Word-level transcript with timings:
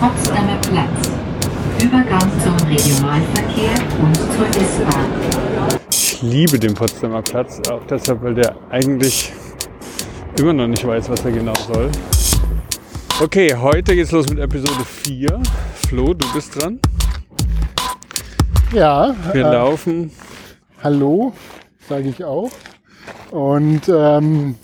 Potsdamer 0.00 0.56
Platz. 0.62 1.10
Übergang 1.82 2.30
zum 2.42 2.54
Regionalverkehr 2.68 3.74
und 4.00 4.16
zur 4.16 4.46
S-Bahn. 4.62 5.06
Ich 5.90 6.22
liebe 6.22 6.58
den 6.58 6.74
Potsdamer 6.74 7.22
Platz, 7.22 7.60
auch 7.68 7.82
deshalb, 7.88 8.22
weil 8.22 8.34
der 8.34 8.54
eigentlich 8.70 9.32
immer 10.38 10.52
noch 10.52 10.68
nicht 10.68 10.86
weiß, 10.86 11.08
was 11.10 11.24
er 11.24 11.32
genau 11.32 11.54
soll. 11.72 11.90
Okay, 13.20 13.54
heute 13.54 13.94
geht's 13.96 14.12
los 14.12 14.28
mit 14.28 14.38
Episode 14.38 14.84
4. 14.84 15.40
Flo, 15.88 16.14
du 16.14 16.32
bist 16.32 16.60
dran. 16.60 16.78
Ja, 18.72 19.14
Wir 19.32 19.46
äh, 19.46 19.52
laufen. 19.52 20.12
hallo, 20.82 21.32
sage 21.88 22.08
ich 22.08 22.22
auch. 22.24 22.50
Und 23.30 23.88
ähm, 23.88 24.54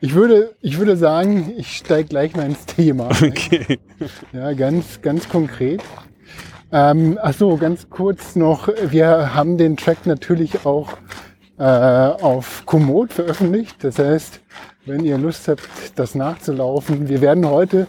ich, 0.00 0.14
würde, 0.14 0.54
ich 0.60 0.78
würde 0.78 0.96
sagen, 0.96 1.52
ich 1.56 1.76
steige 1.76 2.08
gleich 2.08 2.36
mal 2.36 2.46
ins 2.46 2.64
Thema. 2.66 3.08
ein. 3.08 3.30
Okay. 3.30 3.78
Ja, 4.32 4.52
ganz, 4.52 5.00
ganz 5.02 5.28
konkret. 5.28 5.82
Ähm, 6.72 7.18
ach 7.22 7.34
so, 7.34 7.56
ganz 7.56 7.88
kurz 7.88 8.36
noch. 8.36 8.68
Wir 8.90 9.34
haben 9.34 9.56
den 9.56 9.76
Track 9.76 10.06
natürlich 10.06 10.66
auch 10.66 10.94
äh, 11.58 11.62
auf 11.62 12.64
Komoot 12.66 13.12
veröffentlicht. 13.12 13.82
Das 13.82 13.98
heißt, 13.98 14.40
wenn 14.84 15.04
ihr 15.04 15.18
Lust 15.18 15.48
habt, 15.48 15.68
das 15.94 16.14
nachzulaufen, 16.14 17.08
wir 17.08 17.20
werden 17.20 17.48
heute 17.48 17.86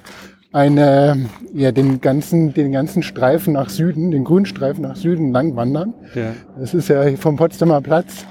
eine, 0.53 1.29
ja, 1.53 1.71
den 1.71 2.01
ganzen, 2.01 2.53
den 2.53 2.71
ganzen 2.71 3.03
Streifen 3.03 3.53
nach 3.53 3.69
Süden, 3.69 4.11
den 4.11 4.23
grünen 4.23 4.45
Streifen 4.45 4.83
nach 4.83 4.95
Süden 4.95 5.31
lang 5.31 5.55
wandern. 5.55 5.93
Ja. 6.15 6.33
Das 6.59 6.73
ist 6.73 6.87
ja 6.87 7.15
vom 7.17 7.35
Potsdamer 7.35 7.81
Platz. 7.81 8.25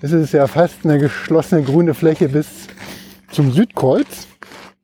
Das 0.00 0.12
ist 0.12 0.32
ja 0.32 0.46
fast 0.46 0.84
eine 0.84 0.98
geschlossene 0.98 1.62
grüne 1.62 1.92
Fläche 1.92 2.28
bis 2.28 2.68
zum 3.30 3.52
Südkreuz. 3.52 4.28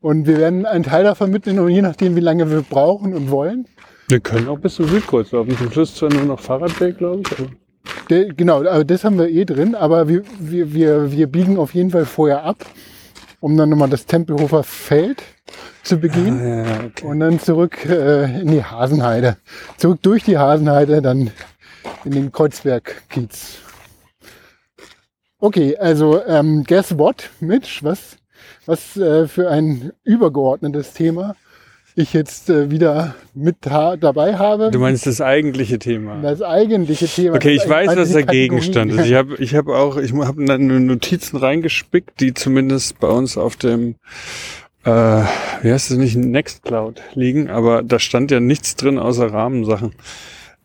Und 0.00 0.26
wir 0.26 0.38
werden 0.38 0.66
einen 0.66 0.84
Teil 0.84 1.04
davon 1.04 1.30
mitnehmen, 1.30 1.60
und 1.60 1.70
je 1.70 1.82
nachdem, 1.82 2.14
wie 2.16 2.20
lange 2.20 2.50
wir 2.50 2.60
brauchen 2.62 3.14
und 3.14 3.30
wollen. 3.30 3.66
Wir 4.08 4.20
können 4.20 4.48
auch 4.48 4.58
bis 4.58 4.74
zum 4.74 4.86
Südkreuz 4.86 5.32
laufen. 5.32 5.56
Zum 5.56 5.72
Schluss 5.72 5.94
zwar 5.94 6.12
nur 6.12 6.24
noch 6.24 6.40
Fahrradweg, 6.40 6.98
glaube 6.98 7.22
ich. 7.22 7.38
Aber 7.38 7.48
De, 8.10 8.32
genau, 8.36 8.58
aber 8.58 8.84
das 8.84 9.04
haben 9.04 9.18
wir 9.18 9.28
eh 9.28 9.44
drin, 9.44 9.74
aber 9.74 10.08
wir, 10.08 10.22
wir, 10.38 10.74
wir, 10.74 11.12
wir 11.12 11.26
biegen 11.26 11.58
auf 11.58 11.74
jeden 11.74 11.90
Fall 11.90 12.04
vorher 12.04 12.44
ab, 12.44 12.64
um 13.40 13.56
dann 13.56 13.70
nochmal 13.70 13.88
das 13.88 14.04
Tempelhofer 14.04 14.62
Feld 14.62 15.22
zu 15.82 15.98
begehen. 15.98 16.38
Ah, 16.38 16.64
ja, 16.64 16.84
okay. 16.86 17.06
Und 17.06 17.20
dann 17.20 17.40
zurück 17.40 17.84
äh, 17.86 18.40
in 18.40 18.50
die 18.50 18.62
Hasenheide. 18.62 19.38
Zurück 19.78 20.00
durch 20.02 20.22
die 20.24 20.36
Hasenheide, 20.36 21.00
dann 21.00 21.30
in 22.04 22.10
den 22.10 22.32
Kreuzberg-Kiez. 22.32 23.58
Okay, 25.38 25.76
also 25.76 26.22
ähm, 26.26 26.64
guess 26.66 26.96
what, 26.98 27.30
Mitch? 27.40 27.82
Was, 27.82 28.16
was 28.66 28.96
äh, 28.96 29.28
für 29.28 29.50
ein 29.50 29.92
übergeordnetes 30.04 30.92
Thema 30.92 31.36
ich 31.96 32.12
jetzt 32.12 32.50
äh, 32.50 32.70
wieder 32.70 33.14
mit 33.34 33.56
ha 33.68 33.96
dabei 33.96 34.36
habe. 34.36 34.70
Du 34.70 34.80
meinst 34.80 35.06
das 35.06 35.20
eigentliche 35.20 35.78
Thema? 35.78 36.20
das 36.22 36.42
eigentliche 36.42 37.06
Thema. 37.06 37.36
Okay, 37.36 37.54
ich 37.54 37.68
weiß, 37.68 37.96
was 37.96 38.12
der 38.12 38.24
Gegenstand 38.24 38.92
ist. 38.92 39.06
Ich 39.06 39.14
habe 39.14 39.36
ich 39.36 39.54
hab 39.54 39.68
auch, 39.68 39.96
ich 39.96 40.12
habe 40.12 40.44
dann 40.44 40.86
Notizen 40.86 41.36
reingespickt, 41.36 42.20
die 42.20 42.34
zumindest 42.34 42.98
bei 42.98 43.08
uns 43.08 43.36
auf 43.38 43.56
dem, 43.56 43.94
äh, 44.84 44.90
wie 44.90 45.72
heißt 45.72 45.92
es 45.92 45.96
nicht, 45.96 46.16
Nextcloud 46.16 47.00
liegen, 47.14 47.48
aber 47.48 47.82
da 47.82 48.00
stand 48.00 48.30
ja 48.32 48.40
nichts 48.40 48.74
drin 48.74 48.98
außer 48.98 49.32
Rahmensachen. 49.32 49.94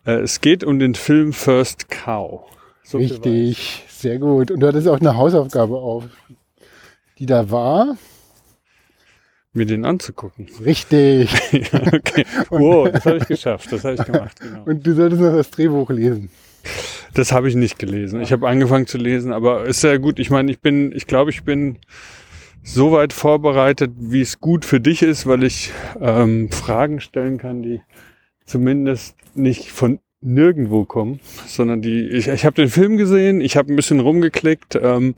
Äh, 0.05 0.21
es 0.21 0.41
geht 0.41 0.63
um 0.63 0.79
den 0.79 0.95
Film 0.95 1.33
First 1.33 1.89
Cow. 1.89 2.41
So. 2.83 2.97
Richtig, 2.97 3.83
sehr 3.87 4.17
gut. 4.17 4.49
Und 4.49 4.61
du 4.61 4.67
hattest 4.67 4.87
auch 4.87 4.99
eine 4.99 5.15
Hausaufgabe 5.15 5.75
auf, 5.75 6.05
die 7.19 7.25
da 7.25 7.51
war. 7.51 7.97
Mir 9.51 9.65
den 9.65 9.83
anzugucken. 9.83 10.47
Richtig. 10.63 11.31
ja, 11.51 11.81
okay. 11.93 12.25
Wow, 12.49 12.91
das 12.91 13.05
habe 13.05 13.17
ich 13.17 13.27
geschafft. 13.27 13.71
Das 13.71 13.83
habe 13.83 13.95
ich 13.95 14.05
gemacht. 14.05 14.39
Genau. 14.39 14.63
Und 14.63 14.85
du 14.85 14.93
solltest 14.93 15.21
noch 15.21 15.33
das 15.33 15.49
Drehbuch 15.51 15.89
lesen. 15.89 16.29
Das 17.13 17.31
habe 17.31 17.49
ich 17.49 17.55
nicht 17.55 17.79
gelesen. 17.79 18.21
Ich 18.21 18.31
habe 18.31 18.47
angefangen 18.47 18.85
zu 18.85 18.97
lesen, 18.97 19.33
aber 19.33 19.65
ist 19.65 19.81
sehr 19.81 19.97
gut. 19.97 20.19
Ich 20.19 20.29
meine, 20.29 20.51
ich 20.51 20.59
bin, 20.59 20.91
ich 20.95 21.07
glaube, 21.07 21.31
ich 21.31 21.43
bin 21.43 21.79
so 22.63 22.91
weit 22.91 23.13
vorbereitet, 23.13 23.91
wie 23.97 24.21
es 24.21 24.39
gut 24.39 24.65
für 24.65 24.79
dich 24.79 25.01
ist, 25.01 25.25
weil 25.25 25.43
ich 25.43 25.71
ähm, 25.99 26.51
Fragen 26.51 26.99
stellen 26.99 27.37
kann, 27.39 27.63
die 27.63 27.81
zumindest 28.45 29.15
nicht 29.33 29.71
von 29.71 29.99
nirgendwo 30.21 30.85
kommen, 30.85 31.19
sondern 31.47 31.81
die. 31.81 32.07
Ich, 32.09 32.27
ich 32.27 32.45
habe 32.45 32.55
den 32.55 32.69
Film 32.69 32.97
gesehen, 32.97 33.41
ich 33.41 33.57
habe 33.57 33.73
ein 33.73 33.75
bisschen 33.75 33.99
rumgeklickt. 33.99 34.75
Ähm, 34.81 35.15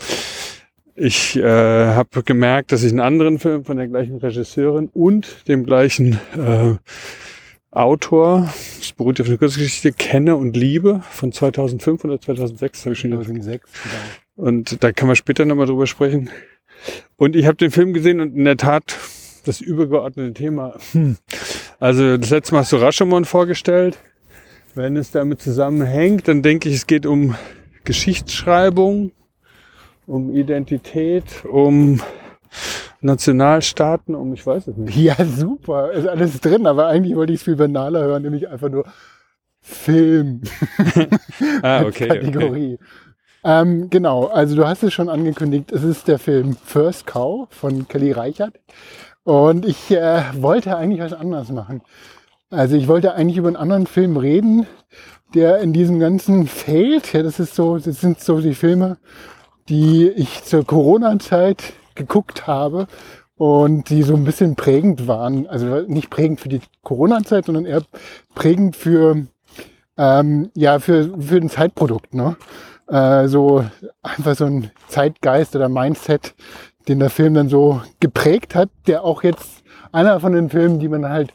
ich 0.96 1.38
äh, 1.38 1.44
habe 1.44 2.24
gemerkt, 2.24 2.72
dass 2.72 2.84
ich 2.84 2.92
einen 2.92 3.00
anderen 3.00 3.40
Film 3.40 3.66
von 3.66 3.78
der 3.78 3.88
gleichen 3.88 4.18
Regisseurin 4.18 4.90
und 4.94 5.48
dem 5.48 5.66
gleichen 5.66 6.20
äh, 6.38 6.76
Autor, 7.72 8.52
das 8.80 8.92
beruht 8.92 9.22
auf 9.22 9.28
einer 9.28 9.38
Kurzgeschichte, 9.38 9.94
kenne 9.94 10.36
und 10.36 10.58
liebe 10.58 11.02
von 11.10 11.32
2005 11.32 12.04
oder 12.04 12.20
2006, 12.20 12.86
habe 12.86 12.94
ich 12.94 13.00
schon 13.00 13.12
2006, 13.12 13.70
genau. 13.84 14.50
und 14.50 14.84
da 14.84 14.92
kann 14.92 15.08
man 15.08 15.16
später 15.16 15.46
nochmal 15.46 15.68
drüber 15.68 15.88
sprechen. 15.88 16.30
Und 17.16 17.36
ich 17.36 17.46
habe 17.46 17.56
den 17.56 17.72
Film 17.72 17.94
gesehen 17.94 18.20
und 18.20 18.36
in 18.36 18.44
der 18.44 18.58
Tat 18.58 18.98
das 19.46 19.62
übergeordnete 19.62 20.34
Thema. 20.34 20.76
Hm. 20.92 21.18
Also 21.80 22.18
das 22.18 22.30
letzte 22.30 22.54
Mal 22.54 22.62
hast 22.62 22.74
du 22.74 22.78
Rashomon 22.78 23.26
vorgestellt. 23.26 23.98
Wenn 24.76 24.96
es 24.98 25.12
damit 25.12 25.42
zusammenhängt, 25.42 26.28
dann 26.28 26.42
denke 26.42 26.70
ich, 26.70 26.76
es 26.76 26.88
geht 26.88 27.06
um 27.06 27.36
Geschichtsschreibung, 27.84 29.12
um 30.08 30.34
Identität, 30.34 31.46
um 31.46 32.02
Nationalstaaten, 33.02 34.16
um 34.16 34.34
ich 34.34 34.46
weiß 34.46 34.68
es 34.68 34.78
nicht. 34.78 34.96
Ja, 34.96 35.16
super. 35.26 35.92
Ist 35.92 36.08
alles 36.08 36.40
drin, 36.42 36.68
aber 36.68 36.88
eigentlich 36.88 37.16
wollte 37.16 37.34
ich 37.34 37.40
es 37.40 37.44
viel 37.44 37.56
banaler 37.56 38.04
hören, 38.04 38.24
nämlich 38.24 38.50
einfach 38.50 38.70
nur 38.70 38.86
Film. 39.62 40.42
Ah, 41.64 41.82
okay. 41.82 42.10
okay. 42.10 42.20
Kategorie. 42.20 42.80
Ähm, 43.44 43.90
genau, 43.90 44.28
also 44.28 44.56
du 44.56 44.68
hast 44.68 44.84
es 44.84 44.94
schon 44.94 45.10
angekündigt, 45.10 45.72
es 45.72 45.84
ist 45.84 46.08
der 46.08 46.20
Film 46.20 46.56
First 46.64 47.08
Cow 47.08 47.48
von 47.50 47.88
Kelly 47.88 48.12
Reichert. 48.12 48.60
Und 49.24 49.66
ich 49.66 49.92
äh, 49.92 50.24
wollte 50.36 50.78
eigentlich 50.78 51.02
was 51.02 51.14
anderes 51.14 51.50
machen. 51.50 51.82
Also 52.50 52.76
ich 52.76 52.88
wollte 52.88 53.14
eigentlich 53.14 53.38
über 53.38 53.48
einen 53.48 53.58
anderen 53.58 53.88
Film 53.88 54.18
reden, 54.18 54.68
der 55.34 55.60
in 55.60 55.74
diesem 55.74 56.00
ganzen 56.00 56.48
Feld, 56.48 57.14
ja, 57.14 57.24
das 57.24 57.40
ist 57.40 57.56
so, 57.56 57.78
das 57.78 58.02
sind 58.02 58.20
so 58.20 58.42
die 58.42 58.54
Filme, 58.54 58.98
die 59.70 60.08
ich 60.10 60.44
zur 60.44 60.66
Corona-Zeit 60.66 61.74
geguckt 61.96 62.48
habe 62.48 62.88
und 63.36 63.90
die 63.90 64.04
so 64.04 64.16
ein 64.16 64.24
bisschen 64.24 64.56
prägend 64.56 65.08
waren. 65.08 65.48
Also 65.48 65.82
nicht 65.88 66.10
prägend 66.10 66.40
für 66.40 66.50
die 66.50 66.62
Corona-Zeit, 66.84 67.46
sondern 67.46 67.66
eher 67.66 67.84
prägend 68.36 68.76
für 68.76 69.28
ähm, 69.98 70.52
ja 70.56 70.80
für 70.80 71.18
für 71.20 71.38
ein 71.38 71.50
Zeitprodukt. 71.50 72.14
Ne? 72.14 72.36
Äh, 72.88 73.28
so 73.28 73.66
einfach 74.02 74.36
so 74.36 74.46
ein 74.46 74.72
Zeitgeist 74.88 75.56
oder 75.56 75.70
Mindset, 75.70 76.34
den 76.88 77.00
der 77.00 77.10
Film 77.10 77.34
dann 77.34 77.50
so 77.50 77.82
geprägt 78.00 78.56
hat, 78.56 78.70
der 78.88 79.04
auch 79.04 79.24
jetzt 79.24 79.64
einer 79.92 80.20
von 80.20 80.34
den 80.34 80.50
Filmen, 80.50 80.80
die 80.80 80.90
man 80.90 81.08
halt 81.08 81.34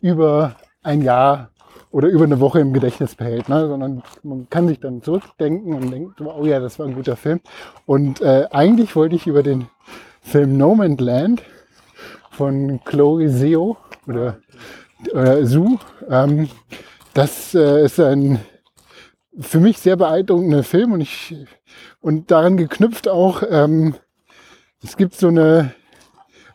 über 0.00 0.56
ein 0.82 1.02
Jahr 1.02 1.50
oder 1.94 2.08
über 2.08 2.24
eine 2.24 2.40
Woche 2.40 2.58
im 2.58 2.72
Gedächtnis 2.72 3.14
behält, 3.14 3.48
ne? 3.48 3.68
sondern 3.68 4.02
man 4.24 4.50
kann 4.50 4.66
sich 4.66 4.80
dann 4.80 5.00
zurückdenken 5.00 5.74
und 5.74 5.92
denkt, 5.92 6.20
oh 6.20 6.44
ja, 6.44 6.58
das 6.58 6.80
war 6.80 6.86
ein 6.86 6.96
guter 6.96 7.14
Film. 7.14 7.38
Und 7.86 8.20
äh, 8.20 8.48
eigentlich 8.50 8.96
wollte 8.96 9.14
ich 9.14 9.28
über 9.28 9.44
den 9.44 9.68
Film 10.20 10.56
No 10.56 10.74
Man's 10.74 11.00
Land 11.00 11.42
von 12.32 12.80
Chloe 12.84 13.30
Zhao 13.30 13.76
oder 14.08 14.38
äh, 15.12 15.44
Su, 15.44 15.78
ähm, 16.10 16.48
das 17.12 17.54
äh, 17.54 17.84
ist 17.84 18.00
ein 18.00 18.40
für 19.38 19.60
mich 19.60 19.78
sehr 19.78 19.94
beeindruckender 19.94 20.64
Film 20.64 20.94
und 20.94 21.00
ich 21.00 21.46
und 22.00 22.32
daran 22.32 22.56
geknüpft 22.56 23.06
auch, 23.06 23.44
ähm, 23.48 23.94
es 24.82 24.96
gibt 24.96 25.14
so 25.14 25.28
eine 25.28 25.72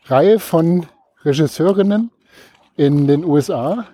Reihe 0.03 0.39
von 0.39 0.85
Regisseurinnen 1.23 2.11
in 2.75 3.07
den 3.07 3.23
USA, 3.23 3.85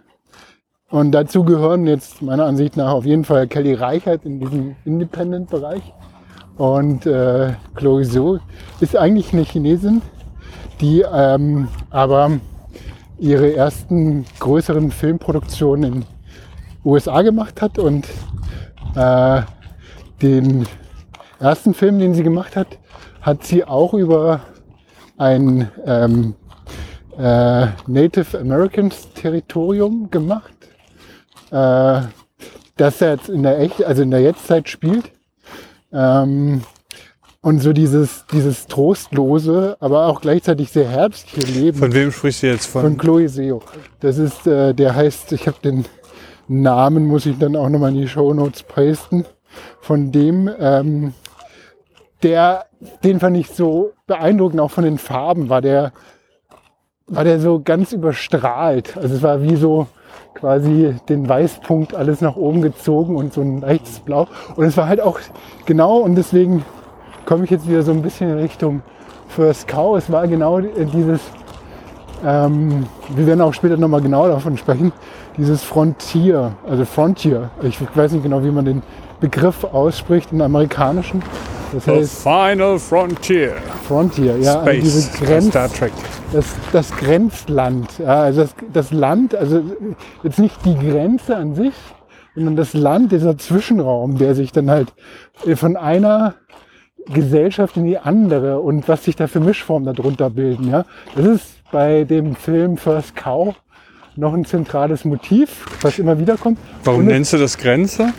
und 0.89 1.11
dazu 1.11 1.43
gehören 1.43 1.87
jetzt 1.87 2.21
meiner 2.21 2.45
Ansicht 2.45 2.77
nach 2.77 2.91
auf 2.91 3.05
jeden 3.05 3.23
Fall 3.23 3.47
Kelly 3.47 3.73
Reichert 3.73 4.25
in 4.25 4.39
diesem 4.39 4.75
Independent-Bereich. 4.85 5.81
Und 6.57 7.05
äh, 7.05 7.53
Chloe 7.73 8.03
Zhou 8.03 8.39
ist 8.79 8.95
eigentlich 8.95 9.33
eine 9.33 9.43
Chinesin, 9.43 10.01
die 10.79 11.01
ähm, 11.01 11.67
aber 11.89 12.39
ihre 13.17 13.55
ersten 13.55 14.25
größeren 14.39 14.91
Filmproduktionen 14.91 15.93
in 15.93 16.05
USA 16.85 17.23
gemacht 17.23 17.61
hat 17.61 17.77
und 17.79 18.07
äh, 18.95 19.41
den 20.21 20.65
ersten 21.39 21.73
Film, 21.73 21.99
den 21.99 22.13
sie 22.13 22.23
gemacht 22.23 22.55
hat, 22.55 22.67
hat 23.21 23.43
sie 23.43 23.65
auch 23.65 23.93
über 23.93 24.41
ein 25.17 25.69
ähm, 25.85 26.35
äh, 27.17 27.67
Native 27.87 28.39
Americans 28.39 29.09
Territorium 29.13 30.09
gemacht 30.11 30.54
äh, 31.51 32.01
das 32.77 32.99
jetzt 32.99 33.29
in 33.29 33.43
der 33.43 33.59
echt, 33.59 33.83
also 33.83 34.01
in 34.01 34.11
der 34.11 34.21
Jetztzeit 34.21 34.69
spielt. 34.69 35.11
Ähm, 35.91 36.61
und 37.41 37.59
so 37.59 37.73
dieses, 37.73 38.25
dieses 38.31 38.65
trostlose, 38.65 39.77
aber 39.79 40.07
auch 40.07 40.19
gleichzeitig 40.19 40.71
sehr 40.71 40.89
herbstliche 40.89 41.51
Leben 41.51 41.77
Von 41.77 41.93
wem 41.93 42.11
sprichst 42.11 42.41
du 42.41 42.47
jetzt? 42.47 42.65
Von, 42.65 42.81
von 42.81 42.97
Chloe 42.97 43.29
Seo. 43.29 43.61
Das 43.99 44.17
ist, 44.17 44.47
äh, 44.47 44.73
der 44.73 44.95
heißt, 44.95 45.31
ich 45.31 45.47
habe 45.47 45.57
den 45.63 45.85
Namen, 46.47 47.05
muss 47.05 47.27
ich 47.27 47.37
dann 47.37 47.55
auch 47.55 47.69
nochmal 47.69 47.91
in 47.91 48.01
die 48.01 48.07
Show 48.07 48.33
Notes 48.33 48.63
posten, 48.63 49.25
von 49.79 50.11
dem, 50.11 50.49
ähm, 50.59 51.13
der, 52.23 52.65
den 53.03 53.19
fand 53.19 53.37
ich 53.37 53.49
so 53.49 53.93
beeindruckend, 54.07 54.59
auch 54.59 54.71
von 54.71 54.83
den 54.83 54.97
Farben 54.97 55.49
war 55.49 55.61
der, 55.61 55.93
war 57.07 57.23
der 57.23 57.39
so 57.39 57.61
ganz 57.63 57.91
überstrahlt. 57.91 58.97
Also 58.97 59.15
es 59.15 59.23
war 59.23 59.41
wie 59.41 59.55
so 59.55 59.87
quasi 60.33 60.95
den 61.07 61.29
Weißpunkt 61.29 61.93
alles 61.93 62.21
nach 62.21 62.35
oben 62.35 62.61
gezogen 62.61 63.15
und 63.15 63.33
so 63.33 63.41
ein 63.41 63.61
leichtes 63.61 63.99
Blau. 63.99 64.27
Und 64.55 64.65
es 64.65 64.75
war 64.75 64.87
halt 64.87 65.01
auch 65.01 65.19
genau, 65.65 65.97
und 65.97 66.15
deswegen 66.15 66.65
komme 67.25 67.45
ich 67.45 67.51
jetzt 67.51 67.69
wieder 67.69 67.83
so 67.83 67.91
ein 67.91 68.01
bisschen 68.01 68.29
in 68.29 68.37
Richtung 68.37 68.81
First 69.29 69.67
Cow. 69.67 69.97
Es 69.97 70.11
war 70.11 70.27
genau 70.27 70.59
dieses, 70.59 71.21
ähm, 72.25 72.87
wir 73.15 73.27
werden 73.27 73.41
auch 73.41 73.53
später 73.53 73.77
nochmal 73.77 74.01
genau 74.01 74.27
davon 74.27 74.57
sprechen, 74.57 74.91
dieses 75.37 75.63
Frontier, 75.63 76.53
also 76.67 76.85
Frontier. 76.85 77.49
Ich 77.61 77.79
weiß 77.95 78.13
nicht 78.13 78.23
genau, 78.23 78.43
wie 78.43 78.51
man 78.51 78.65
den 78.65 78.83
Begriff 79.19 79.63
ausspricht 79.63 80.31
im 80.31 80.41
Amerikanischen. 80.41 81.21
Das 81.73 81.85
The 81.85 81.91
heißt 81.91 82.21
Final 82.21 82.79
Frontier. 82.79 83.53
Frontier, 83.87 84.37
ja, 84.37 84.59
also 84.59 84.71
Space. 84.71 84.83
diese 84.83 85.25
Grenz, 85.25 85.47
Star 85.47 85.71
Trek. 85.71 85.91
das, 86.31 86.45
das 86.71 86.91
Grenzland. 86.95 87.89
Ja, 87.99 88.21
also 88.21 88.41
das, 88.41 88.55
das 88.73 88.91
Land, 88.91 89.35
also 89.35 89.61
jetzt 90.23 90.39
nicht 90.39 90.63
die 90.65 90.75
Grenze 90.75 91.35
an 91.35 91.55
sich, 91.55 91.73
sondern 92.35 92.55
das 92.55 92.73
Land, 92.73 93.11
dieser 93.11 93.37
Zwischenraum, 93.37 94.17
der 94.17 94.35
sich 94.35 94.51
dann 94.51 94.69
halt 94.69 94.93
äh, 95.45 95.55
von 95.55 95.77
einer 95.77 96.35
Gesellschaft 97.07 97.77
in 97.77 97.85
die 97.85 97.97
andere 97.97 98.59
und 98.59 98.87
was 98.87 99.03
sich 99.05 99.15
da 99.15 99.27
für 99.27 99.39
Mischformen 99.39 99.93
darunter 99.93 100.29
bilden. 100.29 100.69
Ja, 100.69 100.85
das 101.15 101.25
ist 101.25 101.45
bei 101.71 102.03
dem 102.03 102.35
Film 102.35 102.77
First 102.77 103.15
Cow 103.15 103.55
noch 104.15 104.33
ein 104.33 104.45
zentrales 104.45 105.05
Motiv, 105.05 105.65
was 105.81 105.99
immer 105.99 106.17
wieder 106.19 106.37
kommt. 106.37 106.57
Warum 106.83 107.01
Und 107.01 107.07
nennst 107.07 107.33
du 107.33 107.37
das 107.37 107.57
Grenze? 107.57 108.13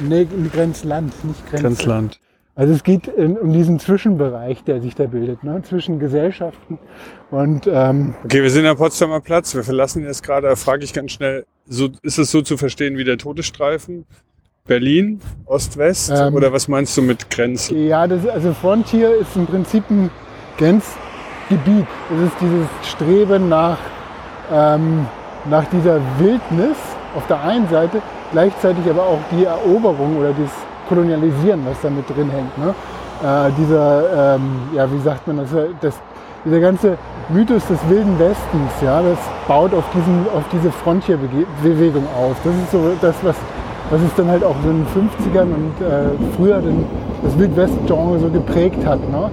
Nee, 0.00 0.26
Grenzland, 0.52 1.12
nicht 1.24 1.46
Grenze. 1.46 1.62
Grenzland. 1.62 2.20
Also 2.56 2.72
es 2.72 2.84
geht 2.84 3.08
in, 3.08 3.36
um 3.36 3.52
diesen 3.52 3.80
Zwischenbereich, 3.80 4.62
der 4.62 4.80
sich 4.80 4.94
da 4.94 5.06
bildet, 5.06 5.42
ne? 5.42 5.60
zwischen 5.62 5.98
Gesellschaften 5.98 6.78
und 7.32 7.66
ähm, 7.66 8.14
Okay, 8.24 8.42
wir 8.42 8.50
sind 8.50 8.64
am 8.66 8.76
Potsdamer 8.76 9.20
Platz. 9.20 9.54
Wir 9.56 9.64
verlassen 9.64 10.04
jetzt 10.04 10.22
gerade. 10.22 10.48
Da 10.48 10.54
frage 10.54 10.84
ich 10.84 10.92
ganz 10.92 11.12
schnell, 11.12 11.46
so, 11.66 11.88
ist 12.02 12.18
es 12.18 12.30
so 12.30 12.42
zu 12.42 12.56
verstehen 12.56 12.96
wie 12.96 13.02
der 13.04 13.18
Todesstreifen? 13.18 14.06
Berlin, 14.66 15.20
Ost-West? 15.46 16.12
Ähm, 16.14 16.34
Oder 16.34 16.52
was 16.52 16.68
meinst 16.68 16.96
du 16.96 17.02
mit 17.02 17.28
Grenzen? 17.28 17.86
ja, 17.86 18.06
das, 18.06 18.26
also 18.26 18.54
Frontier 18.54 19.14
ist 19.16 19.34
im 19.36 19.46
Prinzip 19.46 19.90
ein 19.90 20.10
Grenzgebiet. 20.56 21.86
Es 22.16 22.22
ist 22.28 22.36
dieses 22.40 22.66
Streben 22.88 23.48
nach, 23.48 23.78
ähm, 24.52 25.06
nach 25.50 25.64
dieser 25.66 26.00
Wildnis 26.18 26.76
auf 27.16 27.26
der 27.26 27.42
einen 27.42 27.68
Seite, 27.68 28.00
gleichzeitig 28.32 28.88
aber 28.88 29.02
auch 29.02 29.20
die 29.32 29.44
Eroberung 29.44 30.16
oder 30.16 30.28
das 30.30 30.50
Kolonialisieren, 30.88 31.60
was 31.66 31.80
da 31.82 31.90
mit 31.90 32.08
drin 32.08 32.30
hängt. 32.30 32.56
Ne? 32.58 32.74
Äh, 33.22 33.50
dieser, 33.58 34.34
ähm, 34.34 34.42
ja, 34.74 34.90
wie 34.90 34.98
sagt 35.00 35.26
man 35.26 35.38
das, 35.38 35.50
das, 35.80 35.94
dieser 36.44 36.60
ganze 36.60 36.98
Mythos 37.30 37.66
des 37.66 37.78
Wilden 37.88 38.18
Westens, 38.18 38.70
ja, 38.82 39.00
das 39.00 39.18
baut 39.48 39.72
auf, 39.72 39.84
diesen, 39.94 40.26
auf 40.34 40.44
diese 40.52 40.70
Frontierbewegung 40.70 42.04
auf. 42.16 42.36
Das 42.44 42.54
ist 42.54 42.70
so 42.70 42.92
das, 43.00 43.14
was, 43.22 43.36
was 43.90 44.02
es 44.02 44.14
dann 44.14 44.28
halt 44.28 44.44
auch 44.44 44.56
in 44.64 44.84
den 44.84 44.86
50ern 44.86 45.44
und 45.44 45.86
äh, 45.86 46.34
früher 46.36 46.58
den, 46.58 46.84
das 47.22 47.38
Wildwest-Genre 47.38 48.18
so 48.18 48.28
geprägt 48.28 48.84
hat. 48.84 49.00
Ne? 49.10 49.30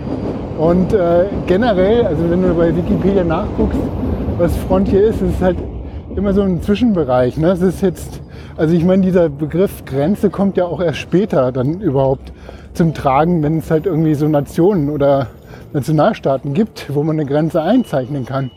Und 0.57 0.93
äh, 0.93 1.25
generell, 1.47 2.05
also 2.05 2.29
wenn 2.29 2.41
du 2.41 2.53
bei 2.53 2.73
Wikipedia 2.73 3.23
nachguckst, 3.23 3.79
was 4.37 4.55
Frontier 4.55 5.07
ist, 5.07 5.21
ist 5.21 5.35
es 5.35 5.41
halt 5.41 5.57
immer 6.15 6.33
so 6.33 6.43
ein 6.43 6.61
Zwischenbereich. 6.61 7.35
Ne? 7.37 7.51
Es 7.51 7.61
ist 7.61 7.81
jetzt, 7.81 8.20
also 8.57 8.75
ich 8.75 8.83
meine, 8.83 9.01
dieser 9.01 9.29
Begriff 9.29 9.85
Grenze 9.85 10.29
kommt 10.29 10.57
ja 10.57 10.65
auch 10.65 10.81
erst 10.81 10.99
später 10.99 11.51
dann 11.51 11.81
überhaupt 11.81 12.31
zum 12.73 12.93
Tragen, 12.93 13.43
wenn 13.43 13.59
es 13.59 13.71
halt 13.71 13.85
irgendwie 13.85 14.15
so 14.15 14.27
Nationen 14.27 14.89
oder 14.89 15.27
Nationalstaaten 15.73 16.53
gibt, 16.53 16.93
wo 16.93 17.03
man 17.03 17.19
eine 17.19 17.29
Grenze 17.29 17.61
einzeichnen 17.61 18.25
kann. 18.25 18.51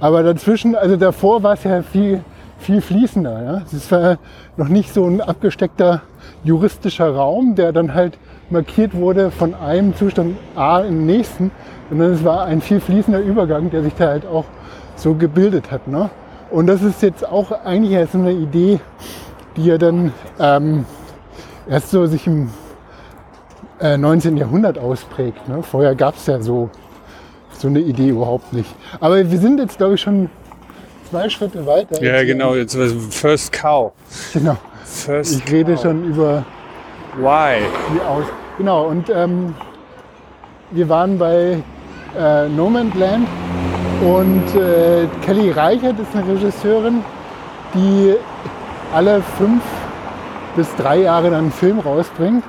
Aber 0.00 0.22
dazwischen, 0.22 0.74
also 0.74 0.96
davor 0.96 1.42
war 1.42 1.54
es 1.54 1.64
ja 1.64 1.82
viel, 1.82 2.22
viel 2.58 2.80
fließender. 2.80 3.42
Ja? 3.42 3.62
Es 3.72 3.90
war 3.90 4.18
noch 4.56 4.68
nicht 4.68 4.92
so 4.92 5.04
ein 5.04 5.20
abgesteckter 5.20 6.02
juristischer 6.44 7.14
Raum, 7.14 7.54
der 7.54 7.72
dann 7.72 7.94
halt 7.94 8.18
markiert 8.50 8.94
wurde 8.94 9.30
von 9.30 9.54
einem 9.54 9.94
Zustand 9.96 10.36
A 10.54 10.82
den 10.82 11.06
nächsten, 11.06 11.50
sondern 11.88 12.12
es 12.12 12.24
war 12.24 12.44
ein 12.44 12.60
viel 12.60 12.80
fließender 12.80 13.20
Übergang, 13.20 13.70
der 13.70 13.82
sich 13.82 13.94
da 13.94 14.08
halt 14.08 14.26
auch 14.26 14.44
so 14.96 15.14
gebildet 15.14 15.70
hat. 15.70 15.88
Ne? 15.88 16.10
Und 16.50 16.66
das 16.66 16.82
ist 16.82 17.02
jetzt 17.02 17.28
auch 17.28 17.52
eigentlich 17.64 17.92
erst 17.92 18.12
so 18.12 18.18
eine 18.18 18.32
Idee, 18.32 18.80
die 19.58 19.66
ja 19.66 19.78
dann 19.78 20.12
ähm, 20.40 20.86
erst 21.68 21.90
so 21.90 22.06
sich 22.06 22.26
im 22.26 22.50
äh, 23.80 23.96
19. 23.96 24.36
Jahrhundert 24.36 24.78
ausprägt. 24.78 25.48
Ne? 25.48 25.62
Vorher 25.62 25.94
gab 25.94 26.16
es 26.16 26.26
ja 26.26 26.40
so, 26.40 26.70
so 27.58 27.68
eine 27.68 27.80
Idee 27.80 28.08
überhaupt 28.08 28.52
nicht. 28.52 28.74
Aber 29.00 29.16
wir 29.30 29.38
sind 29.38 29.58
jetzt, 29.60 29.78
glaube 29.78 29.94
ich, 29.94 30.00
schon 30.00 30.30
zwei 31.10 31.28
Schritte 31.28 31.66
weiter. 31.66 32.02
Ja, 32.02 32.24
genau. 32.24 32.54
Jetzt 32.54 32.78
was- 32.78 32.92
First 33.14 33.52
Cow. 33.52 33.92
genau. 34.32 34.56
First 34.84 35.36
Ich 35.44 35.52
rede 35.52 35.74
Cow. 35.74 35.82
schon 35.82 36.04
über 36.04 36.44
Why? 37.18 37.58
die 37.94 38.00
Aus. 38.00 38.24
Genau, 38.58 38.86
und 38.86 39.08
ähm, 39.10 39.54
wir 40.70 40.88
waren 40.88 41.18
bei 41.18 41.62
äh, 42.18 42.48
No 42.48 42.68
Man's 42.68 42.94
Land 42.96 43.26
und 44.02 44.54
äh, 44.60 45.06
Kelly 45.24 45.50
Reichert 45.50 45.98
ist 46.00 46.14
eine 46.14 46.26
Regisseurin, 46.34 47.02
die 47.74 48.14
alle 48.92 49.22
fünf 49.22 49.62
bis 50.56 50.74
drei 50.76 51.02
Jahre 51.02 51.30
dann 51.30 51.40
einen 51.40 51.52
Film 51.52 51.78
rausbringt 51.78 52.42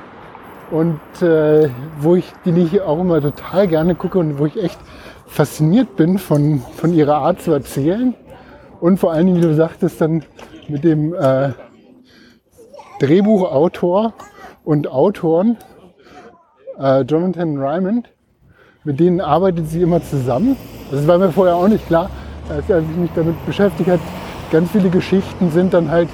und 0.72 1.00
äh, 1.22 1.70
wo 2.00 2.16
ich 2.16 2.32
die 2.46 2.52
ich 2.62 2.82
auch 2.82 3.00
immer 3.00 3.22
total 3.22 3.68
gerne 3.68 3.96
gucke 3.96 4.20
und 4.20 4.40
wo 4.40 4.46
ich 4.46 4.62
echt 4.62 4.80
fasziniert 5.28 5.96
bin 5.96 6.18
von, 6.18 6.62
von 6.78 6.94
ihrer 6.94 7.18
Art 7.18 7.42
zu 7.42 7.52
erzählen 7.52 8.16
und 8.80 9.00
vor 9.00 9.12
allen 9.12 9.28
Dingen, 9.28 9.38
wie 9.38 9.46
du 9.46 9.54
sagtest, 9.54 10.00
dann 10.02 10.24
mit 10.68 10.84
dem 10.84 11.14
äh, 11.14 11.50
Drehbuchautor 13.00 14.14
und 14.64 14.88
Autoren 14.88 15.58
äh, 16.80 17.02
Jonathan 17.02 17.58
Ryman, 17.58 18.06
mit 18.84 19.00
denen 19.00 19.22
arbeitet 19.22 19.68
sie 19.70 19.82
immer 19.82 20.02
zusammen. 20.02 20.56
Das 20.92 21.06
war 21.08 21.18
mir 21.18 21.32
vorher 21.32 21.56
auch 21.56 21.68
nicht 21.68 21.86
klar, 21.88 22.10
als 22.50 22.66
ich 22.68 22.98
mich 22.98 23.12
damit 23.16 23.46
beschäftigt 23.46 23.90
habe. 23.90 24.02
Ganz 24.52 24.72
viele 24.72 24.90
Geschichten 24.90 25.52
sind 25.52 25.74
dann 25.74 25.92
halt 25.92 26.10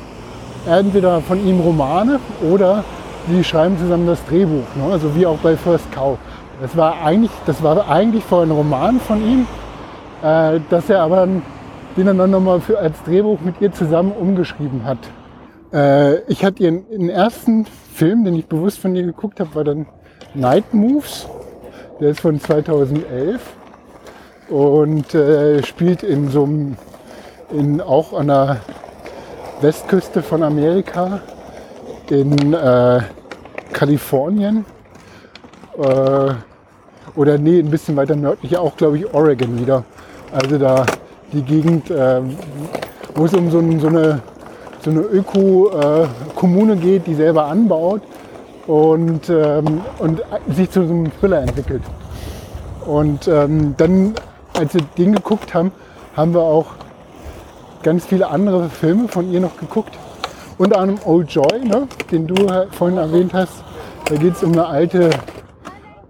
entweder 0.65 1.21
von 1.21 1.45
ihm 1.45 1.59
Romane 1.59 2.19
oder 2.49 2.83
die 3.27 3.43
schreiben 3.43 3.77
zusammen 3.77 4.07
das 4.07 4.23
Drehbuch, 4.25 4.75
ne? 4.75 4.91
also 4.91 5.15
wie 5.15 5.25
auch 5.25 5.37
bei 5.37 5.55
First 5.57 5.91
Cow. 5.91 6.17
Das 6.61 6.75
war 6.77 7.01
eigentlich, 7.03 7.31
das 7.45 7.61
war 7.63 7.89
eigentlich 7.89 8.23
vorher 8.23 8.47
ein 8.47 8.55
Roman 8.55 8.99
von 8.99 9.21
ihm, 9.21 9.47
äh, 10.23 10.59
dass 10.69 10.89
er 10.89 11.01
aber 11.01 11.27
den 11.97 12.07
er 12.07 12.13
dann 12.13 12.31
nochmal 12.31 12.59
für, 12.59 12.77
als 12.77 13.01
Drehbuch 13.03 13.39
mit 13.41 13.61
ihr 13.61 13.71
zusammen 13.71 14.11
umgeschrieben 14.11 14.83
hat. 14.83 14.97
Äh, 15.73 16.19
ich 16.27 16.43
hatte 16.43 16.63
ihren, 16.63 16.89
den 16.89 17.09
ersten 17.09 17.65
Film, 17.93 18.25
den 18.25 18.35
ich 18.35 18.47
bewusst 18.47 18.79
von 18.79 18.95
ihr 18.95 19.03
geguckt 19.03 19.39
habe, 19.39 19.55
war 19.55 19.63
dann 19.63 19.85
Night 20.33 20.73
Moves. 20.73 21.27
Der 21.99 22.09
ist 22.09 22.19
von 22.19 22.39
2011 22.39 23.41
und 24.49 25.15
äh, 25.15 25.63
spielt 25.63 26.03
in 26.03 26.29
so 26.29 26.43
einem, 26.43 26.77
in, 27.51 27.79
auch 27.79 28.11
der 28.21 28.57
Westküste 29.61 30.21
von 30.21 30.43
Amerika, 30.43 31.21
in 32.09 32.53
äh, 32.53 33.01
Kalifornien. 33.71 34.65
Äh, 35.77 36.33
oder 37.15 37.37
nee, 37.37 37.59
ein 37.59 37.69
bisschen 37.69 37.95
weiter 37.95 38.15
nördlich, 38.15 38.57
auch 38.57 38.75
glaube 38.75 38.97
ich 38.97 39.13
Oregon 39.13 39.59
wieder. 39.59 39.83
Also 40.31 40.57
da 40.57 40.85
die 41.31 41.41
Gegend, 41.41 41.89
äh, 41.89 42.21
wo 43.15 43.25
es 43.25 43.33
um 43.33 43.49
so, 43.49 43.61
so 43.79 43.87
eine, 43.87 44.21
so 44.81 44.91
eine 44.91 44.99
Öko-Kommune 45.01 46.75
geht, 46.75 47.07
die 47.07 47.15
selber 47.15 47.45
anbaut 47.45 48.01
und, 48.67 49.29
ähm, 49.29 49.81
und 49.99 50.21
sich 50.49 50.69
zu 50.69 50.85
so 50.85 50.93
einem 50.93 51.11
Thriller 51.19 51.41
entwickelt. 51.41 51.83
Und 52.85 53.27
ähm, 53.27 53.73
dann, 53.77 54.13
als 54.53 54.73
wir 54.73 54.81
den 54.97 55.15
geguckt 55.15 55.53
haben, 55.53 55.71
haben 56.15 56.33
wir 56.33 56.41
auch 56.41 56.67
ganz 57.85 58.03
viele 58.03 58.29
andere 58.29 58.67
Filme 58.67 59.07
von 59.07 59.31
ihr 59.31 59.39
noch 59.39 59.57
geguckt. 59.57 59.95
Unter 60.57 60.79
anderem 60.79 60.99
Old 61.05 61.29
Joy, 61.29 61.63
ne, 61.63 61.87
den 62.11 62.25
du 62.25 62.35
vorhin 62.71 62.97
erwähnt 62.97 63.31
hast. 63.31 63.63
Da 64.09 64.15
geht 64.15 64.33
es 64.33 64.43
um 64.43 64.53
eine 64.53 64.65
alte, 64.65 65.11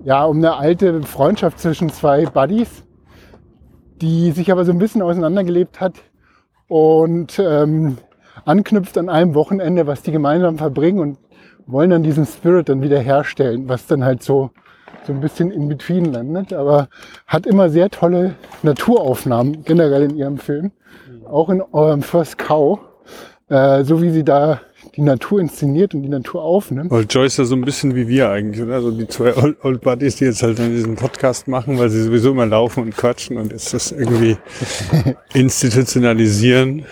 ja, 0.06 0.24
um 0.24 0.38
eine 0.38 0.56
alte 0.56 1.04
Freundschaft 1.04 1.60
zwischen 1.60 1.90
zwei 1.90 2.28
Buddies, 2.28 2.84
die 4.02 4.32
sich 4.32 4.54
aber 4.54 4.64
so 4.64 4.72
ein 4.72 4.78
bisschen 4.78 5.02
auseinandergelebt 5.02 5.82
hat 5.82 5.96
und 6.70 7.38
ähm, 7.40 7.98
anknüpft 8.46 8.98
an 8.98 9.10
einem 9.10 9.36
Wochenende, 9.36 9.86
was 9.86 10.02
die 10.02 10.14
gemeinsam 10.14 10.58
verbringen 10.58 11.00
und 11.00 11.18
wollen 11.68 11.90
dann 11.90 12.04
diesen 12.04 12.26
Spirit 12.26 12.70
dann 12.70 12.84
wieder 12.84 13.00
herstellen, 13.00 13.68
was 13.68 13.86
dann 13.86 14.06
halt 14.06 14.24
so 14.24 14.52
so 15.06 15.14
ein 15.14 15.22
bisschen 15.22 15.52
in 15.52 15.68
between 15.68 16.06
landet, 16.06 16.52
aber 16.54 16.88
hat 17.28 17.46
immer 17.46 17.70
sehr 17.70 17.90
tolle 17.90 18.36
Naturaufnahmen 18.64 19.64
generell 19.64 20.04
in 20.04 20.16
ihrem 20.16 20.38
Film. 20.38 20.72
Auch 21.26 21.50
in 21.50 21.62
eurem 21.62 22.02
First 22.02 22.38
Cow, 22.38 22.80
äh, 23.50 23.84
so 23.84 24.02
wie 24.02 24.10
sie 24.10 24.24
da 24.24 24.62
die 24.96 25.02
Natur 25.02 25.40
inszeniert 25.40 25.94
und 25.94 26.04
die 26.04 26.10
Natur 26.10 26.44
aufnimmt. 26.44 26.92
Weil 26.92 27.06
Joyce 27.10 27.34
ist 27.34 27.38
ja 27.38 27.46
so 27.46 27.56
ein 27.56 27.62
bisschen 27.62 27.96
wie 27.96 28.08
wir 28.08 28.30
eigentlich, 28.30 28.62
oder? 28.64 28.82
So 28.82 28.92
die 28.92 29.08
zwei 29.08 29.36
Old, 29.36 29.58
Old 29.64 29.82
Buddies, 29.82 30.18
die 30.18 30.26
jetzt 30.26 30.44
halt 30.44 30.60
dann 30.60 30.72
diesen 30.72 30.96
Podcast 30.96 31.48
machen, 31.48 31.78
weil 31.78 31.90
sie 31.90 32.04
sowieso 32.04 32.32
immer 32.32 32.46
laufen 32.46 32.84
und 32.84 32.96
quatschen 32.96 33.38
und 33.38 33.52
jetzt 33.52 33.74
das 33.74 33.92
irgendwie 33.92 34.38
institutionalisieren. 35.34 36.86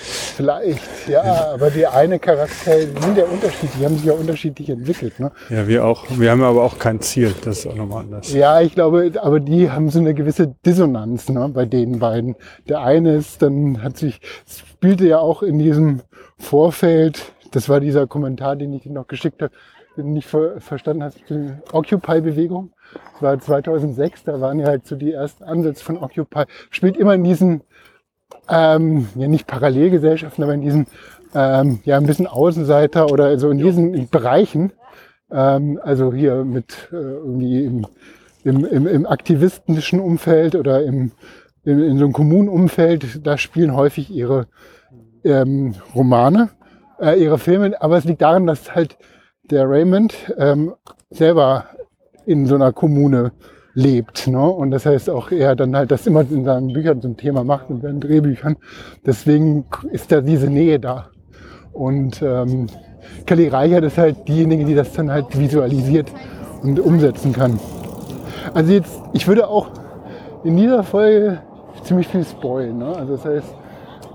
Vielleicht, 0.00 1.08
ja, 1.08 1.52
aber 1.54 1.70
die 1.70 1.86
eine 1.86 2.20
Charakter 2.20 2.76
die 2.76 3.02
sind 3.02 3.18
ja 3.18 3.24
unterschiedlich, 3.24 3.72
die 3.78 3.84
haben 3.84 3.96
sich 3.96 4.04
ja 4.04 4.12
unterschiedlich 4.12 4.70
entwickelt. 4.70 5.18
Ne? 5.18 5.32
Ja, 5.50 5.66
wir 5.66 5.84
auch. 5.84 6.06
Wir 6.10 6.30
haben 6.30 6.42
aber 6.42 6.62
auch 6.62 6.78
kein 6.78 7.00
Ziel. 7.00 7.34
Das 7.44 7.58
ist 7.58 7.66
auch 7.66 7.74
nochmal 7.74 8.04
anders. 8.04 8.32
Ja, 8.32 8.60
ich 8.60 8.74
glaube, 8.74 9.12
aber 9.20 9.40
die 9.40 9.70
haben 9.70 9.90
so 9.90 9.98
eine 9.98 10.14
gewisse 10.14 10.54
Dissonanz 10.64 11.28
ne, 11.28 11.48
bei 11.48 11.64
den 11.64 11.98
beiden. 11.98 12.36
Der 12.68 12.80
eine 12.80 13.16
ist, 13.16 13.42
dann 13.42 13.82
hat 13.82 13.96
sich, 13.96 14.20
spielte 14.46 15.06
ja 15.06 15.18
auch 15.18 15.42
in 15.42 15.58
diesem 15.58 16.02
Vorfeld, 16.38 17.32
das 17.50 17.68
war 17.68 17.80
dieser 17.80 18.06
Kommentar, 18.06 18.54
den 18.54 18.72
ich 18.72 18.82
dir 18.84 18.92
noch 18.92 19.08
geschickt 19.08 19.42
habe, 19.42 19.52
nicht 19.96 20.28
ver 20.28 20.60
verstanden 20.60 21.02
hast, 21.02 21.18
die 21.28 21.50
Occupy-Bewegung. 21.72 22.70
Das 23.14 23.22
war 23.22 23.38
2006, 23.38 24.24
da 24.24 24.40
waren 24.40 24.60
ja 24.60 24.66
halt 24.66 24.86
so 24.86 24.94
die 24.94 25.12
ersten 25.12 25.42
Ansätze 25.42 25.84
von 25.84 25.98
Occupy. 25.98 26.44
Spielt 26.70 26.96
immer 26.96 27.14
in 27.14 27.24
diesen, 27.24 27.62
ähm, 28.48 29.08
ja 29.14 29.28
nicht 29.28 29.46
Parallelgesellschaften, 29.46 30.44
aber 30.44 30.54
in 30.54 30.62
diesen, 30.62 30.86
ähm, 31.34 31.80
ja 31.84 31.96
ein 31.96 32.06
bisschen 32.06 32.26
Außenseiter 32.26 33.10
oder 33.10 33.38
so 33.38 33.50
in 33.50 33.58
diesen 33.58 34.08
Bereichen. 34.08 34.72
Ähm, 35.30 35.78
also 35.82 36.12
hier 36.12 36.44
mit 36.44 36.88
äh, 36.92 36.96
irgendwie 36.96 37.64
im, 37.64 37.86
im, 38.44 38.64
im, 38.64 38.86
im 38.86 39.06
aktivistischen 39.06 40.00
Umfeld 40.00 40.54
oder 40.54 40.82
im, 40.84 41.12
in, 41.64 41.82
in 41.82 41.98
so 41.98 42.04
einem 42.04 42.12
Kommunenumfeld, 42.12 43.26
da 43.26 43.36
spielen 43.36 43.74
häufig 43.74 44.10
ihre 44.10 44.46
ähm, 45.24 45.74
Romane, 45.94 46.50
äh, 47.00 47.22
ihre 47.22 47.38
Filme, 47.38 47.80
aber 47.80 47.98
es 47.98 48.04
liegt 48.04 48.22
daran, 48.22 48.46
dass 48.46 48.74
halt 48.74 48.96
der 49.50 49.68
Raymond 49.68 50.14
ähm, 50.38 50.74
selber 51.10 51.66
in 52.26 52.46
so 52.46 52.54
einer 52.54 52.72
Kommune 52.72 53.32
lebt. 53.78 54.26
Ne? 54.26 54.42
Und 54.42 54.72
das 54.72 54.86
heißt 54.86 55.08
auch, 55.08 55.30
er 55.30 55.54
dann 55.54 55.76
halt 55.76 55.92
das 55.92 56.06
immer 56.06 56.22
in 56.22 56.44
seinen 56.44 56.72
Büchern 56.72 57.00
zum 57.00 57.16
Thema 57.16 57.44
macht 57.44 57.70
und 57.70 57.82
seinen 57.82 58.00
Drehbüchern. 58.00 58.56
Deswegen 59.06 59.66
ist 59.92 60.10
da 60.10 60.20
diese 60.20 60.48
Nähe 60.48 60.80
da. 60.80 61.10
Und 61.72 62.20
ähm, 62.20 62.66
Kelly 63.24 63.46
Reichert 63.46 63.84
ist 63.84 63.96
halt 63.96 64.26
diejenige, 64.26 64.64
die 64.64 64.74
das 64.74 64.92
dann 64.94 65.12
halt 65.12 65.38
visualisiert 65.38 66.10
und 66.62 66.80
umsetzen 66.80 67.32
kann. 67.32 67.60
Also 68.52 68.72
jetzt, 68.72 69.00
ich 69.12 69.28
würde 69.28 69.46
auch 69.46 69.70
in 70.42 70.56
dieser 70.56 70.82
Folge 70.82 71.38
ziemlich 71.84 72.08
viel 72.08 72.24
spoilen. 72.24 72.78
Ne? 72.78 72.96
Also 72.96 73.16
das 73.16 73.24
heißt, 73.24 73.54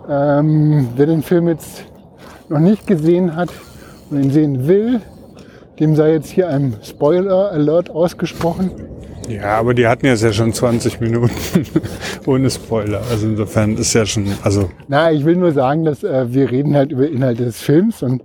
ähm, 0.09 0.89
wer 0.97 1.05
den 1.05 1.23
Film 1.23 1.47
jetzt 1.47 1.85
noch 2.49 2.59
nicht 2.59 2.85
gesehen 2.85 3.33
hat 3.33 3.49
und 4.11 4.23
ihn 4.23 4.31
sehen 4.31 4.67
will, 4.67 4.99
dem 5.79 5.95
sei 5.95 6.11
jetzt 6.11 6.29
hier 6.29 6.49
ein 6.49 6.75
Spoiler-Alert 6.83 7.91
ausgesprochen. 7.91 8.71
Ja, 9.29 9.57
aber 9.57 9.73
die 9.73 9.87
hatten 9.87 10.05
jetzt 10.05 10.23
ja 10.23 10.33
schon 10.33 10.53
20 10.53 10.99
Minuten 10.99 11.31
ohne 12.25 12.49
Spoiler. 12.49 13.01
Also 13.09 13.27
insofern 13.27 13.77
ist 13.77 13.93
ja 13.93 14.05
schon, 14.05 14.27
also 14.43 14.69
Na, 14.87 15.11
ich 15.11 15.25
will 15.25 15.35
nur 15.35 15.51
sagen, 15.51 15.85
dass 15.85 16.03
äh, 16.03 16.33
wir 16.33 16.51
reden 16.51 16.75
halt 16.75 16.91
über 16.91 17.07
Inhalte 17.07 17.45
des 17.45 17.61
Films 17.61 18.03
und 18.03 18.23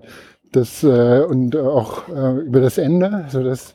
das 0.52 0.82
äh, 0.82 1.20
und 1.20 1.56
auch 1.56 2.08
äh, 2.08 2.40
über 2.40 2.60
das 2.60 2.78
Ende, 2.78 3.26
so 3.28 3.42
dass 3.42 3.74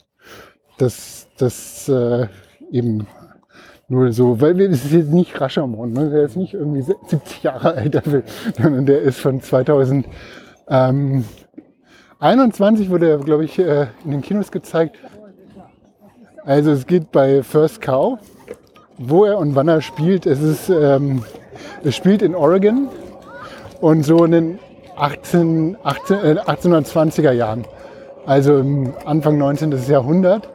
das 0.77 1.27
das 1.37 1.87
äh, 1.89 2.27
eben 2.71 3.07
nur 3.89 4.11
so, 4.11 4.39
weil 4.41 4.57
wir, 4.57 4.69
das 4.69 4.85
ist 4.85 4.93
jetzt 4.93 5.11
nicht 5.11 5.39
Rashomon, 5.39 5.93
ne? 5.93 6.09
der 6.09 6.23
ist 6.23 6.35
nicht 6.35 6.53
irgendwie 6.53 6.81
70 6.81 7.43
Jahre 7.43 7.73
alt, 7.75 8.01
sondern 8.57 8.85
der 8.85 9.01
ist 9.01 9.19
von 9.19 9.41
2000. 9.41 10.07
Ähm, 10.67 11.25
21 12.19 12.89
wurde 12.89 13.09
er, 13.09 13.17
glaube 13.17 13.43
ich, 13.43 13.59
äh, 13.59 13.87
in 14.05 14.11
den 14.11 14.21
Kinos 14.21 14.51
gezeigt. 14.51 14.97
Also 16.45 16.71
es 16.71 16.87
geht 16.87 17.13
bei 17.13 17.41
First 17.41 17.79
Cow, 17.79 18.19
wo 18.97 19.23
er 19.23 19.37
und 19.37 19.55
wann 19.55 19.69
er 19.69 19.81
spielt. 19.81 20.25
Es 20.25 20.41
ist, 20.41 20.67
ähm, 20.67 21.23
es 21.85 21.95
spielt 21.95 22.21
in 22.21 22.35
Oregon 22.35 22.89
und 23.79 24.03
so 24.03 24.25
in 24.25 24.31
den 24.31 24.59
18, 24.97 25.77
18, 25.83 26.17
äh, 26.17 26.35
1820er 26.41 27.31
Jahren, 27.31 27.63
also 28.25 28.57
im 28.57 28.93
Anfang 29.05 29.37
19. 29.37 29.71
Jahrhundert. 29.87 30.49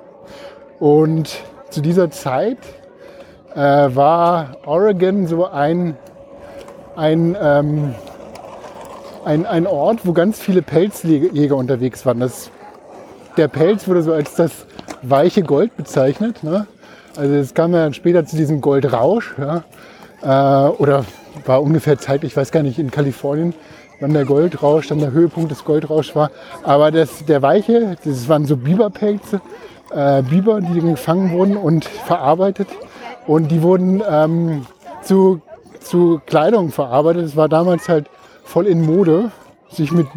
Und 0.79 1.43
zu 1.71 1.81
dieser 1.81 2.11
Zeit 2.11 2.59
äh, 3.55 3.59
war 3.59 4.59
Oregon 4.67 5.27
so 5.27 5.47
ein, 5.47 5.97
ein, 6.97 7.35
ähm, 7.41 7.95
ein, 9.25 9.47
ein 9.47 9.67
Ort, 9.67 10.01
wo 10.05 10.13
ganz 10.13 10.39
viele 10.39 10.61
Pelzjäger 10.61 11.57
unterwegs 11.57 12.05
waren. 12.05 12.21
Das, 12.21 12.51
der 13.39 13.49
Pelz 13.49 13.89
wurde 13.89 14.03
so 14.03 14.13
als 14.13 14.35
das 14.35 14.68
weiche 15.03 15.43
Gold 15.43 15.77
bezeichnet. 15.77 16.43
Ne? 16.43 16.67
Also 17.17 17.35
es 17.35 17.55
kam 17.55 17.73
ja 17.73 17.93
später 17.93 18.25
zu 18.27 18.37
diesem 18.37 18.61
Goldrausch. 18.61 19.35
Ja? 19.39 19.65
Äh, 20.23 20.71
oder 20.73 21.05
war 21.47 21.63
ungefähr 21.63 21.99
zeitlich, 21.99 22.33
ich 22.33 22.37
weiß 22.37 22.51
gar 22.51 22.63
nicht, 22.63 22.79
in 22.79 22.91
Kalifornien, 22.91 23.55
wann 24.01 24.13
der 24.13 24.25
Goldrausch 24.25 24.89
dann 24.89 24.99
der 24.99 25.13
Höhepunkt 25.13 25.51
des 25.51 25.65
Goldrauschs 25.65 26.15
war. 26.15 26.31
Aber 26.63 26.91
das, 26.91 27.25
der 27.25 27.43
weiche, 27.43 27.97
das 28.05 28.29
waren 28.29 28.45
so 28.45 28.57
Biberpelze, 28.57 29.41
äh, 29.91 30.23
Biber, 30.23 30.61
die 30.61 30.81
gefangen 30.81 31.33
wurden 31.33 31.57
und 31.57 31.85
verarbeitet. 31.85 32.69
Und 33.27 33.51
die 33.51 33.63
wurden 33.63 34.03
ähm, 34.09 34.67
zu, 35.03 35.41
zu 35.81 36.21
Kleidung 36.27 36.71
verarbeitet. 36.71 37.25
Es 37.25 37.37
war 37.37 37.49
damals 37.49 37.89
halt 37.89 38.07
voll 38.45 38.67
in 38.67 38.85
Mode, 38.85 39.31
sich 39.71 39.93
mit 39.93 40.15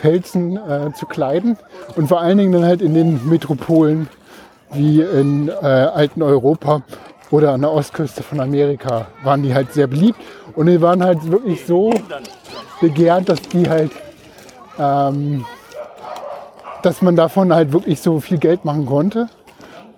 Biberpelzen 0.00 0.56
äh, 0.56 0.92
zu 0.92 1.06
kleiden. 1.06 1.56
Und 1.96 2.08
vor 2.08 2.20
allen 2.20 2.38
Dingen 2.38 2.52
dann 2.52 2.64
halt 2.64 2.82
in 2.82 2.94
den 2.94 3.28
Metropolen 3.28 4.08
wie 4.72 5.00
in 5.00 5.48
äh, 5.48 5.64
alten 5.64 6.22
Europa 6.22 6.82
oder 7.30 7.52
an 7.52 7.60
der 7.60 7.72
Ostküste 7.72 8.22
von 8.22 8.40
Amerika 8.40 9.06
waren 9.22 9.42
die 9.42 9.54
halt 9.54 9.72
sehr 9.72 9.86
beliebt. 9.86 10.18
Und 10.54 10.66
die 10.66 10.80
waren 10.80 11.02
halt 11.02 11.30
wirklich 11.30 11.64
so 11.66 11.92
begehrt, 12.80 13.28
dass 13.28 13.42
die 13.42 13.68
halt, 13.68 13.92
ähm, 14.78 15.44
dass 16.82 17.02
man 17.02 17.16
davon 17.16 17.52
halt 17.52 17.72
wirklich 17.72 18.00
so 18.00 18.20
viel 18.20 18.38
Geld 18.38 18.64
machen 18.64 18.86
konnte. 18.86 19.28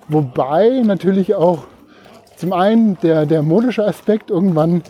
Wobei 0.08 0.82
natürlich 0.84 1.34
auch 1.34 1.64
zum 2.36 2.52
einen 2.52 2.98
der, 3.02 3.24
der 3.24 3.42
modische 3.42 3.86
Aspekt, 3.86 4.30
irgendwann 4.30 4.82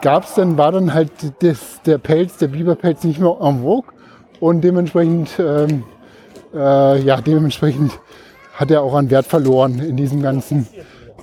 gab 0.00 0.24
es 0.24 0.34
dann, 0.34 0.56
war 0.56 0.72
dann 0.72 0.94
halt 0.94 1.10
das, 1.40 1.80
der 1.84 1.98
Pelz, 1.98 2.38
der 2.38 2.48
Biberpelz 2.48 3.04
nicht 3.04 3.20
mehr 3.20 3.36
en 3.40 3.62
vogue 3.62 3.94
und 4.40 4.62
dementsprechend, 4.62 5.30
ähm, 5.38 5.84
äh, 6.54 7.00
ja, 7.00 7.20
dementsprechend 7.20 7.92
hat 8.54 8.70
er 8.70 8.82
auch 8.82 8.94
an 8.94 9.10
Wert 9.10 9.26
verloren 9.26 9.80
in 9.80 9.96
diesem 9.96 10.22
ganzen, 10.22 10.68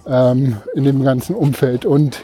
ähm, 0.08 0.58
in 0.76 0.84
dem 0.84 1.04
ganzen 1.04 1.36
Umfeld. 1.36 1.86
Und 1.86 2.24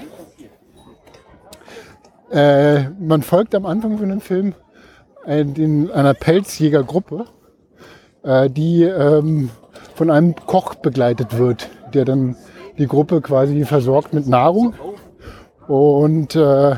äh, 2.32 2.89
man 3.00 3.22
folgt 3.22 3.56
am 3.56 3.65
Anfang 3.65 3.98
von 3.98 4.10
dem 4.10 4.22
Film 4.22 4.53
äh, 5.25 5.46
den, 5.46 5.91
einer 5.91 6.13
Pelzjägergruppe, 6.13 7.25
äh, 8.24 8.50
die 8.50 8.84
ähm, 8.84 9.50
von 9.96 10.12
einem 10.12 10.36
Koch 10.36 10.75
begleitet 10.75 11.38
wird, 11.38 11.70
der 11.94 12.06
dann 12.06 12.36
die 12.77 12.88
Gruppe 12.88 13.22
quasi 13.22 13.65
versorgt 13.65 14.13
mit 14.13 14.27
Nahrung. 14.27 14.74
Und 15.67 16.36
äh, 16.36 16.75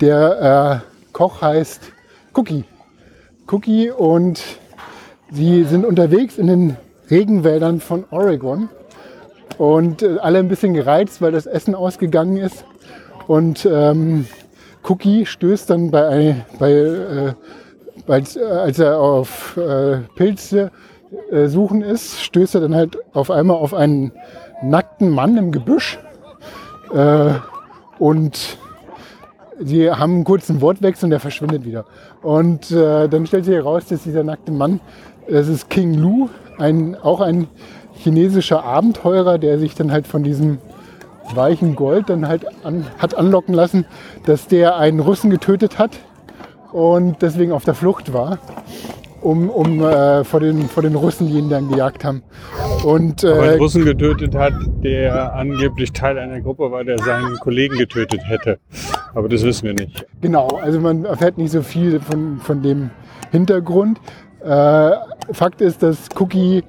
der 0.00 0.82
äh, 0.82 1.12
Koch 1.12 1.40
heißt 1.40 1.92
Cookie. 2.34 2.64
Cookie 3.48 3.90
und 3.90 4.42
sie 5.30 5.64
sind 5.64 5.84
unterwegs 5.84 6.38
in 6.38 6.46
den 6.48 6.76
Regenwäldern 7.10 7.80
von 7.80 8.04
Oregon 8.10 8.68
und 9.58 10.02
äh, 10.02 10.18
alle 10.20 10.38
ein 10.38 10.48
bisschen 10.48 10.74
gereizt, 10.74 11.22
weil 11.22 11.32
das 11.32 11.46
Essen 11.46 11.74
ausgegangen 11.74 12.36
ist. 12.36 12.64
Und 13.26 13.66
ähm, 13.70 14.26
Cookie 14.82 15.26
stößt 15.26 15.70
dann 15.70 15.90
bei, 15.90 16.44
bei 16.58 16.72
äh, 16.72 17.32
als, 18.06 18.36
als 18.36 18.78
er 18.78 18.98
auf 18.98 19.56
äh, 19.56 19.98
Pilze 20.14 20.70
äh, 21.30 21.46
suchen 21.46 21.82
ist, 21.82 22.22
stößt 22.22 22.56
er 22.56 22.60
dann 22.62 22.74
halt 22.74 22.98
auf 23.14 23.30
einmal 23.30 23.56
auf 23.56 23.74
einen 23.74 24.12
nackten 24.62 25.10
Mann 25.10 25.36
im 25.36 25.52
Gebüsch. 25.52 25.98
Äh, 26.92 27.34
und 27.98 28.58
sie 29.58 29.90
haben 29.90 30.14
einen 30.14 30.24
kurzen 30.24 30.60
Wortwechsel 30.60 31.06
und 31.06 31.10
der 31.10 31.20
verschwindet 31.20 31.64
wieder. 31.64 31.84
Und 32.26 32.72
äh, 32.72 33.08
dann 33.08 33.24
stellt 33.24 33.44
sich 33.44 33.54
heraus, 33.54 33.84
dass 33.86 34.02
dieser 34.02 34.24
nackte 34.24 34.50
Mann, 34.50 34.80
das 35.30 35.46
ist 35.46 35.70
King 35.70 35.94
Lu, 35.94 36.28
ein, 36.58 36.96
auch 36.96 37.20
ein 37.20 37.46
chinesischer 37.94 38.64
Abenteurer, 38.64 39.38
der 39.38 39.60
sich 39.60 39.76
dann 39.76 39.92
halt 39.92 40.08
von 40.08 40.24
diesem 40.24 40.58
weichen 41.36 41.76
Gold 41.76 42.10
dann 42.10 42.26
halt 42.26 42.44
an, 42.64 42.84
hat 42.98 43.14
anlocken 43.14 43.54
lassen, 43.54 43.86
dass 44.24 44.48
der 44.48 44.76
einen 44.76 44.98
Russen 44.98 45.30
getötet 45.30 45.78
hat 45.78 45.92
und 46.72 47.22
deswegen 47.22 47.52
auf 47.52 47.62
der 47.62 47.74
Flucht 47.74 48.12
war. 48.12 48.40
Um, 49.26 49.50
um 49.50 49.82
äh, 49.82 50.22
vor, 50.24 50.40
den, 50.40 50.68
vor 50.68 50.82
den 50.82 50.94
Russen, 50.94 51.26
die 51.26 51.38
ihn 51.38 51.48
dann 51.48 51.68
gejagt 51.68 52.04
haben. 52.04 52.22
Und, 52.84 53.24
Aber 53.24 53.44
äh, 53.44 53.48
einen 53.50 53.58
Russen 53.58 53.84
getötet 53.84 54.34
hat, 54.34 54.52
der 54.84 55.34
angeblich 55.34 55.92
Teil 55.92 56.18
einer 56.18 56.40
Gruppe 56.40 56.70
war, 56.70 56.84
der 56.84 56.98
seinen 56.98 57.36
Kollegen 57.38 57.76
getötet 57.76 58.20
hätte. 58.24 58.58
Aber 59.14 59.28
das 59.28 59.42
wissen 59.42 59.66
wir 59.66 59.74
nicht. 59.74 60.06
Genau, 60.20 60.46
also 60.62 60.80
man 60.80 61.04
erfährt 61.04 61.38
nicht 61.38 61.50
so 61.50 61.62
viel 61.62 62.00
von, 62.00 62.38
von 62.38 62.62
dem 62.62 62.90
Hintergrund. 63.32 63.98
Äh, 64.44 64.90
Fakt 65.32 65.60
ist, 65.60 65.82
dass 65.82 66.08
Cookie 66.18 66.62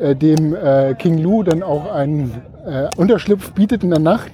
äh, 0.00 0.14
dem 0.14 0.54
äh, 0.54 0.94
King 0.94 1.18
Lu 1.18 1.42
dann 1.42 1.62
auch 1.64 1.92
einen 1.92 2.30
äh, 2.66 2.88
Unterschlupf 2.96 3.52
bietet 3.52 3.82
in 3.82 3.90
der 3.90 3.98
Nacht 3.98 4.30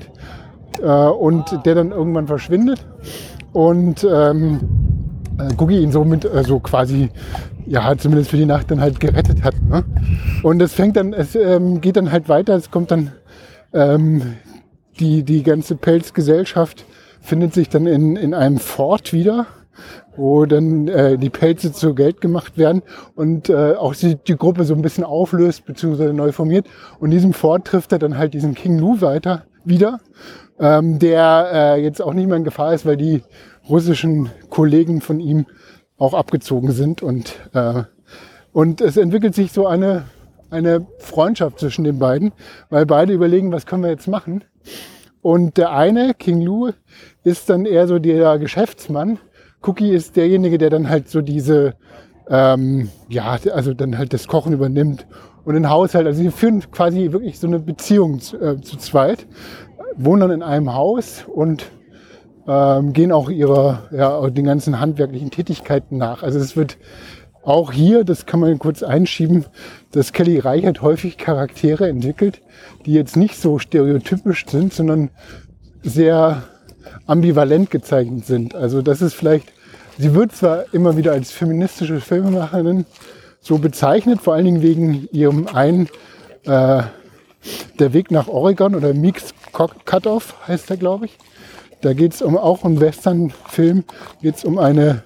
äh, 0.83 0.87
und 0.87 1.65
der 1.65 1.75
dann 1.75 1.91
irgendwann 1.91 2.27
verschwindet 2.27 2.87
und 3.53 4.05
ähm, 4.05 4.61
äh, 5.39 5.55
Cookie 5.57 5.79
ihn 5.79 5.93
somit 5.93 6.25
äh, 6.25 6.45
so 6.45 6.59
quasi, 6.59 7.11
ja, 7.67 7.97
zumindest 7.97 8.31
für 8.31 8.37
die 8.37 8.47
Nacht 8.47 8.71
dann 8.71 8.81
halt 8.81 9.01
gerettet 9.01 9.43
hat. 9.43 9.55
Ne? 9.63 9.85
Und 10.43 10.61
es 10.61 10.75
fängt 10.75 10.97
dann, 10.97 11.13
es 11.13 11.35
ähm, 11.35 11.81
geht 11.81 11.97
dann 11.97 12.13
halt 12.13 12.29
weiter, 12.29 12.55
es 12.55 12.71
kommt 12.71 12.91
dann 12.91 13.13
ähm, 13.73 14.23
die, 14.99 15.23
die 15.23 15.43
ganze 15.43 15.77
Pelzgesellschaft 15.77 16.85
findet 17.21 17.55
sich 17.55 17.69
dann 17.69 17.87
in, 17.87 18.17
in 18.17 18.35
einem 18.35 18.59
Fort 18.59 19.13
wieder, 19.13 19.47
wo 20.17 20.45
dann 20.45 20.89
äh, 20.89 21.17
die 21.17 21.31
Pelze 21.31 21.73
zu 21.73 21.95
Geld 21.95 22.21
gemacht 22.21 22.59
werden 22.59 22.83
und 23.15 23.49
äh, 23.49 23.75
auch 23.75 23.95
die, 23.95 24.17
die 24.17 24.37
Gruppe 24.37 24.65
so 24.65 24.75
ein 24.75 24.83
bisschen 24.83 25.05
auflöst 25.05 25.65
bzw. 25.65 26.13
neu 26.13 26.33
formiert. 26.33 26.67
Und 26.99 27.07
in 27.07 27.13
diesem 27.13 27.33
Fort 27.33 27.67
trifft 27.67 27.93
er 27.93 27.99
dann 27.99 28.19
halt 28.19 28.35
diesen 28.35 28.55
King 28.55 28.79
Lu 28.79 29.01
weiter 29.01 29.45
wieder, 29.65 30.01
ähm, 30.59 30.99
der 30.99 31.51
äh, 31.53 31.83
jetzt 31.83 32.03
auch 32.03 32.13
nicht 32.13 32.27
mehr 32.27 32.37
in 32.37 32.45
Gefahr 32.45 32.75
ist, 32.75 32.85
weil 32.85 32.97
die 32.97 33.23
russischen 33.69 34.31
Kollegen 34.51 35.01
von 35.01 35.21
ihm 35.21 35.47
auch 36.03 36.15
abgezogen 36.15 36.73
sind 36.73 37.03
und 37.03 37.35
äh, 37.55 37.85
und 38.53 38.81
es 38.81 38.97
entwickelt 38.97 39.35
sich 39.35 39.53
so 39.53 39.67
eine 39.67 40.05
eine 40.51 40.87
Freundschaft 40.99 41.61
zwischen 41.61 41.85
den 41.85 41.99
beiden, 41.99 42.33
weil 42.69 42.85
beide 42.85 43.13
überlegen, 43.15 43.53
was 43.53 43.65
können 43.65 43.85
wir 43.85 43.91
jetzt 43.91 44.09
machen. 44.09 44.45
Und 45.23 45.57
der 45.57 45.73
eine, 45.73 46.13
King 46.13 46.43
Lu, 46.43 46.73
ist 47.25 47.49
dann 47.49 47.65
eher 47.65 47.87
so 47.87 47.99
der 47.99 48.39
Geschäftsmann. 48.39 49.19
Cookie 49.63 49.91
ist 49.91 50.17
derjenige, 50.17 50.59
der 50.59 50.69
dann 50.69 50.91
halt 50.91 51.09
so 51.09 51.23
diese, 51.23 51.75
ähm, 52.29 52.91
ja, 53.09 53.39
also 53.53 53.73
dann 53.73 53.97
halt 53.97 54.13
das 54.13 54.27
Kochen 54.27 54.53
übernimmt 54.53 55.07
und 55.45 55.55
den 55.55 55.71
Haushalt. 55.71 56.07
Also 56.07 56.23
sie 56.23 56.31
führen 56.31 56.61
quasi 56.71 57.13
wirklich 57.13 57.39
so 57.39 57.47
eine 57.47 57.61
Beziehung 57.61 58.21
zu, 58.21 58.37
äh, 58.39 58.61
zu 58.61 58.77
zweit, 58.77 59.27
wohnen 59.97 60.21
dann 60.21 60.31
in 60.33 60.43
einem 60.43 60.75
Haus 60.75 61.25
und 61.33 61.71
ähm, 62.47 62.93
gehen 62.93 63.13
auch 63.13 63.31
ihrer, 63.31 63.85
ja, 63.91 64.29
den 64.31 64.45
ganzen 64.45 64.81
handwerklichen 64.81 65.31
Tätigkeiten 65.31 65.97
nach. 65.97 66.23
Also 66.23 66.39
es 66.39 66.57
wird 66.57 66.77
auch 67.43 67.73
hier, 67.73 68.05
das 68.05 68.27
kann 68.27 68.41
man 68.41 68.59
kurz 68.59 68.83
einschieben, 68.83 69.45
dass 69.91 70.13
Kelly 70.13 70.39
Reichert 70.39 70.83
häufig 70.83 71.19
Charaktere 71.19 71.89
entwickelt, 71.89 72.41
die 72.87 72.93
jetzt 72.93 73.17
nicht 73.17 73.37
so 73.37 73.59
stereotypisch 73.59 74.47
sind, 74.47 74.73
sondern 74.73 75.11
sehr 75.83 76.45
ambivalent 77.07 77.71
gezeichnet 77.71 78.27
sind. 78.27 78.55
Also 78.55 78.83
das 78.83 79.03
ist 79.03 79.15
vielleicht, 79.15 79.53
sie 79.99 80.15
wird 80.15 80.33
zwar 80.33 80.73
immer 80.73 80.97
wieder 80.97 81.13
als 81.13 81.33
feministische 81.33 82.01
Filmemacherin 82.01 82.87
so 83.41 83.59
bezeichnet, 83.59 84.21
vor 84.21 84.35
allen 84.35 84.45
Dingen 84.45 84.63
wegen 84.63 85.09
ihrem 85.11 85.49
einen 85.49 85.89
äh, 86.45 86.83
Der 87.81 87.93
Weg 87.93 88.13
nach 88.13 88.29
Oregon 88.29 88.77
oder 88.77 88.95
Meeks 88.95 89.35
Cutoff 89.53 90.37
heißt 90.47 90.71
der, 90.71 90.77
glaube 90.77 91.07
ich. 91.07 91.19
Da 91.83 91.93
geht 91.93 92.15
es 92.15 92.23
um 92.23 92.39
auch 92.39 92.65
einen 92.65 92.81
Western-Film, 92.81 93.85
geht 94.23 94.37
es 94.37 94.45
um 94.45 94.59
eine 94.59 95.03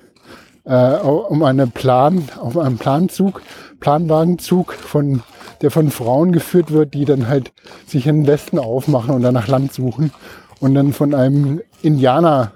äh, 0.64 0.97
um 0.97 1.42
eine 1.42 1.66
Plan, 1.66 2.25
auf 2.40 2.59
einem 2.59 2.76
Planzug, 2.76 3.42
Planwagenzug 3.80 4.73
von 4.73 5.23
der 5.62 5.71
von 5.71 5.90
Frauen 5.90 6.33
geführt 6.33 6.71
wird, 6.71 6.92
die 6.95 7.04
dann 7.04 7.28
halt 7.28 7.52
sich 7.87 8.06
in 8.06 8.23
den 8.23 8.26
Westen 8.26 8.59
aufmachen 8.59 9.14
und 9.14 9.23
dann 9.23 9.35
nach 9.35 9.49
Land 9.49 9.73
suchen 9.73 10.12
und 10.61 10.75
dann 10.75 10.92
von 10.92 11.14
einem 11.14 11.62
Indianer 11.83 12.52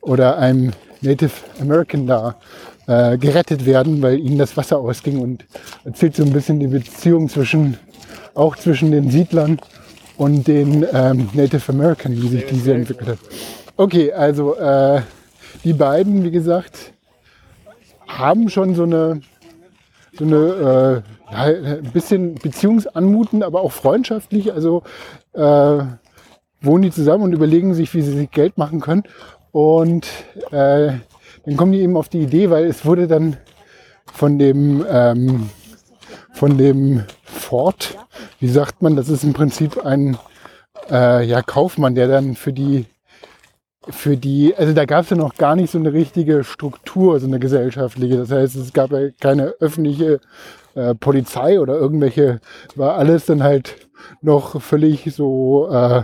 oder 0.00 0.38
einem 0.38 0.72
Native 1.02 1.32
American 1.60 2.06
da 2.06 2.36
äh, 2.86 3.16
gerettet 3.18 3.64
werden, 3.64 4.02
weil 4.02 4.18
ihnen 4.18 4.38
das 4.38 4.56
Wasser 4.56 4.78
ausging 4.78 5.20
und 5.20 5.44
erzählt 5.84 6.16
so 6.16 6.24
ein 6.24 6.32
bisschen 6.32 6.58
die 6.58 6.66
Beziehung 6.66 7.28
zwischen 7.28 7.76
auch 8.34 8.56
zwischen 8.56 8.90
den 8.90 9.10
Siedlern 9.10 9.58
und 10.16 10.46
den 10.48 10.86
ähm, 10.92 11.28
Native 11.34 11.70
American, 11.72 12.20
wie 12.20 12.28
sich 12.28 12.46
diese 12.46 12.74
entwickelt 12.74 13.10
hat. 13.10 13.18
Okay, 13.76 14.12
also 14.12 14.54
äh, 14.56 15.02
die 15.64 15.72
beiden, 15.72 16.24
wie 16.24 16.30
gesagt, 16.30 16.92
haben 18.06 18.48
schon 18.50 18.74
so 18.74 18.82
eine, 18.82 19.22
so 20.12 20.24
eine 20.24 21.02
äh, 21.30 21.34
ein 21.34 21.90
bisschen 21.92 22.34
beziehungsanmutend, 22.34 23.42
aber 23.42 23.62
auch 23.62 23.72
freundschaftlich. 23.72 24.52
Also 24.52 24.82
äh, 25.32 25.84
wohnen 26.60 26.82
die 26.82 26.90
zusammen 26.90 27.24
und 27.24 27.32
überlegen 27.32 27.74
sich, 27.74 27.94
wie 27.94 28.02
sie 28.02 28.12
sich 28.12 28.30
Geld 28.30 28.58
machen 28.58 28.80
können. 28.80 29.04
Und 29.52 30.06
äh, 30.50 30.92
dann 31.44 31.56
kommen 31.56 31.72
die 31.72 31.80
eben 31.80 31.96
auf 31.96 32.08
die 32.08 32.20
Idee, 32.20 32.50
weil 32.50 32.66
es 32.66 32.84
wurde 32.84 33.08
dann 33.08 33.36
von 34.12 34.38
dem 34.38 34.84
ähm, 34.88 35.48
von 36.34 36.58
dem 36.58 37.04
Ford, 37.22 37.96
wie 38.40 38.48
sagt 38.48 38.82
man, 38.82 38.96
das 38.96 39.08
ist 39.08 39.24
im 39.24 39.32
Prinzip 39.32 39.84
ein 39.84 40.16
äh, 40.90 41.24
ja, 41.24 41.42
Kaufmann, 41.42 41.94
der 41.94 42.08
dann 42.08 42.34
für 42.34 42.52
die 42.52 42.86
für 43.90 44.16
die, 44.16 44.54
also 44.56 44.72
da 44.72 44.84
gab 44.84 45.04
es 45.04 45.10
ja 45.10 45.16
noch 45.16 45.34
gar 45.34 45.56
nicht 45.56 45.70
so 45.72 45.78
eine 45.78 45.92
richtige 45.92 46.44
Struktur, 46.44 47.18
so 47.20 47.26
eine 47.26 47.38
gesellschaftliche. 47.38 48.16
Das 48.18 48.30
heißt, 48.30 48.56
es 48.56 48.72
gab 48.72 48.92
ja 48.92 49.08
keine 49.20 49.54
öffentliche 49.60 50.20
äh, 50.74 50.94
Polizei 50.94 51.60
oder 51.60 51.74
irgendwelche, 51.78 52.40
war 52.76 52.94
alles 52.96 53.26
dann 53.26 53.42
halt 53.42 53.74
noch 54.20 54.60
völlig 54.62 55.12
so 55.14 55.68
äh, 55.70 56.02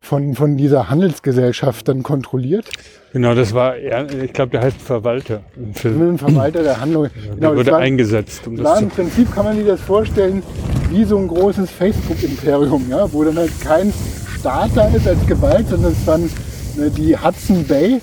von, 0.00 0.34
von 0.34 0.56
dieser 0.56 0.88
Handelsgesellschaft 0.90 1.88
dann 1.88 2.02
kontrolliert. 2.02 2.66
Genau, 3.12 3.34
das 3.34 3.54
war, 3.54 3.76
ich 3.78 4.32
glaube, 4.32 4.50
der 4.52 4.60
heißt 4.62 4.80
Verwalter 4.80 5.40
im 5.56 5.74
Film. 5.74 6.10
Ein 6.10 6.18
Verwalter 6.18 6.62
der 6.62 6.80
Handlung. 6.80 7.08
Der 7.14 7.34
Genau, 7.34 7.48
das 7.50 7.56
wurde 7.60 7.72
war- 7.72 7.78
eingesetzt, 7.78 8.46
um 8.46 8.62
war 8.62 8.78
im. 8.80 8.90
Prinzip 8.90 9.34
kann 9.34 9.46
man 9.46 9.56
sich 9.56 9.66
das 9.66 9.80
vorstellen 9.80 10.42
wie 10.90 11.02
so 11.04 11.16
ein 11.18 11.26
großes 11.28 11.70
Facebook-Imperium, 11.70 12.84
ja, 12.90 13.10
wo 13.12 13.24
dann 13.24 13.36
halt 13.36 13.58
kein 13.62 13.92
Staat 14.38 14.70
da 14.76 14.86
ist 14.88 15.08
als 15.08 15.26
Gewalt, 15.26 15.66
sondern 15.68 15.92
es 15.92 16.06
waren 16.06 16.30
die 16.76 17.16
Hudson 17.16 17.66
Bay 17.66 18.00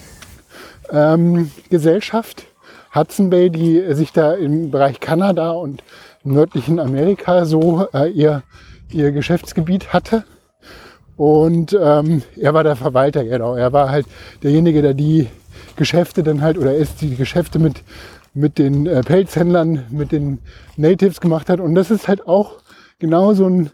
ähm, 0.91 1.51
Gesellschaft. 1.69 2.45
Hudson 2.93 3.29
Bay, 3.29 3.49
die 3.49 3.93
sich 3.93 4.11
da 4.11 4.33
im 4.33 4.71
Bereich 4.71 4.99
Kanada 4.99 5.51
und 5.51 5.83
nördlichen 6.23 6.79
Amerika 6.79 7.45
so 7.45 7.87
äh, 7.93 8.09
ihr, 8.09 8.43
ihr 8.89 9.11
Geschäftsgebiet 9.11 9.93
hatte. 9.93 10.23
Und 11.17 11.77
ähm, 11.79 12.23
er 12.35 12.53
war 12.53 12.63
der 12.63 12.75
Verwalter, 12.75 13.23
genau. 13.23 13.55
Er 13.55 13.71
war 13.73 13.89
halt 13.89 14.07
derjenige, 14.41 14.81
der 14.81 14.95
die 14.95 15.27
Geschäfte 15.75 16.23
dann 16.23 16.41
halt, 16.41 16.57
oder 16.57 16.75
ist 16.75 17.01
die 17.01 17.15
Geschäfte 17.15 17.59
mit, 17.59 17.83
mit 18.33 18.57
den 18.57 18.87
äh, 18.87 19.01
Pelzhändlern, 19.01 19.85
mit 19.89 20.11
den 20.11 20.39
Natives 20.77 21.21
gemacht 21.21 21.49
hat. 21.49 21.59
Und 21.59 21.75
das 21.75 21.91
ist 21.91 22.07
halt 22.07 22.27
auch 22.27 22.57
genau 22.97 23.33
so 23.33 23.47
ein, 23.47 23.69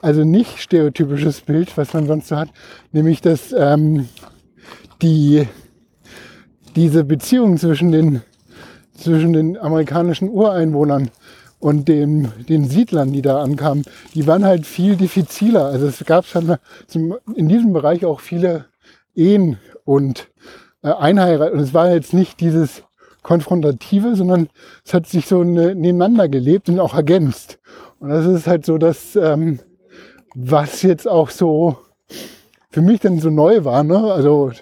also 0.00 0.24
nicht 0.24 0.58
stereotypisches 0.58 1.42
Bild, 1.42 1.76
was 1.76 1.92
man 1.92 2.06
sonst 2.06 2.28
so 2.28 2.36
hat, 2.36 2.48
nämlich 2.92 3.20
dass 3.20 3.52
ähm, 3.52 4.08
die, 5.02 5.46
diese 6.76 7.04
Beziehung 7.04 7.58
zwischen 7.58 7.92
den, 7.92 8.22
zwischen 8.94 9.32
den 9.32 9.58
amerikanischen 9.58 10.28
Ureinwohnern 10.28 11.10
und 11.58 11.88
dem, 11.88 12.32
den 12.48 12.68
Siedlern, 12.68 13.12
die 13.12 13.22
da 13.22 13.42
ankamen, 13.42 13.84
die 14.14 14.26
waren 14.26 14.44
halt 14.44 14.66
viel 14.66 14.96
diffiziler. 14.96 15.66
Also 15.66 15.86
es 15.86 16.04
gab 16.04 16.24
schon 16.24 16.56
zum, 16.86 17.16
in 17.36 17.48
diesem 17.48 17.72
Bereich 17.72 18.04
auch 18.04 18.20
viele 18.20 18.66
Ehen 19.14 19.58
und 19.84 20.28
äh, 20.82 20.90
Einheirat. 20.90 21.52
Und 21.52 21.60
es 21.60 21.74
war 21.74 21.92
jetzt 21.92 22.14
nicht 22.14 22.40
dieses 22.40 22.82
Konfrontative, 23.22 24.16
sondern 24.16 24.48
es 24.84 24.94
hat 24.94 25.06
sich 25.06 25.26
so 25.26 25.44
ne, 25.44 25.74
nebeneinander 25.74 26.28
gelebt 26.28 26.70
und 26.70 26.80
auch 26.80 26.94
ergänzt. 26.94 27.58
Und 27.98 28.08
das 28.08 28.24
ist 28.24 28.46
halt 28.46 28.64
so 28.64 28.78
das, 28.78 29.14
ähm, 29.14 29.58
was 30.34 30.82
jetzt 30.82 31.08
auch 31.08 31.30
so 31.30 31.76
für 32.70 32.82
mich 32.82 33.00
dann 33.00 33.18
so 33.18 33.30
neu 33.30 33.64
war, 33.64 33.82
ne? 33.82 34.12
also 34.12 34.52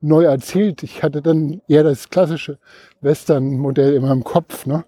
neu 0.00 0.24
erzählt. 0.24 0.82
Ich 0.82 1.02
hatte 1.02 1.20
dann 1.20 1.60
eher 1.68 1.82
das 1.82 2.10
klassische 2.10 2.58
Western-Modell 3.00 3.94
in 3.94 4.02
meinem 4.02 4.24
Kopf. 4.24 4.66
Ne? 4.66 4.84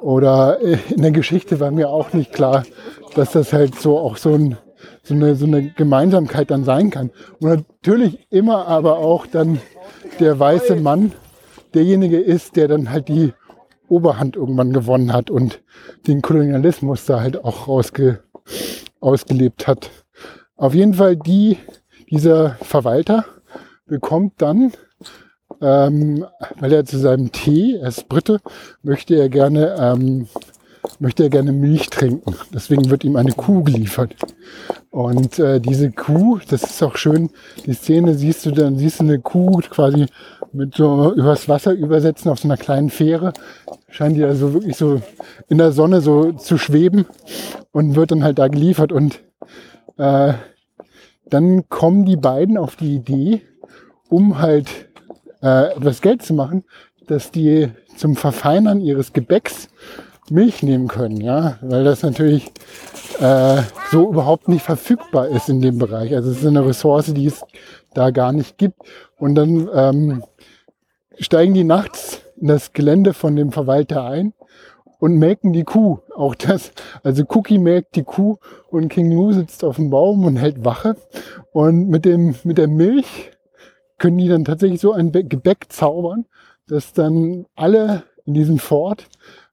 Oder 0.00 0.60
äh, 0.62 0.78
in 0.90 1.02
der 1.02 1.10
Geschichte 1.10 1.58
war 1.58 1.70
mir 1.70 1.90
auch 1.90 2.12
nicht 2.12 2.32
klar, 2.32 2.64
dass 3.14 3.32
das 3.32 3.52
halt 3.52 3.74
so 3.74 3.98
auch 3.98 4.16
so, 4.16 4.34
ein, 4.34 4.56
so, 5.02 5.14
eine, 5.14 5.34
so 5.34 5.46
eine 5.46 5.70
Gemeinsamkeit 5.70 6.50
dann 6.50 6.64
sein 6.64 6.90
kann. 6.90 7.10
Und 7.40 7.50
natürlich 7.50 8.26
immer 8.30 8.68
aber 8.68 8.98
auch 8.98 9.26
dann 9.26 9.60
der 10.20 10.38
weiße 10.38 10.76
Mann 10.76 11.12
derjenige 11.74 12.20
ist, 12.20 12.54
der 12.56 12.68
dann 12.68 12.90
halt 12.90 13.08
die 13.08 13.32
Oberhand 13.88 14.36
irgendwann 14.36 14.72
gewonnen 14.72 15.12
hat 15.12 15.28
und 15.28 15.60
den 16.06 16.22
Kolonialismus 16.22 17.04
da 17.04 17.20
halt 17.20 17.44
auch 17.44 17.68
rausge, 17.68 18.20
ausgelebt 19.02 19.66
hat. 19.66 19.90
Auf 20.56 20.74
jeden 20.74 20.94
Fall 20.94 21.16
die, 21.16 21.58
dieser 22.10 22.56
Verwalter 22.62 23.26
bekommt 23.86 24.40
dann 24.40 24.72
ähm, 25.62 26.26
weil 26.58 26.72
er 26.72 26.84
zu 26.84 26.98
seinem 26.98 27.30
Tee, 27.30 27.76
er 27.76 27.88
ist 27.88 28.08
Brite, 28.08 28.40
möchte 28.82 29.14
er 29.14 29.28
gerne, 29.28 29.76
ähm, 29.78 30.26
möchte 30.98 31.22
er 31.22 31.30
gerne 31.30 31.52
Milch 31.52 31.88
trinken. 31.88 32.34
Deswegen 32.52 32.90
wird 32.90 33.04
ihm 33.04 33.16
eine 33.16 33.32
Kuh 33.32 33.62
geliefert. 33.62 34.14
Und 34.90 35.38
äh, 35.38 35.60
diese 35.60 35.90
Kuh, 35.92 36.40
das 36.48 36.64
ist 36.64 36.82
auch 36.82 36.96
schön, 36.96 37.30
die 37.64 37.74
Szene 37.74 38.14
siehst 38.14 38.44
du 38.44 38.50
dann, 38.50 38.76
siehst 38.76 39.00
du 39.00 39.04
eine 39.04 39.20
Kuh 39.20 39.60
quasi 39.70 40.06
mit 40.52 40.74
so 40.74 41.14
übers 41.14 41.48
Wasser 41.48 41.72
übersetzen 41.72 42.30
auf 42.30 42.40
so 42.40 42.48
einer 42.48 42.56
kleinen 42.56 42.90
Fähre. 42.90 43.32
Scheint 43.92 44.16
die 44.16 44.22
da 44.22 44.34
so 44.34 44.54
wirklich 44.54 44.76
so 44.76 45.02
in 45.48 45.58
der 45.58 45.72
Sonne 45.72 46.00
so 46.00 46.32
zu 46.32 46.56
schweben 46.56 47.04
und 47.72 47.94
wird 47.94 48.10
dann 48.10 48.24
halt 48.24 48.38
da 48.38 48.48
geliefert. 48.48 48.90
Und 48.90 49.22
äh, 49.98 50.32
dann 51.26 51.68
kommen 51.68 52.06
die 52.06 52.16
beiden 52.16 52.56
auf 52.56 52.74
die 52.76 52.94
Idee, 52.94 53.42
um 54.08 54.38
halt 54.38 54.88
äh, 55.42 55.72
etwas 55.76 56.00
Geld 56.00 56.22
zu 56.22 56.32
machen, 56.32 56.64
dass 57.06 57.30
die 57.30 57.68
zum 57.96 58.16
Verfeinern 58.16 58.80
ihres 58.80 59.12
Gebäcks 59.12 59.68
Milch 60.30 60.62
nehmen 60.62 60.88
können, 60.88 61.20
ja, 61.20 61.58
weil 61.60 61.84
das 61.84 62.02
natürlich 62.02 62.50
äh, 63.20 63.60
so 63.90 64.08
überhaupt 64.08 64.48
nicht 64.48 64.62
verfügbar 64.62 65.28
ist 65.28 65.50
in 65.50 65.60
dem 65.60 65.76
Bereich. 65.76 66.14
Also 66.14 66.30
es 66.30 66.38
ist 66.38 66.46
eine 66.46 66.64
Ressource, 66.64 67.12
die 67.12 67.26
es 67.26 67.44
da 67.92 68.10
gar 68.10 68.32
nicht 68.32 68.56
gibt. 68.56 68.80
Und 69.18 69.34
dann 69.34 69.68
ähm, 69.74 70.24
steigen 71.18 71.52
die 71.52 71.64
nachts 71.64 72.21
in 72.42 72.48
das 72.48 72.72
Gelände 72.72 73.14
von 73.14 73.36
dem 73.36 73.52
Verwalter 73.52 74.04
ein 74.04 74.34
und 74.98 75.16
melken 75.16 75.52
die 75.52 75.62
Kuh. 75.64 76.00
Auch 76.14 76.34
das, 76.34 76.72
also 77.04 77.22
Cookie 77.28 77.58
melkt 77.58 77.94
die 77.94 78.02
Kuh 78.02 78.36
und 78.68 78.88
King 78.88 79.12
Lou 79.12 79.32
sitzt 79.32 79.64
auf 79.64 79.76
dem 79.76 79.90
Baum 79.90 80.24
und 80.24 80.36
hält 80.36 80.64
Wache. 80.64 80.96
Und 81.52 81.88
mit 81.88 82.04
dem, 82.04 82.34
mit 82.42 82.58
der 82.58 82.68
Milch 82.68 83.30
können 83.96 84.18
die 84.18 84.28
dann 84.28 84.44
tatsächlich 84.44 84.80
so 84.80 84.92
ein 84.92 85.12
Gebäck 85.12 85.66
zaubern, 85.68 86.26
dass 86.66 86.92
dann 86.92 87.46
alle 87.54 88.02
in 88.26 88.34
diesem 88.34 88.58
Fort 88.58 89.06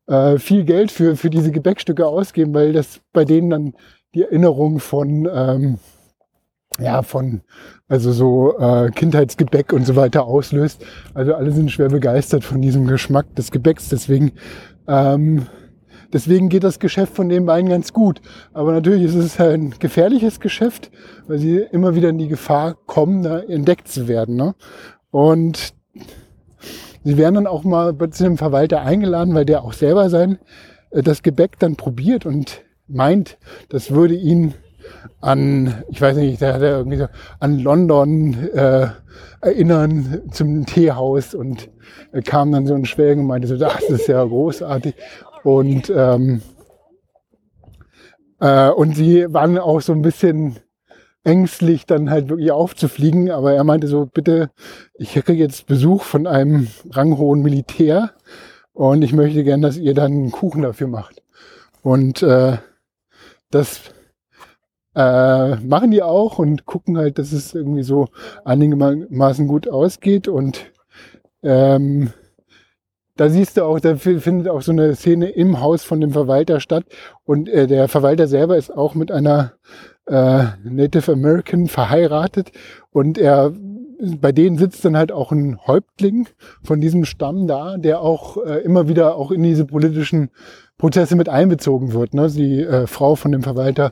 äh, 0.08 0.40
viel 0.40 0.66
Geld 0.66 0.92
für, 0.92 1.16
für 1.16 1.30
diese 1.30 1.52
Gebäckstücke 1.52 2.08
ausgeben, 2.08 2.56
weil 2.56 2.74
das 2.74 3.02
bei 3.14 3.24
denen 3.24 3.52
dann 3.52 3.74
die 4.16 4.24
Erinnerung 4.24 4.80
von, 4.80 5.30
ähm, 5.32 5.78
ja, 6.78 7.02
von, 7.02 7.42
also 7.88 8.12
so 8.12 8.58
äh, 8.60 8.92
Kindheitsgebäck 8.92 9.74
und 9.74 9.86
so 9.86 9.96
weiter 9.96 10.26
auslöst. 10.26 10.86
Also 11.14 11.34
alle 11.34 11.52
sind 11.52 11.72
schwer 11.72 11.90
begeistert 11.90 12.44
von 12.44 12.62
diesem 12.62 12.86
Geschmack 12.88 13.36
des 13.36 13.52
Gebäcks. 13.52 13.90
Deswegen, 13.90 14.34
ähm, 14.88 15.48
deswegen 16.14 16.50
geht 16.50 16.64
das 16.64 16.80
Geschäft 16.80 17.16
von 17.16 17.28
den 17.28 17.46
beiden 17.46 17.70
ganz 17.70 17.92
gut. 17.92 18.22
Aber 18.54 18.72
natürlich 18.72 19.04
ist 19.04 19.16
es 19.16 19.40
ein 19.40 19.74
gefährliches 19.80 20.40
Geschäft, 20.40 20.92
weil 21.28 21.40
sie 21.40 21.58
immer 21.58 21.96
wieder 21.96 22.10
in 22.10 22.20
die 22.20 22.28
Gefahr 22.28 22.76
kommen, 22.86 23.24
da 23.24 23.40
entdeckt 23.40 23.88
zu 23.88 24.08
werden. 24.08 24.36
Ne? 24.36 24.54
Und 25.12 25.74
Sie 27.04 27.18
werden 27.18 27.36
dann 27.36 27.48
auch 27.48 27.64
mal 27.64 27.96
zu 28.12 28.24
dem 28.24 28.38
Verwalter 28.38 28.82
eingeladen, 28.82 29.34
weil 29.34 29.46
der 29.46 29.64
auch 29.64 29.74
selber 29.74 30.10
sein, 30.10 30.38
äh, 30.92 31.02
das 31.02 31.24
Gebäck 31.24 31.58
dann 31.60 31.76
probiert 31.76 32.26
und 32.26 32.62
meint, 32.88 33.38
das 33.70 33.92
würde 33.92 34.16
ihn 34.16 34.54
an, 35.22 35.84
ich 35.90 36.02
weiß 36.02 36.18
nicht, 36.18 36.42
da 36.42 36.54
hat 36.54 36.62
er 36.62 36.78
irgendwie 36.78 36.98
so, 36.98 37.08
an 37.40 37.60
London 37.60 38.50
äh, 38.54 38.88
erinnern 39.42 40.22
zum 40.32 40.66
Teehaus 40.66 41.34
und 41.34 41.70
er 42.12 42.22
kam 42.22 42.52
dann 42.52 42.68
so 42.68 42.74
ein 42.74 42.86
Schwägen 42.86 43.22
und 43.22 43.28
meinte 43.28 43.48
so, 43.48 43.58
das 43.58 43.84
ist 43.84 44.08
ja 44.08 44.24
großartig. 44.24 44.96
Und, 45.44 45.92
ähm, 45.96 46.42
äh, 48.40 48.70
und 48.70 48.96
sie 48.96 49.32
waren 49.34 49.58
auch 49.58 49.82
so 49.82 49.94
ein 49.94 50.02
bisschen 50.02 50.58
ängstlich 51.24 51.86
dann 51.86 52.10
halt 52.10 52.30
wirklich 52.30 52.52
aufzufliegen. 52.52 53.32
Aber 53.32 53.54
er 53.54 53.64
meinte 53.64 53.88
so, 53.88 54.06
bitte, 54.06 54.52
ich 54.96 55.14
kriege 55.14 55.34
jetzt 55.34 55.68
Besuch 55.68 56.04
von 56.04 56.28
einem 56.28 56.68
ranghohen 56.92 57.42
Militär 57.42 58.12
und 58.74 59.02
ich 59.02 59.14
möchte 59.14 59.44
gern, 59.44 59.62
dass 59.62 59.78
ihr 59.78 59.94
dann 59.94 60.12
einen 60.12 60.32
Kuchen 60.32 60.62
dafür 60.62 60.88
macht. 60.88 61.22
Und 61.82 62.24
äh, 62.24 62.58
das 63.52 63.82
äh, 65.00 65.56
machen 65.66 65.92
die 65.92 66.04
auch 66.04 66.40
und 66.40 66.66
gucken 66.66 66.98
halt, 66.98 67.20
dass 67.20 67.32
es 67.32 67.56
irgendwie 67.56 67.84
so 67.84 68.10
einigermaßen 68.44 69.48
gut 69.48 69.70
ausgeht. 69.70 70.28
Und 70.28 70.74
ähm, 71.42 72.10
da 73.16 73.30
siehst 73.30 73.56
du 73.56 73.64
auch, 73.64 73.80
da 73.80 73.96
findet 73.96 74.50
auch 74.50 74.62
so 74.62 74.74
eine 74.74 74.96
Szene 74.96 75.30
im 75.30 75.62
Haus 75.62 75.84
von 75.84 76.02
dem 76.02 76.12
Verwalter 76.12 76.60
statt. 76.60 76.84
Und 77.24 77.48
äh, 77.48 77.66
der 77.66 77.88
Verwalter 77.88 78.28
selber 78.28 78.58
ist 78.58 78.76
auch 78.76 78.94
mit 78.94 79.10
einer 79.10 79.54
äh, 80.06 80.44
Native 80.64 81.14
American 81.14 81.68
verheiratet 81.68 82.52
und 82.92 83.18
er 83.18 83.54
bei 84.22 84.32
denen 84.32 84.58
sitzt 84.58 84.86
dann 84.86 84.96
halt 84.96 85.12
auch 85.12 85.34
ein 85.34 85.60
Häuptling 85.68 86.30
von 86.64 86.80
diesem 86.80 87.04
Stamm 87.04 87.48
da, 87.48 87.78
der 87.78 88.02
auch 88.02 88.38
äh, 88.38 88.60
immer 88.60 88.88
wieder 88.88 89.16
auch 89.16 89.30
in 89.30 89.44
diese 89.44 89.66
politischen 89.66 90.30
Prozesse 90.78 91.18
mit 91.18 91.28
einbezogen 91.28 91.92
wird. 91.92 92.14
Ne? 92.14 92.30
Die 92.30 92.62
äh, 92.62 92.88
Frau 92.88 93.16
von 93.16 93.34
dem 93.34 93.44
Verwalter 93.44 93.92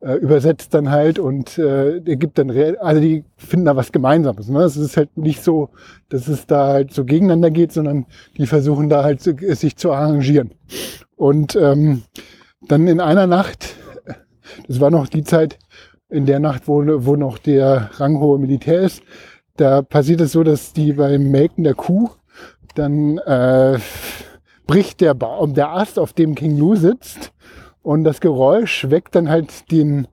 äh, 0.00 0.14
übersetzt 0.14 0.74
dann 0.74 0.90
halt 0.90 1.18
und 1.18 1.58
äh, 1.58 2.00
der 2.00 2.16
gibt 2.16 2.38
dann, 2.38 2.50
also 2.50 3.00
die 3.00 3.24
finden 3.36 3.66
da 3.66 3.76
was 3.76 3.92
Gemeinsames. 3.92 4.48
Ne? 4.48 4.60
Es 4.62 4.76
ist 4.76 4.96
halt 4.96 5.16
nicht 5.16 5.42
so, 5.42 5.70
dass 6.08 6.28
es 6.28 6.46
da 6.46 6.68
halt 6.68 6.92
so 6.92 7.04
gegeneinander 7.04 7.50
geht, 7.50 7.72
sondern 7.72 8.06
die 8.36 8.46
versuchen 8.46 8.88
da 8.88 9.02
halt 9.02 9.20
sich 9.20 9.76
zu 9.76 9.92
arrangieren. 9.92 10.52
Und 11.16 11.56
ähm, 11.56 12.02
dann 12.68 12.86
in 12.86 13.00
einer 13.00 13.26
Nacht 13.26 13.74
das 14.66 14.80
war 14.80 14.90
noch 14.90 15.08
die 15.08 15.24
Zeit, 15.24 15.58
in 16.08 16.26
der 16.26 16.40
Nacht, 16.40 16.68
wo, 16.68 16.82
wo 17.04 17.16
noch 17.16 17.38
der 17.38 17.90
ranghohe 17.94 18.38
Militär 18.38 18.80
ist. 18.80 19.02
Da 19.56 19.82
passiert 19.82 20.20
es 20.20 20.32
so, 20.32 20.42
dass 20.42 20.72
die 20.72 20.94
beim 20.94 21.30
Melken 21.30 21.64
der 21.64 21.74
Kuh 21.74 22.10
dann 22.74 23.18
äh, 23.18 23.78
bricht 24.66 25.00
der 25.00 25.14
Baum, 25.14 25.54
der 25.54 25.70
Ast, 25.70 25.98
auf 25.98 26.12
dem 26.12 26.34
King 26.34 26.56
Lu 26.58 26.76
sitzt 26.76 27.32
und 27.88 28.04
das 28.04 28.20
Geräusch 28.20 28.90
weckt 28.90 29.14
dann 29.14 29.30
halt 29.30 29.70
den 29.70 30.08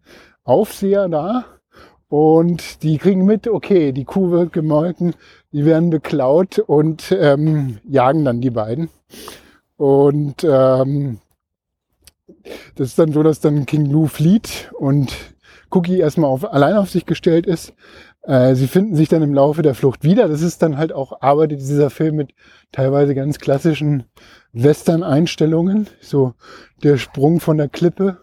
Aufseher 0.45 1.09
da 1.09 1.43
und 2.07 2.83
die 2.83 2.97
kriegen 2.97 3.25
mit, 3.25 3.49
okay, 3.49 3.91
die 3.91 4.05
Kuh 4.05 4.31
wird 4.31 4.53
gemolken, 4.53 5.13
die 5.51 5.65
werden 5.65 5.89
beklaut 5.89 6.57
und 6.57 7.11
ähm, 7.11 7.79
jagen 7.83 8.23
dann 8.23 8.39
die 8.39 8.49
beiden. 8.49 8.87
Und 9.75 10.45
ähm, 10.49 11.19
das 12.75 12.87
ist 12.87 12.97
dann 12.97 13.11
so, 13.11 13.23
dass 13.23 13.41
dann 13.41 13.65
King 13.65 13.87
Lou 13.87 14.07
flieht 14.07 14.71
und 14.79 15.13
Cookie 15.69 15.99
erstmal 15.99 16.29
auf, 16.29 16.49
allein 16.49 16.77
auf 16.77 16.89
sich 16.89 17.05
gestellt 17.05 17.45
ist. 17.45 17.73
Äh, 18.21 18.55
sie 18.55 18.67
finden 18.67 18.95
sich 18.95 19.09
dann 19.09 19.21
im 19.21 19.33
Laufe 19.33 19.63
der 19.63 19.75
Flucht 19.75 20.05
wieder. 20.05 20.29
Das 20.29 20.41
ist 20.41 20.61
dann 20.61 20.77
halt 20.77 20.93
auch, 20.93 21.21
arbeitet 21.21 21.59
dieser 21.59 21.89
Film 21.89 22.15
mit 22.15 22.31
teilweise 22.75 23.15
ganz 23.15 23.39
klassischen 23.39 24.03
Western-Einstellungen. 24.51 25.87
So 26.01 26.33
der 26.83 26.97
Sprung 26.97 27.39
von 27.39 27.57
der 27.57 27.69
Klippe 27.69 28.17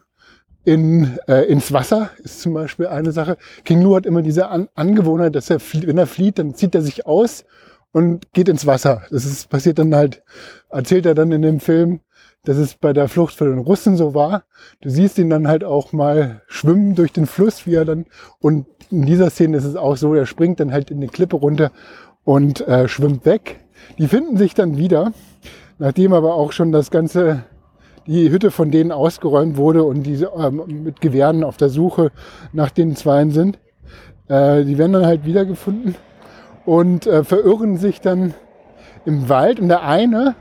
in, 0.64 1.18
äh, 1.26 1.46
ins 1.46 1.72
Wasser 1.72 2.10
ist 2.22 2.42
zum 2.42 2.52
Beispiel 2.52 2.86
eine 2.86 3.12
Sache. 3.12 3.38
King 3.64 3.80
Lou 3.80 3.96
hat 3.96 4.04
immer 4.04 4.20
diese 4.20 4.48
An 4.48 4.68
Angewohnheit, 4.74 5.34
dass 5.34 5.48
er, 5.48 5.58
wenn 5.60 5.96
er 5.96 6.06
flieht, 6.06 6.38
dann 6.38 6.54
zieht 6.54 6.74
er 6.74 6.82
sich 6.82 7.06
aus 7.06 7.44
und 7.92 8.32
geht 8.32 8.48
ins 8.48 8.66
Wasser. 8.66 9.02
Das 9.10 9.24
ist, 9.24 9.48
passiert 9.48 9.78
dann 9.78 9.94
halt, 9.94 10.22
erzählt 10.68 11.06
er 11.06 11.14
dann 11.14 11.32
in 11.32 11.42
dem 11.42 11.58
Film, 11.58 12.00
dass 12.44 12.58
es 12.58 12.74
bei 12.74 12.92
der 12.92 13.08
Flucht 13.08 13.34
für 13.34 13.48
den 13.48 13.58
Russen 13.58 13.96
so 13.96 14.14
war. 14.14 14.44
Du 14.82 14.90
siehst 14.90 15.18
ihn 15.18 15.30
dann 15.30 15.48
halt 15.48 15.64
auch 15.64 15.92
mal 15.92 16.42
schwimmen 16.46 16.94
durch 16.94 17.12
den 17.12 17.26
Fluss, 17.26 17.66
wie 17.66 17.74
er 17.74 17.86
dann, 17.86 18.04
und 18.38 18.66
in 18.90 19.06
dieser 19.06 19.30
Szene 19.30 19.56
ist 19.56 19.64
es 19.64 19.76
auch 19.76 19.96
so, 19.96 20.14
er 20.14 20.26
springt 20.26 20.60
dann 20.60 20.72
halt 20.72 20.90
in 20.90 21.00
die 21.00 21.06
Klippe 21.06 21.36
runter 21.36 21.72
und 22.24 22.60
äh, 22.68 22.86
schwimmt 22.86 23.24
weg. 23.24 23.61
Die 23.98 24.08
finden 24.08 24.36
sich 24.36 24.54
dann 24.54 24.76
wieder, 24.76 25.12
nachdem 25.78 26.12
aber 26.12 26.34
auch 26.34 26.52
schon 26.52 26.72
das 26.72 26.90
ganze, 26.90 27.44
die 28.06 28.30
Hütte 28.30 28.50
von 28.50 28.70
denen 28.70 28.92
ausgeräumt 28.92 29.56
wurde 29.56 29.84
und 29.84 30.02
diese 30.02 30.32
ähm, 30.36 30.62
mit 30.84 31.00
Gewehren 31.00 31.44
auf 31.44 31.56
der 31.56 31.68
Suche 31.68 32.10
nach 32.52 32.70
den 32.70 32.96
Zweien 32.96 33.30
sind. 33.30 33.58
Äh, 34.28 34.64
die 34.64 34.78
werden 34.78 34.92
dann 34.92 35.06
halt 35.06 35.24
wiedergefunden 35.24 35.94
und 36.64 37.06
äh, 37.06 37.24
verirren 37.24 37.76
sich 37.76 38.00
dann 38.00 38.34
im 39.04 39.28
Wald. 39.28 39.60
Und 39.60 39.68
der 39.68 39.82
eine, 39.82 40.34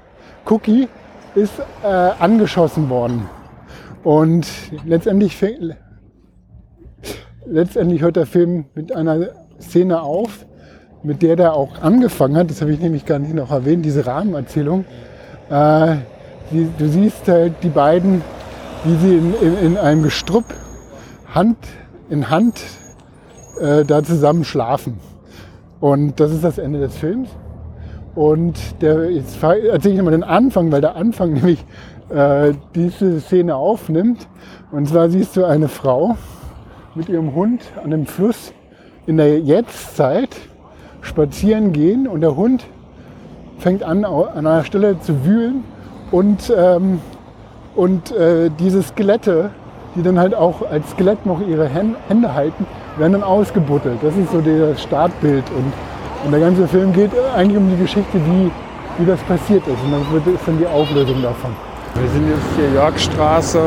Cookie, 0.46 0.88
ist 1.36 1.54
äh, 1.84 1.88
angeschossen 1.88 2.90
worden. 2.90 3.30
Und 4.04 4.48
letztendlich, 4.86 5.38
letztendlich 7.46 8.02
hört 8.02 8.16
der 8.16 8.26
Film 8.26 8.66
mit 8.74 8.96
einer 8.96 9.30
Szene 9.60 10.02
auf, 10.02 10.46
mit 11.04 11.22
der 11.22 11.36
der 11.36 11.54
auch 11.54 11.82
angefangen 11.82 12.38
hat. 12.38 12.50
Das 12.50 12.62
habe 12.62 12.72
ich 12.72 12.80
nämlich 12.80 13.06
gar 13.06 13.20
nicht 13.20 13.34
noch 13.34 13.52
erwähnt, 13.52 13.86
diese 13.86 14.06
Rahmenerzählung. 14.06 14.86
Äh, 15.50 15.96
die, 16.52 16.68
du 16.78 16.88
siehst 16.88 17.28
halt 17.28 17.54
die 17.64 17.70
beiden, 17.70 18.22
wie 18.84 18.96
sie 18.96 19.18
in, 19.18 19.34
in, 19.42 19.58
in 19.58 19.78
einem 19.78 20.04
Gestrüpp 20.04 20.46
Hand 21.34 21.58
in 22.10 22.30
Hand 22.30 22.62
äh, 23.60 23.86
da 23.86 24.04
zusammen 24.04 24.44
schlafen. 24.44 25.00
Und 25.80 26.20
das 26.20 26.32
ist 26.32 26.44
das 26.44 26.58
Ende 26.58 26.80
des 26.80 26.96
Films. 26.98 27.30
Und 28.14 28.82
der, 28.82 29.10
jetzt 29.10 29.42
erzähle 29.42 29.96
ich 29.96 30.02
mal 30.02 30.12
den 30.12 30.24
Anfang, 30.24 30.72
weil 30.72 30.82
der 30.82 30.96
Anfang 30.96 31.34
nämlich 31.34 31.64
äh, 32.10 32.54
diese 32.76 33.22
Szene 33.22 33.56
aufnimmt. 33.56 34.28
Und 34.72 34.90
zwar 34.90 35.10
siehst 35.10 35.38
du 35.38 35.46
eine 35.46 35.70
Frau 35.70 36.18
mit 36.94 37.08
ihrem 37.08 37.34
Hund 37.34 37.62
an 37.82 37.92
dem 37.92 38.06
Fluss 38.06 38.54
in 39.08 39.18
der 39.18 39.40
Jetztzeit 39.40 40.30
spazieren 41.02 41.74
gehen 41.74 42.08
und 42.08 42.22
der 42.22 42.36
Hund 42.36 42.66
fängt 43.60 43.84
an, 43.84 44.06
an 44.06 44.48
einer 44.48 44.64
Stelle 44.64 45.00
zu 45.00 45.26
wühlen 45.26 45.64
und, 46.12 46.52
ähm, 46.56 47.00
und 47.76 48.12
äh, 48.12 48.50
diese 48.60 48.82
Skelette, 48.84 49.52
die 49.96 50.04
dann 50.04 50.18
halt 50.20 50.34
auch 50.34 50.62
als 50.70 50.90
Skelett 50.92 51.26
noch 51.26 51.42
ihre 51.46 51.68
Hän- 51.68 51.96
Hände 52.08 52.34
halten, 52.34 52.66
werden 52.98 53.14
dann 53.14 53.24
ausgebuddelt. 53.24 53.98
Das 54.02 54.16
ist 54.16 54.32
so 54.32 54.42
das 54.42 54.82
Startbild 54.82 55.44
und, 55.52 55.74
und 56.26 56.32
der 56.32 56.40
ganze 56.40 56.68
Film 56.68 56.94
geht 56.94 57.12
eigentlich 57.36 57.58
um 57.58 57.70
die 57.70 57.78
Geschichte, 57.78 58.20
wie, 58.26 58.52
wie 58.98 59.06
das 59.06 59.20
passiert 59.22 59.66
ist 59.68 59.78
und 59.84 59.92
das 59.92 60.34
ist 60.34 60.48
dann 60.48 60.58
die 60.58 60.68
Auflösung 60.68 61.22
davon. 61.22 61.52
Wir 61.96 62.10
sind 62.10 62.28
jetzt 62.30 62.56
hier 62.56 62.82
Yorkstraße, 62.82 63.60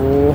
wo 0.00 0.34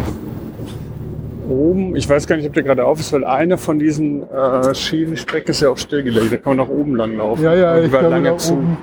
oben, 1.49 1.95
ich 1.95 2.07
weiß 2.09 2.27
gar 2.27 2.35
nicht, 2.37 2.47
ob 2.47 2.53
der 2.53 2.63
gerade 2.63 2.85
auf 2.85 2.99
ist, 2.99 3.11
weil 3.13 3.23
eine 3.25 3.57
von 3.57 3.79
diesen 3.79 4.23
äh, 4.31 4.73
Schienenstrecken 4.75 5.51
ist 5.51 5.61
ja 5.61 5.69
auch 5.69 5.77
stillgelegt. 5.77 6.31
Da 6.31 6.37
kann 6.37 6.55
man 6.55 6.67
nach 6.67 6.73
oben 6.73 6.95
lang 6.95 7.17
laufen. 7.17 7.43
Ja, 7.43 7.53
ja, 7.53 7.75
Und 7.75 7.83
ich 7.85 7.89
glaube, 7.91 8.07
lange 8.09 8.29
da 8.31 8.37
zu. 8.37 8.53
oben 8.53 8.77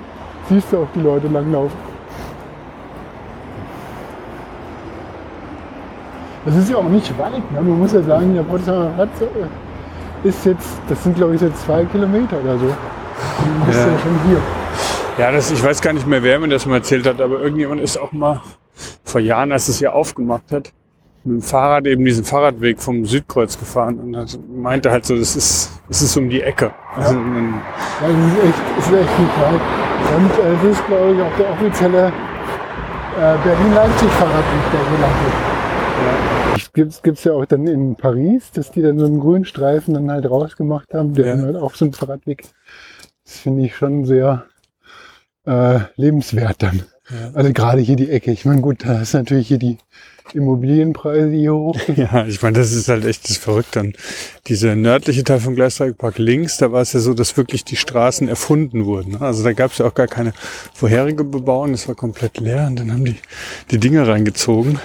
siehst 0.49 0.71
du 0.71 0.77
auch 0.77 0.87
die 0.95 1.01
Leute 1.01 1.27
langlaufen. 1.27 1.77
Das 6.45 6.55
ist 6.55 6.69
ja 6.69 6.77
auch 6.77 6.83
nicht 6.89 7.17
weit. 7.17 7.51
Ne? 7.51 7.61
Man 7.61 7.79
muss 7.79 7.93
ja 7.93 8.01
sagen, 8.03 8.35
der 8.35 8.43
Potsdamer 8.43 8.91
Platz 8.95 9.09
äh, 9.21 10.27
ist 10.27 10.45
jetzt, 10.45 10.77
das 10.87 11.03
sind 11.03 11.15
glaube 11.15 11.33
ich 11.35 11.41
so 11.41 11.49
zwei 11.49 11.85
Kilometer 11.85 12.37
oder 12.43 12.57
so. 12.57 12.65
Du 12.67 13.65
bist 13.65 13.79
ja. 13.79 13.87
Ja. 13.91 13.99
schon 13.99 14.19
hier. 14.27 14.37
Ja, 15.17 15.31
das, 15.31 15.49
ich 15.49 15.63
weiß 15.63 15.81
gar 15.81 15.93
nicht 15.93 16.05
mehr, 16.05 16.21
wer 16.23 16.39
mir 16.39 16.49
das 16.49 16.65
mal 16.65 16.75
erzählt 16.75 17.07
hat, 17.07 17.21
aber 17.21 17.39
irgendjemand 17.41 17.81
ist 17.81 17.97
auch 17.97 18.11
mal 18.11 18.41
vor 19.03 19.21
Jahren, 19.21 19.51
als 19.51 19.69
es 19.69 19.79
hier 19.79 19.95
aufgemacht 19.95 20.51
hat, 20.51 20.73
mit 21.25 21.41
dem 21.41 21.41
Fahrrad 21.41 21.87
eben 21.87 22.05
diesen 22.05 22.23
Fahrradweg 22.23 22.79
vom 22.79 23.05
Südkreuz 23.05 23.57
gefahren 23.59 23.99
und 23.99 24.15
hat, 24.15 24.37
meinte 24.47 24.91
halt 24.91 25.05
so, 25.05 25.15
das 25.17 25.35
ist, 25.35 25.71
das 25.87 26.01
ist 26.01 26.15
um 26.17 26.29
die 26.29 26.41
Ecke. 26.41 26.71
Also, 26.95 27.15
man- 27.15 27.61
Ja, 28.01 28.07
das 28.07 28.31
ist 28.33 28.43
echt, 28.43 28.61
das 28.77 28.85
ist 28.87 28.93
echt 28.93 29.19
nicht 29.19 29.41
weit. 29.41 29.61
Und 30.15 30.31
äh, 30.31 30.53
das 30.67 30.77
ist 30.77 30.85
glaube 30.87 31.15
ich 31.15 31.21
auch 31.21 31.37
der 31.37 31.51
offizielle 31.51 32.07
äh, 32.07 33.37
Berlin-Leipzig-Fahrradweg, 33.43 34.71
der 34.71 34.79
hier 34.89 36.55
ist. 36.55 36.73
Gibt 36.73 37.03
gibt's 37.03 37.23
ja 37.23 37.33
auch 37.33 37.45
dann 37.45 37.67
in 37.67 37.95
Paris, 37.95 38.51
dass 38.51 38.71
die 38.71 38.81
dann 38.81 38.99
so 38.99 39.05
einen 39.05 39.19
grünen 39.19 39.45
Streifen 39.45 39.93
dann 39.93 40.11
halt 40.11 40.29
rausgemacht 40.29 40.93
haben, 40.93 41.13
der 41.13 41.35
Ja. 41.37 41.41
halt 41.41 41.55
auch 41.55 41.73
so 41.75 41.85
ein 41.85 41.93
Fahrradweg. 41.93 42.43
Das 43.23 43.39
finde 43.39 43.63
ich 43.65 43.75
schon 43.75 44.05
sehr 44.05 44.45
äh, 45.45 45.79
lebenswert 45.95 46.61
dann. 46.61 46.83
Ja. 47.09 47.31
Also 47.33 47.53
gerade 47.53 47.81
hier 47.81 47.95
die 47.95 48.09
Ecke. 48.09 48.31
Ich 48.31 48.45
meine, 48.45 48.61
gut, 48.61 48.83
da 48.85 49.01
ist 49.01 49.13
natürlich 49.13 49.47
hier 49.47 49.59
die 49.59 49.77
Immobilienpreise 50.33 51.31
hier 51.31 51.53
hoch. 51.53 51.77
Ja, 51.95 52.25
ich 52.25 52.41
meine, 52.41 52.57
das 52.57 52.71
ist 52.71 52.89
halt 52.89 53.05
echt 53.05 53.29
das 53.29 53.37
Verrückte. 53.37 53.79
Und 53.79 53.97
Diese 54.47 54.75
nördliche 54.75 55.23
Teil 55.23 55.39
vom 55.39 55.55
Gleisdreieckpark 55.55 56.17
links, 56.17 56.57
da 56.57 56.71
war 56.71 56.81
es 56.81 56.93
ja 56.93 56.99
so, 56.99 57.13
dass 57.13 57.37
wirklich 57.37 57.63
die 57.63 57.75
Straßen 57.75 58.27
erfunden 58.27 58.85
wurden. 58.85 59.17
Also 59.17 59.43
da 59.43 59.53
gab 59.53 59.71
es 59.71 59.77
ja 59.77 59.85
auch 59.85 59.93
gar 59.93 60.07
keine 60.07 60.33
vorherige 60.73 61.23
Bebauung, 61.23 61.71
das 61.71 61.87
war 61.87 61.95
komplett 61.95 62.39
leer 62.39 62.65
und 62.67 62.79
dann 62.79 62.91
haben 62.91 63.05
die 63.05 63.17
die 63.71 63.79
Dinge 63.79 64.07
reingezogen. 64.07 64.79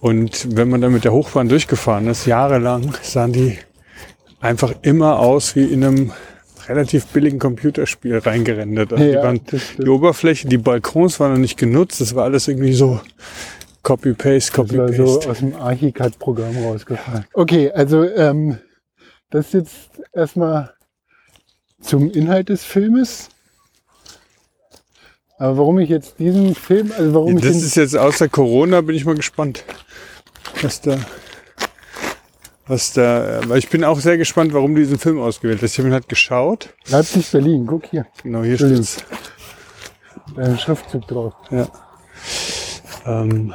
Und 0.00 0.56
wenn 0.56 0.68
man 0.68 0.80
dann 0.80 0.92
mit 0.92 1.04
der 1.04 1.12
Hochbahn 1.12 1.48
durchgefahren 1.48 2.06
ist, 2.08 2.26
jahrelang, 2.26 2.92
sahen 3.02 3.32
die 3.32 3.58
einfach 4.40 4.74
immer 4.82 5.20
aus 5.20 5.56
wie 5.56 5.64
in 5.64 5.84
einem 5.84 6.12
relativ 6.68 7.06
billigen 7.06 7.38
Computerspiel 7.38 8.18
reingerendert. 8.18 8.92
Also 8.92 9.04
die, 9.04 9.10
Ja, 9.10 9.22
waren, 9.22 9.40
das 9.50 9.62
stimmt. 9.62 9.86
die 9.86 9.90
Oberfläche, 9.90 10.48
die 10.48 10.58
Balkons 10.58 11.18
waren 11.20 11.32
noch 11.32 11.38
nicht 11.38 11.56
genutzt, 11.58 12.00
das 12.00 12.14
war 12.14 12.24
alles 12.24 12.48
irgendwie 12.48 12.72
so 12.72 13.00
Copy-Paste, 13.82 14.52
Copy-Paste. 14.52 14.96
so 15.06 15.30
aus 15.30 15.38
dem 15.38 15.54
Archicad-Programm 15.56 16.56
rausgefallen. 16.64 17.24
Okay, 17.34 17.70
also 17.72 18.04
ähm, 18.04 18.58
das 19.30 19.46
ist 19.46 19.54
jetzt 19.54 19.76
erstmal 20.12 20.72
zum 21.80 22.10
Inhalt 22.10 22.48
des 22.48 22.64
Filmes. 22.64 23.28
Aber 25.38 25.58
warum 25.58 25.80
ich 25.80 25.88
jetzt 25.88 26.20
diesen 26.20 26.54
Film, 26.54 26.92
also 26.96 27.14
warum 27.14 27.36
ich 27.38 27.42
Das 27.42 27.56
ist 27.56 27.74
jetzt 27.74 27.96
außer 27.96 28.28
Corona, 28.28 28.80
bin 28.82 28.94
ich 28.94 29.04
mal 29.04 29.16
gespannt, 29.16 29.64
was 30.60 30.80
da, 30.80 30.96
was 32.66 32.92
da, 32.92 33.40
weil 33.48 33.58
ich 33.58 33.68
bin 33.68 33.84
auch 33.84 33.98
sehr 34.00 34.16
gespannt, 34.18 34.52
warum 34.54 34.74
du 34.74 34.80
diesen 34.80 34.98
Film 34.98 35.20
ausgewählt 35.20 35.60
hast. 35.62 35.72
Ich 35.72 35.78
habe 35.78 35.88
ihn 35.88 35.94
halt 35.94 36.08
geschaut. 36.08 36.70
Leipzig, 36.88 37.30
Berlin, 37.30 37.66
guck 37.66 37.86
hier, 37.86 38.06
Genau, 38.22 38.42
hier 38.42 38.56
steht's. 38.56 38.98
da 40.36 40.42
ein 40.42 40.58
Schriftzug 40.58 41.06
drauf. 41.08 41.34
Ja. 41.50 41.66
Ähm, 43.06 43.52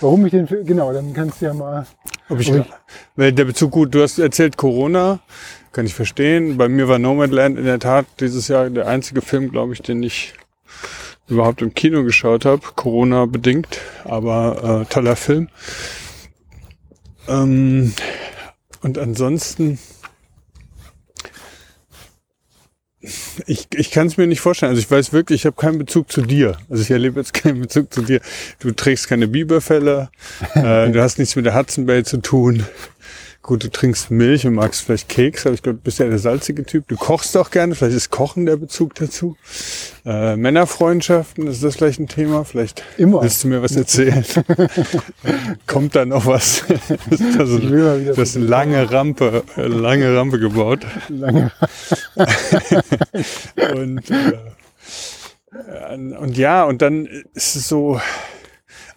Warum 0.00 0.24
ich 0.24 0.30
den 0.30 0.48
Film, 0.48 0.64
genau, 0.64 0.92
dann 0.94 1.12
kannst 1.12 1.40
du 1.42 1.46
ja 1.46 1.52
mal, 1.54 1.86
ob 2.30 2.40
ich, 2.40 2.50
Ob 2.50 2.56
ich- 2.60 2.72
weil 3.16 3.32
der 3.32 3.44
Bezug 3.44 3.70
gut, 3.72 3.94
du 3.94 4.02
hast 4.02 4.18
erzählt 4.18 4.56
Corona, 4.56 5.18
kann 5.72 5.84
ich 5.84 5.94
verstehen. 5.94 6.56
Bei 6.56 6.68
mir 6.68 6.88
war 6.88 6.98
Nomadland 6.98 7.58
in 7.58 7.64
der 7.66 7.78
Tat 7.78 8.06
dieses 8.18 8.48
Jahr 8.48 8.70
der 8.70 8.86
einzige 8.86 9.20
Film, 9.20 9.50
glaube 9.50 9.74
ich, 9.74 9.82
den 9.82 10.02
ich 10.02 10.32
überhaupt 11.28 11.60
im 11.62 11.74
Kino 11.74 12.02
geschaut 12.02 12.44
habe, 12.46 12.62
Corona 12.76 13.26
bedingt, 13.26 13.78
aber 14.04 14.82
äh, 14.82 14.92
toller 14.92 15.16
Film. 15.16 15.48
Ähm, 17.30 17.92
und 18.82 18.98
ansonsten, 18.98 19.78
ich, 23.46 23.68
ich 23.74 23.90
kann 23.90 24.08
es 24.08 24.16
mir 24.16 24.26
nicht 24.26 24.40
vorstellen. 24.40 24.70
Also 24.70 24.80
ich 24.80 24.90
weiß 24.90 25.12
wirklich, 25.12 25.42
ich 25.42 25.46
habe 25.46 25.56
keinen 25.56 25.78
Bezug 25.78 26.10
zu 26.10 26.22
dir. 26.22 26.58
Also 26.68 26.82
ich 26.82 26.90
erlebe 26.90 27.20
jetzt 27.20 27.32
keinen 27.32 27.60
Bezug 27.60 27.92
zu 27.92 28.02
dir. 28.02 28.20
Du 28.58 28.72
trägst 28.72 29.08
keine 29.08 29.28
Biberfälle, 29.28 30.10
äh, 30.54 30.90
du 30.90 31.00
hast 31.00 31.18
nichts 31.18 31.36
mit 31.36 31.46
der 31.46 31.54
Hudson 31.54 31.86
Bay 31.86 32.02
zu 32.04 32.18
tun. 32.18 32.66
Gut, 33.50 33.64
du 33.64 33.68
trinkst 33.68 34.12
Milch 34.12 34.46
und 34.46 34.54
magst 34.54 34.82
vielleicht 34.82 35.08
Keks, 35.08 35.44
aber 35.44 35.56
ich 35.56 35.62
glaube, 35.62 35.78
du 35.78 35.82
bist 35.82 35.98
ja 35.98 36.06
der 36.06 36.20
salzige 36.20 36.64
Typ. 36.64 36.86
Du 36.86 36.94
kochst 36.94 37.36
auch 37.36 37.50
gerne, 37.50 37.74
vielleicht 37.74 37.96
ist 37.96 38.10
Kochen 38.10 38.46
der 38.46 38.56
Bezug 38.56 38.94
dazu. 38.94 39.36
Äh, 40.06 40.36
Männerfreundschaften, 40.36 41.48
ist 41.48 41.64
das 41.64 41.74
vielleicht 41.74 41.98
ein 41.98 42.06
Thema? 42.06 42.44
Vielleicht 42.44 42.84
Immer. 42.96 43.22
willst 43.22 43.42
du 43.42 43.48
mir 43.48 43.60
was 43.60 43.74
erzählen. 43.74 44.24
Kommt 45.66 45.96
da 45.96 46.04
noch 46.04 46.26
was? 46.26 46.60
ist 47.10 47.24
da 47.36 47.44
so, 47.44 47.58
Ich 47.58 47.68
will 47.68 47.82
mal 47.82 48.00
wieder 48.00 48.14
du 48.14 48.22
hast 48.22 48.36
eine 48.36 48.44
lange 48.46 48.88
Rampe, 48.92 49.42
äh, 49.56 49.66
lange 49.66 50.16
Rampe 50.16 50.38
gebaut. 50.38 50.86
lange, 51.08 51.50
Und, 53.74 54.10
äh, 54.12 54.38
und 56.20 56.38
ja, 56.38 56.62
und 56.62 56.82
dann 56.82 57.06
ist 57.34 57.56
es 57.56 57.66
so, 57.66 58.00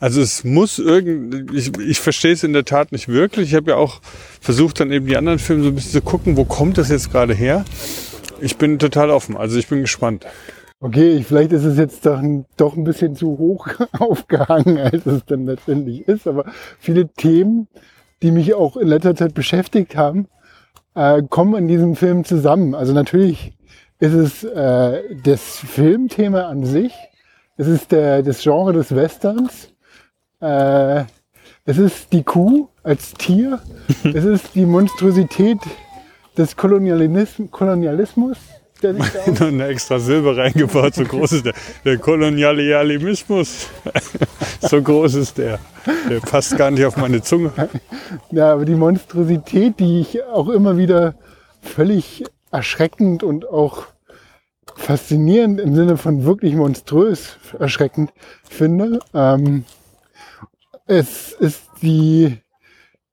also 0.03 0.19
es 0.19 0.43
muss 0.43 0.79
irgend, 0.79 1.53
ich, 1.53 1.71
ich 1.79 2.01
verstehe 2.01 2.33
es 2.33 2.43
in 2.43 2.51
der 2.51 2.65
Tat 2.65 2.91
nicht 2.91 3.07
wirklich. 3.07 3.51
Ich 3.51 3.55
habe 3.55 3.71
ja 3.71 3.77
auch 3.77 4.01
versucht, 4.41 4.81
dann 4.81 4.91
eben 4.91 5.05
die 5.05 5.15
anderen 5.15 5.39
Filme 5.39 5.63
so 5.63 5.69
ein 5.69 5.75
bisschen 5.75 5.93
zu 5.93 6.01
gucken, 6.01 6.35
wo 6.35 6.43
kommt 6.43 6.77
das 6.77 6.89
jetzt 6.89 7.09
gerade 7.09 7.33
her. 7.33 7.63
Ich 8.41 8.57
bin 8.57 8.79
total 8.79 9.11
offen, 9.11 9.37
also 9.37 9.57
ich 9.57 9.69
bin 9.69 9.79
gespannt. 9.79 10.25
okay, 10.81 11.13
ich, 11.13 11.25
vielleicht 11.25 11.53
ist 11.53 11.63
es 11.63 11.77
jetzt 11.77 12.05
doch 12.05 12.19
ein, 12.19 12.43
doch 12.57 12.75
ein 12.75 12.83
bisschen 12.83 13.15
zu 13.15 13.37
hoch 13.37 13.69
aufgehangen, 13.97 14.77
als 14.77 15.05
es 15.05 15.23
dann 15.23 15.45
letztendlich 15.45 16.05
ist, 16.05 16.27
aber 16.27 16.51
viele 16.79 17.07
Themen, 17.07 17.69
die 18.21 18.31
mich 18.31 18.55
auch 18.55 18.75
in 18.75 18.89
letzter 18.89 19.15
Zeit 19.15 19.33
beschäftigt 19.33 19.95
haben, 19.95 20.27
äh, 20.95 21.23
kommen 21.29 21.55
in 21.55 21.69
diesem 21.69 21.95
Film 21.95 22.25
zusammen. 22.25 22.75
Also 22.75 22.91
natürlich 22.91 23.53
ist 23.99 24.15
es 24.15 24.43
äh, 24.43 25.15
das 25.23 25.59
Filmthema 25.59 26.41
an 26.49 26.65
sich, 26.65 26.91
es 27.55 27.67
ist 27.67 27.93
der, 27.93 28.21
das 28.21 28.43
Genre 28.43 28.73
des 28.73 28.93
Westerns, 28.93 29.69
äh, 30.43 31.05
es 31.65 31.77
ist 31.77 32.11
die 32.11 32.23
Kuh 32.23 32.67
als 32.83 33.13
Tier, 33.13 33.61
es 34.03 34.25
ist 34.25 34.55
die 34.55 34.65
Monstrosität 34.65 35.59
des 36.37 36.55
Kolonialism 36.55 37.45
Kolonialismus, 37.49 38.37
der 38.81 38.95
sich 38.95 39.05
da 39.11 39.31
Noch 39.31 39.41
eine 39.41 39.67
extra 39.67 39.99
Silbe 39.99 40.35
reingebaut, 40.35 40.95
so 40.95 41.05
groß 41.05 41.31
ist 41.33 41.45
der, 41.45 41.53
der 41.85 41.97
Kolonialismus. 41.97 43.67
so 44.59 44.81
groß 44.81 45.15
ist 45.15 45.37
der. 45.37 45.59
Der 46.09 46.19
passt 46.19 46.57
gar 46.57 46.71
nicht 46.71 46.85
auf 46.85 46.97
meine 46.97 47.21
Zunge. 47.21 47.51
Ja, 48.31 48.51
aber 48.51 48.65
die 48.65 48.75
Monstrosität, 48.75 49.79
die 49.79 50.01
ich 50.01 50.23
auch 50.23 50.49
immer 50.49 50.75
wieder 50.77 51.15
völlig 51.61 52.25
erschreckend 52.51 53.23
und 53.23 53.47
auch 53.47 53.85
faszinierend 54.75 55.61
im 55.61 55.75
Sinne 55.75 55.97
von 55.97 56.25
wirklich 56.25 56.55
monströs 56.55 57.37
erschreckend 57.59 58.11
finde, 58.49 58.99
ähm, 59.13 59.65
es 60.85 61.31
ist 61.31 61.63
die, 61.81 62.37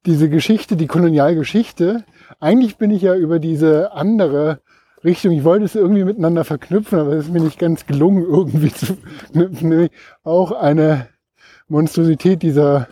diese 0.05 0.29
Geschichte, 0.29 0.75
die 0.75 0.87
Kolonialgeschichte. 0.87 2.03
Eigentlich 2.39 2.77
bin 2.77 2.91
ich 2.91 3.01
ja 3.01 3.15
über 3.15 3.39
diese 3.39 3.93
andere 3.93 4.61
Richtung, 5.03 5.31
ich 5.31 5.43
wollte 5.43 5.65
es 5.65 5.75
irgendwie 5.75 6.03
miteinander 6.03 6.43
verknüpfen, 6.43 6.99
aber 6.99 7.13
es 7.13 7.25
ist 7.25 7.33
mir 7.33 7.41
nicht 7.41 7.59
ganz 7.59 7.85
gelungen, 7.85 8.23
irgendwie 8.29 8.71
zu 8.71 8.97
verknüpfen, 8.97 9.69
nämlich 9.69 9.91
auch 10.23 10.51
eine 10.51 11.07
Monstrosität 11.67 12.43
dieser 12.43 12.87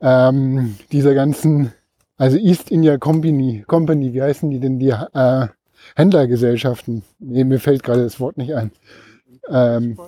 ähm, 0.00 0.76
dieser 0.92 1.14
ganzen, 1.14 1.72
also 2.16 2.36
East 2.36 2.70
India 2.70 2.98
Company, 2.98 3.64
Company, 3.66 4.12
wie 4.12 4.22
heißen 4.22 4.50
die 4.50 4.60
denn, 4.60 4.78
die 4.78 4.90
äh, 4.90 5.48
Händlergesellschaften? 5.96 7.02
Nee, 7.18 7.44
mir 7.44 7.60
fällt 7.60 7.82
gerade 7.82 8.02
das 8.02 8.20
Wort 8.20 8.36
nicht 8.36 8.54
ein. 8.54 8.70
Ähm, 9.48 9.98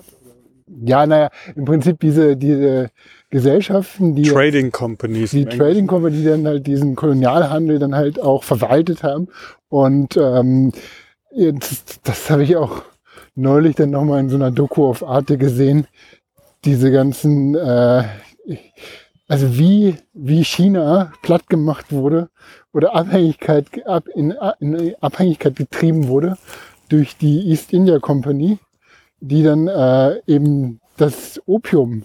ja, 0.67 1.05
naja, 1.05 1.29
im 1.55 1.65
Prinzip 1.65 1.99
diese, 1.99 2.37
diese 2.37 2.89
Gesellschaften, 3.31 4.13
die 4.13 4.23
Trading 4.23 4.71
Companies. 4.71 5.31
die 5.31 5.45
Trading 5.45 5.87
Company, 5.87 6.17
die 6.17 6.25
dann 6.25 6.45
halt 6.45 6.67
diesen 6.67 6.95
Kolonialhandel 6.95 7.79
dann 7.79 7.95
halt 7.95 8.21
auch 8.21 8.43
verwaltet 8.43 9.03
haben. 9.03 9.29
Und 9.69 10.17
ähm, 10.17 10.73
jetzt, 11.33 12.01
das 12.03 12.29
habe 12.29 12.43
ich 12.43 12.57
auch 12.57 12.83
neulich 13.33 13.75
dann 13.75 13.91
nochmal 13.91 14.19
in 14.19 14.29
so 14.29 14.35
einer 14.35 14.51
Doku 14.51 14.85
auf 14.85 15.01
Arte 15.01 15.37
gesehen. 15.37 15.87
Diese 16.65 16.91
ganzen, 16.91 17.55
äh, 17.55 18.03
also 19.29 19.57
wie, 19.57 19.95
wie 20.13 20.43
China 20.43 21.13
platt 21.21 21.47
gemacht 21.47 21.93
wurde 21.93 22.29
oder 22.73 22.93
Abhängigkeit, 22.93 23.87
ab, 23.87 24.09
in, 24.13 24.35
in 24.59 24.95
Abhängigkeit 24.99 25.55
getrieben 25.55 26.09
wurde 26.09 26.37
durch 26.89 27.15
die 27.15 27.49
East 27.49 27.71
India 27.71 27.99
Company, 27.99 28.59
die 29.21 29.43
dann 29.43 29.69
äh, 29.69 30.19
eben 30.27 30.81
das 30.97 31.41
Opium 31.45 32.03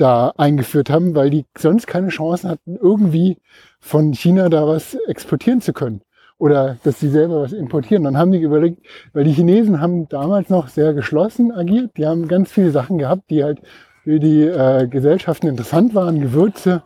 da 0.00 0.32
eingeführt 0.36 0.90
haben, 0.90 1.14
weil 1.14 1.30
die 1.30 1.44
sonst 1.56 1.86
keine 1.86 2.08
Chancen 2.08 2.50
hatten, 2.50 2.76
irgendwie 2.76 3.38
von 3.80 4.12
China 4.12 4.48
da 4.48 4.66
was 4.66 4.94
exportieren 5.06 5.60
zu 5.60 5.72
können. 5.72 6.02
Oder 6.38 6.78
dass 6.84 7.00
sie 7.00 7.10
selber 7.10 7.42
was 7.42 7.52
importieren. 7.52 8.04
Dann 8.04 8.16
haben 8.16 8.32
die 8.32 8.40
überlegt, 8.40 8.86
weil 9.12 9.24
die 9.24 9.32
Chinesen 9.32 9.80
haben 9.80 10.08
damals 10.08 10.48
noch 10.48 10.68
sehr 10.68 10.94
geschlossen 10.94 11.52
agiert. 11.52 11.90
Die 11.98 12.06
haben 12.06 12.28
ganz 12.28 12.50
viele 12.50 12.70
Sachen 12.70 12.96
gehabt, 12.96 13.28
die 13.28 13.44
halt 13.44 13.60
für 14.04 14.18
die 14.18 14.44
äh, 14.44 14.88
Gesellschaften 14.88 15.48
interessant 15.48 15.94
waren. 15.94 16.20
Gewürze, 16.20 16.82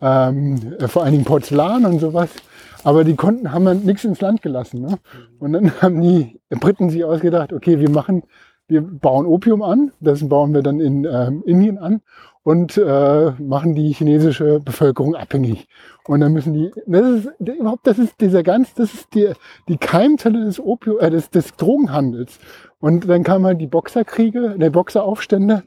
ähm, 0.00 0.74
äh, 0.78 0.86
vor 0.86 1.02
allen 1.02 1.12
Dingen 1.12 1.24
Porzellan 1.24 1.84
und 1.84 1.98
sowas. 1.98 2.30
Aber 2.84 3.02
die 3.02 3.16
konnten, 3.16 3.52
haben 3.52 3.64
dann 3.64 3.80
nichts 3.80 4.04
ins 4.04 4.20
Land 4.20 4.40
gelassen. 4.40 4.82
Ne? 4.82 4.98
Und 5.40 5.52
dann 5.52 5.72
haben 5.82 6.00
die 6.00 6.40
Briten 6.50 6.88
sich 6.88 7.04
ausgedacht, 7.04 7.52
okay, 7.52 7.80
wir 7.80 7.90
machen, 7.90 8.22
wir 8.68 8.82
bauen 8.82 9.26
Opium 9.26 9.62
an. 9.62 9.90
Das 9.98 10.28
bauen 10.28 10.54
wir 10.54 10.62
dann 10.62 10.78
in 10.78 11.04
ähm, 11.04 11.42
Indien 11.44 11.78
an 11.78 12.02
und 12.44 12.76
äh, 12.76 13.30
machen 13.38 13.74
die 13.74 13.92
chinesische 13.92 14.60
Bevölkerung 14.60 15.14
abhängig. 15.14 15.68
Und 16.06 16.20
dann 16.20 16.32
müssen 16.32 16.54
die, 16.54 16.72
das 16.86 17.06
ist 17.06 17.28
überhaupt, 17.38 17.86
das 17.86 17.98
ist 17.98 18.20
dieser 18.20 18.42
ganz, 18.42 18.74
das 18.74 18.92
ist 18.92 19.14
die, 19.14 19.32
die 19.68 19.76
Keimzelle 19.76 20.44
des 20.44 20.58
Opium, 20.58 20.98
äh, 20.98 21.10
des, 21.10 21.30
des 21.30 21.54
Drogenhandels. 21.56 22.38
Und 22.80 23.08
dann 23.08 23.22
kamen 23.22 23.46
halt 23.46 23.60
die 23.60 23.68
Boxerkriege, 23.68 24.56
der 24.58 24.70
Boxeraufstände. 24.70 25.62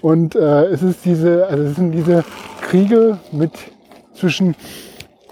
Und 0.00 0.34
äh, 0.34 0.64
es 0.64 0.82
ist 0.82 1.04
diese, 1.04 1.46
also 1.46 1.62
es 1.62 1.76
sind 1.76 1.92
diese 1.92 2.24
Kriege 2.62 3.18
mit 3.30 3.52
zwischen 4.14 4.56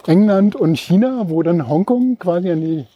England 0.07 0.55
und 0.55 0.79
China, 0.79 1.25
wo 1.29 1.43
dann 1.43 1.69
Hongkong 1.69 2.19
quasi 2.19 2.51
an 2.51 2.61
die 2.61 2.87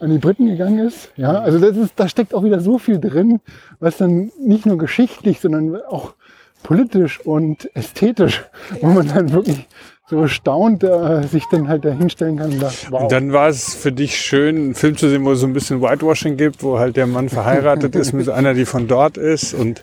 an 0.00 0.10
die 0.10 0.18
Briten 0.18 0.46
gegangen 0.46 0.78
ist. 0.78 1.10
Ja, 1.16 1.40
also 1.40 1.58
das 1.58 1.76
ist, 1.76 1.94
da 1.96 2.08
steckt 2.08 2.32
auch 2.32 2.44
wieder 2.44 2.60
so 2.60 2.78
viel 2.78 3.00
drin, 3.00 3.40
was 3.80 3.96
dann 3.96 4.30
nicht 4.38 4.64
nur 4.64 4.78
geschichtlich, 4.78 5.40
sondern 5.40 5.74
auch 5.82 6.14
politisch 6.62 7.20
und 7.20 7.74
ästhetisch, 7.74 8.44
wo 8.80 8.88
man 8.88 9.08
dann 9.08 9.32
wirklich 9.32 9.66
so 10.08 10.26
staunt, 10.26 10.82
äh, 10.84 11.22
sich 11.24 11.44
dann 11.50 11.68
halt 11.68 11.84
da 11.84 11.90
hinstellen 11.90 12.38
kann. 12.38 12.52
Und 12.52 12.60
sagt, 12.60 12.90
wow. 12.90 13.02
Und 13.02 13.12
dann 13.12 13.32
war 13.32 13.48
es 13.48 13.74
für 13.74 13.92
dich 13.92 14.16
schön, 14.16 14.56
einen 14.56 14.74
Film 14.74 14.96
zu 14.96 15.08
sehen, 15.08 15.24
wo 15.24 15.32
es 15.32 15.40
so 15.40 15.46
ein 15.46 15.52
bisschen 15.52 15.82
Whitewashing 15.82 16.36
gibt, 16.36 16.62
wo 16.62 16.78
halt 16.78 16.96
der 16.96 17.06
Mann 17.06 17.28
verheiratet 17.28 17.94
ist 17.94 18.12
mit 18.12 18.28
einer, 18.28 18.54
die 18.54 18.64
von 18.64 18.88
dort 18.88 19.18
ist 19.18 19.52
und 19.52 19.82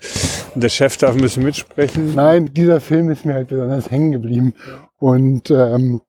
der 0.56 0.70
Chef 0.70 0.98
darf 0.98 1.16
ein 1.16 1.22
bisschen 1.22 1.44
mitsprechen. 1.44 2.16
Nein, 2.16 2.52
dieser 2.54 2.82
Film 2.82 3.10
ist 3.12 3.26
mir 3.26 3.36
halt 3.36 3.50
besonders 3.50 3.92
hängen 3.92 4.12
geblieben. 4.12 4.54
Und 4.98 5.52
ähm, 5.52 6.02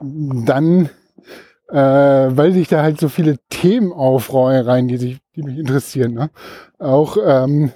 dann, 0.00 0.88
äh, 1.68 1.76
weil 1.76 2.52
sich 2.52 2.66
da 2.66 2.82
halt 2.82 2.98
so 2.98 3.08
viele 3.08 3.36
Themen 3.50 3.92
aufreihen, 3.92 4.88
die, 4.88 4.96
sich, 4.96 5.18
die 5.36 5.42
mich 5.42 5.58
interessieren. 5.58 6.14
Ne? 6.14 6.30
Auch 6.78 7.16
ähm, 7.24 7.70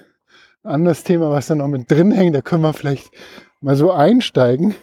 anderes 0.63 1.05
Thema, 1.05 1.31
was 1.31 1.49
da 1.49 1.55
noch 1.55 1.69
mit 1.69 1.91
drin 1.91 2.13
hängt, 2.13 2.35
da 2.35 2.41
können 2.41 2.63
wir 2.63 2.73
vielleicht 2.73 3.11
mal 3.61 3.77
so 3.77 3.91
einsteigen. 3.93 4.75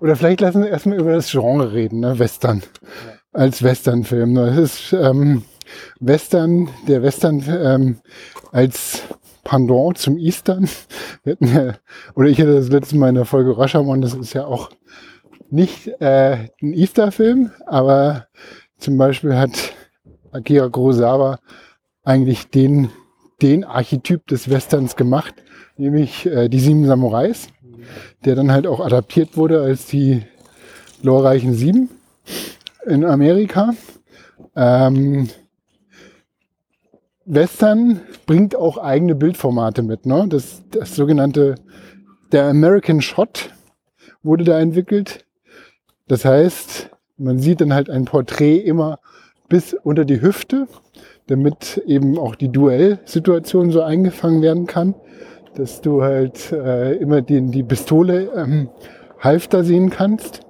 Oder 0.00 0.16
vielleicht 0.16 0.40
lassen 0.40 0.62
wir 0.62 0.70
erstmal 0.70 0.98
über 0.98 1.12
das 1.12 1.30
Genre 1.30 1.72
reden, 1.72 2.00
ne? 2.00 2.18
Western. 2.18 2.62
Ja. 3.06 3.12
Als 3.32 3.62
Westernfilm. 3.62 4.34
Das 4.36 4.56
ist 4.56 4.92
ähm, 4.92 5.42
Western, 5.98 6.68
der 6.86 7.02
Western 7.02 7.42
ähm, 7.48 7.96
als 8.52 9.02
Pendant 9.42 9.98
zum 9.98 10.18
Eastern. 10.18 10.68
Wir 11.24 11.32
hatten 11.32 11.46
ja, 11.46 11.74
oder 12.14 12.28
ich 12.28 12.40
hatte 12.40 12.54
das 12.54 12.68
letzte 12.68 12.96
Mal 12.96 13.10
in 13.10 13.16
der 13.16 13.24
Folge 13.24 13.56
Rashomon, 13.56 14.00
das 14.00 14.14
ist 14.14 14.32
ja 14.32 14.46
auch 14.46 14.70
nicht 15.50 15.88
äh, 16.00 16.48
ein 16.62 16.72
Easter-Film, 16.72 17.50
aber 17.66 18.26
zum 18.78 18.96
Beispiel 18.96 19.36
hat 19.36 19.72
Akira 20.32 20.68
Kurosawa 20.68 21.38
eigentlich 22.02 22.48
den 22.48 22.90
den 23.42 23.64
Archetyp 23.64 24.26
des 24.26 24.48
Westerns 24.50 24.96
gemacht, 24.96 25.34
nämlich 25.76 26.26
äh, 26.26 26.48
die 26.48 26.60
Sieben 26.60 26.86
Samurais, 26.86 27.48
der 28.24 28.34
dann 28.34 28.52
halt 28.52 28.66
auch 28.66 28.80
adaptiert 28.80 29.36
wurde 29.36 29.60
als 29.60 29.86
die 29.86 30.22
glorreichen 31.02 31.54
Sieben 31.54 31.90
in 32.86 33.04
Amerika. 33.04 33.74
Ähm, 34.56 35.28
Western 37.26 38.00
bringt 38.26 38.54
auch 38.54 38.78
eigene 38.78 39.14
Bildformate 39.14 39.82
mit. 39.82 40.06
Ne? 40.06 40.26
Das, 40.28 40.62
das 40.70 40.94
sogenannte, 40.94 41.56
der 42.32 42.46
American 42.46 43.00
Shot 43.00 43.50
wurde 44.22 44.44
da 44.44 44.60
entwickelt. 44.60 45.24
Das 46.06 46.24
heißt, 46.24 46.90
man 47.16 47.38
sieht 47.38 47.60
dann 47.60 47.72
halt 47.72 47.88
ein 47.88 48.04
Porträt 48.04 48.58
immer 48.58 48.98
bis 49.48 49.74
unter 49.74 50.04
die 50.04 50.20
Hüfte 50.20 50.66
damit 51.26 51.82
eben 51.86 52.18
auch 52.18 52.34
die 52.34 52.50
Duellsituation 52.50 53.70
so 53.70 53.82
eingefangen 53.82 54.42
werden 54.42 54.66
kann, 54.66 54.94
dass 55.54 55.80
du 55.80 56.02
halt 56.02 56.52
äh, 56.52 56.94
immer 56.96 57.22
den, 57.22 57.50
die 57.50 57.62
Pistole 57.62 58.30
ähm, 58.34 58.68
Halfter 59.20 59.64
sehen 59.64 59.90
kannst. 59.90 60.40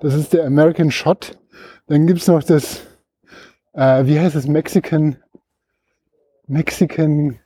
Das 0.00 0.14
ist 0.14 0.32
der 0.32 0.46
American 0.46 0.90
Shot. 0.90 1.38
Dann 1.88 2.06
gibt's 2.06 2.28
noch 2.28 2.42
das, 2.42 2.82
äh, 3.72 4.04
wie 4.06 4.20
heißt 4.20 4.36
das, 4.36 4.46
Mexican, 4.46 5.16
Mexican 6.46 7.38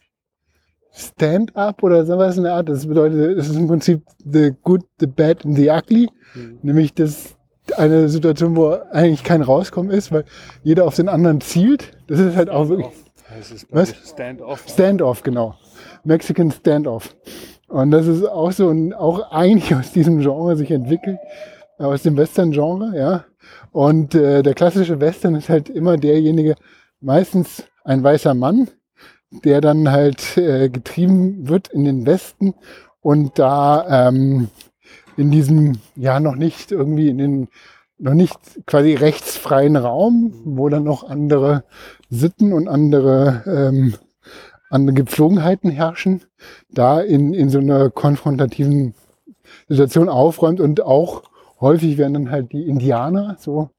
Stand-up 0.92 1.83
oder 1.83 2.05
sowas 2.05 2.37
in 2.37 2.44
der 2.44 2.55
Art. 2.55 2.68
Das 2.68 2.87
bedeutet, 2.87 3.38
es 3.38 3.49
ist 3.49 3.57
im 3.57 3.66
Prinzip 3.66 4.03
the 4.25 4.53
good, 4.62 4.83
the 5.01 5.07
bad 5.07 5.44
and 5.44 5.57
the 5.57 5.70
ugly. 5.70 6.09
Mhm. 6.35 6.59
Nämlich 6.62 6.94
das, 6.94 7.37
eine 7.77 8.09
Situation, 8.09 8.57
wo 8.57 8.72
eigentlich 8.92 9.24
kein 9.24 9.42
Rauskommen 9.42 9.90
ist, 9.90 10.12
weil 10.12 10.24
jeder 10.62 10.87
auf 10.87 10.96
den 10.96 11.09
anderen 11.09 11.40
zielt. 11.40 11.92
Das 12.07 12.20
ist 12.20 12.37
halt 12.37 12.50
auch 12.50 12.68
wirklich. 12.68 12.88
Was? 13.70 13.94
Stand-off. 14.07 14.64
Stand-off, 14.68 15.22
genau. 15.22 15.57
Mexican 16.05 16.50
Stand-off. 16.50 17.16
Und 17.68 17.90
das 17.90 18.07
ist 18.07 18.24
auch 18.24 18.53
so 18.53 18.70
ein, 18.70 18.92
auch 18.92 19.33
eigentlich 19.33 19.74
aus 19.74 19.92
diesem 19.92 20.20
Genre 20.20 20.57
sich 20.57 20.70
entwickelt, 20.70 21.18
aus 21.79 22.03
dem 22.03 22.16
Western-Genre, 22.16 22.96
ja. 22.96 23.24
Und 23.72 24.14
äh, 24.14 24.42
der 24.42 24.55
klassische 24.55 25.00
Western 25.00 25.35
ist 25.35 25.48
halt 25.48 25.68
immer 25.68 25.96
derjenige, 25.96 26.55
meistens 27.00 27.64
ein 27.83 28.03
weißer 28.03 28.35
Mann, 28.35 28.70
der 29.44 29.61
dann 29.61 29.90
halt 29.90 30.37
äh, 30.37 30.68
getrieben 30.68 31.48
wird 31.48 31.68
in 31.68 31.85
den 31.85 32.07
Westen 32.07 32.55
und 33.00 33.38
da 33.38 34.09
ähm, 34.09 34.48
in 35.16 35.31
diesem, 35.31 35.79
ja, 35.96 36.20
noch 36.20 36.37
nicht 36.37 36.72
irgendwie 36.72 37.09
in 37.09 37.18
den, 37.18 37.48
noch 37.98 38.14
nicht 38.14 38.38
quasi 38.66 38.94
rechtsfreien 38.94 39.77
Raum, 39.77 40.35
wo 40.44 40.68
dann 40.68 40.85
noch 40.85 41.09
andere 41.09 41.64
Sitten 42.11 42.53
und 42.53 42.68
andere, 42.68 43.42
ähm, 43.46 43.94
andere 44.70 44.94
Gepflogenheiten 44.94 45.70
herrschen, 45.70 46.22
da 46.70 47.00
in, 47.00 47.35
in 47.35 47.48
so 47.48 47.59
einer 47.59 47.90
konfrontativen 47.90 48.94
Situation 49.68 50.09
aufräumt 50.09 50.61
und 50.61 50.83
auch 50.83 51.22
häufig 51.61 51.96
werden 51.96 52.14
dann 52.14 52.31
halt 52.31 52.53
die 52.53 52.66
Indianer 52.66 53.37
so 53.38 53.70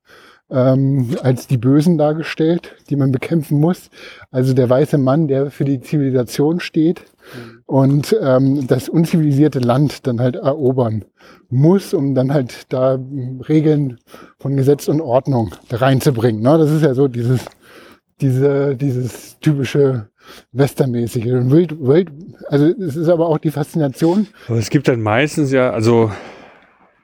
ähm, 0.49 1.15
als 1.23 1.47
die 1.47 1.57
Bösen 1.57 1.97
dargestellt, 1.97 2.75
die 2.89 2.95
man 2.95 3.11
bekämpfen 3.11 3.59
muss. 3.59 3.89
Also 4.31 4.53
der 4.53 4.69
weiße 4.69 4.97
Mann, 4.97 5.27
der 5.27 5.49
für 5.49 5.65
die 5.65 5.81
Zivilisation 5.81 6.59
steht 6.59 7.01
mhm. 7.33 7.61
und 7.65 8.15
ähm, 8.21 8.67
das 8.67 8.89
unzivilisierte 8.89 9.59
Land 9.59 10.05
dann 10.07 10.19
halt 10.19 10.35
erobern 10.35 11.05
muss, 11.49 11.93
um 11.93 12.13
dann 12.13 12.33
halt 12.33 12.71
da 12.71 12.99
Regeln 13.47 13.99
von 14.39 14.55
Gesetz 14.55 14.87
und 14.87 15.01
Ordnung 15.01 15.55
reinzubringen. 15.71 16.41
Ne? 16.41 16.57
Das 16.57 16.71
ist 16.71 16.83
ja 16.83 16.93
so 16.93 17.07
dieses, 17.07 17.41
diese, 18.21 18.75
dieses 18.75 19.39
typische 19.39 20.09
Westernmäßige. 20.51 21.25
Wild, 21.25 21.79
wild, 21.79 22.11
also 22.47 22.65
es 22.65 22.95
ist 22.95 23.09
aber 23.09 23.27
auch 23.27 23.37
die 23.37 23.51
Faszination. 23.51 24.27
Aber 24.47 24.57
es 24.57 24.69
gibt 24.69 24.87
dann 24.87 25.01
meistens 25.01 25.51
ja, 25.51 25.71
also 25.71 26.11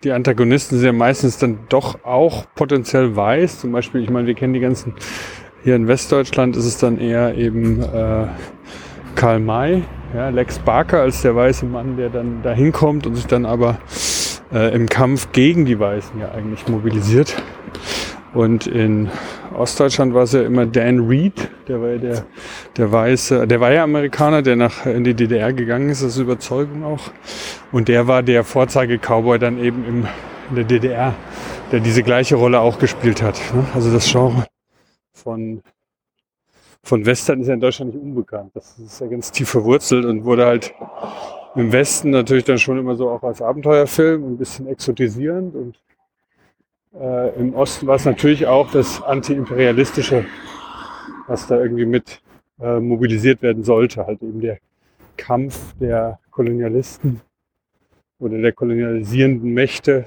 die 0.03 0.11
Antagonisten 0.11 0.77
sind 0.77 0.85
ja 0.85 0.93
meistens 0.93 1.37
dann 1.37 1.59
doch 1.69 2.03
auch 2.03 2.45
potenziell 2.55 3.15
weiß. 3.15 3.59
Zum 3.59 3.71
Beispiel, 3.71 4.01
ich 4.01 4.09
meine, 4.09 4.27
wir 4.27 4.33
kennen 4.33 4.53
die 4.53 4.59
ganzen, 4.59 4.93
hier 5.63 5.75
in 5.75 5.87
Westdeutschland 5.87 6.57
ist 6.57 6.65
es 6.65 6.77
dann 6.77 6.97
eher 6.97 7.35
eben 7.35 7.81
äh, 7.81 8.25
Karl 9.15 9.39
May, 9.39 9.83
ja, 10.15 10.29
Lex 10.29 10.59
Barker 10.59 11.01
als 11.01 11.21
der 11.21 11.35
weiße 11.35 11.65
Mann, 11.65 11.97
der 11.97 12.09
dann 12.09 12.41
da 12.41 12.51
hinkommt 12.51 13.05
und 13.05 13.15
sich 13.15 13.27
dann 13.27 13.45
aber 13.45 13.77
äh, 14.51 14.73
im 14.73 14.89
Kampf 14.89 15.31
gegen 15.31 15.65
die 15.65 15.79
Weißen 15.79 16.19
ja 16.19 16.31
eigentlich 16.31 16.67
mobilisiert. 16.67 17.35
Und 18.33 18.65
in 18.65 19.09
Ostdeutschland 19.55 20.13
war 20.13 20.23
es 20.23 20.33
ja 20.33 20.41
immer 20.41 20.65
Dan 20.65 21.07
Reed, 21.07 21.49
der 21.67 21.81
war 21.81 21.89
ja 21.89 21.97
der, 21.97 22.25
der 22.77 22.91
Weiße, 22.91 23.47
der 23.47 23.59
war 23.59 23.71
ja 23.71 23.83
Amerikaner, 23.83 24.41
der 24.41 24.55
nach 24.55 24.85
in 24.85 25.03
die 25.03 25.13
DDR 25.13 25.53
gegangen 25.53 25.89
ist, 25.89 26.03
das 26.03 26.13
ist 26.13 26.19
Überzeugung 26.19 26.83
auch. 26.83 27.11
Und 27.71 27.87
der 27.87 28.07
war 28.07 28.23
der 28.23 28.43
Vorzeige-Cowboy 28.43 29.39
dann 29.39 29.57
eben 29.57 29.85
im, 29.85 30.07
in 30.49 30.55
der 30.55 30.63
DDR, 30.65 31.13
der 31.71 31.79
diese 31.79 32.03
gleiche 32.03 32.35
Rolle 32.35 32.59
auch 32.59 32.79
gespielt 32.79 33.21
hat. 33.21 33.39
Ne? 33.53 33.65
Also 33.73 33.91
das 33.91 34.09
Genre 34.11 34.45
von 35.13 35.61
von 36.83 37.05
Western 37.05 37.41
ist 37.41 37.47
ja 37.47 37.53
in 37.53 37.59
Deutschland 37.59 37.93
nicht 37.93 38.03
unbekannt. 38.03 38.51
Das 38.55 38.77
ist 38.79 38.99
ja 38.99 39.07
ganz 39.07 39.31
tief 39.31 39.49
verwurzelt 39.49 40.05
und 40.05 40.25
wurde 40.25 40.45
halt 40.45 40.73
im 41.55 41.71
Westen 41.71 42.09
natürlich 42.09 42.43
dann 42.45 42.57
schon 42.57 42.79
immer 42.79 42.95
so 42.95 43.09
auch 43.09 43.23
als 43.23 43.41
Abenteuerfilm 43.41 44.33
ein 44.33 44.37
bisschen 44.37 44.67
exotisierend 44.67 45.55
und 45.55 45.77
äh, 46.99 47.39
im 47.39 47.53
Osten 47.53 47.87
war 47.87 47.95
es 47.95 48.05
natürlich 48.05 48.47
auch 48.47 48.71
das 48.71 49.01
antiimperialistische, 49.01 50.25
was 51.27 51.47
da 51.47 51.57
irgendwie 51.57 51.85
mit 51.85 52.21
äh, 52.59 52.79
mobilisiert 52.79 53.41
werden 53.41 53.63
sollte, 53.63 54.05
halt 54.05 54.21
eben 54.21 54.41
der 54.41 54.59
Kampf 55.17 55.73
der 55.79 56.19
Kolonialisten 56.31 57.21
oder 58.19 58.37
der 58.39 58.51
kolonialisierenden 58.51 59.53
Mächte 59.53 60.05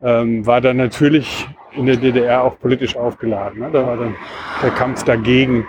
ähm, 0.00 0.46
war 0.46 0.60
dann 0.60 0.76
natürlich 0.76 1.48
in 1.72 1.86
der 1.86 1.96
DDR 1.96 2.42
auch 2.44 2.58
politisch 2.58 2.96
aufgeladen. 2.96 3.60
Ne? 3.60 3.70
Da 3.72 3.86
war 3.86 3.96
dann 3.96 4.14
der 4.62 4.70
Kampf 4.70 5.02
dagegen. 5.04 5.66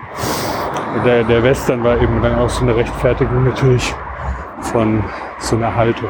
Der, 1.06 1.24
der 1.24 1.43
Western 1.43 1.84
war 1.84 2.01
eben 2.01 2.22
dann 2.22 2.36
auch 2.36 2.49
so 2.49 2.64
eine 2.64 2.76
Rechtfertigung 2.76 3.43
natürlich 3.43 3.93
von 4.62 5.03
so 5.39 5.58
einer 5.58 5.76
Haltung. 5.76 6.10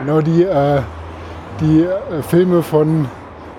Genau, 0.00 0.20
die, 0.20 0.42
äh, 0.42 0.82
die 1.60 1.82
äh, 1.82 2.22
Filme 2.22 2.62
von 2.62 3.08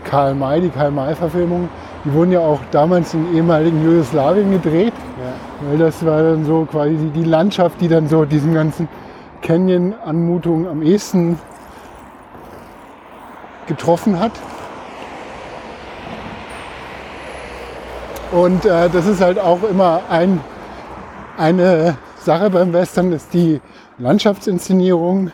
Karl 0.09 0.35
May, 0.35 0.61
die 0.61 0.69
Karl 0.69 0.91
May-Verfilmung, 0.91 1.69
die 2.05 2.13
wurden 2.13 2.31
ja 2.31 2.39
auch 2.39 2.59
damals 2.71 3.13
in 3.13 3.35
ehemaligen 3.35 3.83
Jugoslawien 3.83 4.51
gedreht. 4.51 4.93
Ja. 5.19 5.69
Weil 5.69 5.77
das 5.77 6.05
war 6.05 6.23
dann 6.23 6.45
so 6.45 6.65
quasi 6.65 6.95
die 7.13 7.23
Landschaft, 7.23 7.81
die 7.81 7.87
dann 7.87 8.07
so 8.07 8.25
diesen 8.25 8.53
ganzen 8.53 8.87
Canyon-Anmutungen 9.41 10.67
am 10.67 10.81
ehesten 10.81 11.39
getroffen 13.67 14.19
hat. 14.19 14.31
Und 18.31 18.65
äh, 18.65 18.89
das 18.89 19.05
ist 19.05 19.21
halt 19.21 19.39
auch 19.39 19.63
immer 19.63 20.01
ein, 20.09 20.41
eine 21.37 21.97
Sache 22.17 22.49
beim 22.49 22.73
Western, 22.73 23.11
ist 23.13 23.33
die 23.33 23.61
Landschaftsinszenierung. 23.97 25.31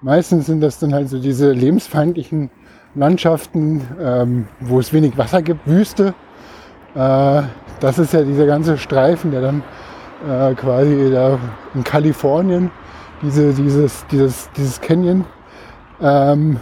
Meistens 0.00 0.46
sind 0.46 0.62
das 0.62 0.78
dann 0.78 0.94
halt 0.94 1.10
so 1.10 1.18
diese 1.18 1.52
lebensfeindlichen 1.52 2.50
Landschaften, 2.94 3.86
ähm, 4.00 4.48
wo 4.60 4.80
es 4.80 4.92
wenig 4.92 5.16
Wasser 5.16 5.42
gibt, 5.42 5.66
Wüste. 5.66 6.14
Äh, 6.94 7.42
das 7.80 7.98
ist 7.98 8.12
ja 8.12 8.22
dieser 8.22 8.46
ganze 8.46 8.78
Streifen, 8.78 9.30
der 9.30 9.40
dann 9.40 9.62
äh, 10.28 10.54
quasi 10.54 11.10
da 11.12 11.38
in 11.74 11.84
Kalifornien, 11.84 12.70
diese, 13.22 13.52
dieses, 13.54 14.06
dieses, 14.08 14.50
dieses 14.56 14.80
Canyon. 14.80 15.24
Ähm, 16.00 16.58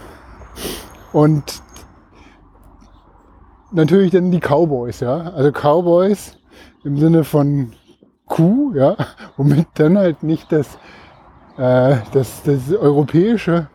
und 1.11 1.61
natürlich 3.71 4.11
dann 4.11 4.31
die 4.31 4.39
Cowboys, 4.39 4.99
ja. 4.99 5.31
Also 5.31 5.51
Cowboys 5.51 6.37
im 6.83 6.97
Sinne 6.97 7.23
von 7.23 7.73
Kuh, 8.27 8.73
ja, 8.75 8.95
womit 9.37 9.67
dann 9.73 9.97
halt 9.97 10.23
nicht 10.23 10.51
das, 10.51 10.77
äh, 11.57 11.97
das, 12.13 12.43
das 12.43 12.71
europäische, 12.73 13.67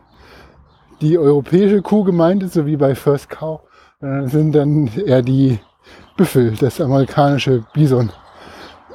die 1.01 1.17
europäische 1.17 1.81
Kuh 1.81 2.03
gemeint 2.03 2.43
ist, 2.43 2.53
so 2.53 2.65
wie 2.65 2.77
bei 2.77 2.95
First 2.95 3.29
Cow, 3.29 3.61
sondern 3.99 4.27
sind 4.27 4.55
dann 4.55 4.89
eher 5.05 5.21
die 5.21 5.59
Büffel, 6.17 6.53
das 6.59 6.79
amerikanische 6.79 7.63
Bison, 7.73 8.11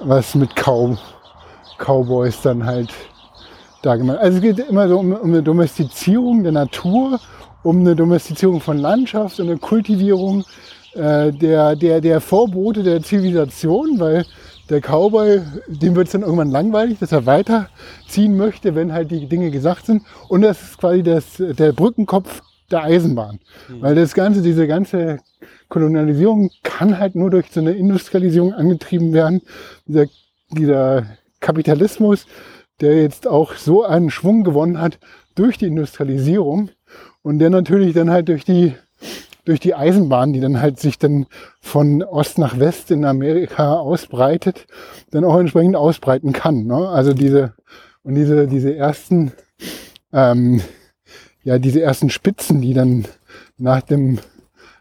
was 0.00 0.34
mit 0.34 0.54
Cow, 0.56 0.98
Cowboys 1.78 2.40
dann 2.42 2.64
halt 2.64 2.90
da 3.82 3.96
gemeint. 3.96 4.20
Also 4.20 4.38
es 4.38 4.42
geht 4.42 4.58
immer 4.68 4.88
so 4.88 4.98
um, 4.98 5.12
um 5.12 5.30
eine 5.30 5.42
Domestizierung 5.42 6.42
der 6.42 6.52
Natur, 6.52 7.20
um 7.62 7.80
eine 7.80 7.94
Domestizierung 7.94 8.60
von 8.60 8.78
Landschaft 8.78 9.38
und 9.40 9.48
eine 9.48 9.58
Kultivierung 9.58 10.44
äh, 10.94 11.32
der, 11.32 11.76
der, 11.76 12.00
der 12.00 12.20
Vorbote 12.20 12.82
der 12.82 13.02
Zivilisation, 13.02 13.98
weil 14.00 14.24
der 14.70 14.80
Cowboy, 14.80 15.40
dem 15.66 15.96
wird 15.96 16.06
es 16.06 16.12
dann 16.12 16.22
irgendwann 16.22 16.50
langweilig, 16.50 17.00
dass 17.00 17.12
er 17.12 17.26
weiterziehen 17.26 18.36
möchte, 18.36 18.74
wenn 18.74 18.92
halt 18.92 19.10
die 19.10 19.26
Dinge 19.26 19.50
gesagt 19.50 19.86
sind. 19.86 20.02
Und 20.28 20.42
das 20.42 20.62
ist 20.62 20.78
quasi 20.78 21.02
das, 21.02 21.36
der 21.38 21.72
Brückenkopf 21.72 22.40
der 22.70 22.84
Eisenbahn. 22.84 23.40
Mhm. 23.68 23.82
Weil 23.82 23.94
das 23.96 24.14
Ganze, 24.14 24.42
diese 24.42 24.66
ganze 24.68 25.18
Kolonialisierung 25.68 26.50
kann 26.62 26.98
halt 26.98 27.16
nur 27.16 27.30
durch 27.30 27.50
so 27.50 27.60
eine 27.60 27.72
Industrialisierung 27.72 28.54
angetrieben 28.54 29.12
werden. 29.12 29.42
Dieser, 29.86 30.06
dieser 30.50 31.06
Kapitalismus, 31.40 32.26
der 32.80 33.02
jetzt 33.02 33.26
auch 33.26 33.54
so 33.54 33.84
einen 33.84 34.10
Schwung 34.10 34.44
gewonnen 34.44 34.80
hat 34.80 34.98
durch 35.34 35.58
die 35.58 35.66
Industrialisierung 35.66 36.70
und 37.22 37.40
der 37.40 37.50
natürlich 37.50 37.92
dann 37.94 38.10
halt 38.10 38.28
durch 38.28 38.44
die 38.44 38.74
durch 39.50 39.58
die 39.58 39.74
Eisenbahn, 39.74 40.32
die 40.32 40.38
dann 40.38 40.60
halt 40.60 40.78
sich 40.78 40.96
dann 40.96 41.26
von 41.60 42.04
Ost 42.04 42.38
nach 42.38 42.60
West 42.60 42.92
in 42.92 43.04
Amerika 43.04 43.74
ausbreitet, 43.74 44.68
dann 45.10 45.24
auch 45.24 45.36
entsprechend 45.36 45.74
ausbreiten 45.74 46.32
kann. 46.32 46.66
Ne? 46.66 46.88
Also 46.88 47.12
diese 47.12 47.54
und 48.04 48.14
diese 48.14 48.46
diese 48.46 48.76
ersten 48.76 49.32
ähm, 50.12 50.60
ja 51.42 51.58
diese 51.58 51.80
ersten 51.82 52.10
Spitzen, 52.10 52.60
die 52.60 52.74
dann 52.74 53.06
nach 53.58 53.82
dem 53.82 54.20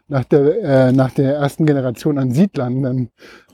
nach 0.06 0.22
der 0.22 0.62
äh, 0.62 0.92
nach 0.92 1.10
der 1.10 1.34
ersten 1.34 1.66
Generation 1.66 2.16
an 2.16 2.30
Siedlern 2.30 2.84
dann 2.84 3.08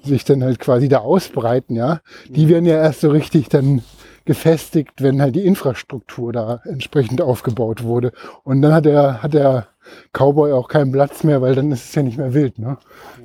sich 0.04 0.24
dann 0.24 0.44
halt 0.44 0.58
quasi 0.58 0.88
da 0.88 0.98
ausbreiten, 0.98 1.76
ja, 1.76 2.00
die 2.28 2.50
werden 2.50 2.66
ja 2.66 2.76
erst 2.76 3.00
so 3.00 3.08
richtig 3.08 3.48
dann 3.48 3.80
gefestigt, 4.26 5.02
wenn 5.02 5.22
halt 5.22 5.34
die 5.36 5.46
Infrastruktur 5.46 6.32
da 6.32 6.60
entsprechend 6.64 7.22
aufgebaut 7.22 7.82
wurde. 7.82 8.12
Und 8.42 8.60
dann 8.60 8.74
hat 8.74 8.84
der, 8.84 9.22
hat 9.22 9.34
der 9.34 9.68
Cowboy 10.12 10.52
auch 10.52 10.68
keinen 10.68 10.92
Platz 10.92 11.24
mehr, 11.24 11.40
weil 11.40 11.54
dann 11.54 11.72
ist 11.72 11.88
es 11.88 11.94
ja 11.94 12.02
nicht 12.02 12.18
mehr 12.18 12.34
wild. 12.34 12.58
Ne? 12.58 12.76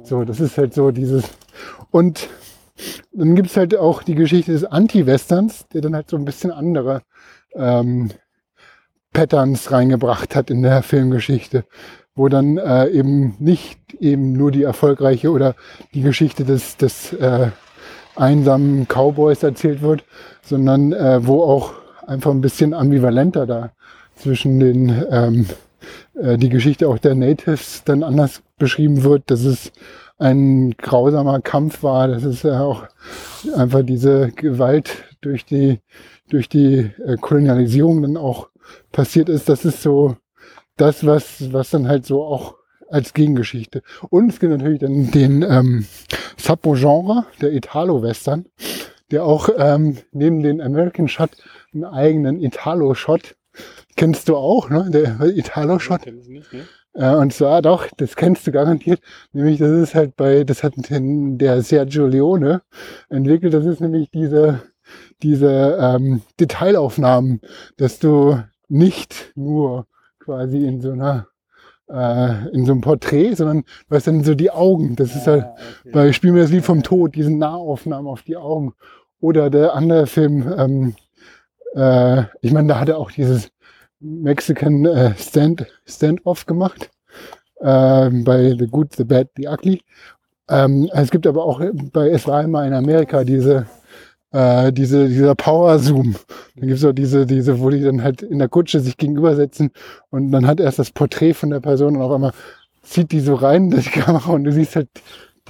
So, 0.04 0.24
das 0.24 0.40
ist 0.40 0.58
halt 0.58 0.74
so 0.74 0.92
dieses. 0.92 1.26
Und 1.90 2.30
dann 3.12 3.36
gibt's 3.36 3.58
halt 3.58 3.76
auch 3.76 4.04
die 4.04 4.16
Geschichte 4.16 4.52
des 4.52 4.64
Anti-Westerns, 4.64 5.68
der 5.74 5.82
dann 5.82 5.96
halt 5.96 6.10
so 6.10 6.18
ein 6.18 6.26
bisschen 6.26 6.52
andere 6.52 7.02
ähm, 7.54 8.12
Patterns 9.14 9.72
reingebracht 9.72 10.36
hat 10.36 10.50
in 10.50 10.62
der 10.62 10.84
Filmgeschichte, 10.84 11.66
wo 12.16 12.30
dann 12.30 12.58
äh, 12.58 12.88
eben 12.88 13.36
nicht 13.40 13.80
eben 14.00 14.34
nur 14.34 14.52
die 14.52 14.64
erfolgreiche 14.64 15.32
oder 15.32 15.56
die 15.94 16.02
Geschichte 16.02 16.46
des, 16.46 16.78
des 16.78 17.14
äh, 17.14 17.52
einsamen 18.16 18.88
Cowboys 18.88 19.44
erzählt 19.44 19.82
wird, 19.82 20.04
sondern 20.42 20.94
äh, 20.94 21.26
wo 21.26 21.44
auch 21.44 21.74
einfach 22.06 22.32
ein 22.32 22.42
bisschen 22.42 22.74
ambivalenter 22.74 23.46
da 23.46 23.72
zwischen 24.16 24.60
den 24.60 25.04
ähm, 25.10 25.46
äh, 26.16 26.38
die 26.38 26.50
Geschichte 26.50 26.88
auch 26.88 27.00
der 27.00 27.16
Natives 27.16 27.84
dann 27.86 28.04
anders 28.04 28.42
beschrieben 28.58 29.04
wird, 29.04 29.32
dass 29.32 29.44
es 29.44 29.72
ein 30.18 30.76
grausamer 30.78 31.42
Kampf 31.42 31.82
war, 31.84 32.08
dass 32.08 32.24
es 32.24 32.44
ja 32.44 32.62
auch 32.62 32.86
einfach 33.56 33.82
diese 33.84 34.32
Gewalt 34.32 35.04
durch 35.22 35.46
die 35.46 35.80
durch 36.30 36.48
die 36.48 36.92
äh, 37.06 37.18
Kolonialisierung 37.20 38.02
dann 38.02 38.18
auch 38.18 38.50
passiert 38.92 39.30
ist. 39.30 39.50
Das 39.50 39.66
ist 39.66 39.82
so 39.82 40.16
das, 40.78 41.06
was 41.06 41.52
was 41.52 41.72
dann 41.72 41.88
halt 41.88 42.06
so 42.06 42.24
auch 42.24 42.56
als 42.92 43.14
Gegengeschichte. 43.14 43.82
Und 44.10 44.30
es 44.30 44.40
gibt 44.40 44.52
natürlich 44.52 44.80
dann 44.80 45.12
den 45.12 45.42
ähm, 45.44 45.86
Subgenre, 46.38 47.26
der 47.42 47.54
Italo-Western, 47.54 48.46
der 49.12 49.26
auch 49.26 49.50
ähm, 49.58 49.98
neben 50.12 50.42
den 50.42 50.62
American 50.62 51.08
Shot 51.08 51.32
einen 51.74 51.86
eigenen 51.86 52.42
Italo-Shot 52.42 53.36
kennst 53.96 54.30
du 54.30 54.38
auch, 54.38 54.70
ne? 54.70 54.90
Der 54.90 55.20
Italo-Shot. 55.22 56.06
Ne? 56.06 56.42
Äh, 56.94 57.16
und 57.16 57.34
zwar 57.34 57.62
doch, 57.62 57.88
das 57.98 58.16
kennst 58.16 58.48
du 58.48 58.52
garantiert. 58.52 59.02
Nämlich, 59.34 59.60
das 59.60 59.72
ist 59.72 59.96
halt 59.96 60.16
bei, 60.16 60.44
das 60.44 60.64
hat 60.64 60.74
der 60.78 61.62
Sergio 61.62 62.08
Leone 62.08 62.62
entwickelt. 63.10 63.54
Das 63.54 63.66
ist 63.66 63.82
nämlich 63.82 64.10
diese, 64.12 64.62
diese 65.22 65.78
ähm, 65.80 66.22
Detailaufnahmen, 66.40 67.42
dass 67.78 68.00
du 68.00 68.42
nicht 68.68 69.32
nur 69.36 69.88
quasi 70.20 70.66
in 70.66 70.82
so 70.82 70.92
einer 70.92 71.28
äh, 71.92 72.50
in 72.50 72.66
so 72.66 72.72
einem 72.72 72.82
Porträt, 72.82 73.36
sondern 73.36 73.64
du 73.90 73.96
hast 73.96 74.08
dann 74.08 74.24
so 74.24 74.36
die 74.36 74.52
Augen. 74.52 74.96
Das 74.96 75.16
ist 75.16 75.28
halt 75.28 75.46
okay. 75.46 75.92
bei 75.92 76.14
Spiel 76.14 76.32
mir 76.32 76.42
das 76.42 76.52
Lied 76.52 76.66
vom 76.66 76.84
Tod, 76.84 77.16
diese 77.16 77.32
Nahaufnahmen 77.32 78.08
auf 78.08 78.24
die 78.24 78.38
Augen. 78.38 78.74
Oder 79.20 79.50
der 79.50 79.76
andere 79.76 80.08
Film, 80.08 80.52
ähm, 80.58 80.96
äh, 81.76 82.24
ich 82.42 82.52
meine, 82.52 82.68
da 82.70 82.80
hat 82.80 82.90
er 82.90 82.98
auch 82.98 83.12
dieses 83.12 83.52
Mexican 84.00 84.86
äh, 84.86 85.14
Stand, 85.16 85.68
Standoff 85.86 86.46
gemacht. 86.46 86.90
Äh, 87.60 88.10
bei 88.10 88.56
The 88.58 88.68
Good, 88.68 88.96
The 88.96 89.04
Bad, 89.04 89.30
The 89.38 89.48
Ugly. 89.48 89.82
Ähm, 90.50 90.90
es 90.94 91.12
gibt 91.12 91.28
aber 91.28 91.46
auch 91.46 91.62
bei, 91.94 92.10
es 92.10 92.28
war 92.28 92.44
in 92.44 92.74
Amerika 92.74 93.24
diese 93.24 93.68
äh, 94.32 94.72
diese, 94.72 95.08
dieser 95.08 95.36
Power-Zoom. 95.36 96.16
Dann 96.56 96.68
gibt's 96.68 96.86
auch 96.86 96.94
diese, 96.94 97.26
diese, 97.26 97.60
wo 97.60 97.70
die 97.70 97.82
dann 97.82 98.04
halt 98.04 98.22
in 98.22 98.40
der 98.40 98.50
Kutsche 98.50 98.80
sich 98.80 98.98
gegenübersetzen 98.98 99.72
und 100.10 100.32
dann 100.32 100.48
hat 100.48 100.60
erst 100.60 100.80
das 100.80 100.92
Porträt 100.92 101.34
von 101.34 101.50
der 101.50 101.60
Person 101.60 101.96
und 101.96 102.02
auf 102.02 102.12
einmal 102.12 102.32
zieht 102.84 103.12
die 103.12 103.20
so 103.20 103.36
rein, 103.36 103.70
die 103.72 103.82
Kamera, 103.82 104.32
und 104.32 104.44
du 104.44 104.52
siehst 104.52 104.76
halt 104.76 104.90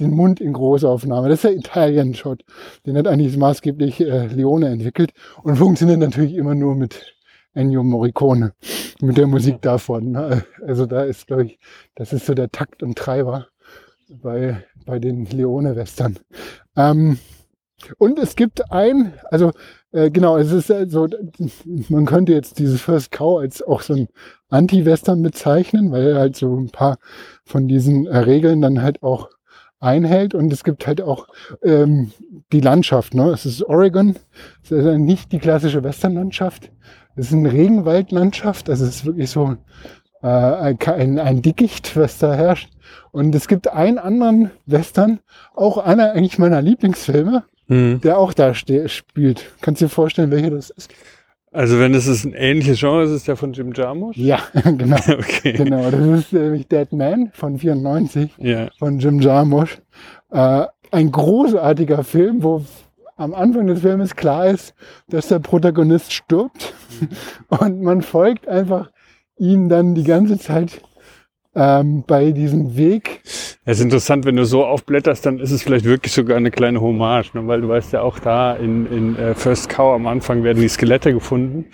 den 0.00 0.10
Mund 0.10 0.40
in 0.40 0.52
Großaufnahme. 0.52 1.28
Das 1.28 1.38
ist 1.38 1.44
der 1.44 1.56
Italian 1.56 2.14
Shot. 2.14 2.44
Den 2.86 2.96
hat 2.96 3.06
eigentlich 3.06 3.36
maßgeblich 3.36 4.00
äh, 4.00 4.26
Leone 4.26 4.68
entwickelt 4.68 5.12
und 5.42 5.56
funktioniert 5.56 5.98
natürlich 5.98 6.34
immer 6.34 6.54
nur 6.54 6.74
mit 6.74 7.14
Ennio 7.54 7.82
Morricone, 7.82 8.54
mit 9.00 9.18
der 9.18 9.26
Musik 9.26 9.60
davon. 9.60 10.12
Ne? 10.12 10.44
Also 10.66 10.86
da 10.86 11.02
ist, 11.02 11.26
glaube 11.26 11.44
ich, 11.44 11.58
das 11.94 12.12
ist 12.12 12.26
so 12.26 12.34
der 12.34 12.50
Takt 12.50 12.82
und 12.82 12.96
Treiber 12.96 13.48
bei, 14.08 14.64
bei 14.86 14.98
den 14.98 15.26
Leone-Western. 15.26 16.18
Ähm, 16.76 17.18
Und 17.98 18.18
es 18.18 18.36
gibt 18.36 18.70
ein, 18.70 19.14
also 19.30 19.52
äh, 19.92 20.10
genau, 20.10 20.36
es 20.36 20.52
ist 20.52 20.72
so, 20.90 21.08
man 21.88 22.06
könnte 22.06 22.32
jetzt 22.32 22.58
dieses 22.58 22.80
First 22.80 23.10
Cow 23.10 23.40
als 23.40 23.62
auch 23.62 23.82
so 23.82 23.94
ein 23.94 24.08
Anti-Western 24.48 25.22
bezeichnen, 25.22 25.92
weil 25.92 26.08
er 26.08 26.18
halt 26.18 26.36
so 26.36 26.56
ein 26.56 26.70
paar 26.70 26.98
von 27.44 27.68
diesen 27.68 28.06
äh, 28.06 28.18
Regeln 28.18 28.60
dann 28.60 28.82
halt 28.82 29.02
auch 29.02 29.30
einhält. 29.80 30.34
Und 30.34 30.52
es 30.52 30.64
gibt 30.64 30.86
halt 30.86 31.02
auch 31.02 31.26
ähm, 31.62 32.12
die 32.52 32.60
Landschaft. 32.60 33.14
Ne? 33.14 33.30
Es 33.30 33.44
ist 33.44 33.62
Oregon, 33.62 34.16
es 34.62 34.70
ist 34.70 34.78
also 34.78 34.96
nicht 34.96 35.32
die 35.32 35.38
klassische 35.38 35.82
Westernlandschaft. 35.82 36.70
Es 37.16 37.26
ist 37.26 37.34
eine 37.34 37.52
Regenwaldlandschaft, 37.52 38.70
also 38.70 38.84
es 38.84 38.96
ist 38.96 39.04
wirklich 39.04 39.28
so 39.28 39.56
äh, 40.22 40.26
ein, 40.26 41.18
ein 41.18 41.42
Dickicht, 41.42 41.94
was 41.96 42.18
da 42.18 42.34
herrscht. 42.34 42.70
Und 43.10 43.34
es 43.34 43.48
gibt 43.48 43.68
einen 43.68 43.98
anderen 43.98 44.50
Western, 44.64 45.20
auch 45.54 45.76
einer 45.78 46.12
eigentlich 46.12 46.38
meiner 46.38 46.62
Lieblingsfilme, 46.62 47.44
Mhm. 47.68 48.00
der 48.02 48.18
auch 48.18 48.32
da 48.32 48.54
spielt. 48.54 49.50
Kannst 49.60 49.80
du 49.80 49.86
dir 49.86 49.88
vorstellen, 49.90 50.30
welcher 50.30 50.50
das 50.50 50.70
ist? 50.70 50.90
Also 51.52 51.78
wenn 51.78 51.94
es 51.94 52.06
ist 52.06 52.24
ein 52.24 52.32
ähnliches 52.32 52.80
Genre 52.80 53.04
ist, 53.04 53.10
ist 53.10 53.28
der 53.28 53.36
von 53.36 53.52
Jim 53.52 53.72
Jarmusch? 53.72 54.16
Ja, 54.16 54.40
genau. 54.64 54.96
Okay. 55.08 55.52
genau, 55.52 55.90
das 55.90 56.00
ist 56.20 56.32
nämlich 56.32 56.66
Dead 56.66 56.90
Man 56.92 57.30
von 57.34 57.58
94 57.58 58.30
Ja. 58.38 58.68
von 58.78 58.98
Jim 58.98 59.20
Jarmusch. 59.20 59.78
Äh, 60.30 60.64
ein 60.90 61.10
großartiger 61.12 62.04
Film, 62.04 62.42
wo 62.42 62.64
am 63.16 63.34
Anfang 63.34 63.66
des 63.66 63.80
Filmes 63.80 64.16
klar 64.16 64.46
ist, 64.48 64.74
dass 65.08 65.28
der 65.28 65.38
Protagonist 65.38 66.12
stirbt 66.12 66.74
und 67.48 67.82
man 67.82 68.02
folgt 68.02 68.48
einfach 68.48 68.90
ihm 69.38 69.68
dann 69.68 69.94
die 69.94 70.04
ganze 70.04 70.38
Zeit 70.38 70.80
ähm, 71.54 72.04
bei 72.06 72.32
diesem 72.32 72.76
Weg. 72.76 73.20
Es 73.64 73.78
ist 73.78 73.84
interessant, 73.84 74.24
wenn 74.24 74.36
du 74.36 74.44
so 74.44 74.64
aufblätterst, 74.64 75.24
dann 75.26 75.38
ist 75.38 75.50
es 75.50 75.62
vielleicht 75.62 75.84
wirklich 75.84 76.12
sogar 76.12 76.36
eine 76.36 76.50
kleine 76.50 76.80
Hommage, 76.80 77.34
ne? 77.34 77.46
weil 77.46 77.60
du 77.60 77.68
weißt 77.68 77.92
ja 77.92 78.02
auch 78.02 78.18
da 78.18 78.54
in, 78.54 78.86
in 78.86 79.16
äh, 79.16 79.34
First 79.34 79.68
Cow 79.68 79.94
am 79.94 80.06
Anfang 80.06 80.42
werden 80.42 80.60
die 80.60 80.68
Skelette 80.68 81.12
gefunden 81.12 81.66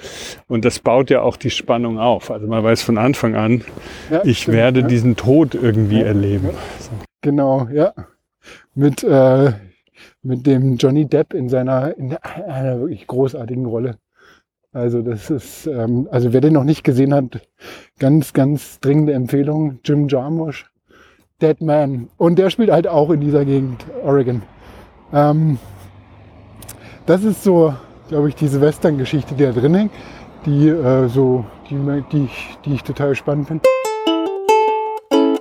und 0.48 0.64
das 0.64 0.80
baut 0.80 1.10
ja 1.10 1.22
auch 1.22 1.36
die 1.36 1.50
Spannung 1.50 1.98
auf. 1.98 2.30
Also 2.30 2.46
man 2.46 2.62
weiß 2.62 2.82
von 2.82 2.98
Anfang 2.98 3.36
an, 3.36 3.64
Ja, 4.10 4.22
ich 4.24 4.42
stimmt, 4.42 4.56
werde 4.56 4.80
ja. 4.80 4.86
diesen 4.86 5.16
Tod 5.16 5.54
irgendwie 5.54 6.00
Ja, 6.00 6.06
erleben. 6.06 6.50
Genau, 7.22 7.68
ja. 7.72 7.94
Mit, 8.74 9.02
äh, 9.02 9.52
mit 10.22 10.46
dem 10.46 10.76
Johnny 10.76 11.06
Depp 11.06 11.34
in 11.34 11.48
seiner 11.48 11.96
in 11.96 12.16
einer 12.16 12.80
wirklich 12.80 13.06
großartigen 13.06 13.66
Rolle. 13.66 13.96
Also 14.72 15.00
das 15.00 15.30
ist, 15.30 15.66
ähm, 15.66 16.08
also 16.10 16.32
wer 16.32 16.40
den 16.40 16.52
noch 16.52 16.64
nicht 16.64 16.84
gesehen 16.84 17.14
hat, 17.14 17.40
ganz, 17.98 18.32
ganz 18.34 18.80
dringende 18.80 19.14
Empfehlung. 19.14 19.78
Jim 19.82 20.08
Jarmusch, 20.08 20.70
Dead 21.40 21.60
Man. 21.62 22.08
Und 22.18 22.38
der 22.38 22.50
spielt 22.50 22.70
halt 22.70 22.86
auch 22.86 23.10
in 23.10 23.20
dieser 23.20 23.44
Gegend, 23.44 23.84
Oregon. 24.04 24.42
Ähm, 25.12 25.58
das 27.06 27.24
ist 27.24 27.42
so, 27.42 27.72
glaube 28.08 28.28
ich, 28.28 28.34
diese 28.34 28.60
Western-Geschichte, 28.60 29.34
die 29.34 29.44
da 29.44 29.52
drin 29.52 29.74
hängt, 29.74 29.92
die 30.44 30.68
äh, 30.68 31.08
so, 31.08 31.46
die, 31.70 31.76
die, 32.12 32.24
ich, 32.24 32.58
die 32.64 32.74
ich 32.74 32.82
total 32.82 33.14
spannend 33.14 33.48
finde. 33.48 33.64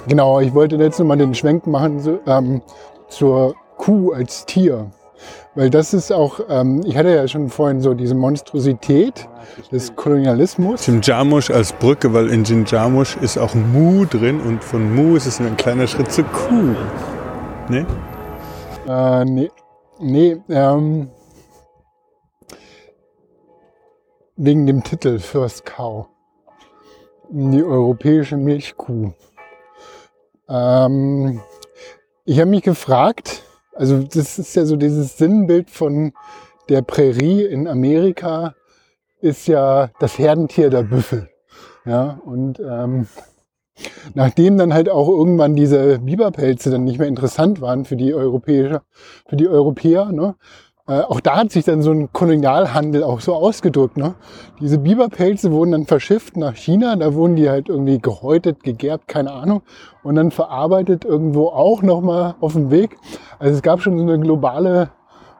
Genau, 0.08 0.40
ich 0.40 0.54
wollte 0.54 0.78
jetzt 0.78 1.00
nochmal 1.00 1.18
den 1.18 1.36
Schwenk 1.36 1.68
machen 1.68 2.00
so, 2.00 2.20
ähm, 2.26 2.62
zur 3.10 3.56
Kuh 3.76 4.14
als 4.14 4.46
Tier. 4.46 4.90
Weil 5.56 5.70
das 5.70 5.94
ist 5.94 6.12
auch, 6.12 6.40
ähm, 6.50 6.84
ich 6.86 6.96
hatte 6.96 7.16
ja 7.16 7.28
schon 7.28 7.50
vorhin 7.50 7.82
so 7.82 7.94
diese 7.94 8.16
Monstrosität 8.16 9.28
des 9.72 9.96
Kolonialismus. 9.96 10.86
Jim 10.86 11.02
Jarmusch 11.02 11.50
als 11.50 11.74
Brücke, 11.74 12.14
weil 12.14 12.30
in 12.30 12.44
Jim 12.44 12.66
Jarmusch 12.66 13.18
ist 13.18 13.38
auch 13.38 13.56
Mu 13.56 14.06
drin 14.06 14.40
und 14.40 14.64
von 14.64 14.94
Mu 14.94 15.16
ist 15.16 15.26
es 15.26 15.40
ein 15.40 15.58
kleiner 15.58 15.88
Schritt 15.88 16.12
zur 16.12 16.26
Kuh. 16.26 16.76
Ne? 17.70 17.86
Äh, 18.88 19.26
nee, 19.26 19.52
nee 20.00 20.38
ähm, 20.50 21.10
wegen 24.36 24.68
dem 24.68 24.84
Titel 24.84 25.20
First 25.20 25.66
Cow. 25.66 26.08
Die 27.30 27.64
europäische 27.64 28.38
Milchkuh. 28.38 29.12
Ähm, 30.48 31.42
ich 32.24 32.40
habe 32.40 32.50
mich 32.50 32.62
gefragt, 32.62 33.44
also 33.78 34.04
das 34.04 34.40
ist 34.40 34.56
ja 34.56 34.66
so 34.66 34.76
dieses 34.76 35.18
Sinnbild 35.18 35.70
von 35.70 36.14
der 36.70 36.82
Prärie 36.82 37.44
in 37.44 37.68
Amerika, 37.68 38.56
ist 39.20 39.48
ja 39.48 39.90
das 40.00 40.20
Herdentier 40.20 40.70
der 40.70 40.84
Büffel. 40.84 41.30
Ja, 41.86 42.20
und 42.26 42.60
ähm, 42.60 43.08
nachdem 44.14 44.58
dann 44.58 44.74
halt 44.74 44.90
auch 44.90 45.08
irgendwann 45.08 45.56
diese 45.56 46.00
Biberpelze 46.00 46.70
dann 46.70 46.84
nicht 46.84 47.00
mehr 47.00 47.08
interessant 47.08 47.62
waren 47.62 47.86
für 47.86 47.96
die 47.96 48.14
Europäer, 48.14 48.84
für 49.28 49.38
die 49.38 49.48
Europäer, 49.48 50.12
ne, 50.12 50.36
äh, 50.88 51.02
auch 51.02 51.20
da 51.20 51.38
hat 51.38 51.52
sich 51.52 51.66
dann 51.66 51.82
so 51.82 51.92
ein 51.92 52.14
Kolonialhandel 52.14 53.04
auch 53.04 53.20
so 53.20 53.36
ausgedrückt. 53.36 53.98
Ne? 53.98 54.16
Diese 54.62 54.78
Biberpelze 54.78 55.52
wurden 55.52 55.74
dann 55.74 55.86
verschifft 55.86 56.38
nach 56.38 56.56
China, 56.56 56.96
da 56.96 57.14
wurden 57.14 57.36
die 57.36 57.50
halt 57.50 57.68
irgendwie 57.68 58.00
gehäutet, 58.00 58.64
gegerbt, 58.64 59.10
keine 59.10 59.34
Ahnung, 59.34 59.64
und 60.04 60.16
dann 60.16 60.32
verarbeitet 60.32 61.04
irgendwo 61.04 61.48
auch 61.48 61.82
nochmal 61.82 62.36
auf 62.40 62.54
dem 62.54 62.72
Weg. 62.72 62.98
Also 63.38 63.56
es 63.56 63.62
gab 63.62 63.82
schon 63.82 63.98
so 63.98 64.04
eine 64.04 64.18
globale 64.20 64.92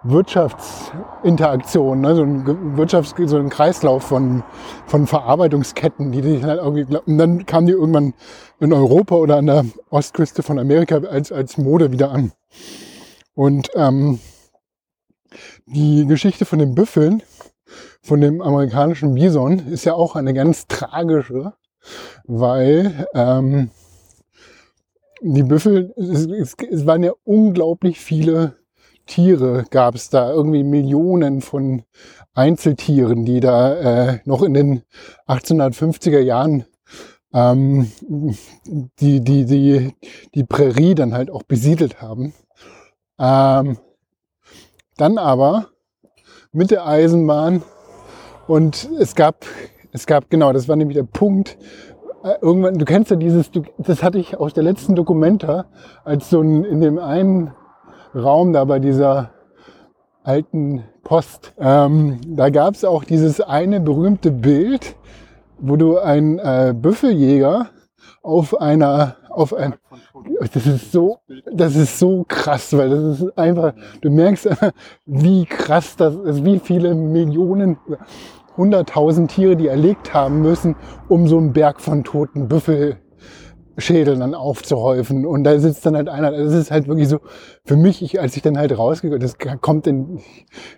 Wirtschaftsinteraktion, 0.04 2.02
ne? 2.02 2.16
so 2.16 2.24
ein 2.24 2.78
Wirtschafts 2.78 3.16
so 3.26 3.38
ein 3.38 3.50
Kreislauf 3.50 4.04
von, 4.04 4.44
von 4.86 5.08
Verarbeitungsketten, 5.08 6.12
die 6.12 6.22
sich 6.22 6.44
halt 6.44 6.60
irgendwie, 6.60 6.86
und 7.06 7.18
dann 7.18 7.46
kamen 7.46 7.68
die 7.68 7.74
irgendwann 7.74 8.14
in 8.60 8.74
Europa 8.74 9.16
oder 9.16 9.38
an 9.38 9.46
der 9.46 9.64
Ostküste 9.90 10.44
von 10.44 10.60
Amerika 10.60 10.98
als, 10.98 11.32
als 11.32 11.58
Mode 11.58 11.94
wieder 11.94 12.12
an. 12.12 12.34
Und 13.34 13.70
ähm, 13.76 14.20
die 15.68 16.06
Geschichte 16.06 16.46
von 16.46 16.60
den 16.60 16.76
Büffeln, 16.76 17.22
von 18.02 18.22
dem 18.22 18.42
amerikanischen 18.42 19.14
Bison, 19.14 19.60
ist 19.68 19.86
ja 19.86 19.94
auch 19.94 20.16
eine 20.16 20.34
ganz 20.34 20.68
tragische, 20.68 21.54
weil 22.26 23.08
ähm, 23.14 23.70
die 25.22 25.44
Büffel, 25.44 25.94
es, 25.98 26.26
es, 26.26 26.56
es 26.70 26.86
waren 26.86 27.04
ja 27.04 27.12
unglaublich 27.24 28.00
viele 28.00 28.56
Tiere, 29.06 29.66
gab 29.70 29.96
es 29.96 30.10
da 30.10 30.32
irgendwie 30.32 30.64
Millionen 30.64 31.42
von 31.42 31.84
Einzeltieren, 32.34 33.26
die 33.26 33.40
da 33.40 33.76
äh, 33.76 34.20
noch 34.26 34.44
in 34.44 34.54
den 34.54 34.84
1850er 35.28 36.20
Jahren 36.20 36.66
ähm, 37.34 37.92
die, 39.00 39.22
die, 39.22 39.46
die, 39.46 39.94
die 40.36 40.44
Prärie 40.44 40.96
dann 40.96 41.14
halt 41.14 41.30
auch 41.30 41.44
besiedelt 41.44 42.02
haben. 42.02 42.34
Ähm, 43.20 43.78
dann 44.98 45.18
aber 45.18 45.68
mit 46.52 46.72
der 46.72 46.88
Eisenbahn 46.88 47.64
und 48.48 48.90
es 49.00 49.16
gab, 49.16 49.46
es 49.92 50.06
gab, 50.06 50.30
genau, 50.30 50.54
das 50.54 50.68
war 50.68 50.76
nämlich 50.76 50.98
der 50.98 51.04
Punkt, 51.04 51.58
äh, 52.24 52.36
irgendwann, 52.42 52.78
du 52.78 52.86
kennst 52.86 53.12
ja 53.12 53.18
dieses, 53.18 53.52
das 53.78 54.04
hatte 54.04 54.20
ich 54.20 54.38
aus 54.38 54.54
der 54.54 54.64
letzten 54.64 54.96
Dokumenta, 54.96 55.66
als 56.04 56.30
so 56.30 56.42
ein, 56.42 56.64
in 56.64 56.82
dem 56.82 57.00
einen 57.00 57.52
Raum 58.16 58.54
da 58.54 58.66
bei 58.66 58.80
dieser 58.80 59.32
alten 60.24 60.84
Post, 61.04 61.54
ähm, 61.60 62.20
da 62.28 62.50
gab 62.50 62.74
es 62.74 62.84
auch 62.84 63.04
dieses 63.04 63.40
eine 63.40 63.80
berühmte 63.80 64.32
Bild, 64.32 64.96
wo 65.60 65.76
du 65.76 66.00
einen 66.00 66.40
äh, 66.40 66.74
Büffeljäger 66.76 67.70
auf 68.24 68.60
einer, 68.60 69.16
auf 69.38 69.54
ein, 69.54 69.76
das 70.54 70.66
ist 70.66 70.92
so, 70.92 71.20
das 71.52 71.76
ist 71.76 72.00
so 72.00 72.26
krass, 72.28 72.76
weil 72.76 72.90
das 72.90 73.22
ist 73.22 73.38
einfach, 73.38 73.74
du 74.02 74.10
merkst, 74.10 74.50
wie 75.06 75.46
krass 75.46 75.96
das 75.96 76.16
ist, 76.16 76.44
wie 76.44 76.60
viele 76.60 76.96
Millionen, 76.96 77.78
hunderttausend 78.58 79.32
Tiere, 79.32 79.56
die 79.56 79.68
erlegt 79.68 80.14
haben 80.14 80.42
müssen, 80.42 80.76
um 81.08 81.28
so 81.28 81.38
einen 81.38 81.54
Berg 81.54 81.80
von 81.80 82.04
toten 82.04 82.48
Büffelschädeln 82.48 84.20
dann 84.20 84.34
aufzuhäufen. 84.34 85.26
Und 85.26 85.44
da 85.44 85.60
sitzt 85.60 85.86
dann 85.86 85.96
halt 85.96 86.10
einer, 86.10 86.32
das 86.32 86.54
ist 86.54 86.72
halt 86.72 86.88
wirklich 86.88 87.08
so, 87.08 87.20
für 87.64 87.78
mich, 87.78 88.02
ich, 88.02 88.20
als 88.20 88.36
ich 88.36 88.42
dann 88.42 88.58
halt 88.58 88.76
rausgegangen, 88.76 89.22
das 89.22 89.38
kommt 89.62 89.86
in, 89.86 90.20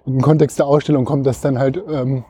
den 0.05 0.21
Kontext 0.21 0.59
der 0.59 0.67
Ausstellung, 0.67 1.05
kommt 1.05 1.25
das 1.25 1.39
dann 1.39 1.57
halt, 1.57 1.81
ähm, 1.89 2.25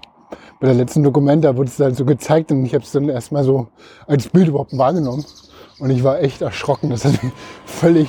bei 0.59 0.67
der 0.67 0.75
letzten 0.75 1.03
Dokument, 1.03 1.43
da 1.43 1.57
wurde 1.57 1.69
es 1.69 1.80
halt 1.80 1.95
so 1.95 2.05
gezeigt 2.05 2.51
und 2.51 2.65
ich 2.65 2.73
habe 2.73 2.84
es 2.84 2.91
dann 2.91 3.09
erstmal 3.09 3.43
so 3.43 3.67
als 4.07 4.30
Bild 4.30 4.49
überhaupt 4.49 4.77
wahrgenommen. 4.77 5.25
Und 5.80 5.89
ich 5.89 6.03
war 6.03 6.21
echt 6.21 6.41
erschrocken. 6.41 6.89
Das 6.89 7.05
ist 7.05 7.19
völlig 7.65 8.07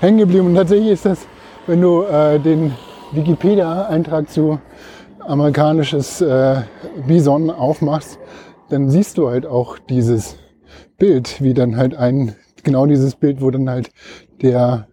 hängen 0.00 0.18
geblieben. 0.18 0.46
Und 0.46 0.54
tatsächlich 0.54 0.90
ist 0.90 1.06
das, 1.06 1.26
wenn 1.66 1.80
du 1.80 2.02
äh, 2.02 2.38
den 2.38 2.74
Wikipedia-Eintrag 3.12 4.30
zu 4.30 4.58
amerikanisches 5.20 6.20
äh, 6.20 6.62
Bison 7.06 7.50
aufmachst, 7.50 8.18
dann 8.70 8.88
siehst 8.88 9.18
du 9.18 9.28
halt 9.28 9.46
auch 9.46 9.78
dieses 9.78 10.36
Bild, 10.98 11.42
wie 11.42 11.54
dann 11.54 11.76
halt 11.76 11.94
ein, 11.94 12.36
genau 12.62 12.86
dieses 12.86 13.16
Bild, 13.16 13.40
wo 13.42 13.50
dann 13.50 13.68
halt 13.68 13.90
der 14.42 14.88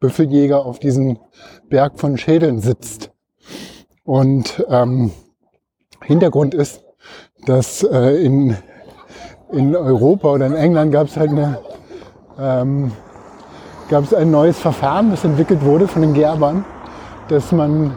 Büffeljäger 0.00 0.64
auf 0.64 0.78
diesem 0.78 1.18
Berg 1.68 2.00
von 2.00 2.16
Schädeln 2.16 2.60
sitzt. 2.60 3.10
Und 4.04 4.64
ähm, 4.68 5.12
Hintergrund 6.02 6.54
ist, 6.54 6.82
dass 7.46 7.82
äh, 7.82 8.24
in, 8.24 8.56
in 9.52 9.74
Europa 9.74 10.28
oder 10.32 10.46
in 10.46 10.54
England 10.54 10.92
gab 10.92 11.06
es 11.06 11.16
halt 11.16 11.30
eine, 11.30 11.58
ähm, 12.38 12.92
gab 13.88 14.04
es 14.04 14.14
ein 14.14 14.30
neues 14.30 14.58
Verfahren, 14.58 15.10
das 15.10 15.24
entwickelt 15.24 15.64
wurde 15.64 15.88
von 15.88 16.02
den 16.02 16.14
Gerbern, 16.14 16.64
dass 17.28 17.52
man 17.52 17.96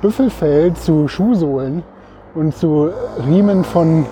Büffelfell 0.00 0.74
zu 0.74 1.08
Schuhsohlen 1.08 1.82
und 2.34 2.56
zu 2.56 2.90
Riemen 3.26 3.64
von 3.64 4.06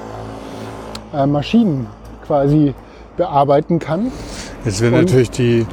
äh, 1.14 1.26
Maschinen 1.26 1.87
quasi 2.26 2.74
bearbeiten 3.16 3.78
kann. 3.78 4.11
Jetzt 4.64 4.80
wäre 4.80 4.93
natürlich 4.93 5.30
die 5.30 5.66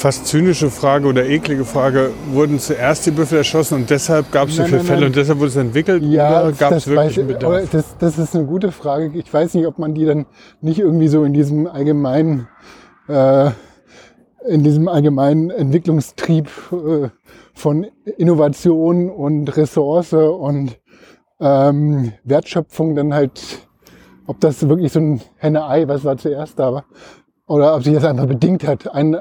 fast 0.00 0.26
zynische 0.26 0.70
Frage 0.70 1.06
oder 1.06 1.26
eklige 1.26 1.66
Frage, 1.66 2.10
wurden 2.32 2.58
zuerst 2.58 3.04
die 3.04 3.10
Büffel 3.10 3.38
erschossen 3.38 3.74
und 3.74 3.90
deshalb 3.90 4.32
gab 4.32 4.48
es 4.48 4.56
so 4.56 4.64
viele 4.64 4.80
Fälle 4.80 5.04
und 5.06 5.14
deshalb 5.14 5.38
wurde 5.38 5.48
es 5.48 5.56
entwickelt 5.56 6.02
Ja, 6.02 6.42
oder 6.42 6.52
gab 6.52 6.72
es 6.72 6.84
das, 6.84 6.86
wirklich 6.86 7.18
einen 7.18 7.28
Bedarf? 7.28 7.68
das, 7.70 7.98
das 7.98 8.18
ist 8.18 8.34
eine 8.34 8.46
gute 8.46 8.72
Frage. 8.72 9.10
Ich 9.14 9.32
weiß 9.32 9.52
nicht, 9.54 9.66
ob 9.66 9.78
man 9.78 9.92
die 9.94 10.06
dann 10.06 10.24
nicht 10.62 10.78
irgendwie 10.78 11.08
so 11.08 11.22
in 11.24 11.34
diesem 11.34 11.66
allgemeinen, 11.66 12.48
äh, 13.08 13.50
in 14.48 14.64
diesem 14.64 14.88
allgemeinen 14.88 15.50
Entwicklungstrieb 15.50 16.48
äh, 16.72 17.08
von 17.52 17.86
Innovation 18.16 19.10
und 19.10 19.54
Ressource 19.54 20.14
und 20.14 20.78
ähm, 21.40 22.12
Wertschöpfung 22.24 22.94
dann 22.94 23.12
halt, 23.12 23.42
ob 24.26 24.40
das 24.40 24.66
wirklich 24.66 24.92
so 24.92 25.00
ein 25.00 25.20
Henne-Ei, 25.36 25.88
was 25.88 26.04
war 26.04 26.16
zuerst 26.16 26.58
da 26.58 26.72
war, 26.72 26.84
oder 27.50 27.74
ob 27.74 27.82
sich 27.82 27.94
das 27.94 28.04
einfach 28.04 28.26
bedingt 28.26 28.64
hat. 28.64 28.94
Ein, 28.94 29.16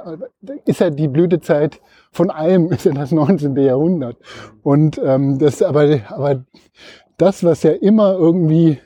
ist 0.66 0.82
ja 0.82 0.92
die 0.92 1.08
Blütezeit 1.08 1.82
von 2.12 2.30
allem, 2.30 2.72
ist 2.72 2.86
ja 2.86 2.92
das 2.92 3.12
19. 3.12 3.56
Jahrhundert. 3.56 4.18
Und 4.62 5.02
ähm, 5.04 5.40
das 5.40 5.64
aber, 5.64 6.02
aber 6.10 6.46
das, 7.18 7.44
was 7.44 7.64
ja 7.64 7.72
immer 7.72 8.14
irgendwie 8.14 8.78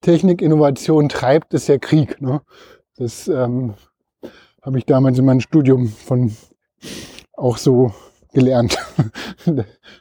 Technik, 0.00 0.40
Innovation 0.40 1.08
treibt, 1.08 1.54
ist 1.54 1.66
ja 1.66 1.78
Krieg. 1.78 2.22
Ne? 2.22 2.40
Das 2.96 3.26
ähm, 3.26 3.74
habe 4.62 4.78
ich 4.78 4.86
damals 4.86 5.18
in 5.18 5.24
meinem 5.24 5.40
Studium 5.40 5.88
von 5.88 6.32
auch 7.32 7.56
so 7.56 7.92
gelernt. 8.32 8.78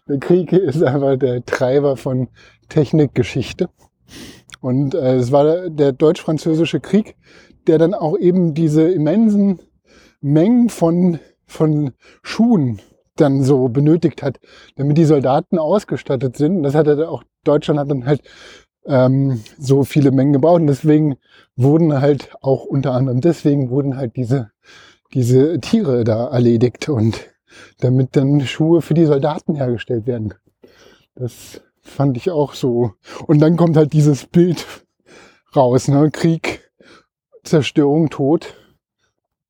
der 0.07 0.20
Krieg 0.20 0.53
ist 0.53 0.84
einfach 0.84 1.18
der 1.18 1.43
Treiber 1.45 1.97
von 1.97 2.28
Technikgeschichte. 2.70 3.70
Und 4.62 4.93
äh, 4.93 5.16
es 5.16 5.32
war 5.32 5.70
der, 5.70 5.91
deutsch-französische 5.91 6.80
Krieg, 6.80 7.16
der 7.68 7.78
dann 7.78 7.93
auch 7.93 8.18
eben 8.18 8.53
diese 8.53 8.89
immensen 8.89 9.59
Mengen 10.22 10.70
von, 10.70 11.20
von 11.45 11.91
Schuhen 12.22 12.80
dann 13.16 13.43
so 13.43 13.68
benötigt 13.68 14.24
hat, 14.24 14.39
damit 14.76 14.97
die 14.97 15.05
Soldaten 15.05 15.57
ausgestattet 15.57 16.38
sind. 16.38 16.57
Und 16.57 16.64
das 16.64 16.76
hat 16.76 16.88
er 16.88 17.09
auch, 17.09 17.24
Deutschland 17.43 17.80
hat 17.80 17.89
dann 17.89 18.05
halt 18.05 18.22
ähm, 18.86 19.41
so 19.57 19.84
viele 19.84 20.12
Mengen 20.12 20.34
gebaut. 20.34 20.62
Und 20.62 20.68
deswegen 20.68 21.16
wurden 21.55 21.99
halt 21.99 22.32
auch 22.41 22.64
unter 22.66 22.93
anderem 22.93 23.22
deswegen 23.22 23.70
wurden 23.70 23.97
halt 23.97 24.16
diese, 24.16 24.51
diese 25.14 25.59
Tiere 25.59 26.03
da 26.03 26.28
erledigt 26.28 26.88
und 26.88 27.30
damit 27.80 28.16
dann 28.16 28.41
Schuhe 28.41 28.82
für 28.82 28.93
die 28.93 29.05
Soldaten 29.05 29.55
hergestellt 29.55 30.05
werden. 30.05 30.34
Das 31.16 31.62
fand 31.82 32.17
ich 32.17 32.29
auch 32.29 32.53
so. 32.53 32.93
Und 33.27 33.39
dann 33.39 33.57
kommt 33.57 33.77
halt 33.77 33.93
dieses 33.93 34.25
Bild 34.25 34.65
raus, 35.55 35.88
ne? 35.88 36.09
Krieg, 36.11 36.71
Zerstörung, 37.43 38.09
Tod. 38.09 38.55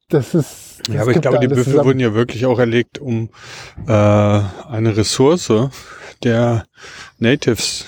Das 0.09 0.35
ist. 0.35 0.79
das 0.85 0.95
Ja, 0.95 1.01
aber 1.01 1.11
ich 1.11 1.21
glaube, 1.21 1.39
die 1.39 1.47
Büffel 1.47 1.63
zusammen. 1.63 1.85
wurden 1.85 1.99
ja 1.99 2.13
wirklich 2.13 2.45
auch 2.45 2.59
erlegt, 2.59 2.99
um 2.99 3.29
äh, 3.87 3.91
eine 3.91 4.97
Ressource 4.97 5.51
der 6.23 6.65
Natives 7.17 7.85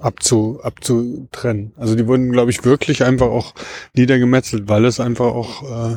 abzu, 0.00 0.60
abzutrennen. 0.62 1.72
Also 1.76 1.94
die 1.94 2.06
wurden, 2.06 2.32
glaube 2.32 2.50
ich, 2.50 2.64
wirklich 2.64 3.04
einfach 3.04 3.26
auch 3.26 3.54
niedergemetzelt, 3.94 4.68
weil 4.68 4.84
es 4.84 5.00
einfach 5.00 5.26
auch 5.26 5.62
äh, 5.62 5.96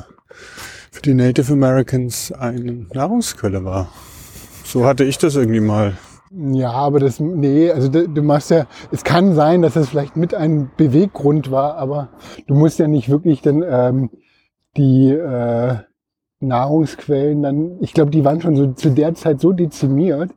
für 0.91 1.01
die 1.01 1.13
Native 1.13 1.53
Americans 1.53 2.31
eine 2.31 2.87
Nahrungsquelle 2.93 3.63
war. 3.63 3.91
So 4.65 4.85
hatte 4.85 5.03
ich 5.03 5.17
das 5.17 5.35
irgendwie 5.35 5.61
mal. 5.61 5.97
Ja, 6.31 6.71
aber 6.71 6.99
das, 6.99 7.19
nee, 7.19 7.71
also 7.71 7.89
du, 7.89 8.07
du 8.07 8.21
machst 8.21 8.51
ja, 8.51 8.67
es 8.91 9.03
kann 9.03 9.33
sein, 9.33 9.63
dass 9.63 9.75
es 9.75 9.89
vielleicht 9.89 10.15
mit 10.15 10.35
ein 10.35 10.69
Beweggrund 10.77 11.49
war, 11.49 11.77
aber 11.77 12.09
du 12.45 12.53
musst 12.53 12.77
ja 12.77 12.87
nicht 12.87 13.09
wirklich 13.09 13.41
dann 13.41 13.63
ähm, 13.67 14.09
die 14.77 15.09
äh, 15.09 15.77
Nahrungsquellen 16.39 17.41
dann, 17.41 17.77
ich 17.81 17.93
glaube, 17.93 18.11
die 18.11 18.23
waren 18.23 18.41
schon 18.41 18.55
so 18.55 18.73
zu 18.73 18.91
der 18.91 19.15
Zeit 19.15 19.41
so 19.41 19.53
dezimiert, 19.53 20.31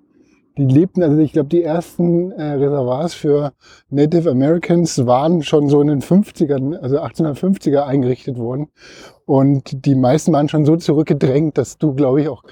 die 0.58 0.64
lebten, 0.64 1.02
also 1.02 1.18
ich 1.18 1.32
glaube, 1.32 1.48
die 1.48 1.62
ersten 1.62 2.30
äh, 2.32 2.52
Reservoirs 2.52 3.14
für 3.14 3.52
Native 3.88 4.30
Americans 4.30 5.06
waren 5.06 5.42
schon 5.42 5.68
so 5.68 5.80
in 5.80 5.88
den 5.88 6.02
50ern, 6.02 6.76
also 6.76 7.00
1850er 7.00 7.84
eingerichtet 7.84 8.38
worden. 8.38 8.68
Und 9.24 9.86
die 9.86 9.94
meisten 9.94 10.32
waren 10.32 10.48
schon 10.48 10.66
so 10.66 10.76
zurückgedrängt, 10.76 11.56
dass 11.56 11.78
du, 11.78 11.94
glaube 11.94 12.22
ich, 12.22 12.28
auch 12.28 12.42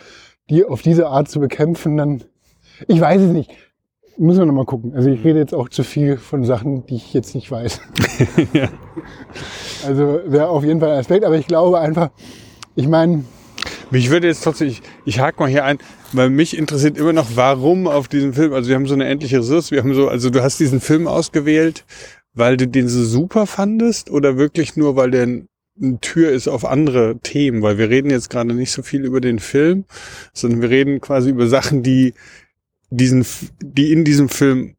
die 0.48 0.64
auf 0.64 0.82
diese 0.82 1.08
Art 1.08 1.28
zu 1.28 1.40
bekämpfen, 1.40 1.96
dann, 1.96 2.22
ich 2.88 3.00
weiß 3.00 3.20
es 3.22 3.30
nicht. 3.30 3.50
Müssen 4.18 4.40
wir 4.40 4.46
nochmal 4.46 4.66
gucken. 4.66 4.92
Also 4.94 5.08
ich 5.08 5.24
rede 5.24 5.38
jetzt 5.38 5.54
auch 5.54 5.68
zu 5.70 5.82
viel 5.82 6.18
von 6.18 6.44
Sachen, 6.44 6.84
die 6.86 6.96
ich 6.96 7.14
jetzt 7.14 7.34
nicht 7.34 7.50
weiß. 7.50 7.80
Ja. 8.52 8.68
Also 9.86 10.20
wäre 10.26 10.48
auf 10.48 10.64
jeden 10.64 10.80
Fall 10.80 10.90
ein 10.90 10.98
Aspekt, 10.98 11.24
aber 11.24 11.36
ich 11.38 11.46
glaube 11.46 11.78
einfach, 11.80 12.10
ich 12.76 12.86
meine, 12.88 13.24
Mich 13.90 14.10
würde 14.10 14.26
jetzt 14.26 14.44
trotzdem, 14.44 14.68
ich, 14.68 14.82
ich 15.04 15.20
hake 15.20 15.40
mal 15.40 15.48
hier 15.48 15.64
ein, 15.64 15.78
weil 16.12 16.28
mich 16.30 16.56
interessiert 16.56 16.98
immer 16.98 17.12
noch, 17.12 17.28
warum 17.34 17.86
auf 17.86 18.08
diesem 18.08 18.34
Film, 18.34 18.52
also 18.52 18.68
wir 18.68 18.76
haben 18.76 18.86
so 18.86 18.94
eine 18.94 19.06
endliche 19.06 19.38
Ressource, 19.38 19.70
wir 19.70 19.80
haben 19.80 19.94
so, 19.94 20.08
also 20.08 20.28
du 20.30 20.42
hast 20.42 20.60
diesen 20.60 20.80
Film 20.80 21.06
ausgewählt, 21.06 21.84
weil 22.34 22.56
du 22.56 22.68
den 22.68 22.88
so 22.88 23.02
super 23.04 23.46
fandest 23.46 24.10
oder 24.10 24.36
wirklich 24.36 24.76
nur, 24.76 24.96
weil 24.96 25.10
der 25.10 25.22
ein- 25.26 25.46
eine 25.80 25.98
Tür 26.00 26.30
ist 26.30 26.46
auf 26.46 26.66
andere 26.66 27.18
Themen, 27.22 27.62
weil 27.62 27.78
wir 27.78 27.88
reden 27.88 28.10
jetzt 28.10 28.28
gerade 28.28 28.52
nicht 28.52 28.70
so 28.70 28.82
viel 28.82 29.04
über 29.06 29.20
den 29.22 29.38
Film, 29.38 29.84
sondern 30.34 30.60
wir 30.60 30.68
reden 30.70 31.00
quasi 31.00 31.30
über 31.30 31.46
Sachen, 31.46 31.82
die 31.82 32.12
diesen, 32.90 33.24
die 33.62 33.92
in 33.92 34.04
diesem 34.04 34.28
Film 34.28 34.76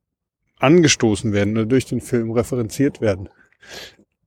angestoßen 0.59 1.33
werden 1.33 1.53
oder 1.53 1.65
durch 1.65 1.85
den 1.85 2.01
Film 2.01 2.31
referenziert 2.31 3.01
werden. 3.01 3.29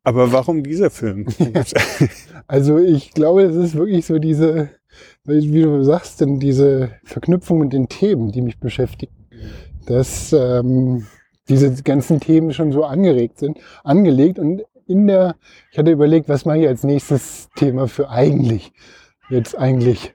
Aber 0.02 0.32
warum 0.32 0.62
dieser 0.62 0.90
Film? 0.90 1.26
also 2.46 2.78
ich 2.78 3.12
glaube, 3.12 3.42
es 3.42 3.56
ist 3.56 3.74
wirklich 3.74 4.06
so 4.06 4.18
diese, 4.18 4.70
wie 5.24 5.62
du 5.62 5.82
sagst, 5.84 6.20
denn 6.20 6.40
diese 6.40 6.90
Verknüpfung 7.04 7.58
mit 7.58 7.72
den 7.72 7.88
Themen, 7.88 8.32
die 8.32 8.42
mich 8.42 8.58
beschäftigen, 8.58 9.14
dass 9.86 10.32
ähm, 10.32 11.06
diese 11.48 11.82
ganzen 11.82 12.20
Themen 12.20 12.52
schon 12.52 12.72
so 12.72 12.84
angeregt 12.84 13.38
sind, 13.38 13.58
angelegt 13.82 14.38
und 14.38 14.62
in 14.86 15.06
der, 15.06 15.36
ich 15.70 15.78
hatte 15.78 15.90
überlegt, 15.90 16.28
was 16.28 16.44
mache 16.44 16.58
ich 16.58 16.68
als 16.68 16.84
nächstes 16.84 17.48
Thema 17.56 17.88
für 17.88 18.10
eigentlich, 18.10 18.72
jetzt 19.30 19.56
eigentlich. 19.56 20.14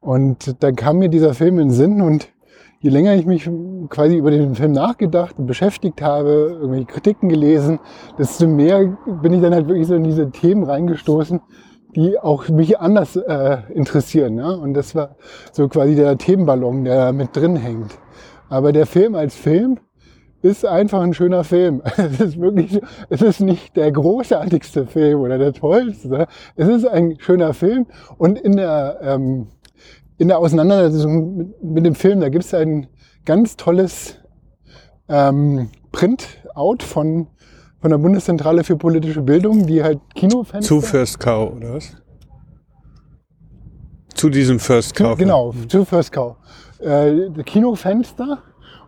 Und 0.00 0.62
dann 0.62 0.74
kam 0.74 0.98
mir 0.98 1.08
dieser 1.08 1.34
Film 1.34 1.58
in 1.58 1.68
den 1.68 1.74
Sinn 1.74 2.00
und 2.00 2.28
je 2.82 2.90
länger 2.90 3.14
ich 3.14 3.26
mich 3.26 3.48
quasi 3.90 4.16
über 4.16 4.30
den 4.30 4.54
Film 4.54 4.72
nachgedacht 4.72 5.38
und 5.38 5.46
beschäftigt 5.46 6.00
habe, 6.00 6.58
irgendwelche 6.60 6.86
Kritiken 6.86 7.28
gelesen, 7.28 7.78
desto 8.18 8.46
mehr 8.46 8.96
bin 9.22 9.34
ich 9.34 9.42
dann 9.42 9.54
halt 9.54 9.68
wirklich 9.68 9.86
so 9.86 9.94
in 9.94 10.04
diese 10.04 10.30
Themen 10.30 10.64
reingestoßen, 10.64 11.40
die 11.94 12.18
auch 12.18 12.48
mich 12.48 12.78
anders 12.78 13.16
äh, 13.16 13.58
interessieren. 13.74 14.36
Ne? 14.36 14.56
Und 14.56 14.74
das 14.74 14.94
war 14.94 15.16
so 15.52 15.68
quasi 15.68 15.94
der 15.94 16.16
Themenballon, 16.16 16.84
der 16.84 17.12
mit 17.12 17.36
drin 17.36 17.56
hängt. 17.56 17.98
Aber 18.48 18.72
der 18.72 18.86
Film 18.86 19.14
als 19.14 19.34
Film 19.34 19.78
ist 20.42 20.64
einfach 20.64 21.02
ein 21.02 21.12
schöner 21.12 21.44
Film. 21.44 21.82
Es 21.96 22.18
ist 22.18 22.40
wirklich, 22.40 22.80
es 23.10 23.20
ist 23.20 23.40
nicht 23.40 23.76
der 23.76 23.92
großartigste 23.92 24.86
Film 24.86 25.20
oder 25.20 25.36
der 25.36 25.52
tollste. 25.52 26.26
Es 26.56 26.66
ist 26.66 26.86
ein 26.86 27.16
schöner 27.18 27.52
Film 27.52 27.86
und 28.16 28.38
in 28.38 28.56
der 28.56 29.00
ähm, 29.02 29.48
in 30.20 30.28
der 30.28 30.38
Auseinandersetzung 30.38 31.36
mit, 31.36 31.64
mit 31.64 31.86
dem 31.86 31.94
Film, 31.94 32.20
da 32.20 32.28
gibt 32.28 32.44
es 32.44 32.52
ein 32.52 32.88
ganz 33.24 33.56
tolles 33.56 34.18
ähm, 35.08 35.70
Print-out 35.92 36.82
von, 36.82 37.28
von 37.80 37.90
der 37.90 37.96
Bundeszentrale 37.96 38.62
für 38.62 38.76
politische 38.76 39.22
Bildung, 39.22 39.66
die 39.66 39.82
halt 39.82 39.98
Kinofans. 40.14 40.66
Zu 40.66 40.82
First 40.82 41.20
Cow, 41.20 41.56
oder 41.56 41.74
was? 41.74 41.96
Zu 44.12 44.28
diesem 44.28 44.58
First 44.58 44.94
Cow. 44.94 45.16
Genau, 45.16 45.54
zu 45.68 45.86
First 45.86 46.12
Cow. 46.12 46.36
Äh, 46.80 47.30
Kinofenster. 47.44 48.42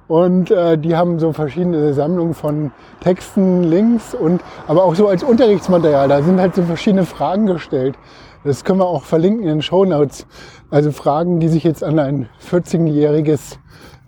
Und 0.09 0.51
äh, 0.51 0.77
die 0.77 0.95
haben 0.95 1.19
so 1.19 1.33
verschiedene 1.33 1.95
Sammlungen 1.95 2.35
von 2.35 2.73
Texten, 3.01 3.63
Links 3.63 4.15
und 4.15 4.43
aber 4.67 4.85
auch 4.85 4.95
so 4.95 5.09
als 5.09 5.23
Unterrichtsmaterial. 5.23 6.09
Da 6.09 6.23
sind 6.23 6.39
halt 6.39 6.55
so 6.55 6.63
verschiedene 6.65 7.07
Fragen 7.07 7.47
gestellt. 7.47 7.97
Das 8.45 8.65
können 8.65 8.81
wir 8.81 8.87
auch 8.87 9.05
verlinken 9.05 9.43
in 9.43 9.49
den 9.49 9.63
Show 9.63 9.85
Notes. 9.85 10.27
Also 10.71 10.91
Fragen, 10.91 11.41
die 11.41 11.49
sich 11.49 11.65
jetzt 11.65 11.85
an 11.85 11.99
ein 11.99 12.29
14-jähriges 12.51 13.59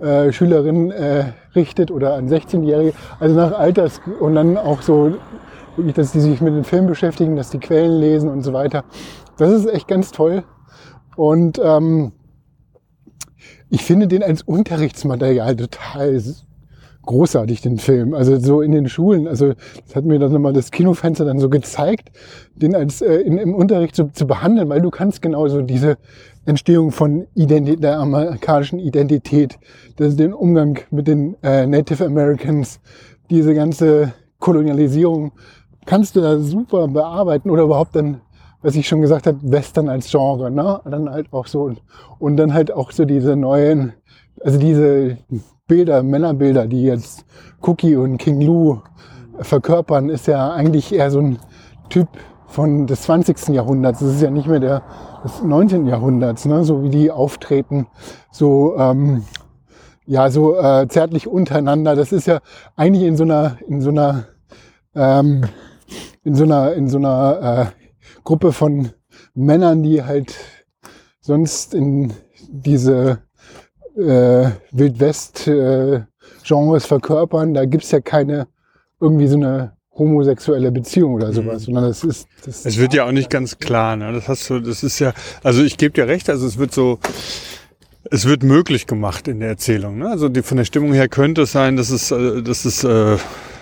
äh, 0.01 0.33
Schülerin 0.33 0.91
äh, 0.91 1.33
richtet 1.55 1.91
oder 1.91 2.15
an 2.15 2.29
16-jährige. 2.29 2.95
Also 3.21 3.37
nach 3.37 3.53
Alters 3.53 4.01
und 4.21 4.35
dann 4.35 4.57
auch 4.57 4.83
so 4.83 5.15
dass 5.77 6.13
die 6.13 6.21
sich 6.21 6.41
mit 6.41 6.55
dem 6.55 6.65
Film 6.65 6.87
beschäftigen, 6.87 7.37
dass 7.37 7.51
die 7.51 7.59
Quellen 7.59 8.01
lesen 8.01 8.29
und 8.29 8.43
so 8.43 8.53
weiter. 8.53 8.85
Das 9.37 9.51
ist 9.51 9.67
echt 9.67 9.89
ganz 9.89 10.13
toll. 10.13 10.45
Und 11.17 11.61
ähm, 11.63 12.13
ich 13.71 13.83
finde 13.83 14.07
den 14.07 14.23
als 14.23 14.43
Unterrichtsmaterial 14.43 15.57
total 15.57 16.21
großartig, 17.07 17.61
den 17.61 17.79
Film. 17.79 18.15
Also 18.15 18.39
so 18.39 18.61
in 18.61 18.73
den 18.73 18.89
Schulen, 18.89 19.29
also 19.29 19.53
das 19.87 19.97
hat 19.97 20.05
mir 20.05 20.19
dann 20.19 20.33
nochmal 20.33 20.53
das 20.53 20.71
Kinofenster 20.71 21.25
dann 21.25 21.39
so 21.39 21.49
gezeigt, 21.49 22.11
den 22.55 22.75
als 22.75 23.03
äh, 23.03 23.17
in, 23.17 23.39
im 23.39 23.55
Unterricht 23.55 23.97
so, 23.97 24.05
zu 24.13 24.27
behandeln, 24.27 24.69
weil 24.69 24.81
du 24.81 24.91
kannst 24.91 25.23
genauso 25.23 25.63
diese 25.63 25.97
Entstehung 26.47 26.91
von 26.91 27.27
Identi 27.35 27.77
der 27.77 27.99
amerikanischen 27.99 28.79
Identität, 28.79 29.59
das 29.97 30.17
den 30.17 30.33
Umgang 30.33 30.81
mit 30.91 31.09
den 31.09 31.37
äh, 31.43 31.67
Native 31.67 32.05
Americans, 32.05 32.81
diese 33.31 33.55
ganze 33.55 34.13
Kolonialisierung, 34.39 35.33
kannst 35.87 36.17
du 36.17 36.21
da 36.21 36.39
super 36.39 36.89
bearbeiten 36.89 37.51
oder 37.51 37.63
überhaupt 37.63 37.97
dann, 37.97 38.21
was 38.63 38.77
ich 38.77 38.87
schon 38.87 39.01
gesagt 39.01 39.27
habe, 39.27 39.39
Western 39.43 39.89
als 39.89 40.11
Genre, 40.11 40.51
ne? 40.51 40.81
Dann 40.85 41.11
halt 41.11 41.33
auch 41.33 41.47
so 41.47 41.73
und 42.19 42.37
dann 42.37 42.53
halt 42.53 42.73
auch 42.73 42.93
so 42.93 43.05
diese 43.05 43.37
neuen, 43.37 43.95
also 44.41 44.59
diese 44.59 45.19
Bilder, 45.67 46.03
Männerbilder, 46.03 46.67
die 46.67 46.83
jetzt 46.83 47.25
Cookie 47.63 47.97
und 47.97 48.19
King 48.19 48.43
Lou 48.43 48.81
verkörpern, 49.39 50.11
ist 50.11 50.27
ja 50.27 50.53
eigentlich 50.53 50.93
eher 50.93 51.11
so 51.11 51.21
ein 51.21 51.39
Typ 51.89 52.09
von 52.47 52.87
des 52.87 53.03
20. 53.03 53.49
Jahrhunderts. 53.49 54.01
Das 54.01 54.11
ist 54.11 54.21
ja 54.21 54.31
nicht 54.31 54.47
mehr 54.47 54.61
der 54.61 54.83
des 55.25 55.43
19. 55.43 55.87
Jahrhunderts, 55.87 56.45
ne? 56.45 56.65
so 56.65 56.83
wie 56.83 56.91
die 56.91 57.11
auftreten, 57.11 57.87
so 58.31 58.77
ähm, 58.77 59.25
ja 60.05 60.31
so 60.31 60.55
äh, 60.57 60.87
zärtlich 60.87 61.27
untereinander. 61.27 61.97
Das 61.97 62.13
ist 62.13 62.27
ja 62.27 62.41
eigentlich 62.77 63.05
in 63.05 63.17
so 63.17 63.25
einer 63.25 63.57
in 63.67 63.81
so 63.81 63.89
einer 63.89 64.27
ähm, 64.95 65.45
in 66.25 66.35
so 66.35 66.45
einer 66.45 66.75
in 66.75 66.89
so 66.89 66.99
einer 66.99 67.73
äh, 67.73 68.21
Gruppe 68.23 68.53
von 68.53 68.91
Männern, 69.35 69.83
die 69.83 70.03
halt 70.03 70.35
sonst 71.21 71.75
in 71.75 72.13
diese 72.51 73.23
äh, 73.97 74.51
Wildwest-Genres 74.73 76.85
äh, 76.85 76.89
verkörpern. 76.89 77.55
Da 77.55 77.65
gibt's 77.65 77.91
ja 77.91 78.01
keine 78.01 78.47
irgendwie 79.01 79.27
so 79.27 79.37
eine 79.37 79.73
homosexuelle 79.97 80.73
Beziehung 80.73 81.15
oder 81.15 81.33
sowas, 81.33 81.63
mhm. 81.63 81.65
sondern 81.67 81.85
das 81.85 82.05
ist. 82.05 82.27
Das 82.45 82.67
es 82.67 82.79
wird 82.79 82.95
ja 82.95 83.07
auch 83.07 83.13
nicht 83.13 83.31
ganz 83.31 83.59
klar, 83.59 83.97
ne? 83.97 84.13
Das 84.13 84.29
hast 84.29 84.51
du, 84.51 84.61
das 84.61 84.83
ist 84.83 84.99
ja, 84.99 85.13
also 85.43 85.63
ich 85.63 85.77
gebe 85.77 85.93
dir 85.93 86.09
recht, 86.09 86.29
also 86.29 86.47
es 86.47 86.59
wird 86.59 86.73
so, 86.73 86.99
es 88.11 88.27
wird 88.27 88.43
möglich 88.43 88.87
gemacht 88.87 89.29
in 89.29 89.41
der 89.41 89.51
Erzählung. 89.51 89.99
Ne? 89.99 90.09
Also 90.09 90.29
die, 90.29 90.43
von 90.43 90.57
der 90.57 90.65
Stimmung 90.65 90.93
her 90.93 91.09
könnte 91.09 91.43
es 91.43 91.53
sein, 91.53 91.77
dass 91.77 91.91
es, 91.91 92.11
äh, 92.11 92.43
dass 92.43 92.65
es 92.65 92.85
äh, 92.85 93.17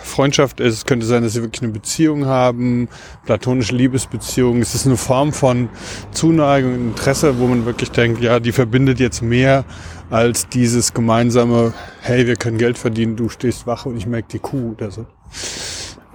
Freundschaft 0.04 0.60
ist, 0.60 0.74
es 0.74 0.86
könnte 0.86 1.06
sein, 1.06 1.22
dass 1.22 1.32
sie 1.32 1.42
wirklich 1.42 1.62
eine 1.62 1.72
Beziehung 1.72 2.26
haben, 2.26 2.88
platonische 3.24 3.74
Liebesbeziehung. 3.74 4.60
Es 4.60 4.74
ist 4.74 4.86
eine 4.86 4.96
Form 4.96 5.32
von 5.32 5.68
Zuneigung, 6.10 6.74
Interesse, 6.74 7.38
wo 7.38 7.46
man 7.46 7.64
wirklich 7.66 7.90
denkt, 7.90 8.22
ja, 8.22 8.40
die 8.40 8.52
verbindet 8.52 9.00
jetzt 9.00 9.22
mehr 9.22 9.64
als 10.10 10.48
dieses 10.48 10.92
gemeinsame, 10.92 11.72
hey, 12.00 12.26
wir 12.26 12.36
können 12.36 12.58
Geld 12.58 12.76
verdienen, 12.78 13.16
du 13.16 13.28
stehst 13.28 13.66
wach 13.66 13.86
und 13.86 13.96
ich 13.96 14.06
merke 14.06 14.28
die 14.32 14.38
Kuh 14.38 14.72
oder 14.72 14.90
so. 14.90 15.06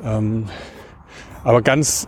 Ähm, 0.03 0.45
aber 1.43 1.61
ganz, 1.61 2.07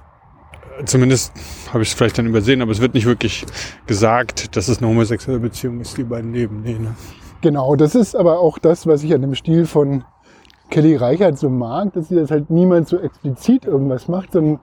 zumindest 0.85 1.33
habe 1.73 1.83
ich 1.83 1.89
es 1.89 1.95
vielleicht 1.95 2.17
dann 2.17 2.27
übersehen, 2.27 2.61
aber 2.61 2.71
es 2.71 2.79
wird 2.79 2.93
nicht 2.93 3.05
wirklich 3.05 3.45
gesagt, 3.87 4.55
dass 4.55 4.67
es 4.67 4.79
eine 4.79 4.87
homosexuelle 4.87 5.39
Beziehung 5.39 5.81
ist, 5.81 5.97
die 5.97 6.03
beiden 6.03 6.33
leben. 6.33 6.61
Nee, 6.61 6.73
ne? 6.73 6.95
Genau, 7.41 7.75
das 7.77 7.95
ist 7.95 8.15
aber 8.15 8.39
auch 8.39 8.59
das, 8.59 8.85
was 8.85 9.01
ich 9.03 9.13
an 9.13 9.21
dem 9.21 9.33
Stil 9.33 9.65
von 9.65 10.03
Kelly 10.69 10.95
Reichert 10.95 11.37
so 11.37 11.49
mag, 11.49 11.93
dass 11.93 12.09
sie 12.09 12.15
das 12.15 12.31
halt 12.31 12.49
niemand 12.49 12.87
so 12.87 12.99
explizit 12.99 13.65
irgendwas 13.65 14.07
macht, 14.07 14.33
sondern 14.33 14.59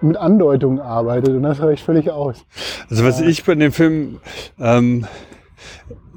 mit 0.00 0.16
Andeutungen 0.16 0.80
arbeitet 0.80 1.30
und 1.30 1.42
das 1.42 1.60
reicht 1.60 1.84
völlig 1.84 2.10
aus. 2.10 2.44
Also 2.90 3.04
was 3.04 3.20
ich 3.20 3.44
bei 3.44 3.54
dem 3.54 3.72
Film 3.72 4.18
ähm, 4.58 5.06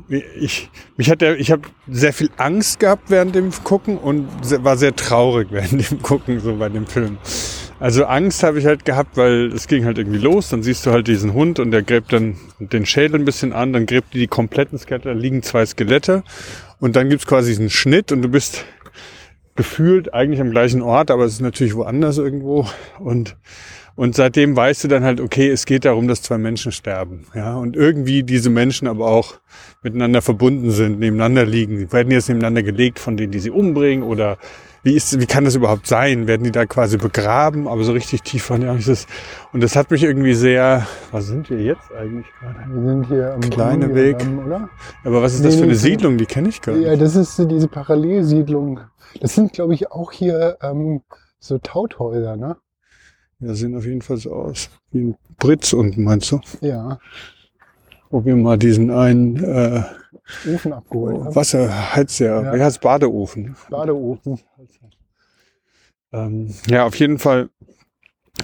ich, 0.08 0.70
mich 0.98 1.10
hat 1.10 1.22
der, 1.22 1.40
ich 1.40 1.52
habe 1.52 1.64
sehr 1.88 2.14
viel 2.14 2.30
Angst 2.38 2.80
gehabt 2.80 3.10
während 3.10 3.36
dem 3.36 3.52
Gucken 3.64 3.98
und 3.98 4.28
war 4.64 4.78
sehr 4.78 4.96
traurig 4.96 5.48
während 5.52 5.90
dem 5.90 6.02
Gucken, 6.02 6.40
so 6.40 6.56
bei 6.56 6.70
dem 6.70 6.86
Film. 6.86 7.18
Also 7.80 8.06
Angst 8.06 8.44
habe 8.44 8.60
ich 8.60 8.66
halt 8.66 8.86
gehabt, 8.86 9.18
weil 9.18 9.52
es 9.54 9.68
ging 9.68 9.84
halt 9.84 9.98
irgendwie 9.98 10.20
los. 10.20 10.50
Dann 10.50 10.64
siehst 10.64 10.86
du 10.86 10.92
halt 10.92 11.08
diesen 11.08 11.34
Hund 11.34 11.60
und 11.60 11.72
der 11.72 11.84
gräbt 11.84 12.14
dann 12.14 12.38
den 12.60 12.86
Schädel 12.86 13.20
ein 13.20 13.26
bisschen 13.26 13.52
an, 13.52 13.74
dann 13.74 13.86
gräbt 13.86 14.14
die 14.14 14.20
die 14.20 14.28
kompletten 14.28 14.80
Skelette, 14.80 15.10
da 15.10 15.14
liegen 15.14 15.44
zwei 15.44 15.66
Skelette 15.66 16.24
und 16.80 16.96
dann 16.96 17.10
gibt's 17.10 17.28
quasi 17.28 17.50
diesen 17.50 17.70
Schnitt 17.70 18.12
und 18.12 18.22
du 18.22 18.30
bist 18.30 18.64
gefühlt 19.56 20.14
eigentlich 20.14 20.42
am 20.42 20.52
gleichen 20.52 20.82
Ort, 20.82 21.10
aber 21.12 21.26
es 21.26 21.34
ist 21.34 21.42
natürlich 21.42 21.76
woanders 21.76 22.18
irgendwo 22.18 22.68
und 23.00 23.38
und 23.98 24.14
seitdem 24.14 24.58
weißt 24.58 24.84
du 24.84 24.88
dann 24.90 25.06
halt, 25.06 25.22
okay, 25.22 25.50
es 25.50 25.66
geht 25.66 25.86
darum, 25.86 26.10
dass 26.10 26.22
zwei 26.22 26.38
Menschen 26.38 26.74
sterben. 26.74 27.28
Ja, 27.34 27.56
und 27.56 27.78
irgendwie 27.78 28.24
diese 28.24 28.50
Menschen 28.50 28.90
aber 28.90 29.08
auch 29.08 29.36
miteinander 29.84 30.22
verbunden 30.22 30.72
sind, 30.72 31.00
nebeneinander 31.00 31.46
liegen. 31.46 31.92
Werden 31.94 32.10
die 32.10 32.16
jetzt 32.16 32.28
nebeneinander 32.28 32.62
gelegt 32.62 33.00
von 33.00 33.16
denen, 33.16 33.32
die 33.32 33.40
sie 33.40 33.52
umbringen? 33.52 34.04
Oder 34.04 34.38
wie 34.86 34.94
ist, 34.94 35.20
wie 35.20 35.26
kann 35.26 35.46
das 35.46 35.56
überhaupt 35.56 35.88
sein? 35.88 36.28
Werden 36.28 36.44
die 36.44 36.52
da 36.52 36.68
quasi 36.68 36.98
begraben? 36.98 37.68
Aber 37.68 37.84
so 37.84 37.92
richtig 37.92 38.22
tief 38.22 38.52
waren 38.52 38.62
ja 38.62 38.72
nicht 38.72 38.88
das. 38.88 39.08
Und 39.52 39.64
das 39.64 39.76
hat 39.76 39.90
mich 39.90 40.04
irgendwie 40.04 40.36
sehr, 40.36 40.86
was 41.12 41.26
sind 41.26 41.50
wir 41.50 41.60
jetzt 41.60 41.92
eigentlich 41.92 42.28
gerade? 42.40 42.60
Wir 42.72 42.82
sind 42.84 43.08
hier 43.08 43.34
am 43.34 43.42
Kleine 43.42 43.96
Weg. 43.96 44.18
oder? 44.46 44.70
Aber 45.04 45.24
was 45.24 45.34
ist 45.34 45.40
nee, 45.40 45.48
das 45.48 45.56
für 45.56 45.64
eine 45.64 45.74
Siedlung? 45.74 46.20
Die 46.20 46.28
kenne 46.28 46.50
ich 46.50 46.62
gar 46.62 46.76
nicht. 46.76 46.86
Ja, 46.86 46.96
das 46.96 47.16
ist 47.16 47.40
diese 47.50 47.68
Parallelsiedlung. 47.68 48.80
Das 49.22 49.34
sind, 49.34 49.54
glaube 49.54 49.74
ich, 49.74 49.92
auch 49.92 50.12
hier 50.12 50.60
ähm, 50.62 51.02
so 51.40 51.58
Tauthäuser, 51.58 52.38
ne? 52.38 52.56
Ja, 53.40 53.56
sehen 53.56 53.76
auf 53.76 53.86
jeden 53.86 54.04
Fall 54.04 54.18
so 54.18 54.34
aus. 54.34 54.70
Wie 54.92 55.02
ein 55.02 55.16
Britz 55.40 55.74
unten, 55.74 56.04
meinst 56.04 56.32
du? 56.32 56.42
Ja. 56.62 57.00
Wo 58.12 58.24
wir 58.24 58.36
mal 58.36 58.60
diesen 58.60 58.92
einen 58.92 59.44
äh, 59.44 59.82
Ofen 60.48 60.74
abgeholt 60.74 61.24
haben. 61.24 61.36
Wasserheizer, 61.36 62.44
ja. 62.44 62.54
wie 62.54 62.62
heißt 62.62 62.82
Badeofen? 62.82 63.56
Badeofen. 63.70 64.40
Ähm, 66.14 66.54
ja, 66.68 66.86
auf 66.86 66.96
jeden 66.96 67.20
Fall 67.20 67.50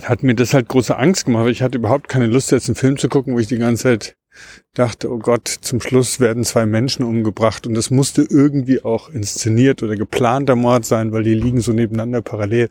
hat 0.03 0.23
mir 0.23 0.36
das 0.36 0.53
halt 0.53 0.67
große 0.67 0.97
Angst 0.97 1.25
gemacht. 1.25 1.49
Ich 1.49 1.61
hatte 1.61 1.77
überhaupt 1.77 2.07
keine 2.07 2.27
Lust, 2.27 2.51
jetzt 2.51 2.69
einen 2.69 2.75
Film 2.75 2.97
zu 2.97 3.09
gucken, 3.09 3.34
wo 3.34 3.39
ich 3.39 3.47
die 3.47 3.57
ganze 3.57 3.84
Zeit 3.84 4.15
dachte, 4.73 5.11
oh 5.11 5.17
Gott, 5.17 5.47
zum 5.47 5.82
Schluss 5.82 6.19
werden 6.19 6.43
zwei 6.43 6.65
Menschen 6.65 7.03
umgebracht 7.03 7.67
und 7.67 7.73
das 7.73 7.91
musste 7.91 8.21
irgendwie 8.21 8.84
auch 8.84 9.09
inszeniert 9.09 9.84
oder 9.84 9.95
geplanter 9.95 10.55
Mord 10.55 10.86
sein, 10.86 11.11
weil 11.11 11.23
die 11.23 11.34
liegen 11.34 11.59
so 11.59 11.73
nebeneinander 11.73 12.21
parallel. 12.21 12.69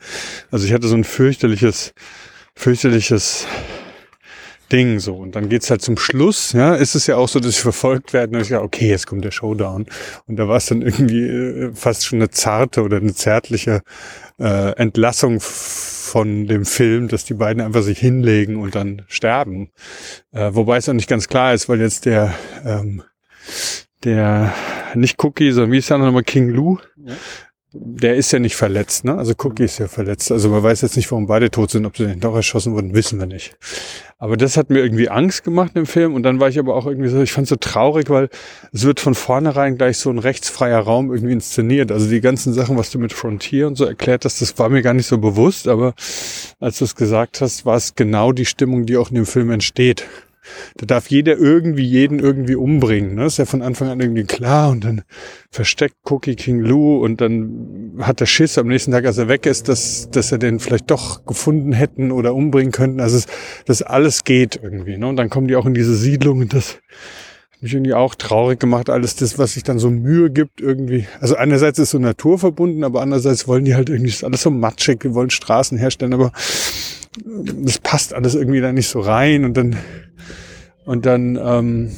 Also 0.50 0.66
ich 0.66 0.72
hatte 0.72 0.88
so 0.88 0.96
ein 0.96 1.04
fürchterliches, 1.04 1.92
fürchterliches 2.54 3.46
Ding 4.72 4.98
so. 5.00 5.16
Und 5.16 5.36
dann 5.36 5.48
geht's 5.48 5.70
halt 5.70 5.82
zum 5.82 5.98
Schluss, 5.98 6.52
ja, 6.52 6.74
ist 6.74 6.94
es 6.94 7.06
ja 7.06 7.16
auch 7.16 7.28
so, 7.28 7.40
dass 7.40 7.50
ich 7.50 7.60
verfolgt 7.60 8.12
werde 8.12 8.36
und 8.36 8.42
ich 8.42 8.50
ja, 8.50 8.60
okay, 8.60 8.88
jetzt 8.88 9.06
kommt 9.06 9.24
der 9.24 9.30
Showdown. 9.30 9.86
Und 10.26 10.36
da 10.36 10.48
war 10.48 10.56
es 10.56 10.66
dann 10.66 10.82
irgendwie 10.82 11.26
äh, 11.26 11.72
fast 11.74 12.06
schon 12.06 12.18
eine 12.18 12.30
zarte 12.30 12.82
oder 12.82 12.98
eine 12.98 13.14
zärtliche 13.14 13.82
äh, 14.38 14.72
Entlassung 14.76 15.40
von 15.40 16.46
dem 16.46 16.64
Film, 16.64 17.08
dass 17.08 17.24
die 17.24 17.34
beiden 17.34 17.62
einfach 17.62 17.82
sich 17.82 17.98
hinlegen 17.98 18.56
und 18.56 18.74
dann 18.74 19.02
sterben. 19.08 19.70
Äh, 20.32 20.50
wobei 20.54 20.76
es 20.76 20.88
auch 20.88 20.94
nicht 20.94 21.08
ganz 21.08 21.28
klar 21.28 21.54
ist, 21.54 21.68
weil 21.68 21.80
jetzt 21.80 22.06
der, 22.06 22.34
ähm, 22.64 23.02
der, 24.04 24.54
nicht 24.94 25.22
Cookie, 25.22 25.52
sondern 25.52 25.72
wie 25.72 25.78
ist 25.78 25.90
der 25.90 25.98
nochmal, 25.98 26.24
King 26.24 26.48
Lou, 26.48 26.78
ja 26.96 27.14
der 27.72 28.16
ist 28.16 28.32
ja 28.32 28.40
nicht 28.40 28.56
verletzt, 28.56 29.04
ne? 29.04 29.16
Also 29.16 29.32
Cookie 29.38 29.62
ist 29.62 29.78
ja 29.78 29.86
verletzt. 29.86 30.32
Also 30.32 30.48
man 30.48 30.60
weiß 30.60 30.80
jetzt 30.80 30.96
nicht, 30.96 31.08
warum 31.12 31.26
beide 31.26 31.50
tot 31.50 31.70
sind. 31.70 31.86
Ob 31.86 31.96
sie 31.96 32.06
denn 32.06 32.18
doch 32.18 32.34
erschossen 32.34 32.74
wurden, 32.74 32.94
wissen 32.94 33.20
wir 33.20 33.26
nicht. 33.26 33.56
Aber 34.18 34.36
das 34.36 34.56
hat 34.56 34.70
mir 34.70 34.80
irgendwie 34.80 35.08
Angst 35.08 35.44
gemacht 35.44 35.72
im 35.76 35.86
Film. 35.86 36.14
Und 36.14 36.24
dann 36.24 36.40
war 36.40 36.48
ich 36.48 36.58
aber 36.58 36.74
auch 36.74 36.86
irgendwie 36.86 37.08
so, 37.08 37.22
ich 37.22 37.32
fand 37.32 37.44
es 37.44 37.50
so 37.50 37.56
traurig, 37.56 38.10
weil 38.10 38.28
es 38.72 38.84
wird 38.84 38.98
von 38.98 39.14
vornherein 39.14 39.78
gleich 39.78 39.98
so 39.98 40.10
ein 40.10 40.18
rechtsfreier 40.18 40.80
Raum 40.80 41.12
irgendwie 41.12 41.32
inszeniert. 41.32 41.92
Also 41.92 42.10
die 42.10 42.20
ganzen 42.20 42.52
Sachen, 42.52 42.76
was 42.76 42.90
du 42.90 42.98
mit 42.98 43.12
Frontier 43.12 43.68
und 43.68 43.76
so 43.76 43.84
erklärt 43.84 44.24
hast, 44.24 44.42
das 44.42 44.58
war 44.58 44.68
mir 44.68 44.82
gar 44.82 44.94
nicht 44.94 45.06
so 45.06 45.18
bewusst. 45.18 45.68
Aber 45.68 45.94
als 46.58 46.78
du 46.78 46.84
es 46.84 46.96
gesagt 46.96 47.40
hast, 47.40 47.66
war 47.66 47.76
es 47.76 47.94
genau 47.94 48.32
die 48.32 48.46
Stimmung, 48.46 48.84
die 48.84 48.96
auch 48.96 49.10
in 49.10 49.14
dem 49.14 49.26
Film 49.26 49.50
entsteht. 49.50 50.06
Da 50.76 50.86
darf 50.86 51.08
jeder 51.08 51.36
irgendwie 51.36 51.84
jeden 51.84 52.18
irgendwie 52.18 52.54
umbringen. 52.54 53.14
Ne? 53.14 53.26
ist 53.26 53.38
ja 53.38 53.44
von 53.44 53.62
Anfang 53.62 53.88
an 53.88 54.00
irgendwie 54.00 54.24
klar 54.24 54.70
und 54.70 54.84
dann 54.84 55.02
versteckt 55.50 55.96
Cookie 56.04 56.36
King 56.36 56.60
Lou 56.60 57.02
und 57.04 57.20
dann 57.20 57.94
hat 58.00 58.20
der 58.20 58.26
Schiss 58.26 58.58
am 58.58 58.68
nächsten 58.68 58.92
Tag, 58.92 59.04
als 59.04 59.18
er 59.18 59.28
weg 59.28 59.46
ist, 59.46 59.68
dass, 59.68 60.08
dass 60.10 60.32
er 60.32 60.38
den 60.38 60.58
vielleicht 60.60 60.90
doch 60.90 61.24
gefunden 61.26 61.72
hätten 61.72 62.10
oder 62.12 62.34
umbringen 62.34 62.72
könnten. 62.72 63.00
Also 63.00 63.18
es, 63.18 63.26
das 63.66 63.82
alles 63.82 64.24
geht 64.24 64.58
irgendwie. 64.62 64.96
Ne? 64.96 65.06
Und 65.06 65.16
dann 65.16 65.30
kommen 65.30 65.48
die 65.48 65.56
auch 65.56 65.66
in 65.66 65.74
diese 65.74 65.94
Siedlung 65.94 66.40
und 66.40 66.54
das 66.54 66.78
hat 67.50 67.62
mich 67.62 67.74
irgendwie 67.74 67.94
auch 67.94 68.14
traurig 68.14 68.58
gemacht, 68.58 68.88
alles 68.88 69.16
das, 69.16 69.38
was 69.38 69.52
sich 69.52 69.62
dann 69.62 69.78
so 69.78 69.90
Mühe 69.90 70.30
gibt 70.30 70.60
irgendwie. 70.60 71.06
Also 71.20 71.36
einerseits 71.36 71.78
ist 71.78 71.90
so 71.90 71.98
naturverbunden, 71.98 72.84
aber 72.84 73.02
andererseits 73.02 73.46
wollen 73.46 73.66
die 73.66 73.74
halt 73.74 73.90
irgendwie 73.90 74.14
alles 74.24 74.42
so 74.42 74.50
matschig, 74.50 75.00
die 75.00 75.14
wollen 75.14 75.30
Straßen 75.30 75.76
herstellen, 75.76 76.14
aber 76.14 76.32
das 77.24 77.78
passt 77.78 78.14
alles 78.14 78.34
irgendwie 78.34 78.60
da 78.60 78.72
nicht 78.72 78.88
so 78.88 79.00
rein 79.00 79.44
und 79.44 79.56
dann 79.56 79.76
und 80.84 81.06
dann 81.06 81.36
ähm, 81.36 81.92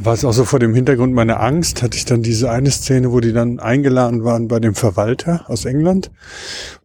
war 0.00 0.14
es 0.14 0.24
auch 0.24 0.32
so 0.32 0.44
vor 0.44 0.58
dem 0.58 0.74
Hintergrund 0.74 1.12
meiner 1.12 1.40
Angst, 1.40 1.82
hatte 1.82 1.96
ich 1.96 2.04
dann 2.04 2.22
diese 2.22 2.50
eine 2.50 2.70
Szene, 2.70 3.12
wo 3.12 3.20
die 3.20 3.32
dann 3.32 3.58
eingeladen 3.58 4.24
waren 4.24 4.48
bei 4.48 4.60
dem 4.60 4.74
Verwalter 4.74 5.44
aus 5.48 5.64
England. 5.64 6.10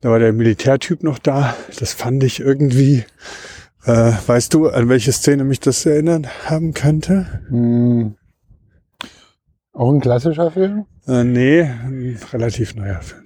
Da 0.01 0.09
war 0.09 0.19
der 0.19 0.33
Militärtyp 0.33 1.03
noch 1.03 1.19
da. 1.19 1.55
Das 1.79 1.93
fand 1.93 2.23
ich 2.23 2.39
irgendwie, 2.39 3.05
äh, 3.85 4.11
weißt 4.25 4.53
du, 4.53 4.67
an 4.67 4.89
welche 4.89 5.11
Szene 5.11 5.43
mich 5.43 5.59
das 5.59 5.85
erinnern 5.85 6.27
haben 6.45 6.73
könnte? 6.73 7.41
Hm. 7.49 8.15
Auch 9.73 9.93
ein 9.93 10.01
klassischer 10.01 10.51
Film? 10.51 10.85
Äh, 11.07 11.23
nee, 11.23 11.61
ein 11.61 12.19
relativ 12.33 12.75
neuer 12.75 13.01
Film. 13.01 13.25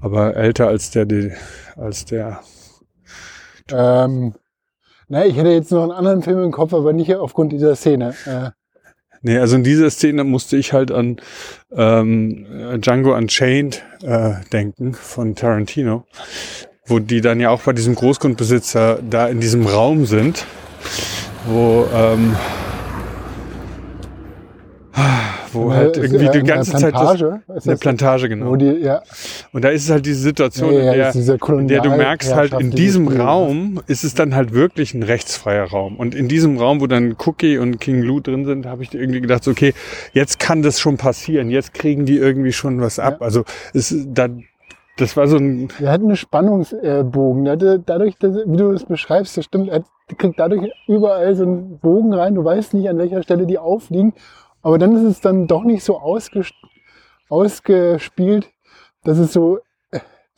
Aber 0.00 0.36
älter 0.36 0.68
als 0.68 0.90
der, 0.90 1.06
die, 1.06 1.32
als 1.76 2.04
der. 2.04 2.40
Ähm, 3.72 4.34
Na, 5.08 5.24
ich 5.24 5.36
hätte 5.36 5.50
jetzt 5.50 5.72
noch 5.72 5.82
einen 5.82 5.92
anderen 5.92 6.22
Film 6.22 6.42
im 6.42 6.52
Kopf, 6.52 6.74
aber 6.74 6.92
nicht 6.92 7.14
aufgrund 7.14 7.52
dieser 7.52 7.76
Szene. 7.76 8.14
Äh, 8.26 8.50
Nee, 9.20 9.38
also 9.38 9.56
in 9.56 9.64
dieser 9.64 9.90
Szene 9.90 10.22
musste 10.22 10.56
ich 10.56 10.72
halt 10.72 10.92
an 10.92 11.16
ähm, 11.72 12.80
Django 12.80 13.16
Unchained 13.16 13.82
äh, 14.02 14.34
denken 14.52 14.94
von 14.94 15.34
Tarantino, 15.34 16.04
wo 16.86 17.00
die 17.00 17.20
dann 17.20 17.40
ja 17.40 17.50
auch 17.50 17.62
bei 17.62 17.72
diesem 17.72 17.96
Großgrundbesitzer 17.96 19.00
da 19.02 19.26
in 19.26 19.40
diesem 19.40 19.66
Raum 19.66 20.06
sind, 20.06 20.46
wo 21.46 21.88
ähm, 21.92 22.36
wo 25.58 25.68
Eine- 25.68 25.74
halt 25.76 25.96
irgendwie 25.96 26.26
äh, 26.26 26.30
die 26.30 26.38
eine 26.38 26.48
ganze 26.48 26.72
Zeit 26.72 26.94
das, 26.94 27.00
Plantage? 27.16 27.40
Ist 27.54 27.66
eine 27.66 27.74
das- 27.74 27.80
Plantage 27.80 28.28
genau. 28.28 28.50
Wo 28.50 28.56
die, 28.56 28.66
ja, 28.66 29.02
Und 29.52 29.64
da 29.64 29.68
ist 29.68 29.84
es 29.84 29.90
halt 29.90 30.06
diese 30.06 30.20
Situation, 30.20 30.72
Ja, 30.72 30.78
ja, 30.78 30.90
in, 30.92 30.96
der, 30.98 31.06
das 31.38 31.48
in 31.48 31.68
der 31.68 31.80
du 31.82 31.90
merkst 31.90 32.34
halt, 32.34 32.52
in 32.54 32.70
diesem 32.70 33.04
ne? 33.06 33.18
Raum 33.20 33.80
ist 33.86 34.04
es 34.04 34.14
dann 34.14 34.34
halt 34.34 34.52
wirklich 34.52 34.94
ein 34.94 35.02
rechtsfreier 35.02 35.64
Raum. 35.64 35.96
Und 35.96 36.14
in 36.14 36.28
diesem 36.28 36.58
Raum, 36.58 36.80
wo 36.80 36.86
dann 36.86 37.16
Cookie 37.26 37.58
und 37.58 37.80
King 37.80 38.02
Lou 38.02 38.20
drin 38.20 38.44
sind, 38.44 38.66
habe 38.66 38.82
ich 38.82 38.94
irgendwie 38.94 39.20
gedacht, 39.20 39.46
okay, 39.48 39.74
jetzt 40.12 40.38
kann 40.38 40.62
das 40.62 40.80
schon 40.80 40.96
passieren. 40.96 41.50
Jetzt 41.50 41.74
kriegen 41.74 42.04
die 42.06 42.16
irgendwie 42.16 42.52
schon 42.52 42.80
was 42.80 42.98
ab. 42.98 43.18
Ja. 43.20 43.26
Also 43.26 43.44
es 43.74 43.94
da, 44.08 44.28
das 44.96 45.16
war 45.16 45.28
so 45.28 45.36
ein, 45.36 45.68
Der 45.80 45.90
hat 45.92 46.00
einen 46.00 46.16
Spannungsbogen. 46.16 47.44
Der 47.44 47.52
hatte 47.54 47.82
dadurch, 47.84 48.16
dass, 48.18 48.34
wie 48.46 48.56
du 48.56 48.72
das 48.72 48.84
beschreibst, 48.84 49.36
das 49.36 49.44
stimmt, 49.44 49.68
er 49.68 49.84
kriegt 50.16 50.38
dadurch 50.40 50.70
überall 50.86 51.36
so 51.36 51.44
einen 51.44 51.78
Bogen 51.78 52.12
rein. 52.14 52.34
Du 52.34 52.44
weißt 52.44 52.74
nicht, 52.74 52.88
an 52.88 52.98
welcher 52.98 53.22
Stelle 53.22 53.46
die 53.46 53.58
aufliegen. 53.58 54.12
Aber 54.62 54.78
dann 54.78 54.96
ist 54.96 55.02
es 55.02 55.20
dann 55.20 55.46
doch 55.46 55.64
nicht 55.64 55.84
so 55.84 55.98
ausges 55.98 56.50
ausgespielt, 57.28 58.50
dass 59.04 59.18
es 59.18 59.32
so, 59.32 59.58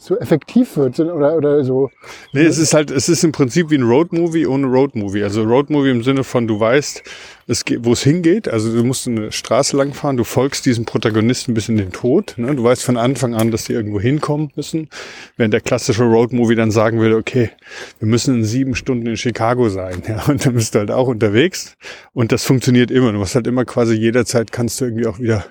so 0.03 0.17
effektiv 0.19 0.79
wird 0.79 0.99
oder, 0.99 1.37
oder 1.37 1.63
so. 1.63 1.91
nee, 2.33 2.45
es 2.45 2.57
ist 2.57 2.73
halt, 2.73 2.91
es 2.91 3.11
ist 3.11 3.23
im 3.23 3.33
Prinzip 3.33 3.69
wie 3.69 3.77
ein 3.77 3.83
Roadmovie 3.83 4.47
ohne 4.47 4.67
Roadmovie. 4.67 5.23
Also 5.23 5.43
Roadmovie 5.43 5.91
im 5.91 6.03
Sinne 6.03 6.25
von, 6.25 6.49
du 6.49 6.59
weißt, 6.59 7.03
es 7.47 7.67
geht, 7.67 7.85
wo 7.85 7.93
es 7.93 8.03
hingeht. 8.03 8.49
Also 8.49 8.75
du 8.75 8.83
musst 8.83 9.07
eine 9.07 9.31
Straße 9.31 9.77
lang 9.77 9.93
fahren, 9.93 10.17
du 10.17 10.25
folgst 10.25 10.65
diesem 10.65 10.87
Protagonisten 10.87 11.53
bis 11.53 11.69
in 11.69 11.77
den 11.77 11.93
Tod. 11.93 12.33
Ne? 12.39 12.55
Du 12.55 12.65
weißt 12.65 12.83
von 12.83 12.97
Anfang 12.97 13.35
an, 13.35 13.51
dass 13.51 13.65
die 13.65 13.75
irgendwo 13.75 14.01
hinkommen 14.01 14.51
müssen. 14.57 14.89
Während 15.37 15.53
der 15.53 15.61
klassische 15.61 16.05
Roadmovie 16.05 16.55
dann 16.55 16.71
sagen 16.71 16.99
würde, 16.99 17.17
okay, 17.17 17.51
wir 17.99 18.09
müssen 18.09 18.37
in 18.37 18.45
sieben 18.45 18.75
Stunden 18.75 19.07
in 19.07 19.19
Chicago 19.19 19.69
sein. 19.69 20.03
Ja? 20.11 20.25
Und 20.27 20.45
dann 20.45 20.55
bist 20.55 20.75
du 20.75 20.79
halt 20.81 20.91
auch 20.91 21.09
unterwegs. 21.09 21.77
Und 22.15 22.33
das 22.33 22.45
funktioniert 22.45 22.91
immer. 22.91 23.13
Du 23.13 23.21
hast 23.21 23.35
halt 23.35 23.47
immer 23.47 23.65
quasi 23.65 23.95
jederzeit 23.95 24.51
kannst 24.51 24.81
du 24.81 24.87
irgendwie 24.87 25.07
auch 25.07 25.21
wieder 25.21 25.45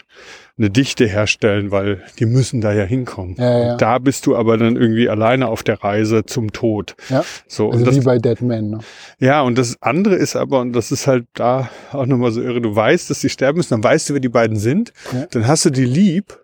eine 0.59 0.69
Dichte 0.69 1.07
herstellen, 1.07 1.71
weil 1.71 2.03
die 2.19 2.25
müssen 2.25 2.59
da 2.61 2.73
ja 2.73 2.83
hinkommen. 2.83 3.35
Ja, 3.39 3.59
ja. 3.59 3.77
Da 3.77 3.97
bist 3.97 4.25
du 4.25 4.35
aber 4.35 4.57
dann 4.57 4.75
irgendwie 4.75 5.09
alleine 5.09 5.47
auf 5.47 5.63
der 5.63 5.81
Reise 5.83 6.25
zum 6.25 6.51
Tod. 6.51 6.95
Ja, 7.09 7.23
So, 7.47 7.67
also 7.71 7.79
und 7.79 7.87
das, 7.87 7.95
wie 7.95 8.01
bei 8.03 8.17
Dead 8.19 8.41
Man. 8.41 8.69
Ne? 8.69 8.79
ja, 9.19 9.41
und 9.41 9.57
das 9.57 9.77
andere 9.81 10.15
ist 10.15 10.35
aber, 10.35 10.59
und 10.59 10.73
das 10.73 10.91
ist 10.91 11.07
halt 11.07 11.25
da 11.33 11.69
auch 11.93 12.05
nochmal 12.05 12.31
so 12.31 12.41
irre, 12.41 12.59
du 12.61 12.75
weißt, 12.75 13.09
dass 13.09 13.19
die 13.21 13.29
sterben 13.29 13.57
müssen, 13.57 13.69
dann 13.71 13.83
weißt 13.83 14.09
du, 14.09 14.13
wer 14.13 14.19
die 14.21 14.29
beiden 14.29 14.57
sind, 14.57 14.91
Ja. 15.13 15.25
dann 15.31 15.47
hast 15.47 15.63
du 15.65 15.69
die 15.69 15.85
lieb 15.85 16.37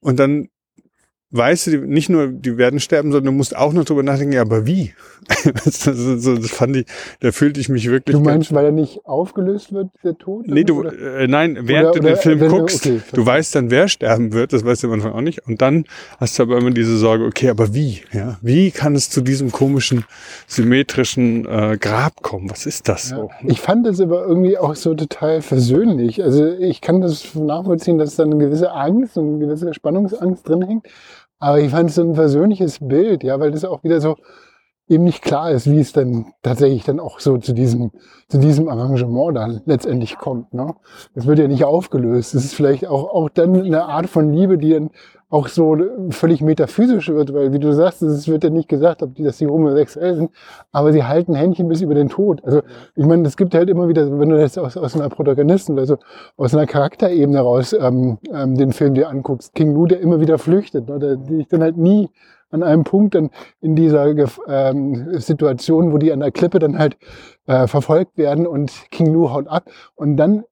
und 0.00 0.18
dann 0.18 0.48
weißt 1.32 1.68
du, 1.68 1.78
nicht 1.86 2.08
nur, 2.08 2.28
die 2.28 2.56
werden 2.56 2.80
sterben, 2.80 3.12
sondern 3.12 3.32
du 3.32 3.36
musst 3.36 3.56
auch 3.56 3.72
noch 3.72 3.84
drüber 3.84 4.02
nachdenken, 4.02 4.32
ja, 4.32 4.42
aber 4.42 4.66
wie? 4.66 4.92
das, 5.64 5.80
das, 5.80 5.84
das, 5.84 6.24
das 6.24 6.50
fand 6.50 6.76
ich, 6.76 6.86
da 7.20 7.30
fühlte 7.30 7.60
ich 7.60 7.68
mich 7.68 7.88
wirklich. 7.88 8.16
Du 8.16 8.22
meinst, 8.22 8.52
weil 8.52 8.64
er 8.64 8.72
nicht 8.72 9.04
aufgelöst 9.06 9.72
wird, 9.72 9.88
der 10.02 10.16
Tod? 10.18 10.48
Nee, 10.48 10.64
du, 10.64 10.82
äh, 10.82 11.28
nein, 11.28 11.58
während 11.62 11.90
Oder- 11.90 11.94
du 11.94 12.00
den 12.00 12.12
oder 12.12 12.16
Film 12.22 12.48
guckst, 12.48 12.86
okay, 12.86 13.00
du 13.12 13.24
weißt 13.24 13.54
dann, 13.54 13.70
wer 13.70 13.86
sterben 13.88 14.32
wird, 14.32 14.52
das 14.52 14.64
weißt 14.64 14.82
du 14.82 14.88
am 14.88 14.94
Anfang 14.94 15.12
auch 15.12 15.20
nicht. 15.20 15.46
Und 15.46 15.62
dann 15.62 15.84
hast 16.18 16.38
du 16.38 16.42
aber 16.42 16.58
immer 16.58 16.70
diese 16.70 16.96
Sorge, 16.96 17.24
okay, 17.26 17.50
aber 17.50 17.74
wie? 17.74 18.00
Ja, 18.12 18.38
wie 18.42 18.70
kann 18.70 18.94
es 18.94 19.10
zu 19.10 19.20
diesem 19.20 19.52
komischen, 19.52 20.04
symmetrischen 20.46 21.46
äh, 21.46 21.78
Grab 21.80 22.22
kommen? 22.22 22.50
Was 22.50 22.66
ist 22.66 22.88
das 22.88 23.10
Ja. 23.10 23.16
so? 23.16 23.30
Ich 23.44 23.60
fand 23.60 23.86
es 23.86 24.00
aber 24.00 24.26
irgendwie 24.26 24.58
auch 24.58 24.74
so 24.74 24.94
total 24.94 25.42
versöhnlich. 25.42 26.22
Also 26.22 26.46
ich 26.54 26.80
kann 26.80 27.00
das 27.00 27.34
nachvollziehen, 27.34 27.98
dass 27.98 28.16
da 28.16 28.24
eine 28.24 28.36
gewisse 28.38 28.72
Angst 28.72 29.16
und 29.16 29.28
eine 29.36 29.38
gewisse 29.46 29.72
Spannungsangst 29.74 30.48
drin 30.48 30.62
hängt. 30.62 30.86
Aber 31.40 31.58
ich 31.60 31.70
fand 31.70 31.88
es 31.90 31.96
so 31.96 32.02
ein 32.02 32.14
versöhnliches 32.14 32.78
Bild, 32.80 33.24
ja, 33.24 33.40
weil 33.40 33.50
das 33.50 33.64
auch 33.64 33.82
wieder 33.82 34.00
so 34.00 34.16
eben 34.90 35.04
nicht 35.04 35.22
klar 35.22 35.52
ist, 35.52 35.70
wie 35.70 35.78
es 35.78 35.92
dann 35.92 36.32
tatsächlich 36.42 36.84
dann 36.84 36.98
auch 36.98 37.20
so 37.20 37.38
zu 37.38 37.52
diesem, 37.52 37.92
zu 38.28 38.38
diesem 38.38 38.68
Arrangement 38.68 39.36
dann 39.36 39.62
letztendlich 39.64 40.18
kommt. 40.18 40.52
Ne? 40.52 40.74
Es 41.14 41.26
wird 41.26 41.38
ja 41.38 41.46
nicht 41.46 41.64
aufgelöst. 41.64 42.34
Es 42.34 42.44
ist 42.44 42.54
vielleicht 42.54 42.86
auch, 42.88 43.08
auch 43.14 43.30
dann 43.30 43.54
eine 43.54 43.84
Art 43.84 44.08
von 44.08 44.32
Liebe, 44.32 44.58
die 44.58 44.70
dann 44.72 44.90
auch 45.30 45.46
so 45.46 45.76
völlig 46.10 46.42
metaphysisch 46.42 47.08
wird, 47.08 47.32
weil 47.32 47.52
wie 47.52 47.60
du 47.60 47.72
sagst, 47.72 48.02
es 48.02 48.26
wird 48.26 48.42
ja 48.42 48.50
nicht 48.50 48.68
gesagt, 48.68 49.00
ob 49.00 49.14
die, 49.14 49.22
dass 49.22 49.38
die 49.38 49.46
homosexuell 49.46 50.16
sind, 50.16 50.32
aber 50.72 50.92
sie 50.92 51.04
halten 51.04 51.36
Händchen 51.36 51.68
bis 51.68 51.82
über 51.82 51.94
den 51.94 52.08
Tod. 52.08 52.44
Also 52.44 52.62
ich 52.96 53.06
meine, 53.06 53.28
es 53.28 53.36
gibt 53.36 53.54
halt 53.54 53.70
immer 53.70 53.86
wieder, 53.86 54.18
wenn 54.18 54.28
du 54.28 54.36
das 54.36 54.58
aus, 54.58 54.76
aus 54.76 54.96
einer 54.96 55.08
Protagonisten, 55.08 55.78
also 55.78 55.98
aus 56.36 56.52
einer 56.52 56.66
Charakterebene 56.66 57.38
raus 57.38 57.72
ähm, 57.72 58.18
ähm, 58.34 58.56
den 58.56 58.72
Film 58.72 58.94
dir 58.94 59.08
anguckst, 59.08 59.54
King 59.54 59.72
Lou, 59.72 59.86
der 59.86 60.00
immer 60.00 60.20
wieder 60.20 60.36
flüchtet, 60.36 60.88
ne, 60.88 60.98
der, 60.98 61.14
die 61.14 61.42
ich 61.42 61.48
dann 61.48 61.62
halt 61.62 61.76
nie 61.76 62.10
an 62.50 62.62
einem 62.62 62.84
Punkt 62.84 63.14
dann 63.14 63.30
in 63.60 63.76
dieser 63.76 64.06
ähm, 64.48 65.18
Situation, 65.18 65.92
wo 65.92 65.98
die 65.98 66.12
an 66.12 66.20
der 66.20 66.32
Klippe 66.32 66.58
dann 66.58 66.78
halt 66.78 66.96
äh, 67.46 67.66
verfolgt 67.66 68.18
werden 68.18 68.46
und 68.46 68.90
King 68.90 69.12
Lou 69.12 69.30
haut 69.30 69.48
ab 69.48 69.70
und 69.94 70.16
dann 70.16 70.44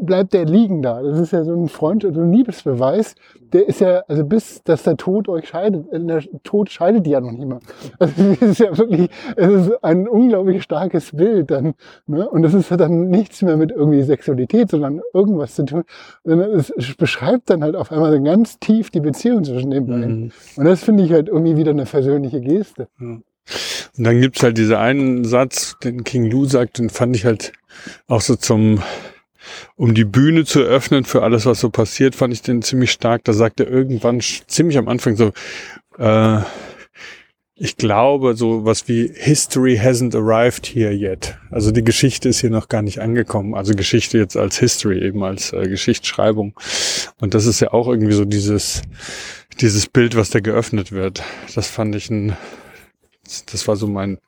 bleibt 0.00 0.32
der 0.32 0.44
liegen 0.44 0.82
da. 0.82 1.02
Das 1.02 1.18
ist 1.18 1.32
ja 1.32 1.44
so 1.44 1.54
ein 1.54 1.68
Freund, 1.68 2.02
so 2.02 2.08
ein 2.08 2.32
Liebesbeweis. 2.32 3.14
Der 3.52 3.68
ist 3.68 3.80
ja, 3.80 4.02
also 4.08 4.24
bis, 4.24 4.62
dass 4.64 4.82
der 4.82 4.96
Tod 4.96 5.28
euch 5.28 5.48
scheidet, 5.48 5.90
äh, 5.92 6.00
der 6.00 6.22
Tod 6.42 6.70
scheidet 6.70 7.06
die 7.06 7.10
ja 7.10 7.20
noch 7.20 7.32
nicht 7.32 7.46
mal. 7.46 7.60
Also 7.98 8.12
es 8.40 8.42
ist 8.42 8.58
ja 8.58 8.76
wirklich, 8.76 9.10
es 9.36 9.66
ist 9.66 9.84
ein 9.84 10.08
unglaublich 10.08 10.62
starkes 10.62 11.12
Bild 11.12 11.50
dann. 11.50 11.74
Ne? 12.06 12.28
Und 12.28 12.44
es 12.44 12.54
ist 12.54 12.70
ja 12.70 12.76
dann 12.76 13.08
nichts 13.08 13.42
mehr 13.42 13.56
mit 13.56 13.70
irgendwie 13.70 14.02
Sexualität, 14.02 14.70
sondern 14.70 15.00
irgendwas 15.14 15.54
zu 15.54 15.64
tun. 15.64 15.84
Sondern 16.24 16.50
es 16.50 16.72
beschreibt 16.96 17.50
dann 17.50 17.62
halt 17.62 17.76
auf 17.76 17.92
einmal 17.92 18.20
ganz 18.22 18.58
tief 18.58 18.90
die 18.90 19.00
Beziehung 19.00 19.44
zwischen 19.44 19.70
den 19.70 19.86
beiden. 19.86 20.20
Mhm. 20.20 20.32
Und 20.56 20.64
das 20.64 20.82
finde 20.82 21.04
ich 21.04 21.12
halt 21.12 21.28
irgendwie 21.28 21.56
wieder 21.56 21.70
eine 21.70 21.86
versöhnliche 21.86 22.40
Geste. 22.40 22.88
Und 23.96 24.04
dann 24.04 24.20
gibt's 24.20 24.42
halt 24.42 24.58
diese 24.58 24.78
einen 24.78 25.24
Satz, 25.24 25.76
den 25.82 26.04
King 26.04 26.30
Lou 26.30 26.44
sagt, 26.44 26.78
den 26.78 26.90
fand 26.90 27.16
ich 27.16 27.24
halt 27.24 27.52
auch 28.08 28.20
so 28.20 28.36
zum, 28.36 28.82
um 29.76 29.94
die 29.94 30.04
Bühne 30.04 30.44
zu 30.44 30.60
öffnen 30.60 31.04
für 31.04 31.22
alles, 31.22 31.46
was 31.46 31.60
so 31.60 31.70
passiert, 31.70 32.14
fand 32.14 32.32
ich 32.32 32.42
den 32.42 32.62
ziemlich 32.62 32.92
stark. 32.92 33.24
Da 33.24 33.32
sagt 33.32 33.60
er 33.60 33.68
irgendwann 33.68 34.20
ziemlich 34.20 34.78
am 34.78 34.88
Anfang 34.88 35.16
so, 35.16 35.32
äh, 35.98 36.40
ich 37.58 37.78
glaube, 37.78 38.36
so 38.36 38.66
was 38.66 38.86
wie 38.86 39.10
History 39.14 39.78
hasn't 39.78 40.14
arrived 40.14 40.66
here 40.66 40.92
yet. 40.92 41.38
Also 41.50 41.70
die 41.70 41.82
Geschichte 41.82 42.28
ist 42.28 42.40
hier 42.40 42.50
noch 42.50 42.68
gar 42.68 42.82
nicht 42.82 43.00
angekommen. 43.00 43.54
Also 43.54 43.72
Geschichte 43.72 44.18
jetzt 44.18 44.36
als 44.36 44.58
History, 44.58 45.02
eben 45.02 45.24
als 45.24 45.54
äh, 45.54 45.66
Geschichtsschreibung. 45.66 46.52
Und 47.18 47.32
das 47.32 47.46
ist 47.46 47.60
ja 47.60 47.72
auch 47.72 47.88
irgendwie 47.88 48.12
so 48.12 48.26
dieses, 48.26 48.82
dieses 49.58 49.86
Bild, 49.86 50.16
was 50.16 50.28
da 50.28 50.40
geöffnet 50.40 50.92
wird. 50.92 51.22
Das 51.54 51.68
fand 51.68 51.94
ich 51.94 52.10
ein, 52.10 52.36
das 53.50 53.66
war 53.66 53.76
so 53.76 53.86
mein 53.86 54.18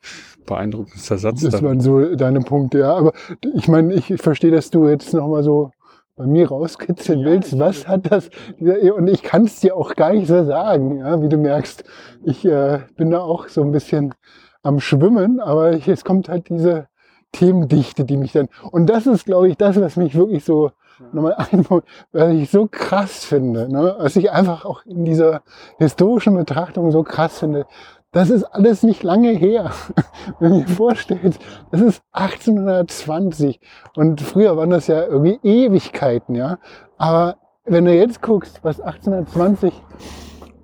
beeindruckendster 0.49 1.17
Satz. 1.17 1.41
Das 1.41 1.53
dann. 1.53 1.63
waren 1.63 1.79
so 1.79 2.15
deine 2.15 2.41
Punkte, 2.41 2.79
ja. 2.79 2.93
Aber 2.93 3.13
ich 3.53 3.67
meine, 3.67 3.93
ich 3.93 4.13
verstehe, 4.17 4.51
dass 4.51 4.69
du 4.69 4.87
jetzt 4.89 5.13
nochmal 5.13 5.43
so 5.43 5.71
bei 6.15 6.25
mir 6.25 6.49
rauskitzeln 6.49 7.23
willst. 7.23 7.57
Was 7.59 7.87
hat 7.87 8.11
das? 8.11 8.29
dieser- 8.59 8.93
Und 8.95 9.07
ich 9.07 9.23
kann 9.23 9.45
es 9.45 9.61
dir 9.61 9.77
auch 9.77 9.95
gar 9.95 10.11
nicht 10.11 10.27
so 10.27 10.43
sagen, 10.43 10.97
ja, 10.97 11.21
wie 11.21 11.29
du 11.29 11.37
merkst. 11.37 11.83
Ich 12.23 12.43
äh, 12.45 12.79
bin 12.97 13.09
da 13.11 13.19
auch 13.21 13.47
so 13.47 13.61
ein 13.61 13.71
bisschen 13.71 14.13
am 14.61 14.81
Schwimmen, 14.81 15.39
aber 15.39 15.71
ich, 15.73 15.87
es 15.87 16.03
kommt 16.03 16.27
halt 16.27 16.49
diese 16.49 16.87
Themendichte, 17.31 18.03
die 18.05 18.17
mich 18.17 18.33
dann. 18.33 18.49
Und 18.71 18.87
das 18.89 19.07
ist, 19.07 19.25
glaube 19.25 19.47
ich, 19.47 19.55
das, 19.55 19.79
was 19.79 19.95
mich 19.95 20.15
wirklich 20.15 20.43
so 20.43 20.71
nochmal 21.13 21.35
ein 21.51 21.63
Punkt, 21.63 21.87
was 22.11 22.33
ich 22.33 22.49
so 22.51 22.67
krass 22.69 23.23
finde, 23.23 23.71
ne? 23.71 23.95
was 23.99 24.17
ich 24.17 24.31
einfach 24.31 24.65
auch 24.65 24.85
in 24.85 25.05
dieser 25.05 25.43
historischen 25.77 26.35
Betrachtung 26.35 26.91
so 26.91 27.03
krass 27.03 27.39
finde. 27.39 27.65
Das 28.11 28.31
ist 28.31 28.43
alles 28.43 28.81
nicht 28.81 29.03
lange 29.03 29.29
her. 29.29 29.71
Wenn 30.39 30.55
ihr 30.55 30.67
vorstellt, 30.67 31.37
das 31.71 31.81
ist 31.81 32.01
1820 32.13 33.59
und 33.95 34.19
früher 34.21 34.57
waren 34.57 34.71
das 34.71 34.87
ja 34.87 35.05
irgendwie 35.05 35.39
Ewigkeiten, 35.43 36.33
ja. 36.33 36.57
Aber 36.97 37.37
wenn 37.65 37.85
du 37.85 37.93
jetzt 37.93 38.23
guckst, 38.23 38.63
was 38.63 38.81
1820, 38.81 39.71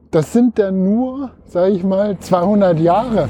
das 0.10 0.34
sind 0.34 0.58
dann 0.58 0.84
nur, 0.84 1.32
sage 1.46 1.74
ich 1.74 1.84
mal, 1.84 2.18
200 2.18 2.80
Jahre. 2.80 3.30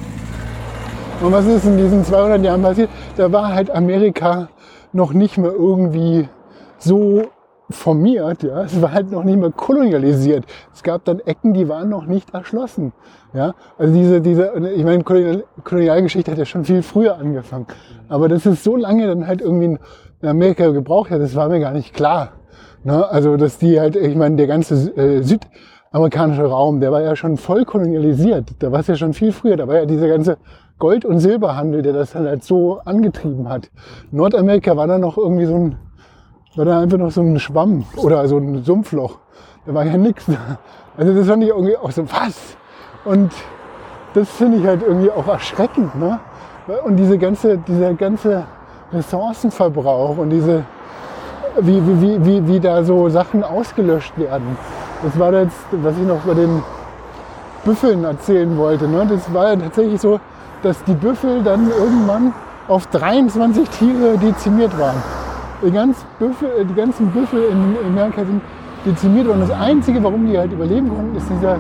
Und 1.22 1.34
was 1.34 1.45
ist 1.45 1.66
in 1.66 1.78
diesen 1.78 2.05
200 2.05 2.41
Jahren 2.41 2.61
passiert? 2.61 2.89
Da 3.18 3.32
war 3.34 3.53
halt 3.53 3.70
Amerika 3.70 4.47
noch 4.93 5.11
nicht 5.11 5.38
mehr 5.38 5.51
irgendwie 5.51 6.30
so 6.78 7.24
formiert, 7.70 8.43
ja. 8.43 8.63
Es 8.63 8.82
war 8.82 8.91
halt 8.91 9.11
noch 9.11 9.24
nicht 9.24 9.38
mehr 9.38 9.51
kolonialisiert. 9.51 10.45
Es 10.74 10.84
gab 10.84 11.05
dann 11.05 11.20
Ecken, 11.20 11.53
die 11.53 11.68
waren 11.68 11.89
noch 11.89 12.05
nicht 12.05 12.34
erschlossen, 12.34 12.93
ja. 13.34 13.53
Also 13.78 13.93
diese, 13.93 14.22
diese, 14.22 14.53
ich 14.76 14.84
meine, 14.84 15.03
Kolonial, 15.03 15.43
Kolonialgeschichte 15.63 16.32
hat 16.32 16.38
ja 16.38 16.45
schon 16.45 16.66
viel 16.66 16.84
früher 16.84 17.18
angefangen. 17.18 17.68
Aber 18.09 18.28
dass 18.30 18.45
es 18.45 18.63
so 18.63 18.76
lange 18.76 19.07
dann 19.07 19.28
halt 19.28 19.41
irgendwie 19.41 19.66
in 19.66 19.80
Amerika 20.28 20.70
gebraucht 20.70 21.11
hat, 21.11 21.22
das 21.22 21.36
war 21.36 21.49
mir 21.49 21.59
gar 21.59 21.74
nicht 21.74 21.93
klar. 21.93 22.34
Ne? 22.84 23.07
Also, 23.09 23.36
dass 23.38 23.57
die 23.57 23.80
halt, 23.80 23.95
ich 23.95 24.16
meine, 24.16 24.36
der 24.36 24.47
ganze 24.47 24.76
äh, 24.95 25.22
amerikanische 25.91 26.45
Raum, 26.45 26.82
der 26.82 26.91
war 26.91 27.01
ja 27.01 27.16
schon 27.16 27.38
voll 27.38 27.66
kolonialisiert. 27.66 28.51
Da 28.59 28.72
war 28.72 28.82
es 28.82 28.88
ja 28.88 28.95
schon 28.95 29.13
viel 29.13 29.32
früher. 29.32 29.55
Da 29.55 29.68
war 29.68 29.76
ja 29.76 29.86
dieser 29.86 30.07
ganze 30.07 30.38
Gold- 30.78 31.05
und 31.05 31.20
Silberhandel, 31.20 31.82
der 31.82 31.93
das 31.93 32.11
dann 32.11 32.28
halt 32.28 32.43
so 32.43 32.80
angetrieben 32.84 33.47
hat. 33.47 33.72
Nordamerika 34.11 34.76
war 34.76 34.88
da 34.88 34.97
noch 34.97 35.18
irgendwie 35.18 35.45
so 35.45 35.55
ein, 35.55 35.78
war 36.56 36.66
da 36.66 36.80
einfach 36.80 36.97
noch 36.97 37.12
so 37.12 37.22
ein 37.22 37.39
Schwamm 37.39 37.86
oder 37.97 38.28
so 38.28 38.38
ein 38.38 38.64
Sumpfloch. 38.64 39.18
Da 39.66 39.74
war 39.74 39.86
ja 39.86 39.97
nichts. 39.97 40.26
Also 40.97 41.14
das 41.14 41.28
fand 41.28 41.43
ich 41.43 41.49
irgendwie 41.49 41.76
auch 41.76 41.91
so, 41.91 42.03
was? 42.03 42.56
Und 43.03 43.34
das 44.14 44.30
finde 44.30 44.60
ich 44.60 44.66
halt 44.66 44.82
irgendwie 44.82 45.12
auch 45.12 45.28
erschreckend. 45.28 45.93
Ne? 45.95 46.20
Und 46.86 46.95
diese 46.95 47.18
ganze, 47.18 47.58
dieser 47.58 47.93
ganze 47.95 48.45
Ressourcenverbrauch 48.93 50.18
und 50.18 50.30
diese, 50.30 50.64
wie, 51.60 51.86
wie, 51.86 52.01
wie, 52.01 52.26
wie, 52.26 52.47
wie 52.47 52.60
da 52.62 52.84
so 52.84 53.10
Sachen 53.10 53.43
ausgelöscht 53.43 54.18
werden. 54.18 54.58
Das 55.03 55.20
war 55.20 55.34
jetzt, 55.34 55.58
was 55.72 55.97
ich 55.97 56.08
noch 56.08 56.22
bei 56.22 56.34
den 56.34 56.64
Büffeln 57.66 58.06
erzählen 58.06 58.58
wollte. 58.58 58.88
Ne? 58.88 59.06
Das 59.10 59.34
war 59.34 59.49
ja 59.49 59.56
tatsächlich 59.58 59.99
so, 59.99 60.20
dass 60.64 60.82
die 60.86 60.93
Büffel 60.93 61.43
dann 61.43 61.70
irgendwann 61.70 62.34
auf 62.70 62.88
23 62.88 63.70
Tiere 63.70 64.18
dezimiert 64.18 64.80
waren. 64.80 65.25
Die, 65.66 65.72
ganz 65.72 66.05
Büffel, 66.20 66.66
die 66.70 66.74
ganzen 66.76 67.07
Büffel 67.07 67.43
in 67.43 67.76
Amerika 67.88 68.24
sind 68.24 68.41
dezimiert 68.86 69.28
worden. 69.28 69.41
Das 69.47 69.57
Einzige, 69.57 70.03
warum 70.03 70.28
die 70.28 70.38
halt 70.38 70.51
überleben 70.51 70.89
konnten, 70.89 71.16
ist 71.16 71.28
dieser 71.30 71.57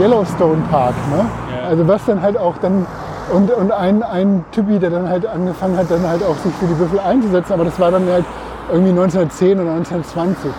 Yellowstone 0.00 0.62
Park. 0.70 0.94
Ne? 1.10 1.18
Ja. 1.18 1.68
Also 1.68 1.86
was 1.86 2.04
dann 2.06 2.22
halt 2.22 2.38
auch 2.38 2.56
dann 2.58 2.86
und, 3.32 3.50
und 3.50 3.72
ein, 3.72 4.02
ein 4.02 4.44
Typi, 4.52 4.78
der 4.78 4.90
dann 4.90 5.08
halt 5.08 5.26
angefangen 5.26 5.76
hat, 5.76 5.90
dann 5.90 6.06
halt 6.06 6.22
auch 6.22 6.36
sich 6.36 6.54
für 6.54 6.66
die 6.66 6.74
Büffel 6.74 7.00
einzusetzen, 7.00 7.52
aber 7.54 7.64
das 7.64 7.78
war 7.80 7.90
dann 7.90 8.08
halt 8.08 8.24
irgendwie 8.70 8.90
1910 8.90 9.60
oder 9.60 9.72
1920. 9.72 10.50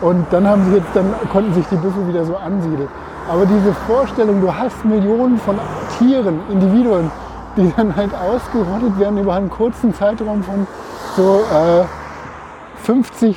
Und 0.00 0.26
dann 0.30 0.46
haben 0.46 0.64
sie 0.66 0.76
jetzt, 0.76 0.88
dann 0.94 1.14
konnten 1.32 1.54
sich 1.54 1.66
die 1.66 1.76
Büffel 1.76 2.08
wieder 2.08 2.24
so 2.24 2.36
ansiedeln. 2.36 2.88
Aber 3.30 3.46
diese 3.46 3.72
Vorstellung, 3.86 4.40
du 4.40 4.52
hast 4.52 4.84
Millionen 4.84 5.38
von 5.38 5.58
Tieren, 5.98 6.40
Individuen, 6.50 7.10
die 7.56 7.72
dann 7.76 7.94
halt 7.94 8.10
ausgerottet 8.14 8.98
werden 8.98 9.18
über 9.18 9.34
einen 9.34 9.50
kurzen 9.50 9.94
Zeitraum 9.94 10.42
von 10.42 10.66
so 11.16 11.40
äh, 11.52 11.84
50, 12.82 13.36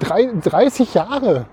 30 0.00 0.94
Jahre. 0.94 1.46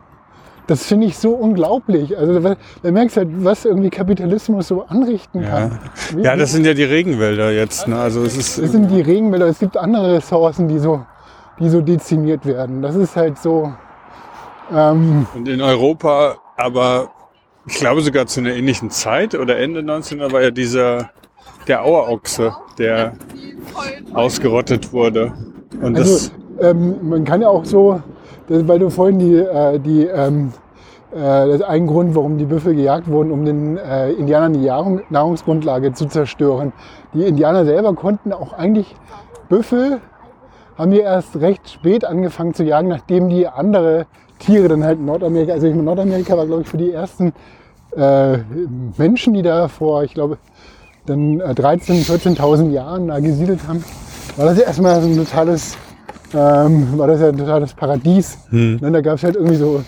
Das 0.67 0.83
finde 0.85 1.05
ich 1.05 1.17
so 1.17 1.31
unglaublich. 1.33 2.17
Also 2.17 2.39
da, 2.39 2.55
merkst 2.91 3.17
du 3.17 3.21
halt, 3.21 3.29
was 3.43 3.65
irgendwie 3.65 3.91
Kapitalismus 3.91 4.67
so 4.67 4.83
anrichten 4.87 5.43
Ja. 5.43 5.49
kann. 5.49 5.79
Wie- 6.15 6.23
ja, 6.23 6.35
das 6.35 6.51
sind 6.53 6.65
ja 6.65 6.73
die 6.73 6.83
Regenwälder 6.83 7.51
jetzt. 7.51 7.87
Ne? 7.87 7.97
Also 7.99 8.23
es 8.23 8.35
ist 8.35 8.57
das 8.61 8.71
sind 8.71 8.89
die 8.89 9.01
Regenwälder. 9.01 9.45
Es 9.47 9.59
gibt 9.59 9.77
andere 9.77 10.15
Ressourcen, 10.15 10.67
die 10.67 10.79
so, 10.79 11.05
die 11.59 11.69
so 11.69 11.81
dezimiert 11.81 12.45
werden. 12.47 12.81
Das 12.81 12.95
ist 12.95 13.15
halt 13.15 13.37
so. 13.37 13.71
Ähm, 14.73 15.27
und 15.35 15.47
in 15.47 15.61
Europa, 15.61 16.37
aber 16.57 17.11
ich 17.67 17.75
glaube 17.75 18.01
sogar 18.01 18.25
zu 18.25 18.39
einer 18.39 18.53
ähnlichen 18.53 18.89
Zeit 18.89 19.35
oder 19.35 19.57
Ende 19.59 19.81
19er 19.81 20.31
war 20.31 20.41
ja 20.41 20.49
dieser 20.49 21.11
der 21.67 21.83
Auerochse, 21.83 22.55
der 22.79 23.13
ausgerottet 24.13 24.91
wurde. 24.93 25.33
Und 25.81 25.95
das 25.97 26.07
also, 26.09 26.31
ähm, 26.59 27.09
man 27.09 27.23
kann 27.25 27.41
ja 27.41 27.49
auch 27.49 27.65
so, 27.65 28.01
das, 28.47 28.67
weil 28.67 28.79
du 28.79 28.89
vorhin 28.89 29.19
die, 29.19 29.35
äh, 29.35 29.79
die 29.79 30.05
ähm, 30.05 30.51
äh, 31.11 31.17
das 31.17 31.55
ist 31.55 31.63
ein 31.63 31.87
Grund, 31.87 32.15
warum 32.15 32.37
die 32.37 32.45
Büffel 32.45 32.75
gejagt 32.75 33.07
wurden, 33.09 33.31
um 33.31 33.45
den 33.45 33.77
äh, 33.77 34.11
Indianern 34.11 34.53
die 34.53 34.65
Nahrung, 34.65 35.01
Nahrungsgrundlage 35.09 35.93
zu 35.93 36.07
zerstören. 36.07 36.73
Die 37.13 37.23
Indianer 37.23 37.65
selber 37.65 37.93
konnten 37.93 38.33
auch 38.33 38.53
eigentlich 38.53 38.95
Büffel 39.49 40.01
haben 40.77 40.91
die 40.91 40.99
erst 40.99 41.37
recht 41.37 41.69
spät 41.69 42.03
angefangen 42.03 42.53
zu 42.53 42.63
jagen, 42.63 42.89
nachdem 42.89 43.29
die 43.29 43.47
andere 43.47 44.07
Tiere 44.39 44.67
dann 44.67 44.83
halt 44.83 44.99
in 44.99 45.05
Nordamerika, 45.05 45.53
also 45.53 45.67
ich 45.67 45.73
meine, 45.73 45.85
Nordamerika 45.85 46.37
war 46.37 46.45
glaube 46.45 46.63
ich 46.63 46.67
für 46.67 46.77
die 46.77 46.91
ersten 46.91 47.31
äh, 47.95 48.39
Menschen, 48.97 49.33
die 49.33 49.41
da 49.41 49.69
vor, 49.69 50.03
ich 50.03 50.13
glaube, 50.13 50.37
dann 51.05 51.39
äh, 51.39 51.51
13.000, 51.51 52.37
14.000 52.37 52.71
Jahren 52.71 53.07
da 53.07 53.19
gesiedelt 53.19 53.65
haben, 53.67 53.83
war 54.35 54.47
das 54.47 54.57
ja 54.57 54.65
erstmal 54.65 55.01
so 55.01 55.07
ein 55.07 55.15
totales, 55.15 55.77
ähm, 56.35 56.97
war 56.97 57.07
das 57.07 57.21
ja 57.21 57.29
ein 57.29 57.37
totales 57.37 57.73
Paradies. 57.73 58.37
Ne, 58.51 58.77
da 58.91 59.01
gab 59.01 59.15
es 59.17 59.23
halt 59.23 59.35
irgendwie 59.35 59.55
so 59.55 59.83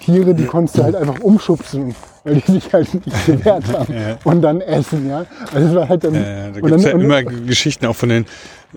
Tiere, 0.00 0.34
die 0.34 0.44
konntest 0.46 0.78
du 0.78 0.82
halt 0.82 0.96
einfach 0.96 1.20
umschubsen, 1.20 1.94
weil 2.24 2.36
die 2.36 2.52
sich 2.52 2.72
halt 2.72 2.92
nicht 2.92 3.26
gewehrt 3.26 3.64
haben 3.72 3.92
Ja. 3.94 4.18
und 4.24 4.42
dann 4.42 4.60
essen, 4.60 5.08
ja. 5.08 5.24
Also 5.54 5.68
es 5.68 5.74
war 5.74 5.88
halt 5.88 6.02
dann, 6.04 6.14
äh, 6.14 6.52
da 6.52 6.60
gibt 6.60 6.72
es 6.74 6.84
ja 6.84 6.90
immer 6.90 7.22
Geschichten 7.22 7.86
auch 7.86 7.94
von 7.94 8.08
den, 8.08 8.26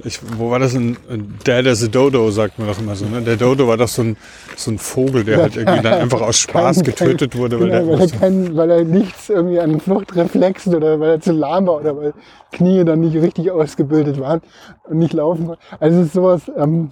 ich, 0.04 0.20
wo 0.38 0.52
war 0.52 0.60
das? 0.60 0.76
Ein, 0.76 0.98
Dad 1.46 1.66
as 1.68 1.82
a 1.84 1.88
Dodo, 1.88 2.30
sagt 2.30 2.60
man 2.60 2.68
doch 2.68 2.78
immer 2.78 2.96
so. 2.96 3.06
Ne? 3.06 3.22
Der 3.22 3.38
Dodo 3.38 3.66
war 3.68 3.78
doch 3.78 3.88
so 3.88 4.02
ein, 4.04 4.18
so 4.58 4.70
ein 4.72 4.78
Vogel, 4.78 5.24
der 5.24 5.42
halt 5.42 5.56
irgendwie 5.56 5.82
dann 5.82 5.94
einfach 6.02 6.20
aus 6.22 6.38
Spaß 6.38 6.76
kein- 6.78 6.84
getötet 6.84 7.32
kein- 7.32 7.40
wurde. 7.42 7.60
Weil 7.62 7.70
genau, 7.70 7.80
der 7.86 8.00
weil, 8.00 8.02
er 8.12 8.20
kein, 8.20 8.58
weil 8.58 8.70
er 8.72 8.84
nichts 8.84 9.30
irgendwie 9.30 9.58
an 9.60 9.80
Fluchtreflexen 9.80 10.76
oder 10.76 11.00
weil 11.00 11.12
er 11.12 11.22
zu 11.22 11.32
lahm 11.32 11.66
war 11.68 11.78
oder 11.80 11.96
weil 11.98 12.14
Knie 12.52 12.84
dann 12.84 13.00
nicht 13.00 13.16
richtig 13.16 13.50
ausgebildet 13.52 14.20
waren 14.20 14.42
und 14.84 15.00
nicht 15.00 15.14
laufen 15.14 15.48
konnte. 15.48 15.62
Also 15.80 16.00
es 16.02 16.08
ist 16.08 16.14
sowas, 16.14 16.42
ähm, 16.58 16.92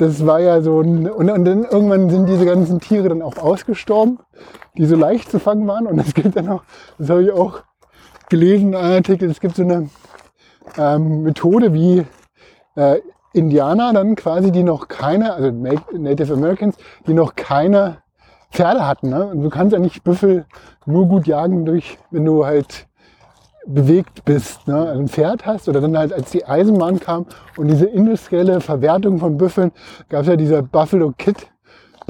das 0.00 0.24
war 0.24 0.40
ja 0.40 0.62
so 0.62 0.80
ein, 0.80 1.10
und, 1.10 1.30
und 1.30 1.44
dann 1.44 1.64
irgendwann 1.64 2.08
sind 2.08 2.26
diese 2.26 2.46
ganzen 2.46 2.80
Tiere 2.80 3.10
dann 3.10 3.20
auch 3.20 3.36
ausgestorben, 3.36 4.18
die 4.78 4.86
so 4.86 4.96
leicht 4.96 5.30
zu 5.30 5.38
fangen 5.38 5.66
waren. 5.66 5.86
Und 5.86 5.98
es 5.98 6.14
gibt 6.14 6.36
dann 6.36 6.46
noch, 6.46 6.64
das 6.98 7.10
habe 7.10 7.22
ich 7.22 7.32
auch 7.32 7.62
gelesen 8.30 8.68
in 8.68 8.76
einem 8.76 8.94
Artikel, 8.94 9.28
es 9.28 9.40
gibt 9.40 9.56
so 9.56 9.62
eine 9.62 9.90
ähm, 10.78 11.22
Methode, 11.22 11.74
wie 11.74 12.06
äh, 12.76 13.00
Indianer 13.34 13.92
dann 13.92 14.16
quasi, 14.16 14.50
die 14.50 14.62
noch 14.62 14.88
keine, 14.88 15.34
also 15.34 15.50
Native 15.50 16.32
Americans, 16.32 16.76
die 17.06 17.14
noch 17.14 17.34
keine 17.34 17.98
Pferde 18.50 18.86
hatten. 18.86 19.10
Ne? 19.10 19.26
Und 19.26 19.42
du 19.42 19.50
kannst 19.50 19.74
eigentlich 19.74 20.02
Büffel 20.02 20.46
nur 20.86 21.06
gut 21.06 21.26
jagen, 21.26 21.66
durch, 21.66 21.98
wenn 22.10 22.24
du 22.24 22.46
halt 22.46 22.88
bewegt 23.74 24.24
bist, 24.24 24.66
ne? 24.68 24.90
ein 24.90 25.08
Pferd 25.08 25.46
hast 25.46 25.68
oder 25.68 25.80
dann 25.80 25.96
halt 25.96 26.12
als 26.12 26.30
die 26.30 26.44
Eisenbahn 26.44 27.00
kam 27.00 27.26
und 27.56 27.68
diese 27.68 27.86
industrielle 27.86 28.60
Verwertung 28.60 29.18
von 29.18 29.36
Büffeln, 29.36 29.72
gab 30.08 30.22
es 30.22 30.28
ja 30.28 30.36
dieser 30.36 30.62
Buffalo 30.62 31.12
Kid, 31.16 31.50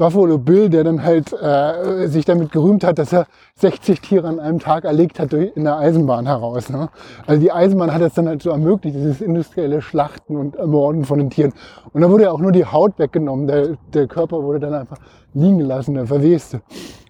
Buffalo 0.01 0.39
Bill, 0.39 0.69
der 0.69 0.83
dann 0.83 1.03
halt 1.03 1.31
äh, 1.31 2.07
sich 2.07 2.25
damit 2.25 2.51
gerühmt 2.51 2.83
hat, 2.83 2.97
dass 2.97 3.13
er 3.13 3.27
60 3.57 4.01
Tiere 4.01 4.27
an 4.27 4.39
einem 4.39 4.57
Tag 4.57 4.83
erlegt 4.83 5.19
hat 5.19 5.31
durch, 5.31 5.55
in 5.55 5.63
der 5.63 5.77
Eisenbahn 5.77 6.25
heraus. 6.25 6.69
Ne? 6.69 6.89
Also 7.27 7.39
die 7.39 7.51
Eisenbahn 7.51 7.93
hat 7.93 8.01
es 8.01 8.15
dann 8.15 8.27
halt 8.27 8.41
so 8.41 8.49
ermöglicht, 8.49 8.95
dieses 8.95 9.21
industrielle 9.21 9.79
Schlachten 9.81 10.37
und 10.37 10.55
Ermorden 10.55 11.05
von 11.05 11.19
den 11.19 11.29
Tieren. 11.29 11.53
Und 11.93 12.01
dann 12.01 12.09
wurde 12.09 12.23
ja 12.23 12.31
auch 12.31 12.39
nur 12.39 12.51
die 12.51 12.65
Haut 12.65 12.97
weggenommen, 12.97 13.45
der, 13.45 13.77
der 13.93 14.07
Körper 14.07 14.41
wurde 14.41 14.59
dann 14.59 14.73
einfach 14.73 14.97
liegen 15.35 15.59
gelassen, 15.59 15.93
der 15.93 16.07
verweste. 16.07 16.61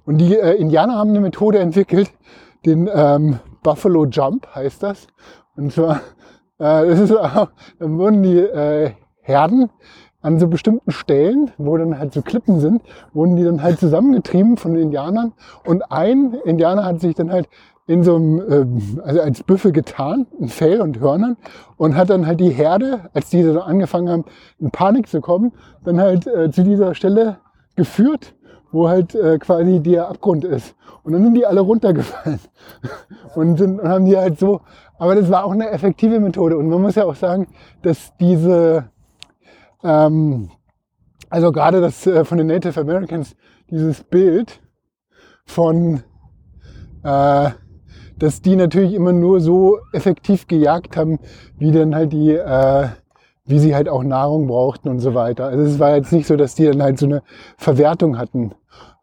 Und 0.05 0.17
die 0.17 0.35
äh, 0.35 0.55
Indianer 0.55 0.95
haben 0.97 1.11
eine 1.11 1.21
Methode 1.21 1.59
entwickelt, 1.59 2.11
den 2.65 2.89
ähm, 2.93 3.39
Buffalo 3.63 4.05
Jump 4.05 4.47
heißt 4.53 4.83
das. 4.83 5.07
Und 5.55 5.71
zwar, 5.71 5.97
äh, 6.59 6.87
das 6.87 6.99
ist 6.99 7.11
auch, 7.11 7.49
dann 7.79 7.97
wurden 7.97 8.23
die 8.23 8.37
äh, 8.37 8.91
Herden 9.21 9.69
an 10.21 10.39
so 10.39 10.47
bestimmten 10.47 10.91
Stellen, 10.91 11.51
wo 11.57 11.77
dann 11.77 11.97
halt 11.97 12.13
so 12.13 12.21
Klippen 12.21 12.59
sind, 12.59 12.83
wurden 13.13 13.35
die 13.35 13.43
dann 13.43 13.63
halt 13.63 13.79
zusammengetrieben 13.79 14.57
von 14.57 14.73
den 14.73 14.83
Indianern. 14.83 15.33
Und 15.65 15.91
ein 15.91 16.33
Indianer 16.45 16.85
hat 16.85 17.01
sich 17.01 17.15
dann 17.15 17.31
halt 17.31 17.49
in 17.87 18.03
so 18.03 18.15
einem, 18.15 18.41
ähm, 18.49 19.01
also 19.03 19.21
als 19.21 19.43
Büffel 19.43 19.71
getan, 19.71 20.27
in 20.39 20.47
Fell 20.47 20.81
und 20.81 20.99
Hörnern, 20.99 21.37
und 21.77 21.95
hat 21.95 22.09
dann 22.09 22.27
halt 22.27 22.39
die 22.39 22.51
Herde, 22.51 23.09
als 23.13 23.29
die 23.29 23.43
so 23.43 23.59
angefangen 23.61 24.09
haben, 24.09 24.25
in 24.59 24.71
Panik 24.71 25.07
zu 25.07 25.21
kommen, 25.21 25.53
dann 25.83 25.99
halt 25.99 26.27
äh, 26.27 26.51
zu 26.51 26.63
dieser 26.63 26.93
Stelle 26.93 27.37
geführt, 27.75 28.35
wo 28.71 28.87
halt 28.87 29.15
äh, 29.15 29.37
quasi 29.37 29.79
der 29.79 30.07
Abgrund 30.09 30.45
ist. 30.45 30.75
Und 31.03 31.13
dann 31.13 31.23
sind 31.23 31.35
die 31.35 31.45
alle 31.45 31.61
runtergefallen 31.61 32.39
und, 33.35 33.57
sind, 33.57 33.79
und 33.79 33.89
haben 33.89 34.05
die 34.05 34.17
halt 34.17 34.39
so, 34.39 34.61
aber 34.97 35.15
das 35.15 35.29
war 35.31 35.45
auch 35.45 35.51
eine 35.51 35.69
effektive 35.71 36.19
Methode. 36.19 36.57
Und 36.57 36.69
man 36.69 36.81
muss 36.81 36.95
ja 36.95 37.05
auch 37.05 37.15
sagen, 37.15 37.47
dass 37.81 38.15
diese, 38.17 38.89
ähm, 39.83 40.51
also 41.29 41.51
gerade 41.51 41.81
das 41.81 42.05
äh, 42.05 42.23
von 42.23 42.37
den 42.37 42.47
Native 42.47 42.79
Americans, 42.79 43.35
dieses 43.69 44.03
Bild 44.03 44.61
von, 45.45 46.03
äh, 47.03 47.49
dass 48.17 48.41
die 48.41 48.55
natürlich 48.55 48.93
immer 48.93 49.11
nur 49.11 49.41
so 49.41 49.79
effektiv 49.91 50.47
gejagt 50.47 50.95
haben, 50.95 51.19
wie 51.57 51.71
dann 51.71 51.95
halt 51.95 52.13
die, 52.13 52.33
äh, 52.33 52.89
wie 53.51 53.59
sie 53.59 53.75
halt 53.75 53.87
auch 53.87 54.03
Nahrung 54.03 54.47
brauchten 54.47 54.89
und 54.89 54.99
so 54.99 55.13
weiter. 55.13 55.45
Also 55.45 55.63
es 55.63 55.77
war 55.77 55.95
jetzt 55.95 56.11
nicht 56.11 56.25
so, 56.25 56.35
dass 56.35 56.55
die 56.55 56.65
dann 56.65 56.81
halt 56.81 56.97
so 56.97 57.05
eine 57.05 57.21
Verwertung 57.57 58.17
hatten 58.17 58.53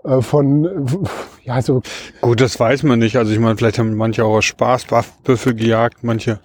äh, 0.04 0.20
von, 0.20 0.88
ja, 1.44 1.62
so 1.62 1.82
Gut, 2.20 2.40
das 2.40 2.58
weiß 2.58 2.82
man 2.82 2.98
nicht. 2.98 3.16
Also 3.16 3.32
ich 3.32 3.38
meine, 3.38 3.56
vielleicht 3.56 3.78
haben 3.78 3.94
manche 3.94 4.24
auch 4.24 4.38
aus 4.38 4.44
Spaß 4.46 4.86
Büffel 5.22 5.54
gejagt, 5.54 6.02
manche 6.02 6.40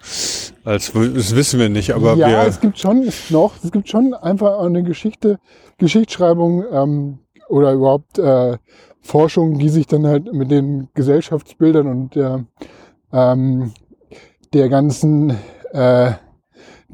als 0.64 0.92
das 0.92 1.34
wissen 1.34 1.60
wir 1.60 1.68
nicht, 1.68 1.92
aber 1.92 2.14
ja, 2.14 2.28
wir 2.28 2.38
es 2.48 2.60
gibt 2.60 2.78
schon 2.78 3.08
noch, 3.30 3.52
es 3.62 3.70
gibt 3.70 3.88
schon 3.88 4.14
einfach 4.14 4.60
eine 4.60 4.82
Geschichte, 4.82 5.38
Geschichtsschreibung 5.78 6.64
ähm, 6.72 7.18
oder 7.48 7.72
überhaupt 7.72 8.18
äh, 8.18 8.56
Forschung, 9.02 9.58
die 9.58 9.68
sich 9.68 9.86
dann 9.86 10.06
halt 10.06 10.32
mit 10.32 10.50
den 10.50 10.88
Gesellschaftsbildern 10.94 11.86
und 11.86 12.14
der, 12.14 12.44
ähm, 13.12 13.72
der 14.54 14.70
ganzen 14.70 15.36
äh, 15.72 16.12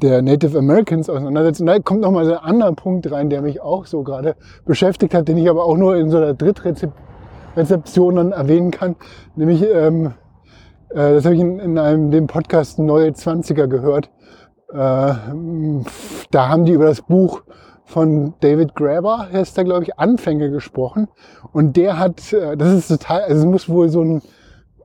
der 0.01 0.21
Native 0.21 0.57
Americans 0.57 1.09
auseinandersetzen. 1.09 1.65
Da 1.65 1.79
kommt 1.79 2.01
noch 2.01 2.11
mal 2.11 2.25
so 2.25 2.33
ein 2.33 2.39
anderer 2.39 2.73
Punkt 2.73 3.11
rein, 3.11 3.29
der 3.29 3.41
mich 3.41 3.61
auch 3.61 3.85
so 3.85 4.03
gerade 4.03 4.35
beschäftigt 4.65 5.13
hat, 5.13 5.27
den 5.27 5.37
ich 5.37 5.49
aber 5.49 5.65
auch 5.65 5.77
nur 5.77 5.95
in 5.95 6.09
so 6.09 6.17
einer 6.17 6.33
Drittrezep 6.33 6.91
Rezeption 7.55 8.15
dann 8.15 8.31
erwähnen 8.31 8.71
kann. 8.71 8.95
Nämlich, 9.35 9.63
ähm, 9.63 10.13
äh, 10.89 11.13
das 11.13 11.25
habe 11.25 11.35
ich 11.35 11.41
in, 11.41 11.59
in 11.59 11.77
einem 11.77 12.11
dem 12.11 12.27
Podcast 12.27 12.79
Neue 12.79 13.09
20er 13.09 13.67
gehört. 13.67 14.09
Äh, 14.71 14.75
da 16.31 16.47
haben 16.47 16.65
die 16.65 16.71
über 16.71 16.85
das 16.85 17.01
Buch 17.01 17.41
von 17.83 18.35
David 18.39 18.73
Graeber, 18.73 19.27
heißt 19.31 19.57
da 19.57 19.63
glaube 19.63 19.83
ich, 19.83 19.99
Anfänge 19.99 20.49
gesprochen. 20.49 21.09
Und 21.51 21.75
der 21.75 21.99
hat, 21.99 22.31
äh, 22.31 22.55
das 22.55 22.73
ist 22.73 22.87
total, 22.87 23.21
also 23.23 23.39
es 23.39 23.45
muss 23.45 23.69
wohl 23.69 23.89
so 23.89 24.01
ein 24.01 24.21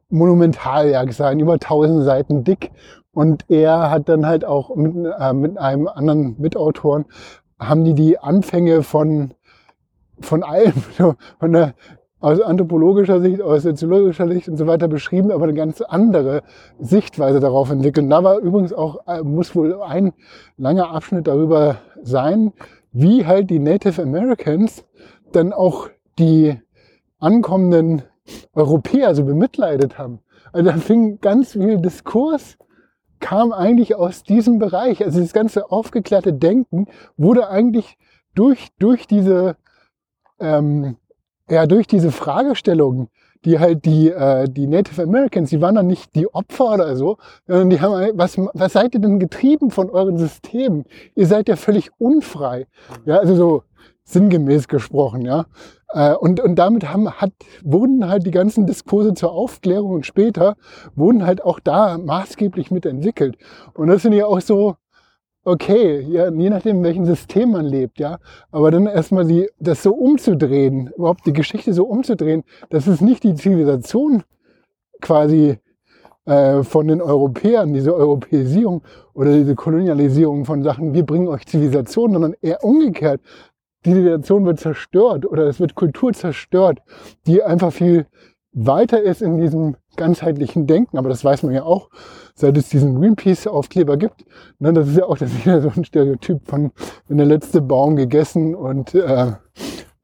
Monumentalwerk 0.09 1.13
sein, 1.13 1.41
über 1.41 1.59
tausend 1.59 2.05
Seiten 2.05 2.45
dick. 2.45 2.71
Und 3.17 3.47
er 3.49 3.91
hat 3.91 4.11
dann 4.11 4.27
halt 4.27 4.45
auch 4.45 4.77
mit, 4.77 4.95
äh, 4.95 5.33
mit 5.33 5.57
einem 5.57 5.89
anderen 5.89 6.37
Mitautoren, 6.39 7.07
haben 7.59 7.83
die 7.83 7.95
die 7.95 8.19
Anfänge 8.19 8.83
von, 8.83 9.33
von 10.21 10.43
allem, 10.43 10.75
von 11.41 11.53
der, 11.53 11.73
aus 12.21 12.43
anthropologischer 12.43 13.23
Sicht, 13.23 13.41
aus 13.41 13.63
soziologischer 13.63 14.29
Sicht 14.29 14.51
und 14.51 14.59
so 14.59 14.67
weiter 14.67 14.87
beschrieben, 14.87 15.31
aber 15.31 15.45
eine 15.45 15.55
ganz 15.55 15.81
andere 15.81 16.43
Sichtweise 16.79 17.41
darauf 17.41 17.71
entwickelt. 17.71 18.05
Und 18.05 18.11
da 18.11 18.23
war 18.23 18.37
übrigens 18.39 18.75
auch, 18.75 19.07
äh, 19.07 19.23
muss 19.23 19.57
wohl 19.57 19.81
ein 19.81 20.13
langer 20.59 20.91
Abschnitt 20.91 21.27
darüber 21.27 21.77
sein, 22.03 22.53
wie 22.93 23.25
halt 23.25 23.49
die 23.49 23.61
Native 23.61 24.03
Americans 24.03 24.85
dann 25.33 25.55
auch 25.55 25.89
die 26.19 26.61
ankommenden 27.19 28.03
Europäer 28.53 29.15
so 29.15 29.25
bemitleidet 29.25 29.97
haben. 29.97 30.19
Also 30.53 30.71
da 30.71 30.77
fing 30.77 31.19
ganz 31.23 31.53
viel 31.53 31.79
Diskurs, 31.79 32.59
kam 33.21 33.53
eigentlich 33.53 33.95
aus 33.95 34.23
diesem 34.23 34.59
Bereich. 34.59 35.05
Also 35.05 35.21
das 35.21 35.33
ganze 35.33 35.71
aufgeklärte 35.71 36.33
Denken 36.33 36.87
wurde 37.17 37.49
eigentlich 37.49 37.97
durch, 38.35 38.69
durch 38.79 39.07
diese, 39.07 39.57
ähm, 40.41 40.97
ja, 41.49 41.67
durch 41.67 41.87
diese 41.87 42.13
Fragestellungen, 42.13 43.09
die 43.45 43.59
halt 43.59 43.85
die, 43.85 44.11
äh, 44.11 44.49
die 44.49 44.67
Native 44.67 45.03
Americans, 45.03 45.51
die 45.51 45.61
waren 45.61 45.77
dann 45.77 45.87
nicht 45.87 46.15
die 46.15 46.33
Opfer 46.33 46.75
oder 46.75 46.97
so, 46.97 47.19
sondern 47.47 47.71
die 47.71 47.81
haben, 47.81 48.19
was, 48.19 48.37
was 48.37 48.73
seid 48.73 48.95
ihr 48.95 49.01
denn 49.01 49.19
getrieben 49.19 49.71
von 49.71 49.91
euren 49.91 50.19
Systemen? 50.19 50.85
Ihr 51.15 51.27
seid 51.27 51.49
ja 51.49 51.57
völlig 51.57 51.91
unfrei. 51.99 52.67
Ja, 53.05 53.19
also 53.19 53.35
so 53.37 53.63
sinngemäß 54.07 54.69
gesprochen, 54.69 55.23
ja. 55.23 55.47
Äh, 55.93 56.15
und, 56.15 56.41
und 56.41 56.55
damit 56.57 56.91
haben, 56.91 57.11
hat, 57.11 57.33
wurden 57.63 58.09
halt 58.09 58.25
die 58.25 58.31
ganzen 58.31 58.67
Diskurse 58.67 59.15
zur 59.15 59.33
Aufklärung 59.33 59.93
und 59.93 60.07
später 60.07 60.57
wurden 60.95 61.27
halt 61.27 61.45
auch 61.45 61.61
da 61.61 61.99
maßgeblich 61.99 62.71
mitentwickelt. 62.71 63.37
Und 63.75 63.89
das 63.89 64.03
sind 64.03 64.13
ja 64.13 64.27
auch 64.27 64.41
so, 64.41 64.77
okay, 65.45 66.01
ja, 66.01 66.31
je 66.31 66.51
nachdem, 66.51 66.79
in 66.79 66.85
welchem 66.85 67.05
System 67.05 67.51
man 67.53 67.67
lebt, 67.67 67.99
ja. 67.99 68.19
Aber 68.51 68.71
dann 68.71 68.87
erstmal 68.87 69.27
die, 69.27 69.49
das 69.59 69.83
so 69.83 69.93
umzudrehen, 69.93 70.93
überhaupt 70.97 71.27
die 71.27 71.33
Geschichte 71.33 71.75
so 71.75 71.85
umzudrehen, 71.85 72.45
dass 72.71 72.87
es 72.87 73.01
nicht 73.01 73.25
die 73.25 73.35
Zivilisation 73.35 74.23
quasi 75.01 75.59
äh, 76.27 76.63
von 76.63 76.89
den 76.89 77.01
Europäern, 77.03 77.73
diese 77.73 77.95
Europäisierung 77.95 78.83
oder 79.15 79.33
diese 79.33 79.55
Kolonialisierung 79.55 80.45
von 80.45 80.63
Sachen, 80.63 80.95
wir 80.95 81.05
bringen 81.05 81.29
euch 81.29 81.47
Zivilisation, 81.47 82.13
sondern 82.13 82.35
eher 82.41 82.65
umgekehrt, 82.65 83.21
Zivilisation 83.87 84.45
wird 84.45 84.59
zerstört 84.59 85.27
oder 85.27 85.47
es 85.47 85.61
wird 85.61 85.77
Kultur 85.77 86.13
zerstört, 86.13 86.81
die 87.29 87.45
einfach 87.45 87.73
viel 87.73 88.07
weiter 88.53 89.01
ist 89.01 89.23
in 89.23 89.39
diesem 89.39 89.77
ganzheitlichen 89.97 90.67
Denken. 90.67 90.99
Aber 90.99 91.09
das 91.09 91.25
weiß 91.25 91.45
man 91.45 91.55
ja 91.55 91.63
auch, 91.63 91.89
seit 92.35 92.57
es 92.57 92.69
diesen 92.69 92.99
Greenpeace-Aufkleber 92.99 93.97
gibt. 93.97 94.25
Ne, 94.59 94.73
das 94.73 94.89
ist 94.89 94.97
ja 94.97 95.05
auch 95.05 95.19
das 95.19 95.31
ist 95.31 95.47
wieder 95.47 95.63
so 95.63 95.71
ein 95.77 95.85
Stereotyp 95.85 96.41
von, 96.49 96.73
wenn 97.07 97.19
der 97.19 97.27
letzte 97.27 97.61
Baum 97.61 97.95
gegessen 97.95 98.57
und 98.57 98.93
äh, 98.93 99.33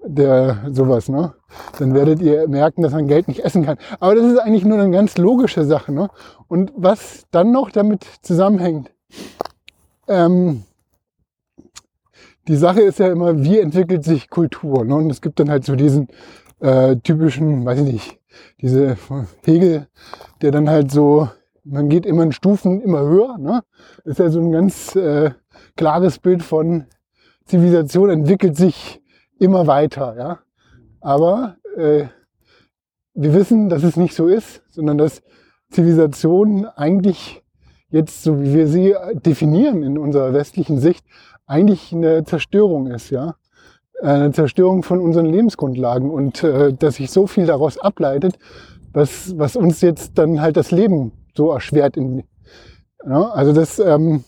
der 0.05 0.59
sowas, 0.71 1.09
ne? 1.09 1.35
Dann 1.79 1.93
werdet 1.93 2.21
ihr 2.21 2.47
merken, 2.49 2.83
dass 2.83 2.93
man 2.93 3.09
Geld 3.09 3.27
nicht 3.27 3.45
essen 3.45 3.65
kann. 3.65 3.79
Aber 3.99 4.15
das 4.15 4.27
ist 4.27 4.39
eigentlich 4.39 4.65
nur 4.65 4.79
eine 4.79 4.93
ganz 4.93 5.19
logische 5.19 5.65
Sache, 5.65 5.93
ne? 5.93 6.09
Und 6.47 6.73
was 6.77 7.25
dann 7.33 7.51
noch 7.51 7.71
damit 7.71 8.05
zusammenhängt, 8.23 8.93
ähm, 10.07 10.63
die 12.49 12.57
Sache 12.57 12.81
ist 12.81 12.99
ja 12.99 13.11
immer, 13.11 13.43
wie 13.43 13.59
entwickelt 13.59 14.05
sich 14.05 14.29
Kultur? 14.29 14.85
Ne? 14.85 14.97
Und 14.97 15.11
es 15.11 15.21
gibt 15.21 15.39
dann 15.39 15.51
halt 15.51 15.65
so 15.65 15.77
diesen 15.77 16.09
äh, 16.61 16.97
typischen, 16.97 17.65
weiß 17.65 17.81
ich 17.81 17.93
nicht, 17.93 18.21
diese 18.61 18.97
Hegel, 19.45 19.89
der 20.41 20.51
dann 20.51 20.69
halt 20.69 20.91
so, 20.91 21.29
man 21.65 21.89
geht 21.89 22.07
immer 22.07 22.25
in 22.25 22.33
Stufen 22.33 22.81
immer 22.81 23.01
höher. 23.03 23.39
Ne? 23.39 23.63
Ist 24.05 24.19
ja 24.19 24.31
so 24.31 24.41
ein 24.41 24.53
ganz 24.53 24.97
äh, 24.97 25.31
klares 25.77 26.19
Bild 26.19 26.43
von 26.43 26.87
Zivilisation 27.45 28.11
entwickelt 28.11 28.57
sich 28.57 29.01
immer 29.39 29.67
weiter. 29.67 30.17
Ja? 30.17 30.39
Aber 31.01 31.57
äh, 31.77 32.07
wir 33.15 33.35
wissen, 33.35 33.69
dass 33.69 33.83
es 33.83 33.97
nicht 33.97 34.15
so 34.15 34.27
ist, 34.27 34.63
sondern 34.71 34.99
dass 34.99 35.23
Zivilisation 35.71 36.67
eigentlich 36.67 37.43
jetzt, 37.91 38.23
so 38.23 38.41
wie 38.41 38.55
wir 38.55 38.67
sie 38.67 38.95
definieren 39.13 39.83
in 39.83 39.99
unserer 39.99 40.33
westlichen 40.33 40.79
Sicht, 40.79 41.05
eigentlich 41.53 41.93
eine 41.93 42.25
Zerstörung 42.25 42.87
ist, 42.87 43.11
ja. 43.11 43.37
Eine 44.01 44.33
Zerstörung 44.33 44.83
von 44.83 45.01
unseren 45.01 45.27
Lebensgrundlagen 45.27 46.11
und 46.11 46.43
äh, 46.43 46.73
dass 46.73 46.97
sich 46.97 47.11
so 47.11 47.27
viel 47.27 47.47
daraus 47.47 47.79
ableitet, 47.79 48.39
was, 48.93 49.39
was 49.39 49.55
uns 49.55 49.81
jetzt 49.81 50.19
dann 50.19 50.41
halt 50.41 50.57
das 50.57 50.71
Leben 50.71 51.13
so 51.37 51.53
erschwert. 51.53 51.97
In, 51.97 52.25
ja, 53.07 53.29
also 53.29 53.53
das, 53.53 53.79
ähm, 53.79 54.25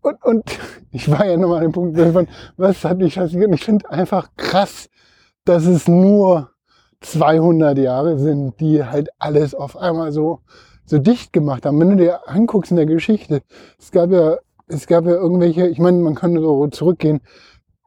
und, 0.00 0.24
und 0.24 0.58
ich 0.90 1.10
war 1.10 1.26
ja 1.26 1.36
nochmal 1.36 1.58
an 1.58 1.64
dem 1.64 1.72
Punkt, 1.72 2.28
was 2.56 2.84
hat 2.84 2.98
mich 2.98 3.14
fasziniert? 3.14 3.54
Ich 3.54 3.64
finde 3.64 3.88
einfach 3.90 4.30
krass, 4.36 4.88
dass 5.44 5.66
es 5.66 5.86
nur 5.86 6.50
200 7.02 7.78
Jahre 7.78 8.18
sind, 8.18 8.58
die 8.60 8.84
halt 8.84 9.10
alles 9.18 9.54
auf 9.54 9.76
einmal 9.76 10.10
so, 10.10 10.40
so 10.84 10.98
dicht 10.98 11.32
gemacht 11.32 11.66
haben. 11.66 11.78
Wenn 11.78 11.90
du 11.90 11.96
dir 11.96 12.28
anguckst 12.28 12.70
in 12.70 12.76
der 12.76 12.86
Geschichte, 12.86 13.42
es 13.78 13.92
gab 13.92 14.10
ja 14.10 14.38
es 14.72 14.86
gab 14.86 15.04
ja 15.04 15.12
irgendwelche, 15.12 15.68
ich 15.68 15.78
meine, 15.78 15.98
man 15.98 16.14
kann 16.14 16.34
so 16.36 16.66
zurückgehen. 16.68 17.20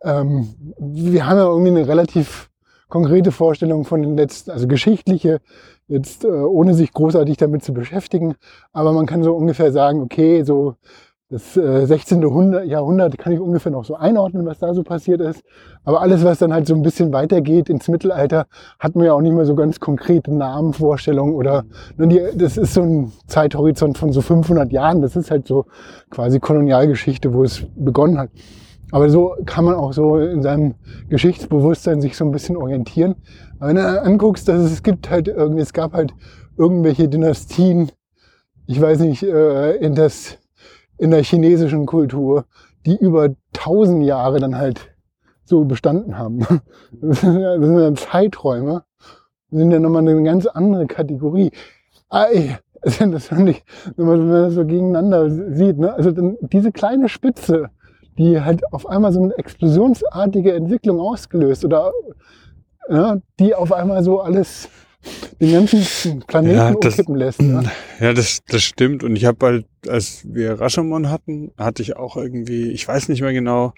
Ähm, 0.04 0.56
wir 0.80 1.28
haben 1.28 1.38
ja 1.38 1.46
irgendwie 1.46 1.72
eine 1.72 1.88
relativ 1.88 2.50
konkrete 2.88 3.32
Vorstellung 3.32 3.84
von 3.86 4.02
den 4.02 4.16
letzten, 4.16 4.52
also 4.52 4.68
geschichtliche, 4.68 5.42
jetzt 5.88 6.24
äh, 6.24 6.28
ohne 6.28 6.74
sich 6.74 6.94
großartig 6.94 7.38
damit 7.38 7.64
zu 7.64 7.74
beschäftigen. 7.74 8.36
Aber 8.74 8.94
man 8.94 9.06
kann 9.06 9.24
so 9.24 9.34
ungefähr 9.34 9.72
sagen, 9.72 10.02
okay, 10.02 10.44
so 10.44 10.76
das 11.30 11.58
äh, 11.58 11.86
16. 11.88 12.22
Jahrhundert 12.66 13.18
kann 13.18 13.34
ich 13.34 13.40
ungefähr 13.40 13.72
noch 13.72 13.84
so 13.84 13.96
einordnen, 13.96 14.46
was 14.46 14.60
da 14.60 14.74
so 14.76 14.84
passiert 14.84 15.22
ist. 15.22 15.44
Aber 15.84 16.02
alles, 16.02 16.24
was 16.24 16.38
dann 16.38 16.54
halt 16.54 16.68
so 16.68 16.76
ein 16.76 16.84
bisschen 16.84 17.12
weitergeht 17.14 17.68
ins 17.68 17.88
Mittelalter, 17.88 18.46
hat 18.80 18.96
man 18.96 19.06
ja 19.06 19.14
auch 19.14 19.22
nicht 19.22 19.34
mehr 19.34 19.46
so 19.46 19.56
ganz 19.56 19.80
konkrete 19.80 20.32
Namenvorstellungen 20.34 21.34
oder 21.34 21.66
ne, 21.98 22.08
die, 22.08 22.22
das 22.38 22.58
ist 22.58 22.76
so 22.76 22.84
ein 22.84 23.12
Zeithorizont 23.26 23.98
von 23.98 24.12
so 24.14 24.22
500 24.22 24.72
Jahren. 24.72 25.02
Das 25.02 25.16
ist 25.16 25.32
halt 25.32 25.48
so 25.48 25.66
quasi 26.12 26.40
Kolonialgeschichte, 26.40 27.34
wo 27.34 27.44
es 27.44 27.66
begonnen 27.76 28.20
hat. 28.20 28.30
Aber 28.92 29.10
so 29.10 29.36
kann 29.48 29.66
man 29.66 29.74
auch 29.74 29.94
so 29.94 30.20
in 30.20 30.44
seinem 30.44 30.76
Geschichtsbewusstsein 31.10 32.02
sich 32.02 32.16
so 32.16 32.24
ein 32.24 32.32
bisschen 32.32 32.56
orientieren. 32.56 33.16
Aber 33.60 33.70
wenn 33.70 33.78
du 33.78 34.02
anguckst, 34.04 34.48
dass 34.48 34.62
es 34.62 34.84
gibt 34.84 35.10
halt 35.10 35.28
irgendwie, 35.28 35.62
es 35.62 35.74
gab 35.74 35.94
halt 35.94 36.14
irgendwelche 36.56 37.08
Dynastien, 37.08 37.92
ich 38.68 38.80
weiß 38.80 39.00
nicht, 39.00 39.24
äh, 39.24 39.76
in 39.78 39.96
das 39.96 40.38
in 40.98 41.12
der 41.12 41.24
chinesischen 41.24 41.86
Kultur, 41.86 42.46
die 42.86 42.98
über 42.98 43.30
tausend 43.54 44.04
Jahre 44.04 44.40
dann 44.40 44.58
halt 44.58 44.92
so 45.44 45.64
bestanden 45.66 46.18
haben. 46.18 46.40
Das 47.02 47.22
sind 47.22 47.40
ja, 47.40 47.58
das 47.58 47.68
sind 47.68 47.80
ja 47.80 47.94
Zeiträume, 47.94 48.84
das 49.52 49.60
sind 49.60 49.72
ja 49.72 49.80
nochmal 49.80 50.08
eine 50.08 50.24
ganz 50.24 50.46
andere 50.46 50.88
Kategorie. 50.88 51.52
Ei, 52.10 52.58
also 52.82 53.06
das 53.08 53.28
fand 53.28 53.50
ich, 53.50 53.64
wenn 53.96 54.06
man 54.06 54.30
das 54.30 54.54
so 54.54 54.66
gegeneinander 54.66 55.30
sieht, 55.30 55.78
ne? 55.78 55.94
also 55.94 56.12
dann 56.12 56.38
diese 56.42 56.72
kleine 56.72 57.10
Spitze, 57.10 57.70
die 58.18 58.40
halt 58.40 58.62
auf 58.72 58.88
einmal 58.88 59.12
so 59.12 59.22
eine 59.22 59.38
explosionsartige 59.38 60.54
Entwicklung 60.54 61.00
ausgelöst 61.00 61.66
oder 61.66 61.92
ja, 62.90 63.18
die 63.40 63.56
auf 63.56 63.74
einmal 63.74 64.04
so 64.04 64.22
alles 64.22 64.70
den 65.40 65.52
ganzen 65.52 66.20
Planeten 66.22 66.56
ja, 66.56 66.74
das, 66.74 66.94
umkippen 66.94 67.16
lässt. 67.16 67.42
Ja, 67.42 67.64
ja 68.00 68.14
das, 68.14 68.40
das 68.48 68.64
stimmt. 68.64 69.04
Und 69.04 69.16
ich 69.16 69.26
habe 69.26 69.46
halt, 69.46 69.66
als 69.88 70.22
wir 70.26 70.60
Rashomon 70.60 71.10
hatten, 71.10 71.52
hatte 71.58 71.82
ich 71.82 71.96
auch 71.96 72.18
irgendwie, 72.18 72.72
ich 72.72 72.88
weiß 72.88 73.10
nicht 73.10 73.22
mehr 73.22 73.34
genau, 73.34 73.74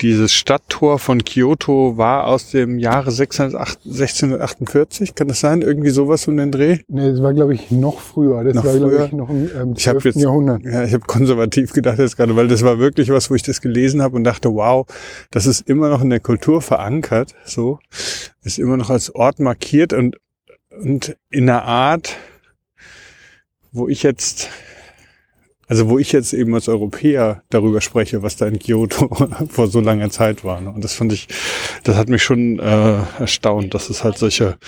dieses 0.00 0.32
Stadttor 0.32 0.98
von 0.98 1.24
Kyoto 1.24 1.96
war 1.96 2.26
aus 2.26 2.50
dem 2.50 2.78
Jahre 2.78 3.10
1648, 3.10 5.14
kann 5.14 5.28
das 5.28 5.40
sein? 5.40 5.62
Irgendwie 5.62 5.90
sowas 5.90 6.26
um 6.28 6.36
den 6.36 6.50
Dreh? 6.50 6.78
Nee, 6.88 7.10
das 7.10 7.22
war, 7.22 7.34
glaube 7.34 7.54
ich, 7.54 7.70
noch 7.70 8.00
früher. 8.00 8.42
Das 8.44 8.54
noch 8.54 8.64
war, 8.64 8.76
glaube 8.76 9.04
ich, 9.06 9.12
noch 9.12 9.30
im 9.30 9.50
ähm, 9.54 9.74
ich 9.76 9.84
jetzt, 9.84 10.16
Jahrhundert. 10.16 10.64
Ja, 10.64 10.84
ich 10.84 10.94
habe 10.94 11.04
konservativ 11.06 11.72
gedacht 11.72 11.98
jetzt 11.98 12.16
gerade, 12.16 12.36
weil 12.36 12.48
das 12.48 12.62
war 12.62 12.78
wirklich 12.78 13.10
was, 13.10 13.30
wo 13.30 13.34
ich 13.34 13.42
das 13.42 13.60
gelesen 13.60 14.02
habe 14.02 14.16
und 14.16 14.24
dachte, 14.24 14.54
wow, 14.54 14.86
das 15.30 15.46
ist 15.46 15.68
immer 15.68 15.88
noch 15.88 16.02
in 16.02 16.10
der 16.10 16.20
Kultur 16.20 16.62
verankert, 16.62 17.34
so, 17.44 17.78
ist 18.42 18.58
immer 18.58 18.76
noch 18.76 18.90
als 18.90 19.14
Ort 19.14 19.38
markiert 19.38 19.92
und, 19.92 20.16
und 20.70 21.16
in 21.30 21.48
einer 21.48 21.64
Art, 21.64 22.16
wo 23.72 23.88
ich 23.88 24.02
jetzt 24.02 24.48
also 25.70 25.88
wo 25.88 26.00
ich 26.00 26.10
jetzt 26.10 26.32
eben 26.32 26.52
als 26.52 26.68
Europäer 26.68 27.44
darüber 27.48 27.80
spreche, 27.80 28.24
was 28.24 28.36
da 28.36 28.48
in 28.48 28.58
Kyoto 28.58 29.08
vor 29.48 29.68
so 29.68 29.78
langer 29.80 30.10
Zeit 30.10 30.42
war. 30.42 30.60
Ne? 30.60 30.70
Und 30.70 30.82
das 30.82 30.94
fand 30.94 31.12
ich, 31.12 31.28
das 31.84 31.94
hat 31.96 32.08
mich 32.08 32.24
schon 32.24 32.58
äh, 32.58 32.98
erstaunt, 33.20 33.72
dass 33.72 33.88
es 33.88 34.02
halt 34.02 34.18
solche 34.18 34.58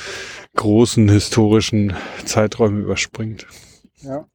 großen 0.54 1.08
historischen 1.08 1.94
Zeiträume 2.24 2.80
überspringt. 2.80 3.48
Ja. 4.00 4.28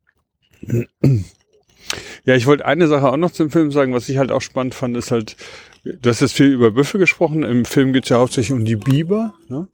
Ja, 2.25 2.35
ich 2.35 2.45
wollte 2.47 2.65
eine 2.65 2.87
Sache 2.87 3.13
auch 3.13 3.17
noch 3.17 3.31
zum 3.31 3.49
Film 3.49 3.71
sagen, 3.71 3.93
was 3.93 4.09
ich 4.09 4.17
halt 4.17 4.33
auch 4.33 4.41
spannend 4.41 4.75
fand, 4.75 4.97
ist 4.97 5.11
halt, 5.11 5.37
du 5.85 6.09
hast 6.09 6.19
jetzt 6.19 6.33
viel 6.33 6.47
über 6.47 6.71
Büffel 6.71 6.99
gesprochen, 6.99 7.43
im 7.43 7.63
Film 7.63 7.93
geht 7.93 8.03
es 8.03 8.09
ja 8.09 8.17
hauptsächlich 8.17 8.51
um 8.51 8.65
die 8.65 8.75
Biber. 8.75 9.35
Ne? 9.47 9.69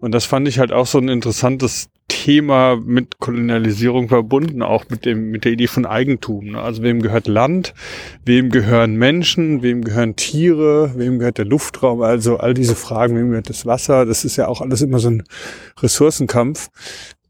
Und 0.00 0.12
das 0.12 0.24
fand 0.24 0.46
ich 0.48 0.58
halt 0.58 0.72
auch 0.72 0.86
so 0.86 0.98
ein 0.98 1.08
interessantes 1.08 1.88
Thema 2.08 2.76
mit 2.76 3.18
Kolonialisierung 3.18 4.08
verbunden, 4.08 4.62
auch 4.62 4.84
mit 4.88 5.04
dem, 5.04 5.30
mit 5.30 5.44
der 5.44 5.52
Idee 5.52 5.66
von 5.66 5.84
Eigentum. 5.84 6.52
Ne? 6.52 6.60
Also 6.60 6.82
wem 6.82 7.02
gehört 7.02 7.26
Land, 7.26 7.74
wem 8.24 8.50
gehören 8.50 8.96
Menschen, 8.96 9.62
wem 9.62 9.84
gehören 9.84 10.16
Tiere, 10.16 10.92
wem 10.96 11.18
gehört 11.18 11.38
der 11.38 11.44
Luftraum, 11.44 12.00
also 12.00 12.38
all 12.38 12.54
diese 12.54 12.76
Fragen, 12.76 13.16
wem 13.16 13.30
gehört 13.30 13.50
das 13.50 13.66
Wasser, 13.66 14.06
das 14.06 14.24
ist 14.24 14.36
ja 14.36 14.48
auch 14.48 14.60
alles 14.60 14.80
immer 14.80 15.00
so 15.00 15.10
ein 15.10 15.24
Ressourcenkampf. 15.80 16.68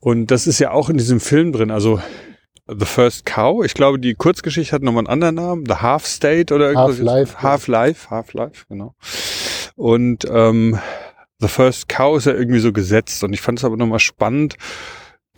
Und 0.00 0.30
das 0.30 0.46
ist 0.46 0.60
ja 0.60 0.70
auch 0.70 0.90
in 0.90 0.96
diesem 0.96 1.18
Film 1.18 1.52
drin. 1.52 1.70
Also 1.72 2.00
The 2.68 2.84
First 2.84 3.24
Cow. 3.24 3.64
Ich 3.64 3.74
glaube, 3.74 3.98
die 3.98 4.14
Kurzgeschichte 4.14 4.74
hat 4.74 4.82
nochmal 4.82 5.00
einen 5.00 5.22
anderen 5.22 5.34
Namen. 5.34 5.64
The 5.66 5.76
Half 5.76 6.06
State 6.06 6.54
oder 6.54 6.68
irgendwas. 6.68 6.98
Half-Life. 6.98 7.42
Half-Life, 7.42 8.10
Half-Life, 8.10 8.64
genau. 8.68 8.94
Und 9.74 10.26
ähm, 10.30 10.78
The 11.40 11.48
First 11.48 11.88
Cow 11.88 12.16
ist 12.16 12.26
ja 12.26 12.34
irgendwie 12.34 12.58
so 12.58 12.72
gesetzt. 12.72 13.22
Und 13.22 13.32
ich 13.32 13.40
fand 13.40 13.58
es 13.58 13.64
aber 13.64 13.76
nochmal 13.76 14.00
spannend, 14.00 14.56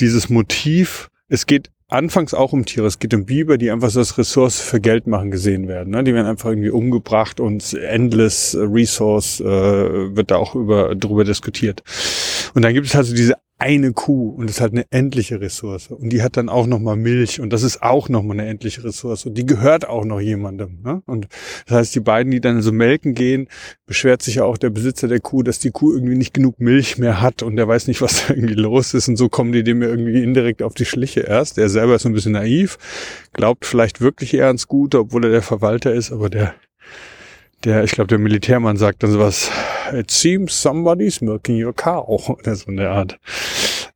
dieses 0.00 0.28
Motiv. 0.30 1.10
Es 1.28 1.46
geht 1.46 1.70
anfangs 1.88 2.32
auch 2.32 2.52
um 2.52 2.64
Tiere. 2.64 2.86
Es 2.86 2.98
geht 2.98 3.12
um 3.12 3.26
Biber, 3.26 3.58
die 3.58 3.70
einfach 3.70 3.90
so 3.90 4.00
als 4.00 4.16
Ressource 4.16 4.60
für 4.60 4.80
Geld 4.80 5.06
machen 5.06 5.30
gesehen 5.30 5.68
werden. 5.68 5.90
Ne? 5.90 6.04
Die 6.04 6.14
werden 6.14 6.26
einfach 6.26 6.48
irgendwie 6.50 6.70
umgebracht 6.70 7.40
und 7.40 7.74
endless 7.74 8.56
Resource 8.58 9.40
äh, 9.40 9.44
wird 9.44 10.30
da 10.30 10.36
auch 10.36 10.54
über, 10.54 10.94
drüber 10.94 11.24
diskutiert. 11.24 11.82
Und 12.54 12.62
dann 12.62 12.72
gibt 12.72 12.86
es 12.86 12.96
also 12.96 13.14
diese 13.14 13.34
eine 13.60 13.92
Kuh 13.92 14.30
und 14.30 14.46
das 14.48 14.56
ist 14.56 14.60
halt 14.62 14.72
eine 14.72 14.86
endliche 14.90 15.40
Ressource. 15.40 15.88
Und 15.88 16.10
die 16.10 16.22
hat 16.22 16.38
dann 16.38 16.48
auch 16.48 16.66
nochmal 16.66 16.96
Milch 16.96 17.40
und 17.40 17.52
das 17.52 17.62
ist 17.62 17.82
auch 17.82 18.08
nochmal 18.08 18.40
eine 18.40 18.48
endliche 18.48 18.82
Ressource. 18.82 19.26
Und 19.26 19.34
die 19.34 19.44
gehört 19.44 19.86
auch 19.86 20.06
noch 20.06 20.18
jemandem. 20.18 20.80
Ne? 20.82 21.02
Und 21.04 21.28
das 21.66 21.76
heißt, 21.76 21.94
die 21.94 22.00
beiden, 22.00 22.32
die 22.32 22.40
dann 22.40 22.62
so 22.62 22.72
melken 22.72 23.14
gehen, 23.14 23.48
beschwert 23.86 24.22
sich 24.22 24.36
ja 24.36 24.44
auch 24.44 24.56
der 24.56 24.70
Besitzer 24.70 25.08
der 25.08 25.20
Kuh, 25.20 25.42
dass 25.42 25.58
die 25.58 25.72
Kuh 25.72 25.92
irgendwie 25.92 26.16
nicht 26.16 26.32
genug 26.32 26.58
Milch 26.58 26.96
mehr 26.96 27.20
hat 27.20 27.42
und 27.42 27.56
der 27.56 27.68
weiß 27.68 27.86
nicht, 27.86 28.00
was 28.00 28.26
da 28.26 28.34
irgendwie 28.34 28.54
los 28.54 28.94
ist. 28.94 29.08
Und 29.08 29.16
so 29.16 29.28
kommen 29.28 29.52
die 29.52 29.62
dem 29.62 29.82
irgendwie 29.82 30.22
indirekt 30.22 30.62
auf 30.62 30.74
die 30.74 30.86
Schliche 30.86 31.20
erst. 31.20 31.58
Der 31.58 31.68
selber 31.68 31.96
ist 31.96 32.02
so 32.02 32.08
ein 32.08 32.14
bisschen 32.14 32.32
naiv, 32.32 32.78
glaubt 33.34 33.66
vielleicht 33.66 34.00
wirklich 34.00 34.32
eher 34.32 34.46
ans 34.46 34.68
Gute, 34.68 35.00
obwohl 35.00 35.24
er 35.24 35.30
der 35.30 35.42
Verwalter 35.42 35.92
ist, 35.92 36.12
aber 36.12 36.30
der 36.30 36.54
der, 37.64 37.84
ich 37.84 37.92
glaube, 37.92 38.08
der 38.08 38.18
Militärmann 38.18 38.76
sagt 38.76 39.02
dann 39.02 39.10
sowas, 39.10 39.50
it 39.92 40.10
seems 40.10 40.60
somebody's 40.60 41.20
milking 41.20 41.62
your 41.62 41.74
cow, 41.74 42.06
oder 42.28 42.54
so 42.54 42.70
in 42.70 42.76
der 42.76 42.92
Art. 42.92 43.18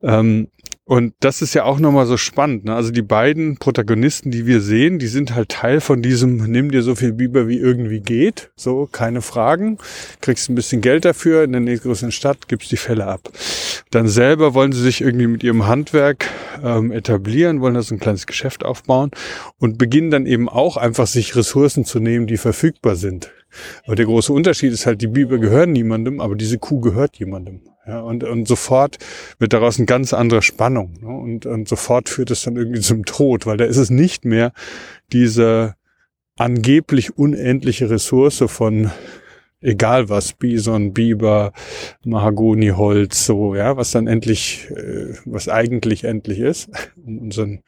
Ähm, 0.02 0.48
und 0.86 1.14
das 1.20 1.40
ist 1.40 1.54
ja 1.54 1.64
auch 1.64 1.78
nochmal 1.78 2.04
so 2.04 2.18
spannend. 2.18 2.66
Ne? 2.66 2.74
Also 2.74 2.90
die 2.90 3.00
beiden 3.00 3.56
Protagonisten, 3.56 4.30
die 4.30 4.44
wir 4.44 4.60
sehen, 4.60 4.98
die 4.98 5.06
sind 5.06 5.34
halt 5.34 5.48
Teil 5.48 5.80
von 5.80 6.02
diesem, 6.02 6.36
nimm 6.36 6.70
dir 6.70 6.82
so 6.82 6.94
viel 6.94 7.14
Biber 7.14 7.48
wie 7.48 7.56
irgendwie 7.56 8.00
geht. 8.00 8.50
So, 8.54 8.86
keine 8.92 9.22
Fragen. 9.22 9.78
Kriegst 10.20 10.50
ein 10.50 10.54
bisschen 10.54 10.82
Geld 10.82 11.06
dafür, 11.06 11.42
in 11.42 11.52
der 11.52 11.62
nächstgrößeren 11.62 12.12
Stadt 12.12 12.48
gibst 12.48 12.70
die 12.70 12.76
Fälle 12.76 13.06
ab. 13.06 13.30
Dann 13.92 14.08
selber 14.08 14.52
wollen 14.52 14.72
sie 14.72 14.82
sich 14.82 15.00
irgendwie 15.00 15.26
mit 15.26 15.42
ihrem 15.42 15.66
Handwerk 15.66 16.28
ähm, 16.62 16.92
etablieren, 16.92 17.62
wollen 17.62 17.74
das 17.74 17.90
ein 17.90 17.98
kleines 17.98 18.26
Geschäft 18.26 18.62
aufbauen 18.62 19.10
und 19.58 19.78
beginnen 19.78 20.10
dann 20.10 20.26
eben 20.26 20.50
auch 20.50 20.76
einfach 20.76 21.06
sich 21.06 21.34
Ressourcen 21.34 21.86
zu 21.86 21.98
nehmen, 21.98 22.26
die 22.26 22.36
verfügbar 22.36 22.96
sind. 22.96 23.30
Aber 23.84 23.96
der 23.96 24.06
große 24.06 24.32
Unterschied 24.32 24.72
ist 24.72 24.86
halt, 24.86 25.00
die 25.02 25.06
Biber 25.06 25.38
gehören 25.38 25.72
niemandem, 25.72 26.20
aber 26.20 26.34
diese 26.34 26.58
Kuh 26.58 26.80
gehört 26.80 27.18
jemandem. 27.18 27.60
Ja, 27.86 28.00
und, 28.00 28.24
und 28.24 28.48
sofort 28.48 28.96
wird 29.38 29.52
daraus 29.52 29.76
eine 29.76 29.86
ganz 29.86 30.14
andere 30.14 30.40
Spannung. 30.40 30.94
Ne? 31.02 31.08
Und, 31.08 31.46
und 31.46 31.68
sofort 31.68 32.08
führt 32.08 32.30
es 32.30 32.42
dann 32.42 32.56
irgendwie 32.56 32.80
zum 32.80 33.04
Tod, 33.04 33.44
weil 33.44 33.58
da 33.58 33.64
ist 33.64 33.76
es 33.76 33.90
nicht 33.90 34.24
mehr 34.24 34.52
diese 35.12 35.74
angeblich 36.36 37.18
unendliche 37.18 37.90
Ressource 37.90 38.42
von 38.46 38.90
egal 39.64 40.08
was, 40.08 40.34
Bison, 40.34 40.92
Biber, 40.92 41.52
Mahagoniholz, 42.04 43.26
so, 43.26 43.54
ja, 43.54 43.76
was 43.76 43.90
dann 43.90 44.06
endlich, 44.06 44.68
äh, 44.70 45.14
was 45.24 45.48
eigentlich 45.48 46.04
endlich 46.04 46.38
ist, 46.38 46.68
um 47.04 47.18
unseren 47.18 47.62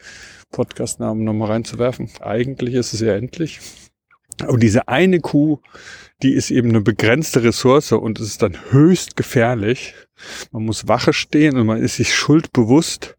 Podcastnamen 0.53 1.25
nochmal 1.25 1.49
reinzuwerfen. 1.49 2.11
Eigentlich 2.21 2.75
ist 2.75 2.93
es 2.93 3.01
ja 3.01 3.17
endlich. 3.17 3.61
Aber 4.43 4.59
diese 4.59 4.89
eine 4.89 5.21
Kuh, 5.21 5.59
die 6.23 6.33
ist 6.33 6.51
eben 6.51 6.71
eine 6.71 6.81
begrenzte 6.81 7.43
Ressource 7.43 7.93
und 7.93 8.21
es 8.21 8.29
ist 8.29 8.43
dann 8.43 8.57
höchst 8.71 9.17
gefährlich. 9.17 9.95
Man 10.51 10.65
muss 10.65 10.89
Wache 10.89 11.13
stehen 11.13 11.57
und 11.57 11.67
man 11.67 11.83
ist 11.83 11.97
sich 11.97 12.15
schuldbewusst, 12.15 13.17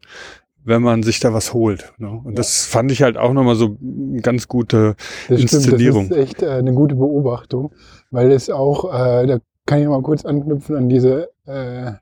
wenn 0.64 0.82
man 0.82 1.02
sich 1.02 1.20
da 1.20 1.32
was 1.32 1.54
holt. 1.54 1.92
Ne? 1.98 2.10
Und 2.10 2.32
ja. 2.32 2.36
das 2.36 2.66
fand 2.66 2.90
ich 2.90 3.02
halt 3.02 3.16
auch 3.16 3.32
nochmal 3.32 3.54
so 3.54 3.76
eine 3.80 4.20
ganz 4.20 4.48
gute 4.48 4.96
das 5.28 5.40
Inszenierung. 5.40 6.06
Stimmt, 6.06 6.20
das 6.20 6.28
ist 6.28 6.30
echt 6.30 6.42
äh, 6.42 6.50
eine 6.50 6.72
gute 6.72 6.96
Beobachtung, 6.96 7.72
weil 8.10 8.30
es 8.32 8.50
auch, 8.50 8.92
äh, 8.92 9.26
da 9.26 9.38
kann 9.66 9.80
ich 9.80 9.88
mal 9.88 10.02
kurz 10.02 10.24
anknüpfen 10.24 10.76
an 10.76 10.88
diese 10.88 11.30
äh, 11.46 11.92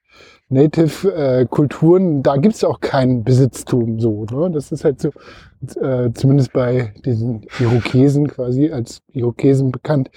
Native-Kulturen, 0.48 2.22
da 2.22 2.36
gibt 2.36 2.55
es 2.55 2.64
auch 2.64 2.80
kein 2.80 3.24
Besitztum 3.24 3.98
so. 3.98 4.24
Ne? 4.30 4.51
Das 4.52 4.70
ist 4.70 4.84
halt 4.84 5.01
so, 5.01 5.10
äh, 5.80 6.12
zumindest 6.12 6.52
bei 6.52 6.92
diesen 7.04 7.46
Irokesen 7.58 8.28
quasi, 8.28 8.70
als 8.70 9.02
Irokesen 9.12 9.72
bekannt, 9.72 10.10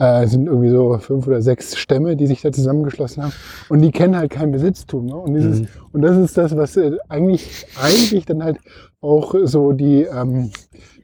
äh, 0.00 0.26
sind 0.26 0.46
irgendwie 0.46 0.70
so 0.70 0.98
fünf 0.98 1.26
oder 1.26 1.42
sechs 1.42 1.76
Stämme, 1.76 2.16
die 2.16 2.26
sich 2.26 2.40
da 2.40 2.50
zusammengeschlossen 2.50 3.22
haben. 3.22 3.32
Und 3.68 3.82
die 3.82 3.92
kennen 3.92 4.16
halt 4.16 4.30
kein 4.30 4.50
Besitztum. 4.50 5.06
Ne? 5.06 5.14
Und, 5.14 5.34
dieses, 5.34 5.60
mhm. 5.60 5.68
und 5.92 6.00
das 6.00 6.16
ist 6.16 6.38
das, 6.38 6.56
was 6.56 6.76
äh, 6.78 6.92
eigentlich, 7.08 7.66
eigentlich 7.80 8.24
dann 8.24 8.42
halt 8.42 8.58
auch 9.02 9.34
so 9.44 9.72
die, 9.72 10.02
ähm, 10.02 10.50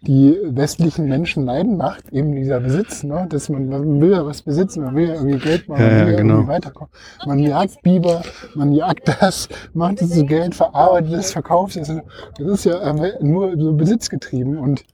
die 0.00 0.38
westlichen 0.44 1.08
Menschen 1.08 1.44
leiden 1.44 1.76
macht, 1.76 2.10
eben 2.10 2.34
dieser 2.34 2.60
Besitz, 2.60 3.02
ne? 3.02 3.26
dass 3.28 3.50
man, 3.50 3.68
man 3.68 4.00
will 4.00 4.12
ja 4.12 4.24
was 4.24 4.40
besitzen, 4.40 4.82
man 4.84 4.94
will 4.94 5.08
ja 5.08 5.14
irgendwie 5.14 5.38
Geld 5.38 5.68
machen, 5.68 5.82
ja, 5.82 5.88
man 5.88 6.06
will 6.06 6.12
ja, 6.12 6.18
genau. 6.18 6.34
irgendwie 6.34 6.52
weiterkommen. 6.52 6.92
Man 7.26 7.38
jagt 7.40 7.82
Biber, 7.82 8.22
man 8.54 8.72
jagt 8.72 9.08
das, 9.20 9.48
macht 9.74 10.00
es 10.00 10.10
zu 10.10 10.24
Geld, 10.24 10.54
verarbeitet 10.54 11.12
es, 11.12 11.32
verkauft 11.32 11.76
es. 11.76 11.92
Das 12.38 12.48
ist 12.48 12.64
ja 12.64 12.78
äh, 12.78 13.22
nur 13.22 13.58
so 13.58 13.74
besitzgetrieben 13.74 14.56
und 14.56 14.84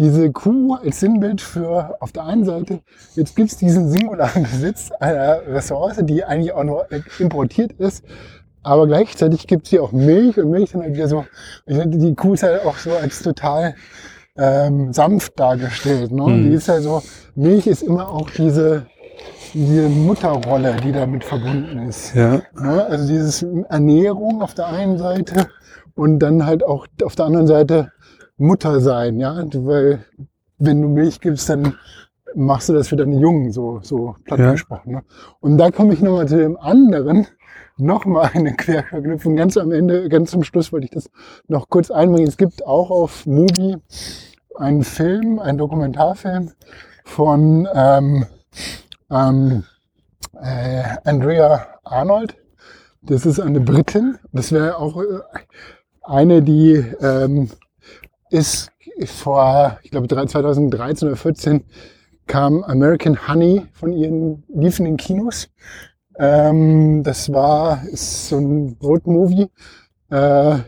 diese 0.00 0.32
Kuh 0.32 0.76
als 0.82 1.00
Sinnbild 1.00 1.42
für 1.42 1.96
auf 2.00 2.10
der 2.10 2.24
einen 2.24 2.44
Seite, 2.46 2.80
jetzt 3.16 3.36
gibt 3.36 3.52
es 3.52 3.58
diesen 3.58 3.90
singularen 3.90 4.42
Besitz 4.50 4.90
einer 4.98 5.42
Ressource, 5.46 5.98
die 6.00 6.24
eigentlich 6.24 6.52
auch 6.54 6.64
nur 6.64 6.86
importiert 7.18 7.72
ist, 7.72 8.02
aber 8.62 8.86
gleichzeitig 8.86 9.46
gibt 9.46 9.66
es 9.66 9.70
hier 9.70 9.82
auch 9.82 9.92
Milch 9.92 10.38
und 10.38 10.50
Milch 10.50 10.72
dann 10.72 10.82
halt 10.82 10.94
wieder 10.94 11.08
so, 11.08 11.26
die 11.66 12.14
Kuh 12.14 12.32
ist 12.32 12.42
halt 12.42 12.64
auch 12.64 12.76
so 12.76 12.92
als 12.92 13.22
total 13.22 13.74
ähm, 14.38 14.92
sanft 14.92 15.38
dargestellt. 15.38 16.12
Ne? 16.12 16.22
Mhm. 16.22 16.44
Die 16.44 16.54
ist 16.54 16.68
ja 16.68 16.80
so, 16.80 17.02
Milch 17.34 17.66
ist 17.66 17.82
immer 17.82 18.08
auch 18.08 18.30
diese, 18.30 18.86
diese 19.52 19.88
Mutterrolle, 19.88 20.76
die 20.82 20.92
damit 20.92 21.24
verbunden 21.24 21.88
ist. 21.88 22.14
Ja. 22.14 22.40
Ne? 22.58 22.86
Also 22.86 23.06
dieses 23.06 23.42
Ernährung 23.68 24.40
auf 24.40 24.54
der 24.54 24.68
einen 24.68 24.96
Seite 24.96 25.48
und 25.94 26.20
dann 26.20 26.46
halt 26.46 26.64
auch 26.64 26.86
auf 27.04 27.16
der 27.16 27.26
anderen 27.26 27.46
Seite 27.46 27.92
Mutter 28.40 28.80
sein, 28.80 29.20
ja, 29.20 29.44
weil 29.54 30.04
wenn 30.58 30.80
du 30.80 30.88
Milch 30.88 31.20
gibst, 31.20 31.48
dann 31.50 31.74
machst 32.34 32.68
du 32.68 32.72
das 32.72 32.88
für 32.88 32.96
deine 32.96 33.18
Jungen, 33.18 33.52
so, 33.52 33.80
so 33.82 34.16
platt 34.24 34.40
ja. 34.40 34.52
gesprochen. 34.52 34.92
Ne? 34.92 35.02
Und 35.40 35.58
da 35.58 35.70
komme 35.70 35.92
ich 35.92 36.00
nochmal 36.00 36.26
zu 36.26 36.38
dem 36.38 36.56
anderen, 36.56 37.26
nochmal 37.76 38.30
eine 38.32 38.54
Querverknüpfung. 38.54 39.36
Ganz 39.36 39.56
am 39.56 39.72
Ende, 39.72 40.08
ganz 40.08 40.30
zum 40.30 40.42
Schluss 40.42 40.72
wollte 40.72 40.86
ich 40.86 40.90
das 40.90 41.10
noch 41.48 41.68
kurz 41.68 41.90
einbringen. 41.90 42.28
Es 42.28 42.38
gibt 42.38 42.66
auch 42.66 42.90
auf 42.90 43.26
Mubi 43.26 43.76
einen 44.56 44.84
Film, 44.84 45.38
einen 45.38 45.58
Dokumentarfilm 45.58 46.52
von 47.04 47.68
ähm, 47.74 48.26
ähm, 49.10 49.64
äh, 50.40 50.82
Andrea 51.04 51.66
Arnold. 51.84 52.36
Das 53.02 53.26
ist 53.26 53.38
eine 53.40 53.60
Britin. 53.60 54.18
Das 54.32 54.52
wäre 54.52 54.78
auch 54.78 54.96
äh, 55.02 55.20
eine, 56.02 56.42
die 56.42 56.74
ähm, 57.00 57.50
ist 58.30 58.70
vor, 59.04 59.78
ich 59.82 59.90
glaube 59.90 60.08
2013 60.08 61.08
oder 61.08 61.16
2014 61.16 61.64
kam 62.26 62.62
American 62.62 63.28
Honey 63.28 63.66
von 63.72 63.92
ihren 63.92 64.44
liefen 64.48 64.86
in 64.86 64.96
Kinos. 64.96 65.48
Ähm, 66.18 67.02
das 67.02 67.32
war 67.32 67.82
ist 67.90 68.28
so 68.28 68.38
ein 68.38 68.76
Roadmovie, 68.82 69.48
äh, 70.10 70.58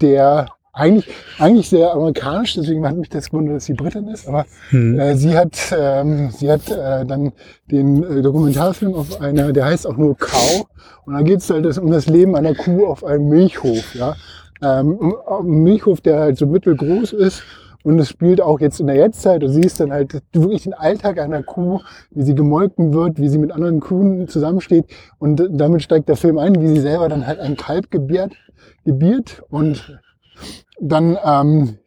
der 0.00 0.48
eigentlich, 0.78 1.08
eigentlich 1.38 1.68
sehr 1.68 1.92
amerikanisch, 1.92 2.54
deswegen 2.54 2.86
hat 2.86 2.96
mich 2.96 3.08
das 3.08 3.30
gewundert, 3.30 3.56
dass 3.56 3.64
sie 3.64 3.74
Britin 3.74 4.06
ist, 4.08 4.28
aber 4.28 4.46
hm. 4.70 4.98
äh, 4.98 5.16
sie 5.16 5.36
hat, 5.36 5.58
ähm, 5.76 6.30
sie 6.30 6.50
hat 6.50 6.70
äh, 6.70 7.04
dann 7.04 7.32
den 7.70 8.04
äh, 8.04 8.22
Dokumentarfilm 8.22 8.94
auf 8.94 9.20
einer, 9.20 9.52
der 9.52 9.64
heißt 9.64 9.88
auch 9.88 9.96
nur 9.96 10.16
Cow 10.16 10.66
und 11.04 11.14
da 11.14 11.22
geht 11.22 11.40
es 11.40 11.50
halt 11.50 11.78
um 11.78 11.90
das 11.90 12.06
Leben 12.06 12.36
einer 12.36 12.54
Kuh 12.54 12.86
auf 12.86 13.02
einem 13.04 13.28
Milchhof, 13.28 13.94
ja. 13.94 14.14
Ähm, 14.62 15.14
Milchhof, 15.42 16.00
der 16.00 16.20
halt 16.20 16.38
so 16.38 16.46
mittelgroß 16.46 17.12
ist 17.12 17.42
Und 17.84 17.98
es 17.98 18.08
spielt 18.08 18.40
auch 18.40 18.60
jetzt 18.60 18.80
in 18.80 18.86
der 18.86 18.96
Jetztzeit. 18.96 19.42
Du 19.42 19.48
siehst 19.48 19.80
dann 19.80 19.92
halt 19.92 20.20
wirklich 20.32 20.64
den 20.64 20.74
Alltag 20.74 21.18
einer 21.20 21.42
Kuh, 21.42 21.80
wie 22.10 22.22
sie 22.22 22.34
gemolken 22.34 22.92
wird, 22.92 23.18
wie 23.18 23.28
sie 23.28 23.38
mit 23.38 23.52
anderen 23.52 23.80
Kühen 23.80 24.28
zusammensteht. 24.28 24.86
Und 25.18 25.42
damit 25.50 25.82
steigt 25.82 26.08
der 26.08 26.16
Film 26.16 26.38
ein, 26.38 26.60
wie 26.60 26.68
sie 26.68 26.80
selber 26.80 27.08
dann 27.08 27.26
halt 27.26 27.38
ein 27.38 27.56
Kalb 27.56 27.90
gebiert, 27.90 28.32
gebiert 28.84 29.42
und 29.48 30.00
dann 30.80 31.16
ähm, 31.24 31.78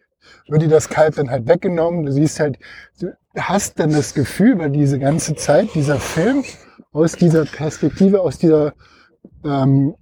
wird 0.48 0.62
dir 0.62 0.70
das 0.70 0.90
Kalb 0.90 1.16
dann 1.16 1.30
halt 1.30 1.48
weggenommen. 1.48 2.06
Du 2.06 2.12
siehst 2.12 2.40
halt, 2.40 2.58
du 3.00 3.14
hast 3.38 3.80
dann 3.80 3.92
das 3.92 4.14
Gefühl, 4.14 4.58
weil 4.60 4.72
diese 4.72 4.98
ganze 5.00 5.36
Zeit 5.36 5.76
dieser 5.76 5.98
Film 5.98 6.44
aus 6.94 7.14
dieser 7.14 7.46
Perspektive, 7.46 8.22
aus 8.22 8.38
dieser 8.38 8.74
ähm, 9.46 9.96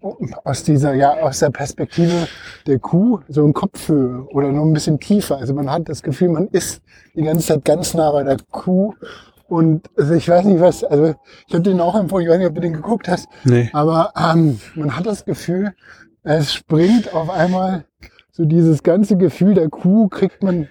aus 0.44 0.64
dieser, 0.64 0.94
ja, 0.94 1.14
aus 1.22 1.40
der 1.40 1.50
Perspektive 1.50 2.28
der 2.68 2.80
Kuh 2.80 3.20
so 3.28 3.46
in 3.46 3.54
Kopfhöhe 3.54 4.26
oder 4.32 4.52
nur 4.52 4.66
ein 4.66 4.74
bisschen 4.74 5.00
tiefer. 5.00 5.38
Also 5.38 5.54
man 5.54 5.70
hat 5.70 5.88
das 5.90 6.04
Gefühl, 6.04 6.30
man 6.30 6.48
ist 6.50 6.82
die 7.16 7.24
ganze 7.24 7.48
Zeit 7.48 7.66
ganz 7.66 7.94
nah 7.94 8.12
bei 8.12 8.24
der 8.24 8.38
Kuh. 8.52 8.94
Und 9.48 9.90
also 9.98 10.14
ich 10.14 10.30
weiß 10.30 10.46
nicht 10.46 10.60
was, 10.62 10.84
also 10.84 11.16
ich 11.48 11.54
habe 11.54 11.64
den 11.64 11.80
auch 11.80 11.96
empfohlen, 11.96 12.26
ich 12.26 12.32
weiß 12.32 12.38
nicht, 12.38 12.48
ob 12.48 12.56
du 12.56 12.62
den 12.62 12.74
geguckt 12.74 13.08
hast, 13.08 13.28
Nee. 13.46 13.70
aber 13.74 14.14
ähm, 14.16 14.60
man 14.76 14.96
hat 14.96 15.08
das 15.08 15.26
Gefühl, 15.26 15.74
es 16.24 16.54
springt 16.54 17.14
auf 17.14 17.30
einmal 17.32 17.86
so 18.32 18.46
dieses 18.46 18.84
ganze 18.84 19.18
Gefühl 19.18 19.56
der 19.56 19.70
Kuh 19.70 20.08
kriegt 20.08 20.44
man 20.44 20.68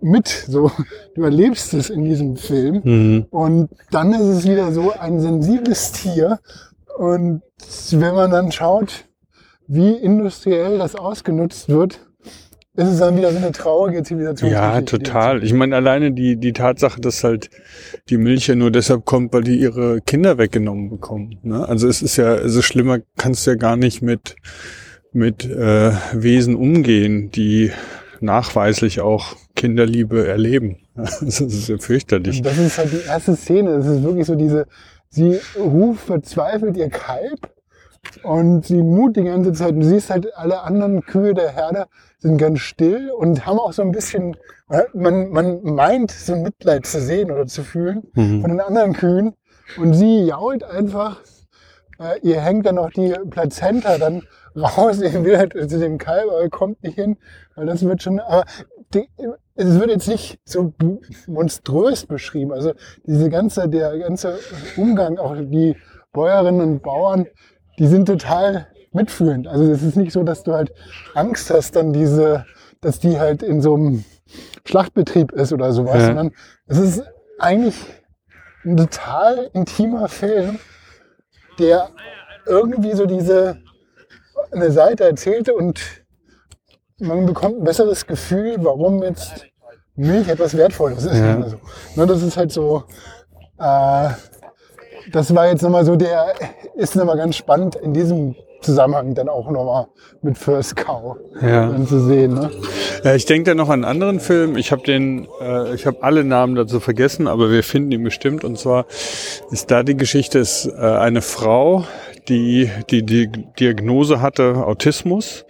mit. 0.00 0.28
So, 0.28 0.70
du 1.14 1.22
erlebst 1.22 1.74
es 1.74 1.90
in 1.90 2.04
diesem 2.04 2.36
Film. 2.36 2.80
Mhm. 2.84 3.26
Und 3.30 3.70
dann 3.90 4.12
ist 4.14 4.20
es 4.22 4.44
wieder 4.48 4.72
so 4.72 4.92
ein 4.92 5.20
sensibles 5.20 5.92
Tier. 5.92 6.38
Und 6.96 7.42
wenn 7.90 8.14
man 8.14 8.30
dann 8.30 8.52
schaut, 8.52 9.06
wie 9.66 9.92
industriell 9.92 10.78
das 10.78 10.94
ausgenutzt 10.94 11.68
wird, 11.68 12.00
ist 12.76 12.88
es 12.88 12.98
dann 12.98 13.16
wieder 13.16 13.30
so 13.30 13.38
eine 13.38 13.52
traurige 13.52 14.02
Zivilisation. 14.02 14.50
Ja, 14.50 14.80
total. 14.82 15.44
Ich 15.44 15.52
meine, 15.52 15.76
alleine 15.76 16.12
die, 16.12 16.36
die 16.36 16.52
Tatsache, 16.52 17.00
dass 17.00 17.22
halt 17.22 17.50
die 18.08 18.18
Milch 18.18 18.48
ja 18.48 18.56
nur 18.56 18.72
deshalb 18.72 19.04
kommt, 19.04 19.32
weil 19.32 19.44
die 19.44 19.56
ihre 19.56 20.00
Kinder 20.00 20.38
weggenommen 20.38 20.90
bekommen. 20.90 21.38
Ne? 21.42 21.66
Also 21.68 21.88
es 21.88 22.02
ist 22.02 22.16
ja, 22.16 22.34
also 22.34 22.62
schlimmer 22.62 22.98
kannst 23.16 23.46
du 23.46 23.52
ja 23.52 23.56
gar 23.56 23.76
nicht 23.76 24.02
mit, 24.02 24.34
mit 25.12 25.44
äh, 25.44 25.92
Wesen 26.12 26.56
umgehen, 26.56 27.30
die 27.30 27.70
nachweislich 28.20 29.00
auch 29.00 29.36
Kinderliebe 29.54 30.26
erleben. 30.26 30.78
Das 30.96 31.20
ist 31.20 31.68
ja 31.68 31.76
fürchterlich. 31.78 32.38
Und 32.38 32.46
das 32.46 32.56
ist 32.56 32.78
halt 32.78 32.92
die 32.92 33.06
erste 33.06 33.34
Szene. 33.34 33.70
Es 33.70 33.86
ist 33.86 34.02
wirklich 34.04 34.26
so 34.26 34.36
diese, 34.36 34.66
sie 35.14 35.40
ruft 35.58 36.06
verzweifelt 36.06 36.76
ihr 36.76 36.90
Kalb 36.90 37.50
und 38.22 38.66
sie 38.66 38.82
mut 38.82 39.16
die 39.16 39.24
ganze 39.24 39.52
Zeit. 39.52 39.74
Du 39.76 39.82
siehst 39.82 40.10
halt, 40.10 40.34
alle 40.36 40.60
anderen 40.62 41.02
Kühe 41.06 41.34
der 41.34 41.50
Herde 41.50 41.86
sind 42.18 42.38
ganz 42.38 42.60
still 42.60 43.10
und 43.10 43.46
haben 43.46 43.58
auch 43.58 43.72
so 43.72 43.82
ein 43.82 43.92
bisschen, 43.92 44.36
man, 44.92 45.30
man 45.30 45.62
meint, 45.62 46.10
so 46.10 46.34
ein 46.34 46.42
Mitleid 46.42 46.86
zu 46.86 47.00
sehen 47.00 47.30
oder 47.30 47.46
zu 47.46 47.62
fühlen 47.62 48.02
Mhm. 48.14 48.40
von 48.42 48.50
den 48.50 48.60
anderen 48.60 48.92
Kühen. 48.92 49.34
Und 49.78 49.94
sie 49.94 50.24
jault 50.26 50.62
einfach. 50.64 51.20
Äh, 51.98 52.18
ihr 52.22 52.40
hängt 52.40 52.66
dann 52.66 52.74
noch 52.74 52.90
die 52.90 53.14
Plazenta 53.30 53.96
dann 53.98 54.22
raus. 54.56 55.00
Ihr 55.02 55.24
will 55.24 55.38
halt 55.38 55.52
zu 55.70 55.78
dem 55.78 55.96
Kalb, 55.96 56.28
aber 56.30 56.48
kommt 56.50 56.82
nicht 56.82 56.96
hin, 56.96 57.16
weil 57.54 57.66
das 57.66 57.82
wird 57.84 58.02
schon, 58.02 58.20
aber 58.20 58.44
die, 58.92 59.08
es 59.56 59.78
wird 59.78 59.90
jetzt 59.90 60.08
nicht 60.08 60.38
so 60.44 60.72
monströs 61.26 62.06
beschrieben. 62.06 62.52
Also 62.52 62.72
diese 63.06 63.30
ganze, 63.30 63.68
der 63.68 63.98
ganze 63.98 64.38
Umgang, 64.76 65.18
auch 65.18 65.34
die 65.36 65.76
Bäuerinnen 66.12 66.60
und 66.60 66.82
Bauern, 66.82 67.26
die 67.78 67.86
sind 67.86 68.06
total 68.06 68.68
mitfühlend. 68.92 69.46
Also 69.48 69.70
es 69.70 69.82
ist 69.82 69.96
nicht 69.96 70.12
so, 70.12 70.22
dass 70.22 70.42
du 70.42 70.52
halt 70.54 70.72
Angst 71.14 71.50
hast, 71.50 71.76
dann 71.76 71.92
diese, 71.92 72.44
dass 72.80 72.98
die 73.00 73.18
halt 73.18 73.42
in 73.42 73.60
so 73.60 73.74
einem 73.74 74.04
Schlachtbetrieb 74.64 75.32
ist 75.32 75.52
oder 75.52 75.72
sowas, 75.72 75.96
Ja. 76.00 76.06
sondern 76.06 76.30
es 76.66 76.78
ist 76.78 77.02
eigentlich 77.38 77.74
ein 78.64 78.76
total 78.76 79.50
intimer 79.52 80.08
Film, 80.08 80.58
der 81.58 81.90
irgendwie 82.46 82.92
so 82.92 83.06
diese 83.06 83.58
eine 84.52 84.70
Seite 84.70 85.04
erzählte 85.04 85.54
und 85.54 85.80
man 87.04 87.26
bekommt 87.26 87.58
ein 87.58 87.64
besseres 87.64 88.06
Gefühl, 88.06 88.56
warum 88.58 89.02
jetzt 89.02 89.46
Milch 89.96 90.28
etwas 90.28 90.56
Wertvolles 90.56 91.04
ist. 91.04 91.18
Ja. 91.18 91.36
Also, 91.36 91.56
ne, 91.96 92.06
das 92.06 92.22
ist 92.22 92.36
halt 92.36 92.50
so, 92.52 92.84
äh, 93.58 94.08
das 95.12 95.34
war 95.34 95.46
jetzt 95.48 95.62
nochmal 95.62 95.84
so 95.84 95.96
der, 95.96 96.34
ist 96.76 96.96
nochmal 96.96 97.16
ganz 97.16 97.36
spannend 97.36 97.76
in 97.76 97.92
diesem 97.92 98.34
Zusammenhang 98.62 99.14
dann 99.14 99.28
auch 99.28 99.50
nochmal 99.50 99.86
mit 100.22 100.38
First 100.38 100.76
Cow 100.76 101.16
Ja. 101.42 101.68
dann 101.68 101.86
zu 101.86 102.00
sehen. 102.00 102.34
Ne? 102.34 102.50
Ja, 103.04 103.14
ich 103.14 103.26
denke 103.26 103.50
da 103.50 103.54
noch 103.54 103.68
an 103.68 103.74
einen 103.74 103.84
anderen 103.84 104.20
Film. 104.20 104.56
Ich 104.56 104.72
habe 104.72 104.82
den, 104.82 105.28
äh, 105.40 105.74
ich 105.74 105.86
habe 105.86 105.98
alle 106.02 106.24
Namen 106.24 106.54
dazu 106.54 106.80
vergessen, 106.80 107.28
aber 107.28 107.50
wir 107.50 107.62
finden 107.62 107.92
ihn 107.92 108.02
bestimmt. 108.02 108.42
Und 108.42 108.58
zwar 108.58 108.86
ist 109.50 109.70
da 109.70 109.82
die 109.82 109.96
Geschichte, 109.96 110.38
ist 110.38 110.66
äh, 110.66 110.80
eine 110.80 111.20
Frau, 111.20 111.84
die 112.28 112.70
die, 112.90 113.04
die 113.04 113.28
Diagnose 113.58 114.20
hatte 114.20 114.66
Autismus. 114.66 115.44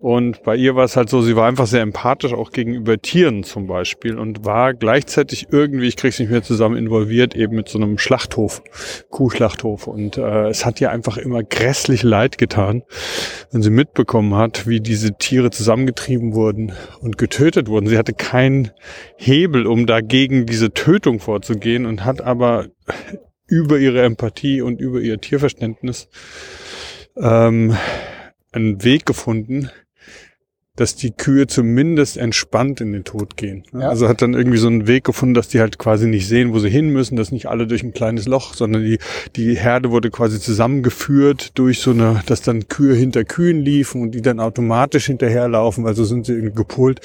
Und 0.00 0.44
bei 0.44 0.54
ihr 0.54 0.76
war 0.76 0.84
es 0.84 0.96
halt 0.96 1.08
so, 1.08 1.22
sie 1.22 1.34
war 1.34 1.48
einfach 1.48 1.66
sehr 1.66 1.82
empathisch, 1.82 2.32
auch 2.32 2.52
gegenüber 2.52 2.98
Tieren 2.98 3.42
zum 3.42 3.66
Beispiel. 3.66 4.16
Und 4.16 4.44
war 4.44 4.74
gleichzeitig 4.74 5.48
irgendwie, 5.50 5.88
ich 5.88 5.96
krieg's 5.96 6.20
nicht 6.20 6.30
mehr 6.30 6.42
zusammen, 6.42 6.76
involviert 6.76 7.34
eben 7.34 7.56
mit 7.56 7.68
so 7.68 7.78
einem 7.78 7.98
Schlachthof, 7.98 8.62
Kuhschlachthof. 9.10 9.88
Und 9.88 10.16
äh, 10.16 10.48
es 10.48 10.64
hat 10.64 10.80
ihr 10.80 10.90
einfach 10.90 11.16
immer 11.16 11.42
grässlich 11.42 12.02
leid 12.04 12.38
getan, 12.38 12.82
wenn 13.50 13.62
sie 13.62 13.70
mitbekommen 13.70 14.34
hat, 14.34 14.68
wie 14.68 14.80
diese 14.80 15.14
Tiere 15.14 15.50
zusammengetrieben 15.50 16.34
wurden 16.34 16.72
und 17.00 17.18
getötet 17.18 17.68
wurden. 17.68 17.88
Sie 17.88 17.98
hatte 17.98 18.12
keinen 18.12 18.70
Hebel, 19.16 19.66
um 19.66 19.86
dagegen 19.86 20.46
diese 20.46 20.72
Tötung 20.72 21.18
vorzugehen 21.18 21.86
und 21.86 22.04
hat 22.04 22.20
aber 22.20 22.66
über 23.48 23.78
ihre 23.78 24.02
Empathie 24.02 24.62
und 24.62 24.80
über 24.80 25.00
ihr 25.00 25.20
Tierverständnis 25.20 26.08
ähm, 27.16 27.76
einen 28.52 28.84
Weg 28.84 29.06
gefunden, 29.06 29.70
dass 30.78 30.94
die 30.94 31.10
Kühe 31.10 31.48
zumindest 31.48 32.16
entspannt 32.16 32.80
in 32.80 32.92
den 32.92 33.02
Tod 33.02 33.36
gehen. 33.36 33.64
Ja. 33.72 33.88
Also 33.88 34.08
hat 34.08 34.22
dann 34.22 34.34
irgendwie 34.34 34.58
so 34.58 34.68
einen 34.68 34.86
Weg 34.86 35.02
gefunden, 35.02 35.34
dass 35.34 35.48
die 35.48 35.58
halt 35.58 35.76
quasi 35.78 36.06
nicht 36.06 36.28
sehen, 36.28 36.52
wo 36.52 36.60
sie 36.60 36.70
hin 36.70 36.90
müssen, 36.90 37.16
dass 37.16 37.32
nicht 37.32 37.46
alle 37.46 37.66
durch 37.66 37.82
ein 37.82 37.92
kleines 37.92 38.28
Loch, 38.28 38.54
sondern 38.54 38.84
die, 38.84 38.98
die 39.34 39.56
Herde 39.56 39.90
wurde 39.90 40.10
quasi 40.10 40.38
zusammengeführt 40.38 41.58
durch 41.58 41.80
so 41.80 41.90
eine, 41.90 42.22
dass 42.26 42.42
dann 42.42 42.68
Kühe 42.68 42.94
hinter 42.94 43.24
Kühen 43.24 43.60
liefen 43.60 44.02
und 44.02 44.12
die 44.12 44.22
dann 44.22 44.38
automatisch 44.38 45.06
hinterherlaufen, 45.06 45.82
weil 45.82 45.94
so 45.94 46.04
sind 46.04 46.26
sie 46.26 46.34
irgendwie 46.34 46.54
gepolt. 46.54 47.00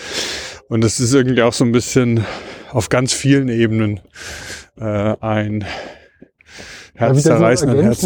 Und 0.69 0.83
das 0.83 0.99
ist 0.99 1.13
irgendwie 1.13 1.41
auch 1.41 1.53
so 1.53 1.65
ein 1.65 1.71
bisschen 1.71 2.23
auf 2.69 2.89
ganz 2.89 3.11
vielen 3.11 3.49
Ebenen 3.49 4.01
äh, 4.79 5.15
ein 5.19 5.65
Das 7.09 7.17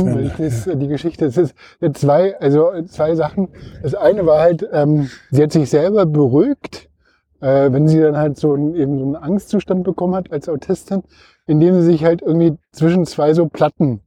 Herzwärmer. 0.06 0.22
das, 0.38 0.68
äh, 0.68 0.78
die 0.78 0.88
Geschichte, 0.88 1.26
es 1.26 1.38
ist 1.38 1.54
zwei, 1.94 2.38
also 2.40 2.72
zwei 2.88 3.16
Sachen. 3.16 3.50
Das 3.84 3.94
eine 3.96 4.26
war 4.26 4.40
halt, 4.40 4.68
ähm, 4.72 5.10
sie 5.32 5.44
hat 5.44 5.52
sich 5.52 5.70
selber 5.70 6.06
beruhigt, 6.06 6.90
äh, 7.42 7.72
wenn 7.72 7.88
sie 7.88 8.00
dann 8.00 8.18
halt 8.18 8.38
so 8.38 8.54
einen, 8.54 8.76
eben 8.76 8.98
so 8.98 9.04
einen 9.06 9.16
Angstzustand 9.16 9.84
bekommen 9.84 10.16
hat 10.16 10.32
als 10.32 10.48
Autistin, 10.50 11.04
indem 11.48 11.76
sie 11.76 11.84
sich 11.84 12.04
halt 12.06 12.22
irgendwie 12.22 12.58
zwischen 12.72 13.06
zwei 13.06 13.34
so 13.34 13.48
Platten 13.48 14.02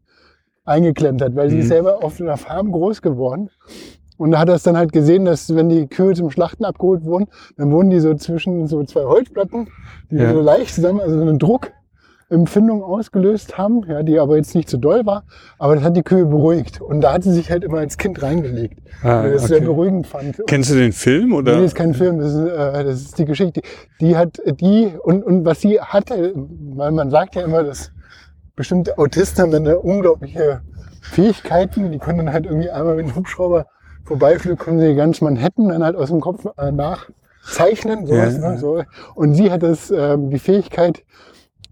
eingeklemmt 0.64 1.20
hat, 1.22 1.34
weil 1.36 1.50
sie 1.50 1.56
Mhm. 1.56 1.62
ist 1.62 1.68
selber 1.68 2.02
auf 2.04 2.20
einer 2.20 2.36
Farm 2.36 2.72
groß 2.72 3.02
geworden. 3.02 3.50
Und 4.16 4.32
da 4.32 4.38
hat 4.38 4.48
er 4.50 4.54
es 4.56 4.62
dann 4.62 4.76
halt 4.76 4.92
gesehen, 4.92 5.24
dass 5.24 5.54
wenn 5.54 5.68
die 5.70 5.86
Kühe 5.86 6.12
zum 6.14 6.30
Schlachten 6.30 6.64
abgeholt 6.64 7.04
wurden, 7.04 7.28
dann 7.56 7.70
wurden 7.72 7.88
die 7.90 8.00
so 8.00 8.14
zwischen 8.14 8.66
so 8.66 8.84
zwei 8.84 9.04
Holzplatten, 9.04 9.68
die 10.10 10.16
Ja. 10.16 10.32
so 10.34 10.40
leicht 10.42 10.74
zusammen, 10.74 11.00
also 11.00 11.16
so 11.16 11.22
eine 11.22 11.38
Druckempfindung 12.30 12.82
ausgelöst 12.82 13.58
haben, 13.58 13.82
ja, 13.88 14.02
die 14.02 14.18
aber 14.18 14.36
jetzt 14.36 14.54
nicht 14.54 14.70
so 14.70 14.76
doll 14.78 15.04
war, 15.04 15.24
aber 15.58 15.74
das 15.74 15.84
hat 15.84 15.96
die 15.96 16.02
Kühe 16.02 16.24
beruhigt. 16.24 16.80
Und 16.80 17.00
da 17.00 17.12
hat 17.14 17.24
sie 17.24 17.32
sich 17.32 17.50
halt 17.50 17.64
immer 17.64 17.78
als 17.78 17.98
Kind 17.98 18.22
reingelegt, 18.22 18.78
Ah, 19.02 19.22
weil 19.24 19.32
das 19.32 19.44
sehr 19.46 19.58
okay. 19.58 19.66
beruhigend 19.66 20.06
fand. 20.06 20.40
Kennst 20.46 20.70
du 20.70 20.74
den 20.76 20.92
Film 20.92 21.32
oder? 21.34 21.52
Nee, 21.56 21.62
das 21.62 21.72
ist 21.72 21.74
kein 21.74 21.94
Film, 21.94 22.18
das 22.18 22.32
ist, 22.32 22.48
äh, 22.48 22.84
das 22.84 23.00
ist 23.00 23.18
die 23.18 23.24
Geschichte. 23.24 23.62
Die 24.00 24.16
hat 24.16 24.40
die 24.60 24.92
und, 25.02 25.24
und 25.24 25.44
was 25.44 25.60
sie 25.60 25.80
hatte, 25.80 26.32
weil 26.34 26.92
man 26.92 27.10
sagt 27.10 27.34
ja 27.34 27.42
immer, 27.42 27.64
dass 27.64 27.90
bestimmte 28.56 28.96
Autisten 28.98 29.42
haben 29.42 29.50
dann 29.50 29.66
eine 29.66 29.78
unglaubliche 29.78 30.60
Fähigkeiten, 31.02 31.90
die 31.90 31.98
können 31.98 32.18
dann 32.18 32.32
halt 32.32 32.46
irgendwie 32.46 32.70
einmal 32.70 32.94
mit 32.96 33.06
dem 33.08 33.16
Hubschrauber 33.16 33.66
vorbeifliegen, 34.04 34.58
können 34.58 34.78
sie 34.80 34.94
ganz 34.94 35.20
Manhattan 35.20 35.68
dann 35.68 35.82
halt 35.82 35.96
aus 35.96 36.10
dem 36.10 36.20
Kopf 36.20 36.46
äh, 36.58 36.70
nachzeichnen. 36.70 38.06
Sowas, 38.06 38.34
Ja, 38.36 38.40
ja. 38.42 38.50
ne, 38.52 38.58
so. 38.58 38.82
Und 39.14 39.34
sie 39.34 39.50
hat 39.50 39.62
das, 39.62 39.90
ähm, 39.90 40.30
die 40.30 40.38
Fähigkeit, 40.38 41.02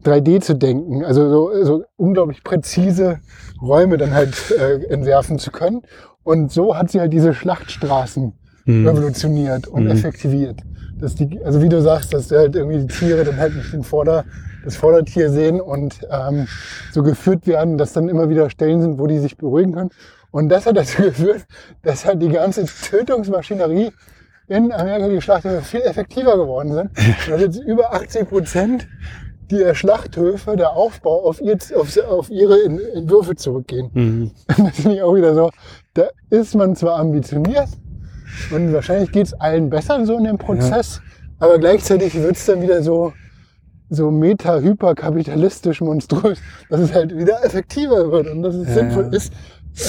3D 0.05 0.41
zu 0.41 0.55
denken, 0.55 1.05
also 1.05 1.29
so, 1.29 1.65
so 1.65 1.85
unglaublich 1.97 2.43
präzise 2.45 3.19
Räume 3.61 3.97
dann 3.99 4.15
halt 4.15 4.51
äh, 4.53 4.85
entwerfen 4.93 5.39
zu 5.39 5.51
können. 5.51 5.83
Und 6.23 6.53
so 6.53 6.77
hat 6.77 6.91
sie 6.91 7.01
halt 7.01 7.13
diese 7.13 7.35
Schlachtstraßen 7.35 8.33
Hm. 8.65 8.87
revolutioniert 8.87 9.67
und 9.67 9.85
Mhm. 9.85 9.91
effektiviert. 9.93 10.61
Dass 11.01 11.15
die, 11.15 11.41
also 11.43 11.63
wie 11.63 11.71
du 11.71 11.81
sagst, 11.81 12.13
dass 12.13 12.31
halt 12.31 12.55
irgendwie 12.55 12.81
die 12.81 12.87
Tiere 12.87 13.25
dann 13.25 13.39
halt 13.39 13.57
nicht 13.57 13.73
den 13.73 13.83
Vorder, 13.83 14.25
das 14.63 14.77
Vordertier 14.77 15.31
sehen 15.31 15.61
und 15.61 16.01
ähm, 16.11 16.47
so 16.93 17.03
geführt 17.03 17.47
werden, 17.47 17.79
dass 17.79 17.95
dann 17.95 18.09
immer 18.11 18.29
wieder 18.29 18.51
Stellen 18.51 18.83
sind, 18.83 18.99
wo 18.99 19.07
die 19.07 19.19
sich 19.21 19.39
beruhigen 19.39 19.73
können. 19.73 19.91
Und 20.33 20.51
das 20.51 20.67
hat 20.67 20.77
dazu 20.77 21.01
geführt, 21.03 21.47
dass 21.83 22.05
halt 22.05 22.21
die 22.21 22.29
ganze 22.29 22.67
Tötungsmaschinerie 22.67 23.91
in 24.49 24.71
Amerika 24.73 25.09
die 25.09 25.21
Schlachthöfe 25.23 25.63
viel 25.63 25.81
effektiver 25.81 26.37
geworden 26.37 26.73
sind. 26.73 26.91
Und 27.27 27.31
dass 27.31 27.41
jetzt 27.41 27.61
über 27.63 27.95
80 27.95 28.29
Prozent 28.29 28.87
der 29.51 29.75
Schlachthöfe, 29.75 30.57
der 30.57 30.73
Aufbau 30.73 31.25
auf, 31.25 31.41
ihr, 31.41 31.57
auf, 31.77 31.97
auf 32.09 32.31
ihre 32.31 32.63
Entwürfe 32.95 33.35
zurückgehen. 33.35 33.91
Mhm. 33.93 34.31
Das 34.47 34.77
finde 34.77 34.97
ich 34.97 35.03
auch 35.03 35.15
wieder 35.15 35.35
so. 35.35 35.51
Da 35.95 36.09
ist 36.31 36.55
man 36.55 36.77
zwar 36.77 36.97
ambitioniert 36.97 37.69
und 38.51 38.73
wahrscheinlich 38.73 39.11
geht 39.11 39.27
es 39.27 39.35
allen 39.35 39.71
besser 39.71 40.05
so 40.07 40.17
in 40.19 40.25
dem 40.25 40.39
Prozess, 40.39 41.01
aber 41.39 41.59
gleichzeitig 41.59 42.15
wird 42.15 42.37
es 42.37 42.47
dann 42.47 42.63
wieder 42.63 42.83
so, 42.83 43.13
so 43.91 44.11
meta-hyperkapitalistisch 44.11 45.81
monströs, 45.81 46.39
dass 46.69 46.81
es 46.81 46.93
halt 46.95 47.17
wieder 47.17 47.45
effektiver 47.45 48.13
wird 48.13 48.29
und 48.29 48.43
dass 48.43 48.55
es 48.55 48.69
Ja, 48.69 48.75
sinnvoll 48.75 49.09
ja. 49.11 49.17
ist, 49.17 49.33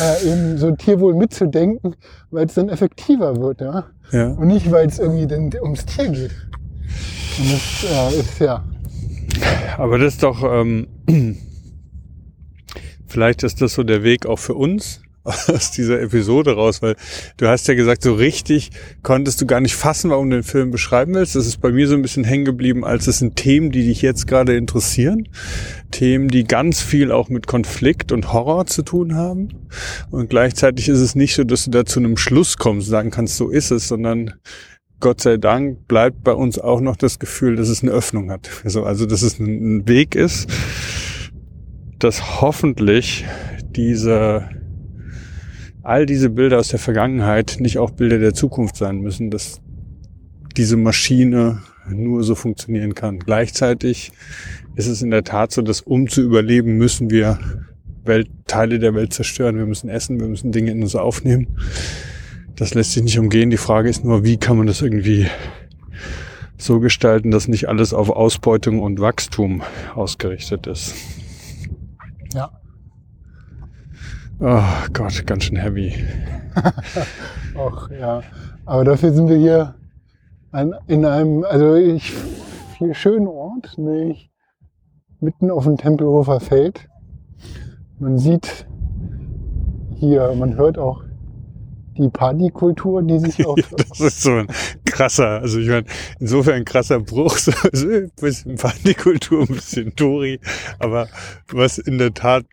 äh, 0.02 0.32
eben 0.32 0.58
so 0.58 0.72
Tierwohl 0.72 1.16
mitzudenken, 1.16 1.96
weil 2.32 2.46
es 2.46 2.54
dann 2.54 2.70
effektiver 2.70 3.36
wird, 3.38 3.62
ja. 3.62 3.86
Ja. 4.12 4.30
Und 4.30 4.48
nicht, 4.48 4.72
weil 4.72 4.88
es 4.88 5.00
irgendwie 5.00 5.28
denn 5.28 5.52
ums 5.62 5.86
Tier 5.86 6.10
geht. 6.10 6.32
Und 7.40 7.52
das 7.52 8.14
äh, 8.16 8.20
ist 8.20 8.40
ja. 8.40 8.64
Aber 9.78 9.98
das 9.98 10.14
ist 10.14 10.24
doch, 10.24 10.44
ähm, 10.44 10.88
vielleicht 13.08 13.44
ist 13.44 13.62
das 13.62 13.74
so 13.74 13.84
der 13.84 14.04
Weg 14.04 14.26
auch 14.26 14.40
für 14.40 14.56
uns 14.56 15.02
aus 15.48 15.72
dieser 15.72 16.02
Episode 16.02 16.54
raus, 16.54 16.82
weil 16.82 16.96
du 17.38 17.48
hast 17.48 17.68
ja 17.68 17.74
gesagt, 17.74 18.04
so 18.04 18.14
richtig 18.14 18.72
konntest 19.04 19.42
du 19.42 19.46
gar 19.46 19.62
nicht 19.62 19.76
fassen, 19.76 20.10
warum 20.10 20.30
du 20.30 20.38
den 20.38 20.44
Film 20.44 20.72
beschreiben 20.72 21.14
willst. 21.14 21.36
Das 21.36 21.46
ist 21.46 21.62
bei 21.62 21.72
mir 21.72 21.88
so 21.88 21.96
ein 21.96 22.02
bisschen 22.02 22.24
hängen 22.24 22.46
geblieben, 22.46 22.86
als 22.86 23.08
es 23.08 23.20
sind 23.20 23.36
Themen, 23.36 23.72
die 23.72 23.86
dich 23.86 24.02
jetzt 24.02 24.28
gerade 24.28 24.56
interessieren. 24.56 25.28
Themen, 25.92 26.30
die 26.30 26.44
ganz 26.44 26.82
viel 26.82 27.12
auch 27.12 27.30
mit 27.30 27.48
Konflikt 27.48 28.12
und 28.12 28.32
Horror 28.34 28.66
zu 28.66 28.84
tun 28.84 29.16
haben. 29.16 29.50
Und 30.10 30.30
gleichzeitig 30.30 30.88
ist 30.90 31.00
es 31.00 31.16
nicht 31.16 31.36
so, 31.36 31.44
dass 31.44 31.66
du 31.66 31.72
da 31.72 31.86
zu 31.86 32.00
einem 32.00 32.18
Schluss 32.18 32.58
kommst 32.58 32.88
und 32.88 32.92
sagen 32.92 33.12
kannst, 33.12 33.38
so 33.38 33.50
ist 33.50 33.72
es, 33.72 33.88
sondern 33.88 34.34
Gott 35.00 35.22
sei 35.22 35.38
Dank 35.38 35.88
bleibt 35.88 36.24
bei 36.24 36.34
uns 36.34 36.60
auch 36.60 36.82
noch 36.82 36.96
das 36.96 37.20
Gefühl, 37.20 37.56
dass 37.56 37.70
es 37.70 37.82
eine 37.82 37.92
Öffnung 37.92 38.32
hat. 38.32 38.50
Also, 38.64 38.84
also 38.84 39.06
dass 39.06 39.22
es 39.22 39.40
ein 39.40 39.88
Weg 39.88 40.16
ist, 40.16 40.50
dass 42.00 42.42
hoffentlich 42.42 43.26
diese 43.76 44.50
all 45.84 46.06
diese 46.06 46.30
Bilder 46.30 46.60
aus 46.60 46.68
der 46.68 46.80
Vergangenheit 46.80 47.58
nicht 47.60 47.80
auch 47.80 47.92
Bilder 47.92 48.20
der 48.20 48.34
Zukunft 48.34 48.76
sein 48.76 49.00
müssen, 49.00 49.32
dass 49.32 49.62
diese 50.58 50.78
Maschine 50.78 51.62
nur 51.90 52.24
so 52.24 52.36
funktionieren 52.36 52.94
kann. 52.94 53.20
Gleichzeitig 53.20 54.12
ist 54.76 54.88
es 54.88 55.02
in 55.02 55.10
der 55.10 55.24
Tat 55.24 55.52
so, 55.52 55.62
dass 55.62 55.82
um 55.82 56.08
zu 56.08 56.22
überleben, 56.22 56.78
müssen 56.78 57.10
wir 57.10 57.40
Welt, 58.04 58.30
Teile 58.46 58.80
der 58.80 58.94
Welt 58.94 59.14
zerstören. 59.14 59.58
Wir 59.58 59.66
müssen 59.66 59.90
essen, 59.90 60.20
wir 60.20 60.28
müssen 60.28 60.52
Dinge 60.52 60.72
in 60.72 60.82
uns 60.82 60.96
aufnehmen. 60.96 61.48
Das 62.60 62.74
lässt 62.74 62.92
sich 62.92 63.04
nicht 63.04 63.18
umgehen. 63.18 63.50
Die 63.50 63.58
Frage 63.58 63.88
ist 63.88 64.04
nur, 64.04 64.26
wie 64.26 64.36
kann 64.36 64.58
man 64.58 64.68
das 64.68 64.82
irgendwie 64.82 65.28
so 66.58 66.82
gestalten, 66.82 67.32
dass 67.32 67.48
nicht 67.48 67.70
alles 67.70 67.94
auf 67.94 68.10
Ausbeutung 68.10 68.82
und 68.82 69.00
Wachstum 69.00 69.64
ausgerichtet 69.96 70.68
ist. 70.68 70.94
Ja. 72.34 72.52
Oh 74.42 74.62
Gott, 74.92 75.26
ganz 75.26 75.46
schön 75.46 75.56
heavy. 75.56 75.94
Ach 77.58 77.90
ja. 77.92 78.24
Aber 78.66 78.84
dafür 78.84 79.14
sind 79.14 79.30
wir 79.30 79.38
hier 79.38 79.76
an, 80.52 80.76
in 80.88 81.06
einem, 81.06 81.46
also 81.46 81.76
ich, 81.76 82.14
hier 82.78 82.94
schönen 82.94 83.28
Ort, 83.28 83.78
nämlich 83.78 84.30
mitten 85.22 85.50
auf 85.50 85.64
dem 85.64 85.78
Tempelhofer 85.78 86.42
Feld. 86.42 86.90
Man 88.00 88.18
sieht 88.18 88.68
hier, 89.96 90.34
man 90.36 90.58
hört 90.58 90.78
auch 90.78 91.09
die 92.00 92.10
Partykultur, 92.10 93.02
die 93.04 93.20
sich 93.20 93.46
auf, 93.46 93.60
das 93.90 94.00
ist 94.00 94.22
so 94.22 94.32
ein 94.32 94.48
krasser, 94.86 95.42
also 95.42 95.60
ich 95.60 95.68
meine, 95.68 95.86
insofern 96.20 96.56
ein 96.56 96.66
krasser 96.66 97.00
Bruch, 97.00 97.38
so, 97.38 97.52
so 97.72 97.88
ein 97.88 98.12
bisschen 98.20 98.56
Partykultur, 98.56 99.42
ein 99.42 99.56
bisschen 99.56 99.96
Tori, 99.96 100.40
aber 100.80 101.08
was 101.52 101.78
in 101.78 101.98
der 101.98 102.14
Tat 102.14 102.46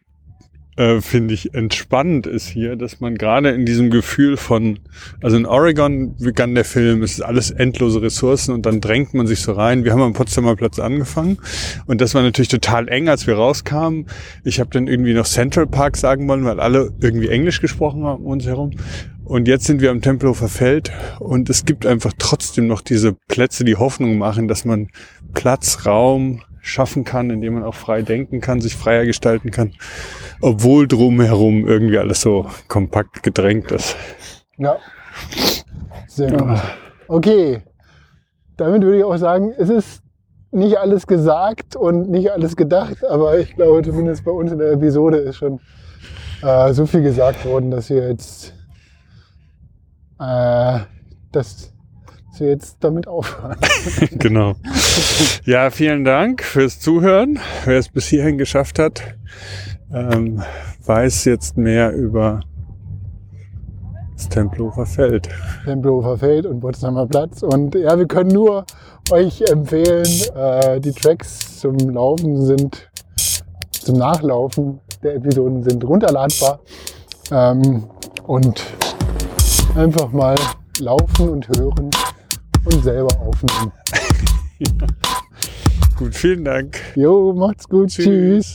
äh, 0.76 1.00
finde 1.00 1.34
ich 1.34 1.54
entspannend 1.54 2.26
ist 2.26 2.48
hier, 2.48 2.76
dass 2.76 3.00
man 3.00 3.16
gerade 3.16 3.50
in 3.50 3.64
diesem 3.64 3.90
Gefühl 3.90 4.36
von, 4.36 4.78
also 5.22 5.36
in 5.36 5.46
Oregon 5.46 6.16
begann 6.16 6.54
der 6.54 6.64
Film, 6.64 7.02
es 7.02 7.12
ist 7.12 7.22
alles 7.22 7.50
endlose 7.50 8.02
Ressourcen 8.02 8.52
und 8.52 8.66
dann 8.66 8.80
drängt 8.80 9.14
man 9.14 9.26
sich 9.26 9.40
so 9.40 9.52
rein. 9.52 9.84
Wir 9.84 9.92
haben 9.92 10.02
am 10.02 10.12
Potsdamer 10.12 10.54
Platz 10.54 10.78
angefangen 10.78 11.38
und 11.86 12.00
das 12.00 12.14
war 12.14 12.22
natürlich 12.22 12.48
total 12.48 12.88
eng, 12.88 13.08
als 13.08 13.26
wir 13.26 13.34
rauskamen. 13.34 14.06
Ich 14.44 14.60
habe 14.60 14.70
dann 14.70 14.86
irgendwie 14.86 15.14
noch 15.14 15.26
Central 15.26 15.66
Park 15.66 15.96
sagen 15.96 16.28
wollen, 16.28 16.44
weil 16.44 16.60
alle 16.60 16.92
irgendwie 17.00 17.28
Englisch 17.28 17.60
gesprochen 17.60 18.04
haben 18.04 18.24
um 18.24 18.32
uns 18.32 18.46
herum. 18.46 18.72
Und 19.26 19.48
jetzt 19.48 19.64
sind 19.64 19.80
wir 19.80 19.90
am 19.90 20.00
Tempelhofer 20.00 20.48
Feld 20.48 20.92
und 21.18 21.50
es 21.50 21.64
gibt 21.64 21.84
einfach 21.84 22.12
trotzdem 22.16 22.68
noch 22.68 22.80
diese 22.80 23.12
Plätze, 23.26 23.64
die 23.64 23.74
Hoffnung 23.74 24.18
machen, 24.18 24.46
dass 24.46 24.64
man 24.64 24.88
Platz, 25.34 25.84
Raum 25.84 26.42
schaffen 26.60 27.02
kann, 27.04 27.30
indem 27.30 27.54
man 27.54 27.64
auch 27.64 27.74
frei 27.74 28.02
denken 28.02 28.40
kann, 28.40 28.60
sich 28.60 28.76
freier 28.76 29.04
gestalten 29.04 29.50
kann, 29.50 29.72
obwohl 30.40 30.86
drumherum 30.86 31.66
irgendwie 31.66 31.98
alles 31.98 32.20
so 32.20 32.46
kompakt 32.68 33.24
gedrängt 33.24 33.72
ist. 33.72 33.96
ja. 34.58 34.76
Sehr 36.06 36.30
gut. 36.30 36.58
Okay. 37.08 37.62
Damit 38.56 38.82
würde 38.82 38.98
ich 38.98 39.04
auch 39.04 39.16
sagen, 39.16 39.52
es 39.58 39.68
ist 39.68 40.02
nicht 40.50 40.78
alles 40.78 41.06
gesagt 41.06 41.74
und 41.76 42.10
nicht 42.10 42.30
alles 42.30 42.56
gedacht, 42.56 43.04
aber 43.04 43.38
ich 43.38 43.54
glaube, 43.56 43.82
zumindest 43.82 44.24
bei 44.24 44.30
uns 44.30 44.52
in 44.52 44.58
der 44.58 44.72
Episode 44.72 45.18
ist 45.18 45.36
schon 45.36 45.60
äh, 46.42 46.72
so 46.72 46.86
viel 46.86 47.02
gesagt 47.02 47.44
worden, 47.44 47.70
dass 47.70 47.90
wir 47.90 48.08
jetzt, 48.08 48.54
äh, 50.18 50.80
dass, 51.32 51.72
wir 52.38 52.48
jetzt 52.48 52.78
damit 52.80 53.08
aufhören. 53.08 53.56
genau. 54.12 54.54
Ja, 55.44 55.70
vielen 55.70 56.04
Dank 56.04 56.42
fürs 56.42 56.80
Zuhören. 56.80 57.38
Wer 57.64 57.78
es 57.78 57.88
bis 57.88 58.08
hierhin 58.08 58.36
geschafft 58.38 58.78
hat, 58.78 59.02
ähm, 59.92 60.42
weiß 60.84 61.24
jetzt 61.24 61.56
mehr 61.56 61.92
über 61.92 62.40
das 64.16 64.28
Tempelhofer 64.28 64.86
Feld. 64.86 65.28
Tempelhofer 65.64 66.18
Feld 66.18 66.46
und 66.46 66.60
Potsdamer 66.60 67.06
Platz. 67.06 67.42
Und 67.42 67.74
ja, 67.74 67.98
wir 67.98 68.06
können 68.06 68.30
nur 68.30 68.64
euch 69.10 69.42
empfehlen, 69.42 70.06
äh, 70.34 70.80
die 70.80 70.92
Tracks 70.92 71.60
zum 71.60 71.76
Laufen 71.78 72.44
sind, 72.44 72.90
zum 73.70 73.98
Nachlaufen 73.98 74.80
der 75.02 75.16
Episoden 75.16 75.62
sind 75.62 75.84
runterladbar. 75.84 76.60
Ähm, 77.30 77.84
und 78.26 78.64
einfach 79.76 80.10
mal 80.10 80.34
laufen 80.78 81.28
und 81.28 81.48
hören 81.48 81.90
und 82.64 82.82
selber 82.82 83.14
aufnehmen. 83.20 83.72
Gut, 85.98 86.14
vielen 86.14 86.44
Dank. 86.44 86.78
Jo, 86.94 87.32
macht's 87.32 87.68
gut. 87.68 87.88
Tschüss. 87.88 88.54